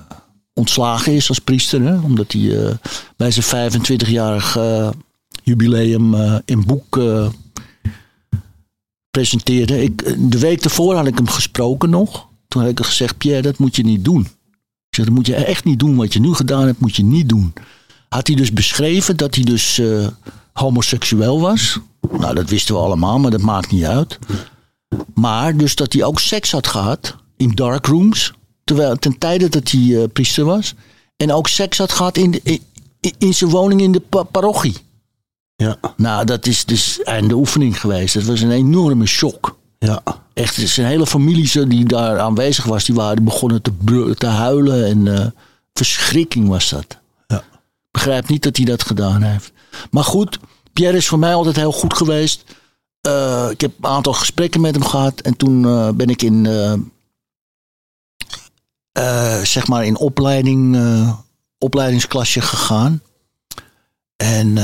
ontslagen 0.53 1.14
is 1.14 1.30
als 1.30 1.39
priester. 1.39 1.81
Hè? 1.81 1.95
Omdat 1.99 2.31
hij 2.31 2.65
eh, 2.68 2.76
bij 3.18 3.31
zijn 3.31 3.72
25-jarig 3.72 4.55
eh, 4.57 4.89
jubileum 5.44 6.14
eh, 6.15 6.36
een 6.45 6.65
boek 6.65 6.98
eh, 6.98 7.28
presenteerde. 9.11 9.84
Ik, 9.84 10.15
de 10.32 10.40
week 10.40 10.64
ervoor 10.64 10.95
had 10.95 11.07
ik 11.07 11.18
hem 11.18 11.28
gesproken 11.28 11.90
nog. 11.90 12.28
Toen 12.48 12.61
had 12.61 12.72
ik 12.72 12.86
gezegd, 12.86 13.18
Pierre, 13.18 13.41
dat 13.41 13.57
moet 13.57 13.76
je 13.76 13.84
niet 13.84 14.03
doen. 14.06 14.22
Ik 14.90 14.95
zeg, 14.99 15.06
dat 15.06 15.14
moet 15.14 15.28
je 15.28 15.36
echt 15.36 15.64
niet 15.65 15.80
doen. 15.80 15.95
Wat 15.95 16.14
je 16.14 16.20
nu 16.20 16.34
gedaan 16.34 16.65
hebt, 16.65 16.80
moet 16.80 16.95
je 16.95 17.03
niet 17.03 17.30
doen. 17.30 17.53
Had 18.10 18.28
hij 18.28 18.36
dus 18.36 18.53
beschreven 18.53 19.18
dat 19.18 19.36
hij 19.36 19.44
dus 19.44 19.78
eh, 19.80 20.07
homoseksueel 20.53 21.40
was. 21.40 21.80
Nou, 22.11 22.36
dat 22.36 22.49
wisten 22.49 22.76
we 22.76 22.82
allemaal, 22.82 23.20
maar 23.20 23.32
dat 23.32 23.41
maakt 23.41 23.72
niet 23.72 23.84
uit. 23.86 24.20
Maar 25.14 25.57
dus 25.57 25.76
dat 25.76 25.94
hij 25.94 26.03
ook 26.03 26.20
seks 26.20 26.52
had 26.52 26.68
gehad 26.68 27.15
in 27.38 27.52
darkrooms. 27.52 28.34
Terwijl, 28.64 28.95
ten 28.95 29.18
tijde 29.18 29.49
dat 29.49 29.72
hij 29.72 30.02
eh, 30.02 30.03
priester 30.14 30.45
was. 30.45 30.74
En 31.18 31.32
ook 31.32 31.48
seks 31.48 31.78
had 31.78 31.91
gehad 31.91 32.18
in, 32.18 32.40
in, 32.44 32.60
in 33.18 33.34
zijn 33.34 33.49
woning 33.49 33.82
in 33.82 33.91
de 33.91 33.99
pa- 33.99 34.24
parochie. 34.24 34.76
Ja. 35.55 35.77
Nou, 35.97 36.25
dat 36.25 36.45
is 36.45 36.65
dus 36.65 37.03
einde 37.03 37.35
oefening 37.35 37.80
geweest. 37.80 38.13
Dat 38.13 38.23
was 38.23 38.41
een 38.41 38.51
enorme 38.51 39.05
shock. 39.05 39.57
Ja. 39.80 40.01
Echt, 40.34 40.55
zijn 40.55 40.88
hele 40.88 41.05
familie 41.05 41.67
die 41.67 41.85
daar 41.85 42.19
aanwezig 42.19 42.65
was, 42.65 42.85
die 42.85 42.95
waren 42.95 43.23
begonnen 43.23 43.61
te, 43.61 44.13
te 44.17 44.25
huilen. 44.25 44.85
En 44.85 45.17
eh, 45.17 45.25
verschrikking 45.73 46.47
was 46.47 46.69
dat. 46.69 46.97
Ja. 47.27 47.38
Ik 47.38 47.91
begrijp 47.91 48.27
niet 48.27 48.43
dat 48.43 48.57
hij 48.57 48.65
dat 48.65 48.84
gedaan 48.84 49.21
heeft. 49.21 49.51
Maar 49.91 50.03
goed, 50.03 50.39
Pierre 50.73 50.97
is 50.97 51.07
voor 51.07 51.19
mij 51.19 51.34
altijd 51.34 51.55
heel 51.55 51.71
goed 51.71 51.93
geweest. 51.93 52.43
Eh, 53.01 53.47
ik 53.49 53.61
heb 53.61 53.71
een 53.81 53.89
aantal 53.89 54.13
gesprekken 54.13 54.61
met 54.61 54.75
hem 54.75 54.85
gehad. 54.85 55.19
En 55.19 55.38
toen 55.38 55.65
eh, 55.65 55.89
ben 55.89 56.09
ik 56.09 56.21
in, 56.21 56.45
zeg 59.43 59.67
maar 59.67 59.85
in 59.85 59.97
opleiding, 59.97 60.77
opleidingsklasje 61.57 62.41
gegaan. 62.41 63.01
En 64.15 64.57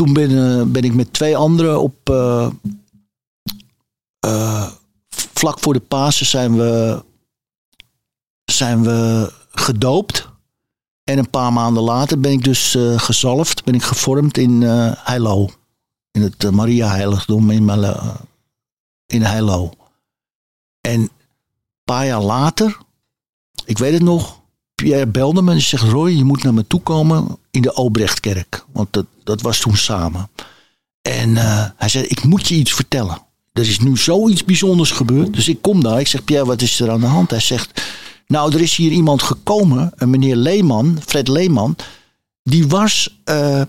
toen 0.00 0.12
ben, 0.12 0.58
eh, 0.60 0.66
ben 0.66 0.82
ik 0.82 0.94
met 0.94 1.12
twee 1.12 1.36
anderen 1.36 1.80
op. 1.80 2.10
eh, 2.10 2.50
eh, 4.20 4.70
vlak 5.34 5.58
voor 5.60 5.72
de 5.72 5.80
Pasen 5.80 6.26
zijn 6.26 6.56
we, 6.56 7.02
zijn 8.44 8.82
we 8.82 9.32
gedoopt. 9.50 10.28
En 11.04 11.18
een 11.18 11.30
paar 11.30 11.52
maanden 11.52 11.82
later 11.82 12.20
ben 12.20 12.32
ik 12.32 12.44
dus 12.44 12.74
eh, 12.74 12.98
gezalfd, 12.98 13.64
ben 13.64 13.74
ik 13.74 13.82
gevormd 13.82 14.38
in 14.38 14.62
Heilo. 14.96 15.48
In 16.10 16.22
het 16.22 16.50
Maria-heiligdom 16.50 17.50
in, 17.50 17.64
Melle- 17.64 18.16
in 19.06 19.22
Heilo. 19.22 19.72
En 20.80 21.00
een 21.00 21.10
paar 21.84 22.06
jaar 22.06 22.22
later, 22.22 22.78
ik 23.64 23.78
weet 23.78 23.92
het 23.92 24.02
nog, 24.02 24.40
Pierre 24.74 25.06
belde 25.06 25.42
me 25.42 25.52
en 25.52 25.60
zegt: 25.60 25.82
Roy, 25.82 26.10
je 26.10 26.24
moet 26.24 26.42
naar 26.42 26.54
me 26.54 26.66
toe 26.66 26.80
komen 26.80 27.38
in 27.50 27.62
de 27.62 27.74
Obrechtkerk. 27.74 28.64
Want 28.72 28.92
dat, 28.92 29.06
dat 29.30 29.40
was 29.40 29.58
toen 29.58 29.76
samen. 29.76 30.30
En 31.02 31.36
eh, 31.36 31.64
hij 31.76 31.88
zei: 31.88 32.04
Ik 32.04 32.24
moet 32.24 32.48
je 32.48 32.54
iets 32.54 32.72
vertellen. 32.72 33.22
Er 33.52 33.68
is 33.68 33.78
nu 33.78 33.96
zoiets 33.96 34.44
bijzonders 34.44 34.90
gebeurd. 34.90 35.34
Dus 35.34 35.48
ik 35.48 35.62
kom 35.62 35.82
daar. 35.82 36.00
Ik 36.00 36.06
zeg: 36.06 36.24
Pierre, 36.24 36.46
wat 36.46 36.62
is 36.62 36.80
er 36.80 36.90
aan 36.90 37.00
de 37.00 37.06
hand? 37.06 37.30
Hij 37.30 37.40
zegt: 37.40 37.82
Nou, 38.26 38.54
er 38.54 38.60
is 38.60 38.76
hier 38.76 38.90
iemand 38.90 39.22
gekomen, 39.22 39.92
een 39.96 40.10
meneer 40.10 40.36
Leeman, 40.36 40.98
Fred 41.06 41.28
Leeman. 41.28 41.76
Die 42.42 42.68
was 42.68 43.20
eh, 43.24 43.60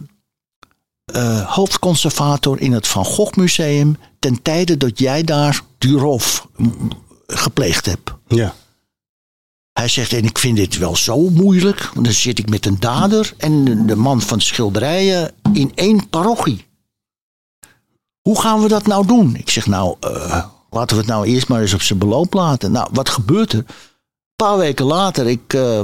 eh, 1.05 1.41
hoofdconservator 1.41 2.61
in 2.61 2.71
het 2.71 2.87
Van 2.87 3.05
Gogh 3.05 3.37
Museum. 3.37 3.97
ten 4.19 4.41
tijde 4.41 4.77
dat 4.77 4.99
jij 4.99 5.23
daar 5.23 5.61
Durov 5.77 6.39
mm, 6.55 6.91
gepleegd 7.27 7.85
hebt. 7.85 8.13
Ja. 8.27 8.55
Hij 9.81 9.89
zegt, 9.89 10.13
en 10.13 10.23
ik 10.23 10.37
vind 10.37 10.57
dit 10.57 10.77
wel 10.77 10.95
zo 10.95 11.29
moeilijk. 11.29 11.89
Want 11.93 12.05
dan 12.05 12.15
zit 12.15 12.39
ik 12.39 12.49
met 12.49 12.65
een 12.65 12.79
dader 12.79 13.33
en 13.37 13.85
de 13.87 13.95
man 13.95 14.21
van 14.21 14.37
de 14.37 14.43
schilderijen 14.43 15.31
in 15.53 15.71
één 15.75 16.09
parochie. 16.09 16.65
Hoe 18.21 18.41
gaan 18.41 18.61
we 18.61 18.67
dat 18.67 18.87
nou 18.87 19.07
doen? 19.07 19.35
Ik 19.35 19.49
zeg, 19.49 19.65
nou, 19.65 19.95
eh, 19.99 20.45
laten 20.69 20.95
we 20.95 21.01
het 21.01 21.11
nou 21.11 21.25
eerst 21.25 21.47
maar 21.47 21.61
eens 21.61 21.73
op 21.73 21.81
zijn 21.81 21.99
beloop 21.99 22.33
laten. 22.33 22.71
Nou, 22.71 22.89
wat 22.91 23.09
gebeurt 23.09 23.53
er? 23.53 23.57
Een 23.57 23.65
paar 24.35 24.57
weken 24.57 24.85
later, 24.85 25.27
ik, 25.27 25.53
eh, 25.53 25.79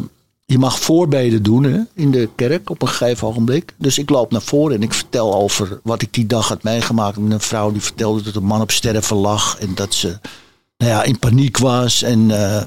je 0.46 0.58
mag 0.58 0.80
voorbeden 0.80 1.44
doen 1.44 1.64
hè, 1.64 1.80
in 1.94 2.12
de 2.12 2.30
kerk 2.36 2.70
op 2.70 2.82
een 2.82 2.88
gegeven 2.88 3.28
ogenblik. 3.28 3.74
Dus 3.78 3.98
ik 3.98 4.10
loop 4.10 4.32
naar 4.32 4.42
voren 4.42 4.76
en 4.76 4.84
ik 4.84 4.94
vertel 4.94 5.36
over 5.36 5.80
wat 5.84 6.02
ik 6.02 6.14
die 6.14 6.26
dag 6.26 6.48
had 6.48 6.64
meegemaakt. 6.64 7.18
Met 7.18 7.32
een 7.32 7.40
vrouw 7.40 7.72
die 7.72 7.82
vertelde 7.82 8.22
dat 8.22 8.36
een 8.36 8.44
man 8.44 8.62
op 8.62 8.72
sterven 8.72 9.18
lag. 9.18 9.58
En 9.60 9.76
dat 9.76 9.94
ze 9.94 10.20
nou 10.78 10.92
ja, 10.92 11.04
in 11.04 11.20
paniek 11.20 11.58
was. 11.58 12.02
En 12.02 12.32
eh, 12.32 12.64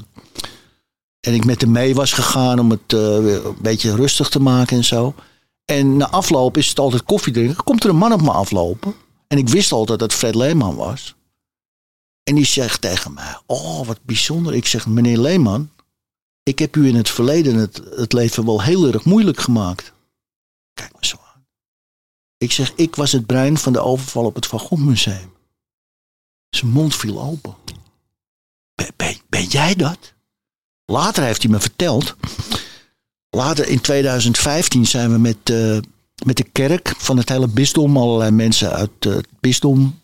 en 1.21 1.35
ik 1.35 1.45
met 1.45 1.61
hem 1.61 1.71
mee 1.71 1.95
was 1.95 2.13
gegaan 2.13 2.59
om 2.59 2.71
het 2.71 2.93
eh, 2.93 3.35
een 3.45 3.57
beetje 3.61 3.95
rustig 3.95 4.29
te 4.29 4.41
maken 4.41 4.77
en 4.77 4.85
zo. 4.85 5.15
En 5.65 5.97
na 5.97 6.11
afloop 6.11 6.57
is 6.57 6.69
het 6.69 6.79
altijd 6.79 7.05
koffie 7.05 7.33
drinken. 7.33 7.65
Komt 7.65 7.85
er 7.85 7.91
een 7.91 7.97
man 7.97 8.13
op 8.13 8.23
me 8.23 8.31
aflopen. 8.31 8.95
En 9.27 9.39
ik 9.39 9.49
wist 9.49 9.73
altijd 9.73 9.99
dat 9.99 10.13
Fred 10.13 10.35
Leeman 10.35 10.77
was. 10.77 11.15
En 12.23 12.35
die 12.35 12.45
zegt 12.45 12.81
tegen 12.81 13.13
mij: 13.13 13.39
Oh, 13.47 13.87
wat 13.87 13.99
bijzonder. 14.03 14.55
Ik 14.55 14.67
zeg: 14.67 14.87
Meneer 14.87 15.19
Leeman, 15.19 15.71
ik 16.43 16.59
heb 16.59 16.77
u 16.77 16.87
in 16.87 16.95
het 16.95 17.11
verleden 17.11 17.55
het, 17.55 17.83
het 17.97 18.13
leven 18.13 18.45
wel 18.45 18.63
heel 18.63 18.87
erg 18.87 19.05
moeilijk 19.05 19.41
gemaakt. 19.41 19.93
Kijk 20.75 20.93
me 21.01 21.07
zo 21.07 21.17
aan. 21.35 21.47
Ik 22.37 22.53
zeg: 22.53 22.73
Ik 22.75 22.97
was 22.97 23.13
het 23.13 23.27
brein 23.27 23.59
van 23.59 23.73
de 23.73 23.81
overval 23.81 24.25
op 24.25 24.35
het 24.35 24.47
Van 24.47 24.59
Gogh 24.59 24.83
Museum. 24.83 25.33
Zijn 26.51 26.71
mond 26.71 26.97
viel 26.97 27.21
open. 27.21 27.55
Ben, 28.75 28.93
ben, 28.97 29.17
ben 29.29 29.45
jij 29.45 29.75
dat? 29.75 30.15
Later 30.91 31.23
heeft 31.25 31.43
hij 31.43 31.51
me 31.51 31.61
verteld. 31.61 32.17
Later 33.31 33.69
in 33.69 33.81
2015 33.81 34.87
zijn 34.87 35.13
we 35.13 35.19
met, 35.19 35.37
eh, 35.45 35.79
met 36.25 36.37
de 36.37 36.47
kerk 36.53 36.95
van 36.99 37.17
het 37.17 37.29
hele 37.29 37.49
bisdom, 37.49 37.97
allerlei 37.97 38.31
mensen 38.31 38.73
uit 38.73 38.91
het 38.99 39.29
bisdom 39.41 40.01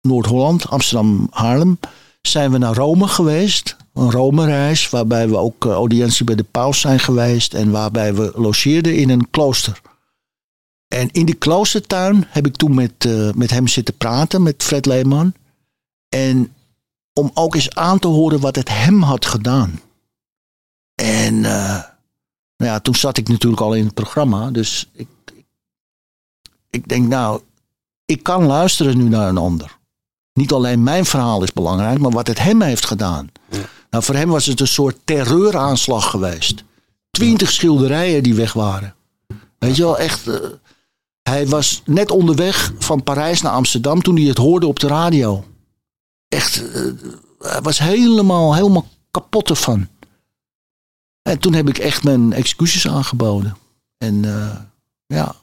Noord-Holland, 0.00 0.68
Amsterdam, 0.68 1.28
Haarlem, 1.30 1.78
zijn 2.22 2.50
we 2.50 2.58
naar 2.58 2.74
Rome 2.74 3.08
geweest. 3.08 3.76
Een 3.94 4.10
Rome-reis, 4.10 4.90
waarbij 4.90 5.28
we 5.28 5.36
ook 5.36 5.66
eh, 5.66 5.72
audiëntie 5.72 6.24
bij 6.24 6.34
de 6.34 6.46
paus 6.50 6.80
zijn 6.80 7.00
geweest 7.00 7.54
en 7.54 7.70
waarbij 7.70 8.14
we 8.14 8.32
logeerden 8.34 8.96
in 8.96 9.10
een 9.10 9.30
klooster. 9.30 9.80
En 10.88 11.08
in 11.12 11.26
die 11.26 11.34
kloostertuin 11.34 12.26
heb 12.28 12.46
ik 12.46 12.56
toen 12.56 12.74
met, 12.74 12.92
eh, 12.98 13.30
met 13.32 13.50
hem 13.50 13.68
zitten 13.68 13.96
praten, 13.96 14.42
met 14.42 14.62
Fred 14.62 14.86
Leeman. 14.86 15.34
En 16.08 16.54
om 17.12 17.30
ook 17.34 17.54
eens 17.54 17.74
aan 17.74 17.98
te 17.98 18.08
horen 18.08 18.40
wat 18.40 18.56
het 18.56 18.68
hem 18.68 19.02
had 19.02 19.26
gedaan. 19.26 19.80
En 21.02 21.44
eh, 21.44 21.82
nou 22.56 22.70
ja, 22.72 22.80
toen 22.80 22.94
zat 22.94 23.16
ik 23.16 23.28
natuurlijk 23.28 23.62
al 23.62 23.74
in 23.74 23.84
het 23.84 23.94
programma. 23.94 24.50
Dus 24.50 24.88
ik, 24.92 25.08
ik, 25.34 25.44
ik 26.70 26.88
denk, 26.88 27.08
nou, 27.08 27.40
ik 28.04 28.22
kan 28.22 28.44
luisteren 28.46 28.96
nu 28.96 29.08
naar 29.08 29.28
een 29.28 29.38
ander. 29.38 29.78
Niet 30.32 30.52
alleen 30.52 30.82
mijn 30.82 31.04
verhaal 31.04 31.42
is 31.42 31.52
belangrijk, 31.52 31.98
maar 31.98 32.10
wat 32.10 32.26
het 32.26 32.38
hem 32.38 32.62
heeft 32.62 32.86
gedaan. 32.86 33.30
Nou, 33.90 34.04
voor 34.04 34.14
hem 34.14 34.28
was 34.28 34.46
het 34.46 34.60
een 34.60 34.66
soort 34.68 34.96
terreuraanslag 35.04 36.10
geweest. 36.10 36.64
Twintig 37.10 37.50
schilderijen 37.52 38.22
die 38.22 38.34
weg 38.34 38.52
waren. 38.52 38.94
Weet 39.58 39.76
je 39.76 39.82
wel, 39.82 39.98
echt. 39.98 40.26
eh, 40.28 40.34
hij 41.22 41.46
was 41.48 41.82
net 41.84 42.10
onderweg 42.10 42.72
van 42.78 43.02
Parijs 43.02 43.42
naar 43.42 43.52
Amsterdam 43.52 44.02
toen 44.02 44.16
hij 44.16 44.24
het 44.24 44.38
hoorde 44.38 44.66
op 44.66 44.78
de 44.80 44.86
radio. 44.86 45.44
Echt, 46.28 46.72
eh, 46.72 46.82
hij 47.38 47.60
was 47.62 47.78
helemaal, 47.78 48.54
helemaal 48.54 48.86
kapot 49.10 49.50
ervan. 49.50 49.88
En 51.26 51.38
toen 51.38 51.54
heb 51.54 51.68
ik 51.68 51.78
echt 51.78 52.04
mijn 52.04 52.32
excuses 52.32 52.88
aangeboden. 52.88 53.56
En 53.98 54.24
eh, 54.24 54.56
ja, 55.06 55.34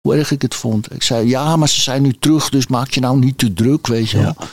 hoe 0.00 0.14
erg 0.14 0.30
ik 0.30 0.42
het 0.42 0.54
vond. 0.54 0.94
Ik 0.94 1.02
zei, 1.02 1.28
ja, 1.28 1.56
maar 1.56 1.68
ze 1.68 1.80
zijn 1.80 2.02
nu 2.02 2.12
terug, 2.12 2.48
dus 2.48 2.66
maak 2.66 2.90
je 2.90 3.00
nou 3.00 3.18
niet 3.18 3.38
te 3.38 3.52
druk, 3.52 3.86
weet 3.86 4.10
je 4.10 4.18
wel. 4.18 4.36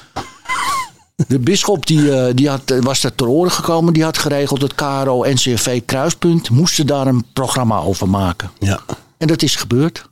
De 1.27 1.39
bisschop 1.39 1.85
die, 1.85 2.11
eh, 2.11 2.35
die 2.35 2.49
had, 2.49 2.73
was 2.79 3.03
er 3.03 3.15
ter 3.15 3.27
oren 3.27 3.51
gekomen, 3.51 3.93
die 3.93 4.03
had 4.03 4.17
geregeld 4.17 4.61
het 4.61 4.75
KRO 4.75 5.23
NCRV 5.23 5.81
Kruispunt. 5.85 6.49
Moesten 6.49 6.87
daar 6.87 7.07
een 7.07 7.25
programma 7.33 7.79
over 7.79 8.09
maken. 8.09 8.51
Ja. 8.59 8.79
En 9.17 9.27
dat 9.27 9.41
is 9.41 9.55
gebeurd. 9.55 10.09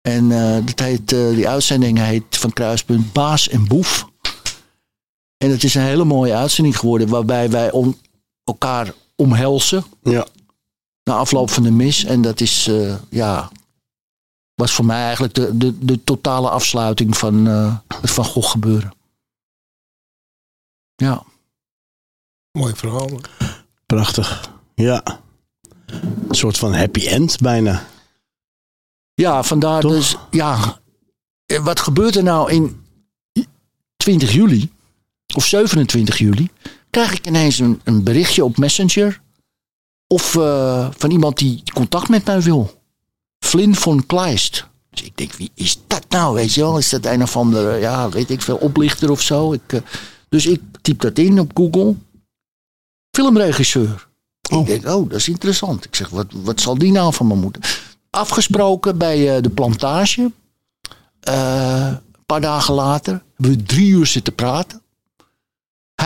En 0.00 0.32
eh, 0.32 0.66
dat 0.66 0.78
heet, 0.78 1.08
die 1.08 1.48
uitzending 1.48 1.98
heet 1.98 2.24
van 2.30 2.52
Kruispunt 2.52 3.12
Baas 3.12 3.48
en 3.48 3.66
Boef. 3.66 4.06
En 5.38 5.50
het 5.50 5.64
is 5.64 5.74
een 5.74 5.82
hele 5.82 6.04
mooie 6.04 6.34
uitzending 6.34 6.78
geworden 6.78 7.08
waarbij 7.08 7.50
wij 7.50 7.70
om, 7.70 7.96
elkaar 8.44 8.92
omhelzen 9.16 9.84
Ja. 10.02 10.26
na 11.04 11.14
afloop 11.14 11.50
van 11.50 11.62
de 11.62 11.70
mis. 11.70 12.04
En 12.04 12.22
dat 12.22 12.40
is, 12.40 12.66
eh, 12.68 12.94
ja, 13.10 13.50
was 14.54 14.72
voor 14.72 14.84
mij 14.84 15.02
eigenlijk 15.02 15.34
de, 15.34 15.56
de, 15.56 15.78
de 15.78 16.04
totale 16.04 16.50
afsluiting 16.50 17.16
van 17.16 17.48
eh, 17.48 17.76
het 18.00 18.10
Van 18.10 18.24
Gogh 18.24 18.50
gebeuren. 18.50 18.94
Ja, 20.96 21.22
Mooi 22.58 22.74
verhaal. 22.74 23.10
Prachtig. 23.86 24.50
Ja. 24.74 25.20
Een 25.86 26.34
soort 26.34 26.58
van 26.58 26.74
happy 26.74 27.06
end 27.06 27.40
bijna. 27.40 27.86
ja 29.14 29.42
vandaar 29.42 29.80
Toch? 29.80 29.92
dus, 29.92 30.16
ja, 30.30 30.80
eh, 31.46 31.64
wat 31.64 31.80
gebeurt 31.80 32.16
er 32.16 32.22
nou 32.22 32.52
in 32.52 32.84
20 33.96 34.32
juli 34.32 34.72
of 35.34 35.44
27 35.46 36.18
juli? 36.18 36.50
Krijg 36.96 37.14
ik 37.14 37.26
ineens 37.26 37.58
een, 37.58 37.80
een 37.84 38.02
berichtje 38.02 38.44
op 38.44 38.56
Messenger 38.56 39.20
of 40.06 40.36
eh, 40.36 40.88
van 40.96 41.10
iemand 41.10 41.38
die 41.38 41.62
contact 41.74 42.08
met 42.08 42.24
mij 42.24 42.40
wil. 42.40 42.80
Flynn 43.38 43.74
von 43.74 44.06
Kleist. 44.06 44.66
Dus 44.90 45.02
ik 45.02 45.16
denk, 45.16 45.32
wie 45.32 45.50
is 45.54 45.78
dat 45.86 46.04
nou? 46.08 46.34
Weet 46.34 46.54
je 46.54 46.60
wel, 46.60 46.78
is 46.78 46.88
dat 46.88 47.04
een 47.04 47.22
of 47.22 47.36
andere, 47.36 47.78
ja, 47.78 48.08
weet 48.08 48.30
ik 48.30 48.42
veel, 48.42 48.56
oplichter 48.56 49.10
of 49.10 49.20
zo? 49.20 49.52
Ik, 49.52 49.72
eh, 49.72 49.80
dus 50.28 50.46
ik 50.46 50.60
typ 50.82 51.00
dat 51.00 51.18
in 51.18 51.40
op 51.40 51.50
Google. 51.54 51.94
filmregisseur. 53.10 54.08
Ik 54.48 54.66
denk, 54.66 54.86
oh, 54.86 55.10
dat 55.10 55.18
is 55.18 55.28
interessant. 55.28 55.84
Ik 55.84 55.94
zeg, 55.94 56.08
wat, 56.08 56.26
wat 56.32 56.60
zal 56.60 56.78
die 56.78 56.92
nou 56.92 57.12
van 57.14 57.26
me 57.26 57.34
moeten? 57.34 57.62
Afgesproken 58.10 58.98
bij 58.98 59.36
eh, 59.36 59.42
de 59.42 59.50
plantage. 59.50 60.32
Een 61.20 62.24
paar 62.26 62.40
dagen 62.40 62.74
later 62.74 63.22
hebben 63.34 63.56
we 63.56 63.62
drie 63.62 63.88
uur 63.88 64.06
zitten 64.06 64.34
praten. 64.34 64.84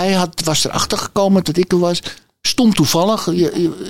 Hij 0.00 0.12
had, 0.12 0.40
was 0.44 0.64
erachter 0.64 0.98
gekomen 0.98 1.44
dat 1.44 1.56
ik 1.56 1.72
er 1.72 1.78
was. 1.78 2.02
Stom 2.42 2.74
toevallig 2.74 3.26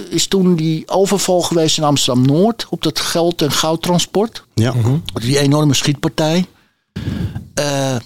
is 0.08 0.26
toen 0.26 0.54
die 0.54 0.88
overval 0.88 1.40
geweest 1.40 1.78
in 1.78 1.84
Amsterdam-Noord... 1.84 2.66
op 2.70 2.82
dat 2.82 3.00
geld- 3.00 3.42
en 3.42 3.52
goudtransport. 3.52 4.44
Ja. 4.54 4.74
Die 5.12 5.38
enorme 5.38 5.74
schietpartij. 5.74 6.46
Eh, 7.54 7.96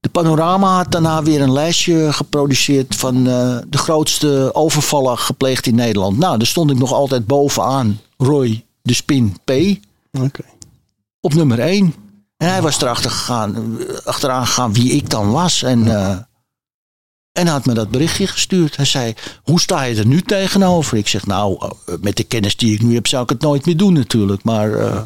de 0.00 0.08
Panorama 0.08 0.76
had 0.76 0.92
daarna 0.92 1.22
weer 1.22 1.40
een 1.40 1.52
lijstje 1.52 2.12
geproduceerd 2.12 2.96
van 2.96 3.16
eh, 3.16 3.58
de 3.68 3.78
grootste 3.78 4.50
overvallen 4.52 5.18
gepleegd 5.18 5.66
in 5.66 5.74
Nederland. 5.74 6.18
Nou, 6.18 6.38
daar 6.38 6.46
stond 6.46 6.70
ik 6.70 6.78
nog 6.78 6.92
altijd 6.92 7.26
bovenaan. 7.26 8.00
Roy 8.16 8.64
de 8.82 8.94
Spin 8.94 9.36
P. 9.44 9.50
Op 11.20 11.34
nummer 11.34 11.58
1. 11.58 11.94
En 12.36 12.48
hij 12.48 12.62
was 12.62 12.80
erachter 12.80 13.10
gegaan, 13.10 13.78
eh, 13.80 13.96
achteraan 14.04 14.46
gegaan 14.46 14.72
wie 14.72 14.92
ik 14.92 15.10
dan 15.10 15.30
was. 15.30 15.62
En, 15.62 15.96
eh, 15.96 16.16
en 17.32 17.44
hij 17.44 17.52
had 17.52 17.66
me 17.66 17.74
dat 17.74 17.90
berichtje 17.90 18.26
gestuurd. 18.26 18.76
Hij 18.76 18.84
zei, 18.84 19.14
hoe 19.42 19.60
sta 19.60 19.82
je 19.82 19.96
er 19.96 20.06
nu 20.06 20.22
tegenover? 20.22 20.96
Ik 20.96 21.08
zeg, 21.08 21.26
nou, 21.26 21.56
eh, 21.60 21.94
met 22.00 22.16
de 22.16 22.24
kennis 22.24 22.56
die 22.56 22.74
ik 22.74 22.82
nu 22.82 22.94
heb 22.94 23.06
zou 23.06 23.22
ik 23.22 23.28
het 23.28 23.40
nooit 23.40 23.66
meer 23.66 23.76
doen 23.76 23.92
natuurlijk. 23.92 24.42
Maar 24.42 24.74
eh, 24.78 25.02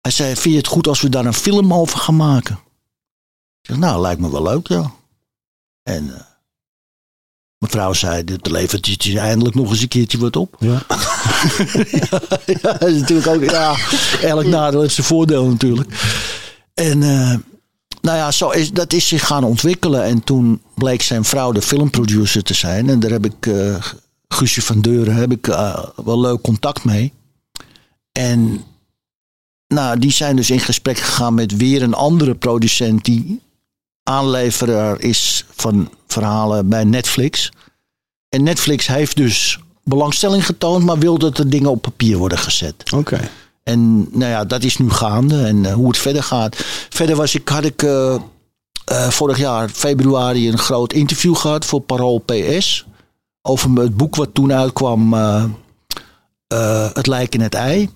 hij 0.00 0.10
zei, 0.10 0.36
vind 0.36 0.54
je 0.54 0.60
het 0.60 0.66
goed 0.66 0.86
als 0.86 1.00
we 1.00 1.08
daar 1.08 1.26
een 1.26 1.34
film 1.34 1.74
over 1.74 1.98
gaan 1.98 2.16
maken? 2.16 2.54
Ik 3.60 3.70
zeg, 3.70 3.76
nou, 3.76 4.00
lijkt 4.00 4.20
me 4.20 4.30
wel 4.30 4.42
leuk, 4.42 4.68
ja. 4.68 4.92
En 5.82 6.14
eh, 6.14 6.20
mevrouw 7.58 7.92
zei, 7.92 8.24
dit 8.24 8.50
levert 8.50 9.02
je 9.02 9.18
eindelijk 9.18 9.54
nog 9.54 9.70
eens 9.70 9.80
een 9.80 9.88
keertje 9.88 10.18
wat 10.18 10.36
op. 10.36 10.56
Ja. 10.60 10.82
ja, 12.46 12.72
dat 12.72 12.88
is 12.88 13.00
natuurlijk 13.00 13.26
ook, 13.28 13.50
ja, 13.50 13.76
elk 14.20 14.44
nadeel 14.44 14.80
heeft 14.80 14.94
zijn 14.94 15.06
voordeel 15.06 15.46
natuurlijk. 15.46 16.02
En 16.74 17.02
nou 18.04 18.16
ja, 18.16 18.30
zo 18.30 18.50
is, 18.50 18.70
dat 18.70 18.92
is 18.92 19.08
zich 19.08 19.26
gaan 19.26 19.44
ontwikkelen. 19.44 20.04
En 20.04 20.24
toen 20.24 20.62
bleek 20.74 21.02
zijn 21.02 21.24
vrouw 21.24 21.52
de 21.52 21.62
filmproducer 21.62 22.42
te 22.42 22.54
zijn. 22.54 22.88
En 22.88 23.00
daar 23.00 23.10
heb 23.10 23.24
ik, 23.24 23.46
eh 23.46 23.84
Guusje 24.28 24.62
van 24.62 24.80
Deuren, 24.80 25.14
heb 25.14 25.32
ik 25.32 25.48
eh, 25.48 25.84
wel 26.04 26.20
leuk 26.20 26.40
contact 26.40 26.84
mee. 26.84 27.12
En 28.12 28.64
nou, 29.68 29.98
die 29.98 30.10
zijn 30.10 30.36
dus 30.36 30.50
in 30.50 30.60
gesprek 30.60 30.98
gegaan 30.98 31.34
met 31.34 31.56
weer 31.56 31.82
een 31.82 31.94
andere 31.94 32.34
producent 32.34 33.04
die 33.04 33.40
aanleveraar 34.02 35.00
is 35.00 35.44
van 35.54 35.90
verhalen 36.06 36.68
bij 36.68 36.84
Netflix. 36.84 37.52
En 38.28 38.42
Netflix 38.42 38.86
heeft 38.86 39.16
dus 39.16 39.58
belangstelling 39.82 40.46
getoond, 40.46 40.84
maar 40.84 40.98
wil 40.98 41.18
dat 41.18 41.38
er 41.38 41.50
dingen 41.50 41.70
op 41.70 41.82
papier 41.82 42.16
worden 42.16 42.38
gezet. 42.38 42.92
Oké. 42.92 43.30
En 43.64 44.08
nou 44.18 44.30
ja, 44.30 44.44
dat 44.44 44.62
is 44.62 44.76
nu 44.76 44.90
gaande. 44.90 45.44
En 45.44 45.64
eh, 45.64 45.72
hoe 45.72 45.88
het 45.88 45.98
verder 45.98 46.22
gaat. 46.22 46.56
Verder 46.88 47.16
was 47.16 47.34
ik, 47.34 47.48
had 47.48 47.64
ik 47.64 47.82
eh, 47.82 48.14
eh, 48.84 49.08
vorig 49.08 49.38
jaar 49.38 49.68
februari 49.68 50.48
een 50.48 50.58
groot 50.58 50.92
interview 50.92 51.36
gehad 51.36 51.64
voor 51.64 51.80
Parool 51.80 52.18
PS. 52.18 52.86
Over 53.42 53.70
het 53.70 53.96
boek 53.96 54.16
wat 54.16 54.34
toen 54.34 54.52
uitkwam, 54.52 55.12
Het 56.94 57.06
lijk 57.06 57.34
in 57.34 57.40
het 57.40 57.54
ei. 57.54 57.90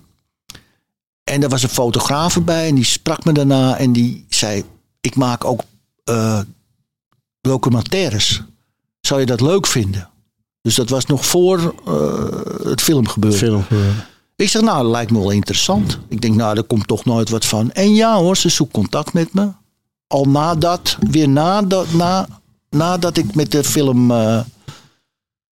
En 1.23 1.39
daar 1.39 1.49
was 1.49 1.63
een 1.63 1.69
fotograaf 1.69 2.43
bij 2.43 2.67
en 2.67 2.75
die 2.75 2.83
sprak 2.83 3.25
me 3.25 3.31
daarna 3.31 3.77
en 3.77 3.93
die 3.93 4.25
zei: 4.29 4.63
Ik 5.01 5.15
maak 5.15 5.45
ook 5.45 5.61
documentaires. 7.41 8.41
Zou 9.01 9.19
je 9.19 9.25
dat 9.25 9.41
leuk 9.41 9.67
vinden? 9.67 10.09
Dus 10.61 10.75
dat 10.75 10.89
was 10.89 11.05
nog 11.05 11.25
voor 11.25 11.75
het 12.63 12.81
film 12.81 13.07
gebeurde. 13.07 13.37
Film. 13.37 13.65
eh, 13.69 13.77
Ik 14.39 14.49
zeg, 14.49 14.61
nou, 14.61 14.81
dat 14.83 14.91
lijkt 14.91 15.11
me 15.11 15.19
wel 15.19 15.31
interessant. 15.31 15.99
Ik 16.07 16.21
denk, 16.21 16.35
nou, 16.35 16.57
er 16.57 16.63
komt 16.63 16.87
toch 16.87 17.05
nooit 17.05 17.29
wat 17.29 17.45
van. 17.45 17.71
En 17.71 17.93
ja 17.93 18.17
hoor, 18.17 18.37
ze 18.37 18.49
zoekt 18.49 18.73
contact 18.73 19.13
met 19.13 19.33
me. 19.33 19.51
Al 20.07 20.25
nadat, 20.25 20.97
weer 20.99 21.29
nadat, 21.29 21.93
na, 21.93 22.27
nadat 22.69 23.17
ik 23.17 23.35
met 23.35 23.51
de 23.51 23.63
film, 23.63 24.11
eh, 24.11 24.41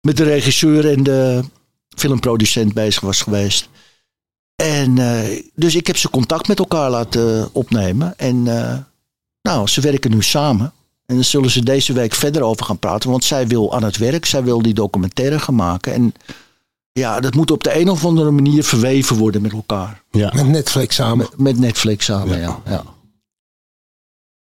met 0.01 0.17
de 0.17 0.23
regisseur 0.23 0.91
en 0.91 1.03
de 1.03 1.43
filmproducent 1.89 2.73
bezig 2.73 3.01
was 3.01 3.21
geweest. 3.21 3.69
En 4.55 4.97
eh, 4.97 5.41
dus 5.55 5.75
ik 5.75 5.87
heb 5.87 5.97
ze 5.97 6.09
contact 6.09 6.47
met 6.47 6.59
elkaar 6.59 6.89
laten 6.89 7.49
opnemen. 7.53 8.17
En 8.17 8.47
eh, 8.47 8.77
nou, 9.41 9.67
ze 9.67 9.81
werken 9.81 10.11
nu 10.11 10.21
samen. 10.21 10.73
En 11.05 11.15
daar 11.15 11.23
zullen 11.23 11.49
ze 11.49 11.63
deze 11.63 11.93
week 11.93 12.15
verder 12.15 12.41
over 12.41 12.65
gaan 12.65 12.79
praten. 12.79 13.09
Want 13.09 13.23
zij 13.23 13.47
wil 13.47 13.73
aan 13.73 13.83
het 13.83 13.97
werk, 13.97 14.25
zij 14.25 14.43
wil 14.43 14.61
die 14.61 14.73
documentaire 14.73 15.39
gaan 15.39 15.55
maken. 15.55 15.93
En 15.93 16.13
ja, 16.99 17.19
dat 17.19 17.33
moet 17.35 17.51
op 17.51 17.63
de 17.63 17.79
een 17.79 17.89
of 17.89 18.05
andere 18.05 18.31
manier 18.31 18.63
verweven 18.63 19.15
worden 19.15 19.41
met 19.41 19.51
elkaar. 19.53 20.03
Ja. 20.11 20.31
Met 20.35 20.47
Netflix 20.47 20.95
samen. 20.95 21.29
Met 21.35 21.57
Netflix 21.59 22.05
samen, 22.05 22.39
ja. 22.39 22.59
ja. 22.65 22.83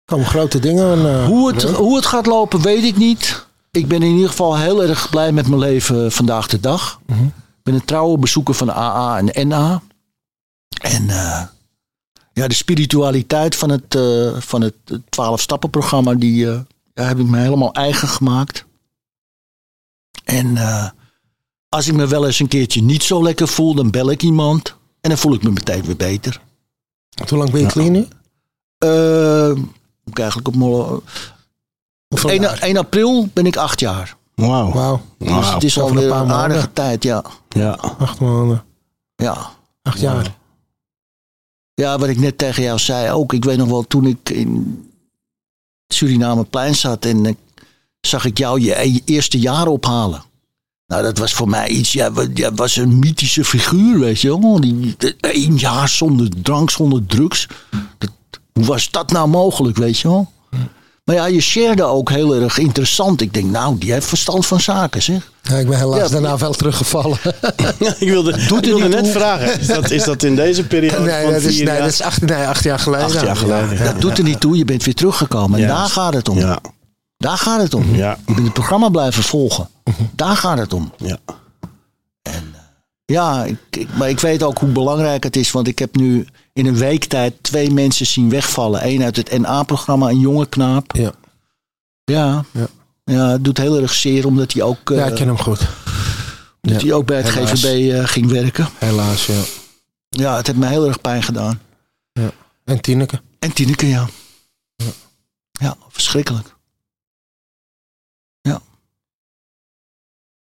komen 0.04 0.26
grote 0.26 0.58
dingen. 0.58 1.08
eh, 1.08 1.26
Hoe, 1.26 1.52
het, 1.52 1.62
hoe 1.62 1.96
het 1.96 2.06
gaat 2.06 2.26
lopen, 2.26 2.60
weet 2.60 2.84
ik 2.84 2.96
niet. 2.96 3.46
Ik 3.70 3.88
ben 3.88 4.02
in 4.02 4.14
ieder 4.14 4.28
geval 4.28 4.56
heel 4.58 4.82
erg 4.82 5.10
blij 5.10 5.32
met 5.32 5.46
mijn 5.48 5.60
leven 5.60 6.12
vandaag 6.12 6.46
de 6.46 6.60
dag. 6.60 7.00
Mhm. 7.06 7.24
Ik 7.24 7.62
ben 7.62 7.74
een 7.74 7.84
trouwe 7.84 8.18
bezoeker 8.18 8.54
van 8.54 8.70
AA 8.70 9.18
en 9.24 9.48
NA. 9.48 9.82
En 10.82 11.10
eh, 11.10 11.42
ja, 12.32 12.48
de 12.48 12.54
spiritualiteit 12.54 13.56
van 13.56 13.70
het, 13.70 13.94
eh 13.94 14.36
van 14.40 14.60
het 14.60 14.74
12-stappen-programma, 14.92 16.14
die 16.14 16.50
eh, 16.50 16.60
heb 16.94 17.18
ik 17.18 17.26
me 17.26 17.38
helemaal 17.38 17.72
eigen 17.72 18.08
gemaakt. 18.08 18.64
En 20.24 20.56
eh, 20.56 20.88
als 21.74 21.86
ik 21.88 21.94
me 21.94 22.06
wel 22.06 22.26
eens 22.26 22.38
een 22.40 22.48
keertje 22.48 22.82
niet 22.82 23.02
zo 23.02 23.22
lekker 23.22 23.48
voel, 23.48 23.74
dan 23.74 23.90
bel 23.90 24.10
ik 24.10 24.22
iemand. 24.22 24.74
En 25.00 25.08
dan 25.10 25.18
voel 25.18 25.34
ik 25.34 25.42
me 25.42 25.50
meteen 25.50 25.84
weer 25.84 25.96
beter. 25.96 26.40
Hoe 27.28 27.38
lang 27.38 27.50
ben 27.50 27.60
je 27.60 27.66
clean 27.66 27.92
nu? 27.92 28.06
Eh, 28.78 29.50
ik 30.04 30.18
eigenlijk 30.18 30.48
op 30.48 30.56
mijn- 30.56 31.00
Hoeveel 32.08 32.30
1, 32.30 32.40
jaar? 32.40 32.58
1 32.62 32.76
april 32.76 33.28
ben 33.32 33.46
ik 33.46 33.56
acht 33.56 33.80
jaar. 33.80 34.16
Wauw. 34.34 34.72
Wauw, 34.72 35.00
Dus 35.18 35.28
Wauw. 35.28 35.54
het 35.54 35.62
is 35.64 35.78
over 35.78 35.94
alweer 35.96 36.10
een 36.10 36.18
een, 36.20 36.26
paar 36.26 36.36
aardige 36.36 36.58
maanden. 36.58 36.72
tijd, 36.72 37.02
ja. 37.02 37.24
Ja. 37.48 37.70
acht 37.98 38.20
maanden. 38.20 38.64
ja. 39.16 39.50
Acht 39.82 40.00
jaar. 40.00 40.36
Ja, 41.74 41.98
wat 41.98 42.08
ik 42.08 42.18
net 42.18 42.38
tegen 42.38 42.62
jou 42.62 42.78
zei 42.78 43.10
ook. 43.12 43.32
Ik 43.32 43.44
weet 43.44 43.56
nog 43.58 43.68
wel, 43.68 43.82
toen 43.86 44.06
ik 44.06 44.30
in 44.30 44.84
Surinameplein 45.88 46.74
zat 46.74 47.04
en 47.04 47.26
ik, 47.26 47.36
zag 48.00 48.24
ik 48.24 48.38
jou 48.38 48.60
je 48.60 48.80
e- 48.82 49.00
eerste 49.04 49.38
jaar 49.38 49.66
ophalen. 49.66 50.22
Nou, 50.86 51.02
dat 51.02 51.18
was 51.18 51.32
voor 51.32 51.48
mij 51.48 51.68
iets, 51.68 51.92
ja, 51.92 52.12
was 52.54 52.76
een 52.76 52.98
mythische 52.98 53.44
figuur, 53.44 53.98
weet 53.98 54.20
je 54.20 54.40
wel. 54.40 54.60
Die, 54.60 54.96
één 55.20 55.56
jaar 55.56 55.88
zonder 55.88 56.28
drank, 56.42 56.70
zonder 56.70 57.06
drugs. 57.06 57.46
Dat, 57.98 58.10
hoe 58.52 58.64
was 58.64 58.90
dat 58.90 59.12
nou 59.12 59.28
mogelijk, 59.28 59.76
weet 59.76 59.98
je 59.98 60.08
wel? 60.08 60.32
Maar 61.04 61.14
ja, 61.14 61.26
je 61.26 61.40
shared 61.40 61.80
ook 61.80 62.10
heel 62.10 62.34
erg 62.34 62.58
interessant. 62.58 63.20
Ik 63.20 63.34
denk, 63.34 63.50
nou, 63.50 63.78
die 63.78 63.92
heeft 63.92 64.06
verstand 64.06 64.46
van 64.46 64.60
zaken, 64.60 65.02
zeg. 65.02 65.30
Ja, 65.42 65.56
ik 65.56 65.68
ben 65.68 65.78
helaas 65.78 65.98
Ja, 65.98 66.08
daarna 66.08 66.38
wel 66.38 66.52
teruggevallen. 66.52 67.18
ik 67.98 68.08
wilde, 68.08 68.32
ik 68.32 68.64
wilde 68.64 68.88
net 68.88 69.08
vragen. 69.08 69.60
Is 69.60 69.66
dat, 69.66 69.90
is 69.90 70.04
dat 70.04 70.22
in 70.22 70.36
deze 70.36 70.66
periode 70.66 71.04
nee, 71.04 71.22
van 71.22 71.32
dat 71.32 71.42
is, 71.42 71.56
nee, 71.56 71.78
dat 71.78 71.88
is 71.88 72.02
acht, 72.02 72.20
nee, 72.20 72.46
acht 72.46 72.64
jaar 72.64 72.78
geleden. 72.78 73.06
Acht 73.06 73.20
jaar 73.20 73.36
geleden, 73.36 73.76
Ja, 73.76 73.84
ja. 73.84 73.92
Dat 73.92 74.00
doet 74.00 74.18
er 74.18 74.24
niet 74.24 74.40
toe, 74.40 74.56
je 74.56 74.64
bent 74.64 74.84
weer 74.84 74.94
teruggekomen. 74.94 75.60
En 75.60 75.68
daar 75.68 75.88
gaat 75.88 76.14
het 76.14 76.28
om. 76.28 76.38
Ja. 76.38 76.58
Daar 77.24 77.38
gaat 77.38 77.60
het 77.60 77.74
om. 77.74 77.94
Ja. 77.94 78.18
Je 78.26 78.34
het 78.42 78.52
programma 78.52 78.88
blijven 78.88 79.22
volgen. 79.22 79.68
Daar 80.12 80.36
gaat 80.36 80.58
het 80.58 80.72
om. 80.72 80.92
Ja. 80.96 81.18
Ja, 83.04 83.44
ik, 83.44 83.56
ik- 83.70 83.94
maar 83.96 84.08
ik 84.08 84.20
weet 84.20 84.42
ook 84.42 84.58
hoe 84.58 84.68
belangrijk 84.68 85.22
het 85.24 85.36
is. 85.36 85.50
Want 85.50 85.66
ik 85.68 85.78
heb 85.78 85.96
nu 85.96 86.26
in 86.52 86.66
een 86.66 86.76
week 86.76 87.04
tijd 87.04 87.34
twee 87.40 87.70
mensen 87.70 88.06
zien 88.06 88.30
wegvallen. 88.30 88.86
Eén 88.86 89.02
uit 89.02 89.16
het 89.16 89.38
NA-programma, 89.38 90.08
een 90.08 90.18
jonge 90.20 90.46
knaap. 90.46 90.92
Ja. 90.96 91.12
Ja. 92.04 92.44
Ja. 92.52 92.66
Ja, 93.04 93.28
het 93.28 93.44
doet 93.44 93.58
heel 93.58 93.80
erg 93.80 93.92
zeer 93.94 94.26
omdat 94.26 94.52
hij 94.52 94.62
ook, 94.62 94.90
eh, 94.90 94.96
Ja, 94.96 95.06
ik 95.06 95.14
ken 95.14 95.26
hem 95.26 95.38
goed. 95.38 95.58
dat 96.60 96.80
Ja. 96.80 96.86
hij 96.86 96.92
ook 96.92 97.06
bij 97.06 97.16
het 97.16 97.30
Helaas. 97.30 97.50
GVB 97.62 97.92
eh, 97.92 98.06
ging 98.06 98.30
werken. 98.30 98.68
Helaas, 98.78 99.26
ja. 99.26 99.40
Ja, 100.08 100.36
het 100.36 100.46
heeft 100.46 100.58
me 100.58 100.66
heel 100.66 100.86
erg 100.86 101.00
pijn 101.00 101.22
gedaan. 101.22 101.60
En 102.64 102.80
Tineke. 102.80 103.20
En 103.38 103.52
Tineke, 103.52 103.88
ja. 103.88 104.08
Ja, 105.52 105.76
verschrikkelijk. 105.88 106.54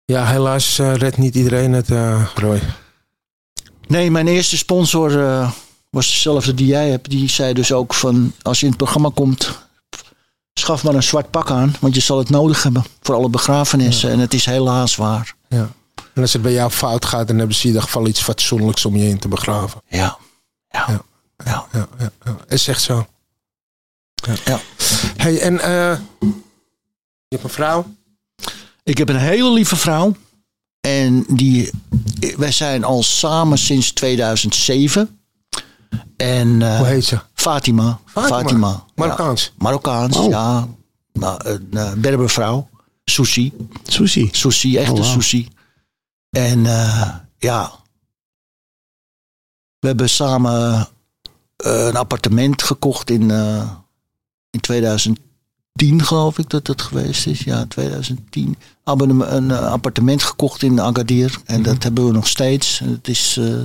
Ja, 0.06 0.26
helaas 0.26 0.78
eh, 0.78 0.94
redt 0.94 1.16
niet 1.16 1.34
iedereen 1.34 1.72
het, 1.72 1.90
eh 1.90 2.26
Roy. 2.34 2.60
Nee, 3.86 4.10
mijn 4.10 4.28
eerste 4.28 4.56
sponsor 4.56 5.24
eh, 5.24 5.50
was 5.90 6.06
dezelfde 6.06 6.54
die 6.54 6.66
jij 6.66 6.90
hebt. 6.90 7.10
Die 7.10 7.28
zei 7.28 7.52
dus 7.52 7.72
ook 7.72 7.94
van, 7.94 8.32
als 8.42 8.58
je 8.58 8.64
in 8.64 8.72
het 8.72 8.80
programma 8.80 9.10
komt, 9.14 9.58
schaf 10.54 10.84
maar 10.84 10.94
een 10.94 11.02
zwart 11.02 11.30
pak 11.30 11.50
aan. 11.50 11.74
Want 11.80 11.94
je 11.94 12.00
zal 12.00 12.18
het 12.18 12.30
nodig 12.30 12.62
hebben 12.62 12.84
voor 13.00 13.14
alle 13.14 13.28
begrafenissen. 13.28 14.10
En 14.10 14.18
het 14.18 14.34
is 14.34 14.44
helaas 14.44 14.96
waar. 14.96 15.34
Ja. 15.48 15.68
En 16.14 16.22
als 16.22 16.32
het 16.32 16.42
bij 16.42 16.52
jou 16.52 16.70
fout 16.70 17.04
gaat, 17.04 17.26
dan 17.26 17.38
hebben 17.38 17.56
ze 17.56 17.62
in 17.62 17.68
ieder 17.68 17.82
geval 17.82 18.06
iets 18.06 18.22
fatsoenlijks 18.22 18.84
om 18.84 18.96
je 18.96 19.08
in 19.08 19.18
te 19.18 19.28
begraven. 19.28 19.80
Ja. 19.88 20.18
Ja. 20.68 20.84
Ja. 20.88 21.04
ja. 21.44 21.66
Ja, 21.72 21.88
ja, 21.98 22.10
ja. 22.24 22.36
Is 22.48 22.68
echt 22.68 22.82
zo. 22.82 23.06
Ja. 24.44 24.60
Hey, 25.16 25.40
en 25.40 25.54
je 27.28 27.28
hebt 27.28 27.44
een 27.44 27.50
vrouw? 27.50 27.86
Ik 28.84 28.98
heb 28.98 29.08
een 29.08 29.16
hele 29.16 29.52
lieve 29.52 29.76
vrouw. 29.76 30.14
En 30.80 31.24
die, 31.28 31.70
wij 32.36 32.52
zijn 32.52 32.84
al 32.84 33.02
samen 33.02 33.58
sinds 33.58 33.92
2007. 33.92 35.18
En 36.16 36.62
eh, 36.62 36.76
Hoe 36.78 36.86
heet 36.86 37.04
ze? 37.04 37.20
Fatima. 37.34 38.00
Fatima. 38.04 38.38
Fatima. 38.38 38.68
Ja. 38.68 38.84
Marokkaans. 38.94 39.52
Marokkaans, 39.58 40.16
Oh. 40.16 40.28
ja. 40.30 40.68
Nou, 41.12 41.40
een 41.48 41.68
uh, 41.72 41.92
Berbervrouw. 41.92 42.68
Sushi. 43.04 43.52
Sushi. 43.82 44.28
Sushi, 44.32 44.76
echte 44.78 44.92
Oh, 45.00 45.04
sushi. 45.12 45.48
En 46.30 46.66
eh, 46.66 47.14
ja. 47.38 47.72
We 49.78 49.86
hebben 49.86 50.10
samen 50.10 50.88
eh, 51.56 51.86
een 51.86 51.96
appartement 51.96 52.62
gekocht 52.62 53.10
in, 53.10 53.30
eh, 53.30 53.70
in 54.50 54.60
2010, 54.60 55.24
geloof 55.82 56.38
ik 56.38 56.50
dat 56.50 56.66
dat 56.66 56.82
geweest 56.82 57.26
is. 57.26 57.40
Ja, 57.40 57.64
2010. 57.66 58.56
We 58.58 58.66
hebben 58.84 59.10
een, 59.10 59.34
een 59.36 59.50
eh, 59.50 59.72
appartement 59.72 60.22
gekocht 60.22 60.62
in 60.62 60.80
Agadir. 60.80 61.38
En 61.44 61.62
dat 61.62 61.82
hebben 61.82 62.06
we 62.06 62.12
nog 62.12 62.28
steeds. 62.28 62.80
En 62.80 62.90
Het 62.90 63.08
is, 63.08 63.36
eh, 63.36 63.60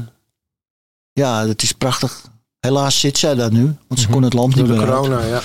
ja, 1.13 1.47
het 1.47 1.61
is 1.61 1.71
prachtig. 1.71 2.27
Helaas 2.59 2.99
zit 2.99 3.17
zij 3.17 3.35
daar 3.35 3.51
nu, 3.51 3.75
want 3.87 3.99
ze 3.99 4.07
kon 4.07 4.23
het 4.23 4.33
land 4.33 4.55
Door 4.55 4.67
niet 4.67 4.77
meer 4.77 4.85
corona, 4.85 5.19
ja. 5.19 5.27
ja, 5.27 5.41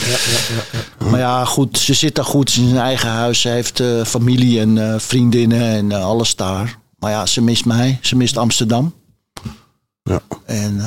ja. 0.98 1.10
Maar 1.10 1.18
ja, 1.18 1.44
goed, 1.44 1.78
ze 1.78 1.94
zit 1.94 2.14
daar 2.14 2.24
goed. 2.24 2.50
Ze 2.50 2.56
is 2.56 2.62
in 2.62 2.70
zijn 2.70 2.84
eigen 2.84 3.08
huis. 3.08 3.40
Ze 3.40 3.48
heeft 3.48 3.80
eh, 3.80 4.04
familie 4.04 4.60
en 4.60 5.00
vriendinnen 5.00 5.62
en 5.62 5.92
alles 5.92 6.36
daar. 6.36 6.78
Maar 6.98 7.10
ja, 7.10 7.26
ze 7.26 7.42
mist 7.42 7.64
mij. 7.64 7.98
Ze 8.02 8.16
mist 8.16 8.36
Amsterdam. 8.36 8.94
Ja. 10.02 10.20
En 10.44 10.80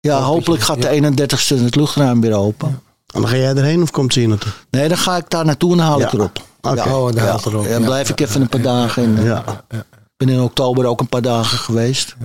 ja, 0.00 0.20
hopelijk 0.20 0.66
dat 0.66 0.70
gaat 0.70 0.82
de 0.82 1.12
31ste 1.12 1.62
het 1.62 1.76
luchtruim 1.76 2.20
weer 2.20 2.34
open. 2.34 2.82
En 3.12 3.20
dan 3.20 3.28
ga 3.30 3.36
jij 3.36 3.54
erheen 3.54 3.82
of 3.82 3.90
komt 3.90 4.12
ze 4.12 4.18
hier 4.18 4.28
naartoe? 4.28 4.52
Nee, 4.70 4.88
dan 4.88 4.98
ga 4.98 5.16
ik 5.16 5.30
daar 5.30 5.44
naartoe 5.44 5.70
en 5.70 5.76
dan 5.76 5.86
haal 5.86 6.00
ik 6.00 6.12
erop. 6.12 6.42
Oké. 6.60 6.74
Ja, 6.84 6.96
Oh, 6.96 7.12
ja. 7.12 7.24
haalt 7.26 7.46
erop. 7.46 7.64
Ja, 7.64 7.70
dan 7.70 7.84
blijf 7.84 8.06
ja, 8.08 8.12
ik 8.14 8.20
even 8.20 8.40
een 8.40 8.48
paar 8.48 8.62
dagen. 8.62 9.02
in. 9.02 9.22
Ja. 9.24 9.64
Ik 9.68 9.82
ben 10.16 10.28
in 10.28 10.40
oktober 10.40 10.86
ook 10.86 11.00
een 11.00 11.08
paar 11.08 11.22
dagen 11.22 11.58
geweest. 11.58 12.16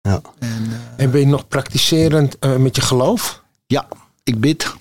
Ja. 0.00 0.20
En, 0.38 0.48
eh, 0.96 1.04
En 1.04 1.10
ben 1.10 1.20
je 1.20 1.26
nog 1.26 1.48
praktiserend 1.48 2.38
eh, 2.38 2.56
met 2.56 2.76
je 2.76 2.82
geloof? 2.82 3.42
ja, 3.66 3.88
ik 4.24 4.40
bid 4.40 4.74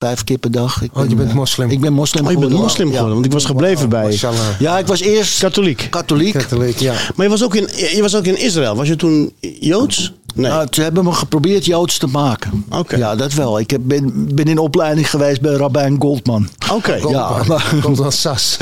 vijf 0.00 0.24
keer 0.24 0.38
per 0.38 0.50
dag. 0.50 0.82
Ik 0.82 0.90
Oh, 0.96 1.02
je 1.02 1.08
ben, 1.08 1.16
bent 1.16 1.28
eh, 1.30 1.34
moslim. 1.34 1.70
Ik 1.70 1.80
ben 1.80 1.92
moslim 1.92 2.24
Oh, 2.24 2.30
je 2.30 2.36
bent 2.38 2.50
geworden. 2.50 2.68
moslim 2.68 2.86
Ja. 2.86 2.92
geworden, 2.92 3.14
want 3.14 3.26
ik 3.26 3.32
was 3.32 3.44
gebleven 3.44 3.88
bij. 3.88 4.18
Ja, 4.58 4.78
ik 4.78 4.86
was 4.86 5.00
eerst 5.00 5.38
katholiek. 5.40 5.86
katholiek. 5.90 6.32
Katholiek, 6.32 6.78
ja. 6.78 6.94
Maar 7.14 7.24
je 7.26 7.30
was 7.30 7.44
ook 7.44 7.54
in, 7.54 7.68
je 7.94 7.98
was 8.00 8.16
ook 8.16 8.24
in 8.24 8.38
Israël. 8.38 8.76
Was 8.76 8.88
je 8.88 8.96
toen 8.96 9.32
Joods? 9.60 10.12
Nee. 10.34 10.50
Nou, 10.50 10.66
ze 10.70 10.82
hebben 10.82 11.04
me 11.04 11.12
geprobeerd 11.12 11.64
Joods 11.64 11.98
te 11.98 12.06
maken. 12.06 12.64
Oké. 12.70 12.96
Ja, 12.96 13.16
dat 13.16 13.32
wel. 13.32 13.58
Ik 13.58 13.70
heb, 13.70 13.80
ben, 13.84 14.34
ben 14.34 14.44
in 14.44 14.58
opleiding 14.58 15.10
geweest 15.10 15.40
bij 15.40 15.52
Rabijn 15.52 15.96
Goldman. 16.00 16.48
Oké. 16.72 16.94
Ja, 16.94 17.42
maar, 17.48 17.74
Komt 17.82 17.96
dan 17.96 18.12
Sas. 18.12 18.56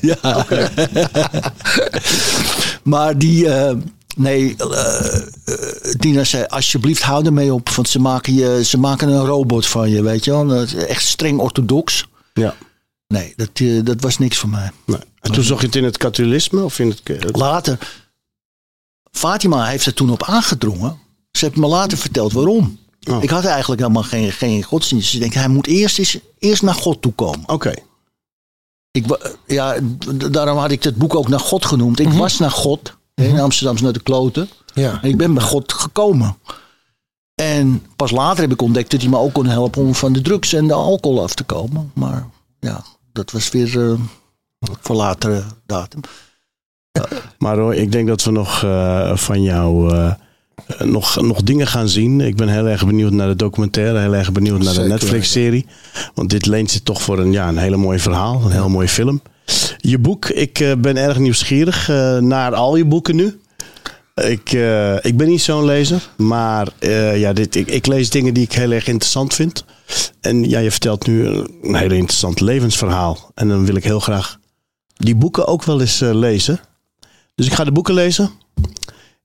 ja. 0.00 0.46
maar 2.82 3.18
die, 3.18 3.48
eh, 3.48 3.74
nee, 4.16 4.56
eh, 4.56 5.20
Dina 5.98 6.24
zei, 6.24 6.44
alsjeblieft 6.44 7.02
hou 7.02 7.24
ermee 7.24 7.54
op. 7.54 7.68
Want 7.68 7.88
ze 7.88 7.98
maken, 7.98 8.34
je, 8.34 8.64
ze 8.64 8.78
maken 8.78 9.08
een 9.08 9.24
robot 9.24 9.66
van 9.66 9.90
je, 9.90 10.02
weet 10.02 10.24
je 10.24 10.30
wel. 10.30 10.64
Echt 10.64 11.04
streng 11.04 11.38
orthodox. 11.38 12.06
Ja. 12.32 12.54
Nee, 13.08 13.32
dat, 13.36 13.50
eh, 13.54 13.84
dat 13.84 14.00
was 14.00 14.18
niks 14.18 14.38
voor 14.38 14.48
mij. 14.48 14.70
Nee. 14.84 14.98
En 15.20 15.32
toen 15.32 15.44
zag 15.44 15.60
je 15.60 15.66
het 15.66 15.76
in 15.76 15.84
het 15.84 15.96
katholicisme 15.96 16.62
of 16.62 16.78
in 16.78 16.88
het... 16.88 17.36
Later, 17.36 17.78
Fatima 19.10 19.66
heeft 19.66 19.86
er 19.86 19.94
toen 19.94 20.10
op 20.10 20.22
aangedrongen. 20.22 20.98
Ze 21.30 21.44
heeft 21.44 21.56
me 21.56 21.66
later 21.66 21.98
verteld 21.98 22.32
waarom. 22.32 22.78
Oh. 23.10 23.22
Ik 23.22 23.30
had 23.30 23.44
eigenlijk 23.44 23.80
helemaal 23.80 24.02
geen, 24.02 24.32
geen 24.32 24.62
godsdienst. 24.62 25.04
Dus 25.04 25.14
ik 25.14 25.20
denk, 25.20 25.34
hij 25.34 25.48
moet 25.48 25.66
eerst, 25.66 25.98
eens, 25.98 26.18
eerst 26.38 26.62
naar 26.62 26.74
God 26.74 27.02
toe 27.02 27.12
komen. 27.12 27.48
Oké. 27.48 27.74
Ik, 28.90 29.04
ja, 29.46 29.76
daarom 30.30 30.58
had 30.58 30.70
ik 30.70 30.82
het 30.82 30.96
boek 30.96 31.14
ook 31.14 31.28
naar 31.28 31.40
God 31.40 31.64
genoemd. 31.64 31.98
Mhm. 31.98 32.10
Ik 32.10 32.18
was 32.18 32.38
naar 32.38 32.50
God. 32.50 32.96
In 33.24 33.40
Amsterdam 33.40 33.76
naar 33.82 33.92
de 33.92 34.02
kloten. 34.02 34.48
Ja. 34.74 35.02
En 35.02 35.08
ik 35.08 35.16
ben 35.16 35.34
bij 35.34 35.42
God 35.42 35.72
gekomen. 35.72 36.36
En 37.34 37.86
pas 37.96 38.10
later 38.10 38.42
heb 38.42 38.52
ik 38.52 38.62
ontdekt 38.62 38.90
dat 38.90 39.00
hij 39.00 39.10
me 39.10 39.18
ook 39.18 39.32
kon 39.32 39.46
helpen 39.46 39.82
om 39.82 39.94
van 39.94 40.12
de 40.12 40.20
drugs 40.20 40.52
en 40.52 40.66
de 40.66 40.74
alcohol 40.74 41.22
af 41.22 41.34
te 41.34 41.44
komen. 41.44 41.90
Maar 41.94 42.26
ja, 42.60 42.84
dat 43.12 43.30
was 43.30 43.50
weer 43.50 43.80
eh 43.80 43.98
voor 44.80 44.96
latere 44.96 45.42
datum. 45.66 46.00
Maar 47.38 47.58
hoor, 47.58 47.74
ik 47.74 47.92
denk 47.92 48.08
dat 48.08 48.24
we 48.24 48.30
nog 48.30 48.62
eh, 48.62 49.16
van 49.16 49.42
jou 49.42 49.94
eh, 49.94 50.12
nog, 50.84 51.20
nog 51.20 51.42
dingen 51.42 51.66
gaan 51.66 51.88
zien. 51.88 52.20
Ik 52.20 52.36
ben 52.36 52.48
heel 52.48 52.68
erg 52.68 52.86
benieuwd 52.86 53.12
naar 53.12 53.28
de 53.28 53.36
documentaire. 53.36 53.98
Heel 53.98 54.14
erg 54.14 54.32
benieuwd 54.32 54.62
naar 54.62 54.74
de 54.74 54.80
Netflix-serie. 54.80 55.66
Want 56.14 56.30
dit 56.30 56.46
leent 56.46 56.70
zich 56.70 56.80
toch 56.80 57.02
voor 57.02 57.18
een, 57.18 57.32
ja, 57.32 57.48
een 57.48 57.58
hele 57.58 57.76
mooie 57.76 57.98
verhaal. 57.98 58.42
Een 58.44 58.50
heel 58.50 58.68
mooie 58.68 58.88
film. 58.88 59.22
Je 59.76 59.98
boek, 59.98 60.28
ik 60.28 60.60
eh, 60.60 60.72
ben 60.78 60.96
erg 60.96 61.18
nieuwsgierig 61.18 61.88
eh, 61.88 62.18
naar 62.18 62.54
al 62.54 62.76
je 62.76 62.84
boeken 62.84 63.16
nu. 63.16 63.40
Ik, 64.24 64.52
eh, 64.52 65.04
ik 65.04 65.16
ben 65.16 65.28
niet 65.28 65.42
zo'n 65.42 65.64
lezer, 65.64 66.08
maar 66.16 66.68
eh, 66.78 67.20
ja, 67.20 67.32
dit, 67.32 67.54
ik, 67.54 67.66
ik 67.66 67.86
lees 67.86 68.10
dingen 68.10 68.34
die 68.34 68.42
ik 68.42 68.52
heel 68.52 68.70
erg 68.70 68.86
interessant 68.86 69.34
vind. 69.34 69.64
En 70.20 70.48
ja, 70.48 70.58
je 70.58 70.70
vertelt 70.70 71.06
nu 71.06 71.26
een 71.26 71.74
heel 71.74 71.90
interessant 71.90 72.40
levensverhaal. 72.40 73.30
En 73.34 73.48
dan 73.48 73.66
wil 73.66 73.76
ik 73.76 73.84
heel 73.84 74.00
graag 74.00 74.38
die 74.96 75.14
boeken 75.14 75.46
ook 75.46 75.64
wel 75.64 75.80
eens 75.80 76.00
eh, 76.00 76.14
lezen. 76.14 76.60
Dus 77.34 77.46
ik 77.46 77.52
ga 77.52 77.64
de 77.64 77.72
boeken 77.72 77.94
lezen. 77.94 78.30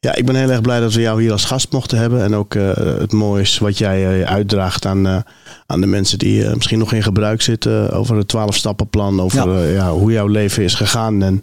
Ja, 0.03 0.15
ik 0.15 0.26
ben 0.26 0.36
heel 0.36 0.49
erg 0.49 0.61
blij 0.61 0.80
dat 0.80 0.94
we 0.94 1.02
jou 1.02 1.22
hier 1.22 1.32
als 1.32 1.45
gast 1.45 1.72
mochten 1.72 1.98
hebben. 1.98 2.23
En 2.23 2.36
ook 2.36 2.56
eh, 2.56 2.72
het 2.76 3.11
moois 3.11 3.57
wat 3.57 3.78
jij 3.78 4.22
eh, 4.22 4.32
uitdraagt 4.32 4.86
aan, 4.86 5.07
eh, 5.07 5.18
aan 5.65 5.82
de 5.82 5.88
mensen 5.88 6.19
die 6.19 6.45
misschien 6.56 6.80
nog 6.80 6.94
in 6.94 7.03
gebruik 7.03 7.41
zitten. 7.41 7.91
Over 7.91 8.15
het 8.15 8.34
12-stappenplan. 8.36 9.22
Over 9.22 9.60
Ja. 9.60 9.64
ja, 9.64 9.91
hoe 9.91 10.11
jouw 10.11 10.28
leven 10.28 10.64
is 10.64 10.73
gegaan. 10.73 11.23
En 11.23 11.41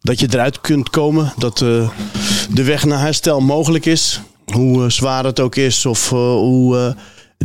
dat 0.00 0.20
je 0.20 0.26
eruit 0.30 0.60
kunt 0.60 0.90
komen. 0.90 1.32
Dat 1.36 1.58
de 1.58 2.64
weg 2.64 2.84
naar 2.84 3.00
herstel 3.00 3.40
mogelijk 3.40 3.86
is. 3.86 4.20
Hoe 4.44 4.90
zwaar 4.90 5.24
het 5.24 5.40
ook 5.40 5.56
is. 5.56 5.86
Of 5.86 6.08
hoe 6.10 6.96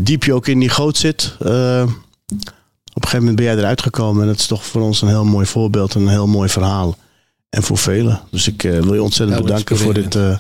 diep 0.02 0.24
je 0.24 0.34
ook 0.34 0.48
in 0.48 0.60
die 0.60 0.70
goot 0.70 0.98
zit. 0.98 1.36
Op 1.40 1.46
een 1.46 1.92
gegeven 2.94 3.18
moment 3.20 3.36
ben 3.36 3.46
jij 3.46 3.58
eruit 3.58 3.82
gekomen. 3.82 4.22
En 4.22 4.28
dat 4.28 4.40
is 4.40 4.48
toch 4.48 4.66
voor 4.66 4.82
ons 4.82 5.02
een 5.02 5.08
heel 5.08 5.26
mooi 5.26 5.46
voorbeeld. 5.46 5.96
En 5.96 6.02
een 6.02 6.08
heel 6.08 6.28
mooi 6.28 6.50
verhaal. 6.50 6.98
En 7.50 7.64
voor 7.64 7.78
velen. 7.78 8.22
Dus 8.32 8.48
ik 8.48 8.64
eh, 8.64 8.72
wil 8.72 8.94
je 8.94 9.04
ontzettend 9.04 9.38
Heel 9.38 9.48
bedanken 9.48 9.78
voor 9.78 9.94
dit, 9.94 10.16
eh, 10.16 10.36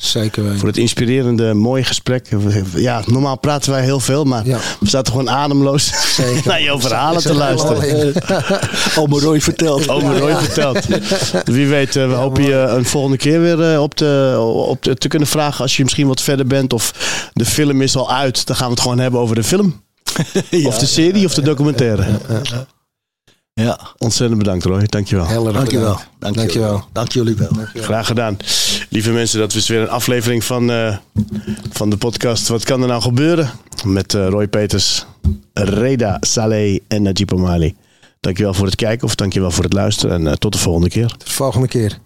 voor 0.57 0.67
het 0.67 0.77
inspirerende, 0.77 1.53
mooie 1.53 1.83
gesprek. 1.83 2.27
Ja, 2.75 3.01
normaal 3.05 3.37
praten 3.37 3.71
wij 3.71 3.83
heel 3.83 3.99
veel, 3.99 4.23
maar 4.23 4.45
Ja. 4.45 4.57
we 4.79 4.89
zaten 4.89 5.11
gewoon 5.11 5.29
ademloos 5.29 5.91
naar 6.45 6.61
jouw 6.61 6.79
verhalen 6.79 7.21
te 7.21 7.33
luisteren. 7.33 8.13
Ome 8.97 9.19
Roy 9.19 9.41
verteld. 9.41 9.87
Ome 9.89 10.19
Roy 10.19 10.35
vertelt. 10.35 10.85
Wie 11.55 11.67
weet, 11.67 11.95
eh, 11.95 12.07
we 12.07 12.13
hopen 12.13 12.43
je 12.43 12.53
een 12.55 12.85
volgende 12.85 13.17
keer 13.17 13.41
weer 13.41 13.79
op, 13.81 13.97
de, 13.97 14.35
op 14.67 14.83
de, 14.83 14.95
te 14.95 15.07
kunnen 15.07 15.27
vragen 15.27 15.61
als 15.61 15.77
je 15.77 15.83
misschien 15.83 16.07
wat 16.07 16.21
verder 16.21 16.47
bent. 16.47 16.73
Of 16.73 16.93
de 17.33 17.45
film 17.45 17.81
is 17.81 17.95
al 17.95 18.11
uit, 18.13 18.45
dan 18.45 18.55
gaan 18.55 18.65
we 18.65 18.71
het 18.73 18.81
gewoon 18.81 18.99
hebben 18.99 19.19
over 19.19 19.35
de 19.35 19.43
film. 19.43 19.81
Of 20.65 20.77
de 20.77 20.85
serie 20.85 21.25
of 21.25 21.33
de 21.33 21.41
documentaire. 21.41 22.05
Ja, 23.59 23.79
Ontzettend 23.97 24.39
bedankt 24.39 24.65
Roy, 24.65 24.85
dankjewel. 24.85 25.27
Heel 25.27 25.45
erg 25.45 25.55
dankjewel. 25.55 25.85
bedankt. 25.93 26.09
Dank 26.19 26.35
Dankjewel. 26.35 26.83
Dank 26.91 27.11
jullie 27.11 27.35
wel. 27.35 27.49
Graag 27.73 28.07
gedaan. 28.07 28.37
Lieve 28.89 29.11
mensen, 29.11 29.39
dat 29.39 29.53
was 29.53 29.67
weer 29.67 29.81
een 29.81 29.89
aflevering 29.89 30.43
van, 30.43 30.71
eh, 30.71 30.97
van 31.71 31.89
de 31.89 31.97
podcast 31.97 32.47
Wat 32.47 32.63
kan 32.63 32.81
er 32.81 32.87
nou 32.87 33.01
gebeuren? 33.01 33.51
Met 33.85 34.13
eh, 34.13 34.27
Roy 34.27 34.47
Peters, 34.47 35.05
Reda 35.53 36.17
Saleh 36.19 36.79
en 36.87 37.01
Najib 37.01 37.33
Omali. 37.33 37.75
Dankjewel 38.19 38.53
voor 38.53 38.65
het 38.65 38.75
kijken 38.75 39.07
of 39.07 39.15
dankjewel 39.15 39.51
voor 39.51 39.63
het 39.63 39.73
luisteren 39.73 40.15
en 40.15 40.27
eh, 40.27 40.33
tot 40.33 40.53
de 40.53 40.59
volgende 40.59 40.89
keer. 40.89 41.07
Tot 41.07 41.25
de 41.25 41.31
volgende 41.31 41.67
keer. 41.67 41.99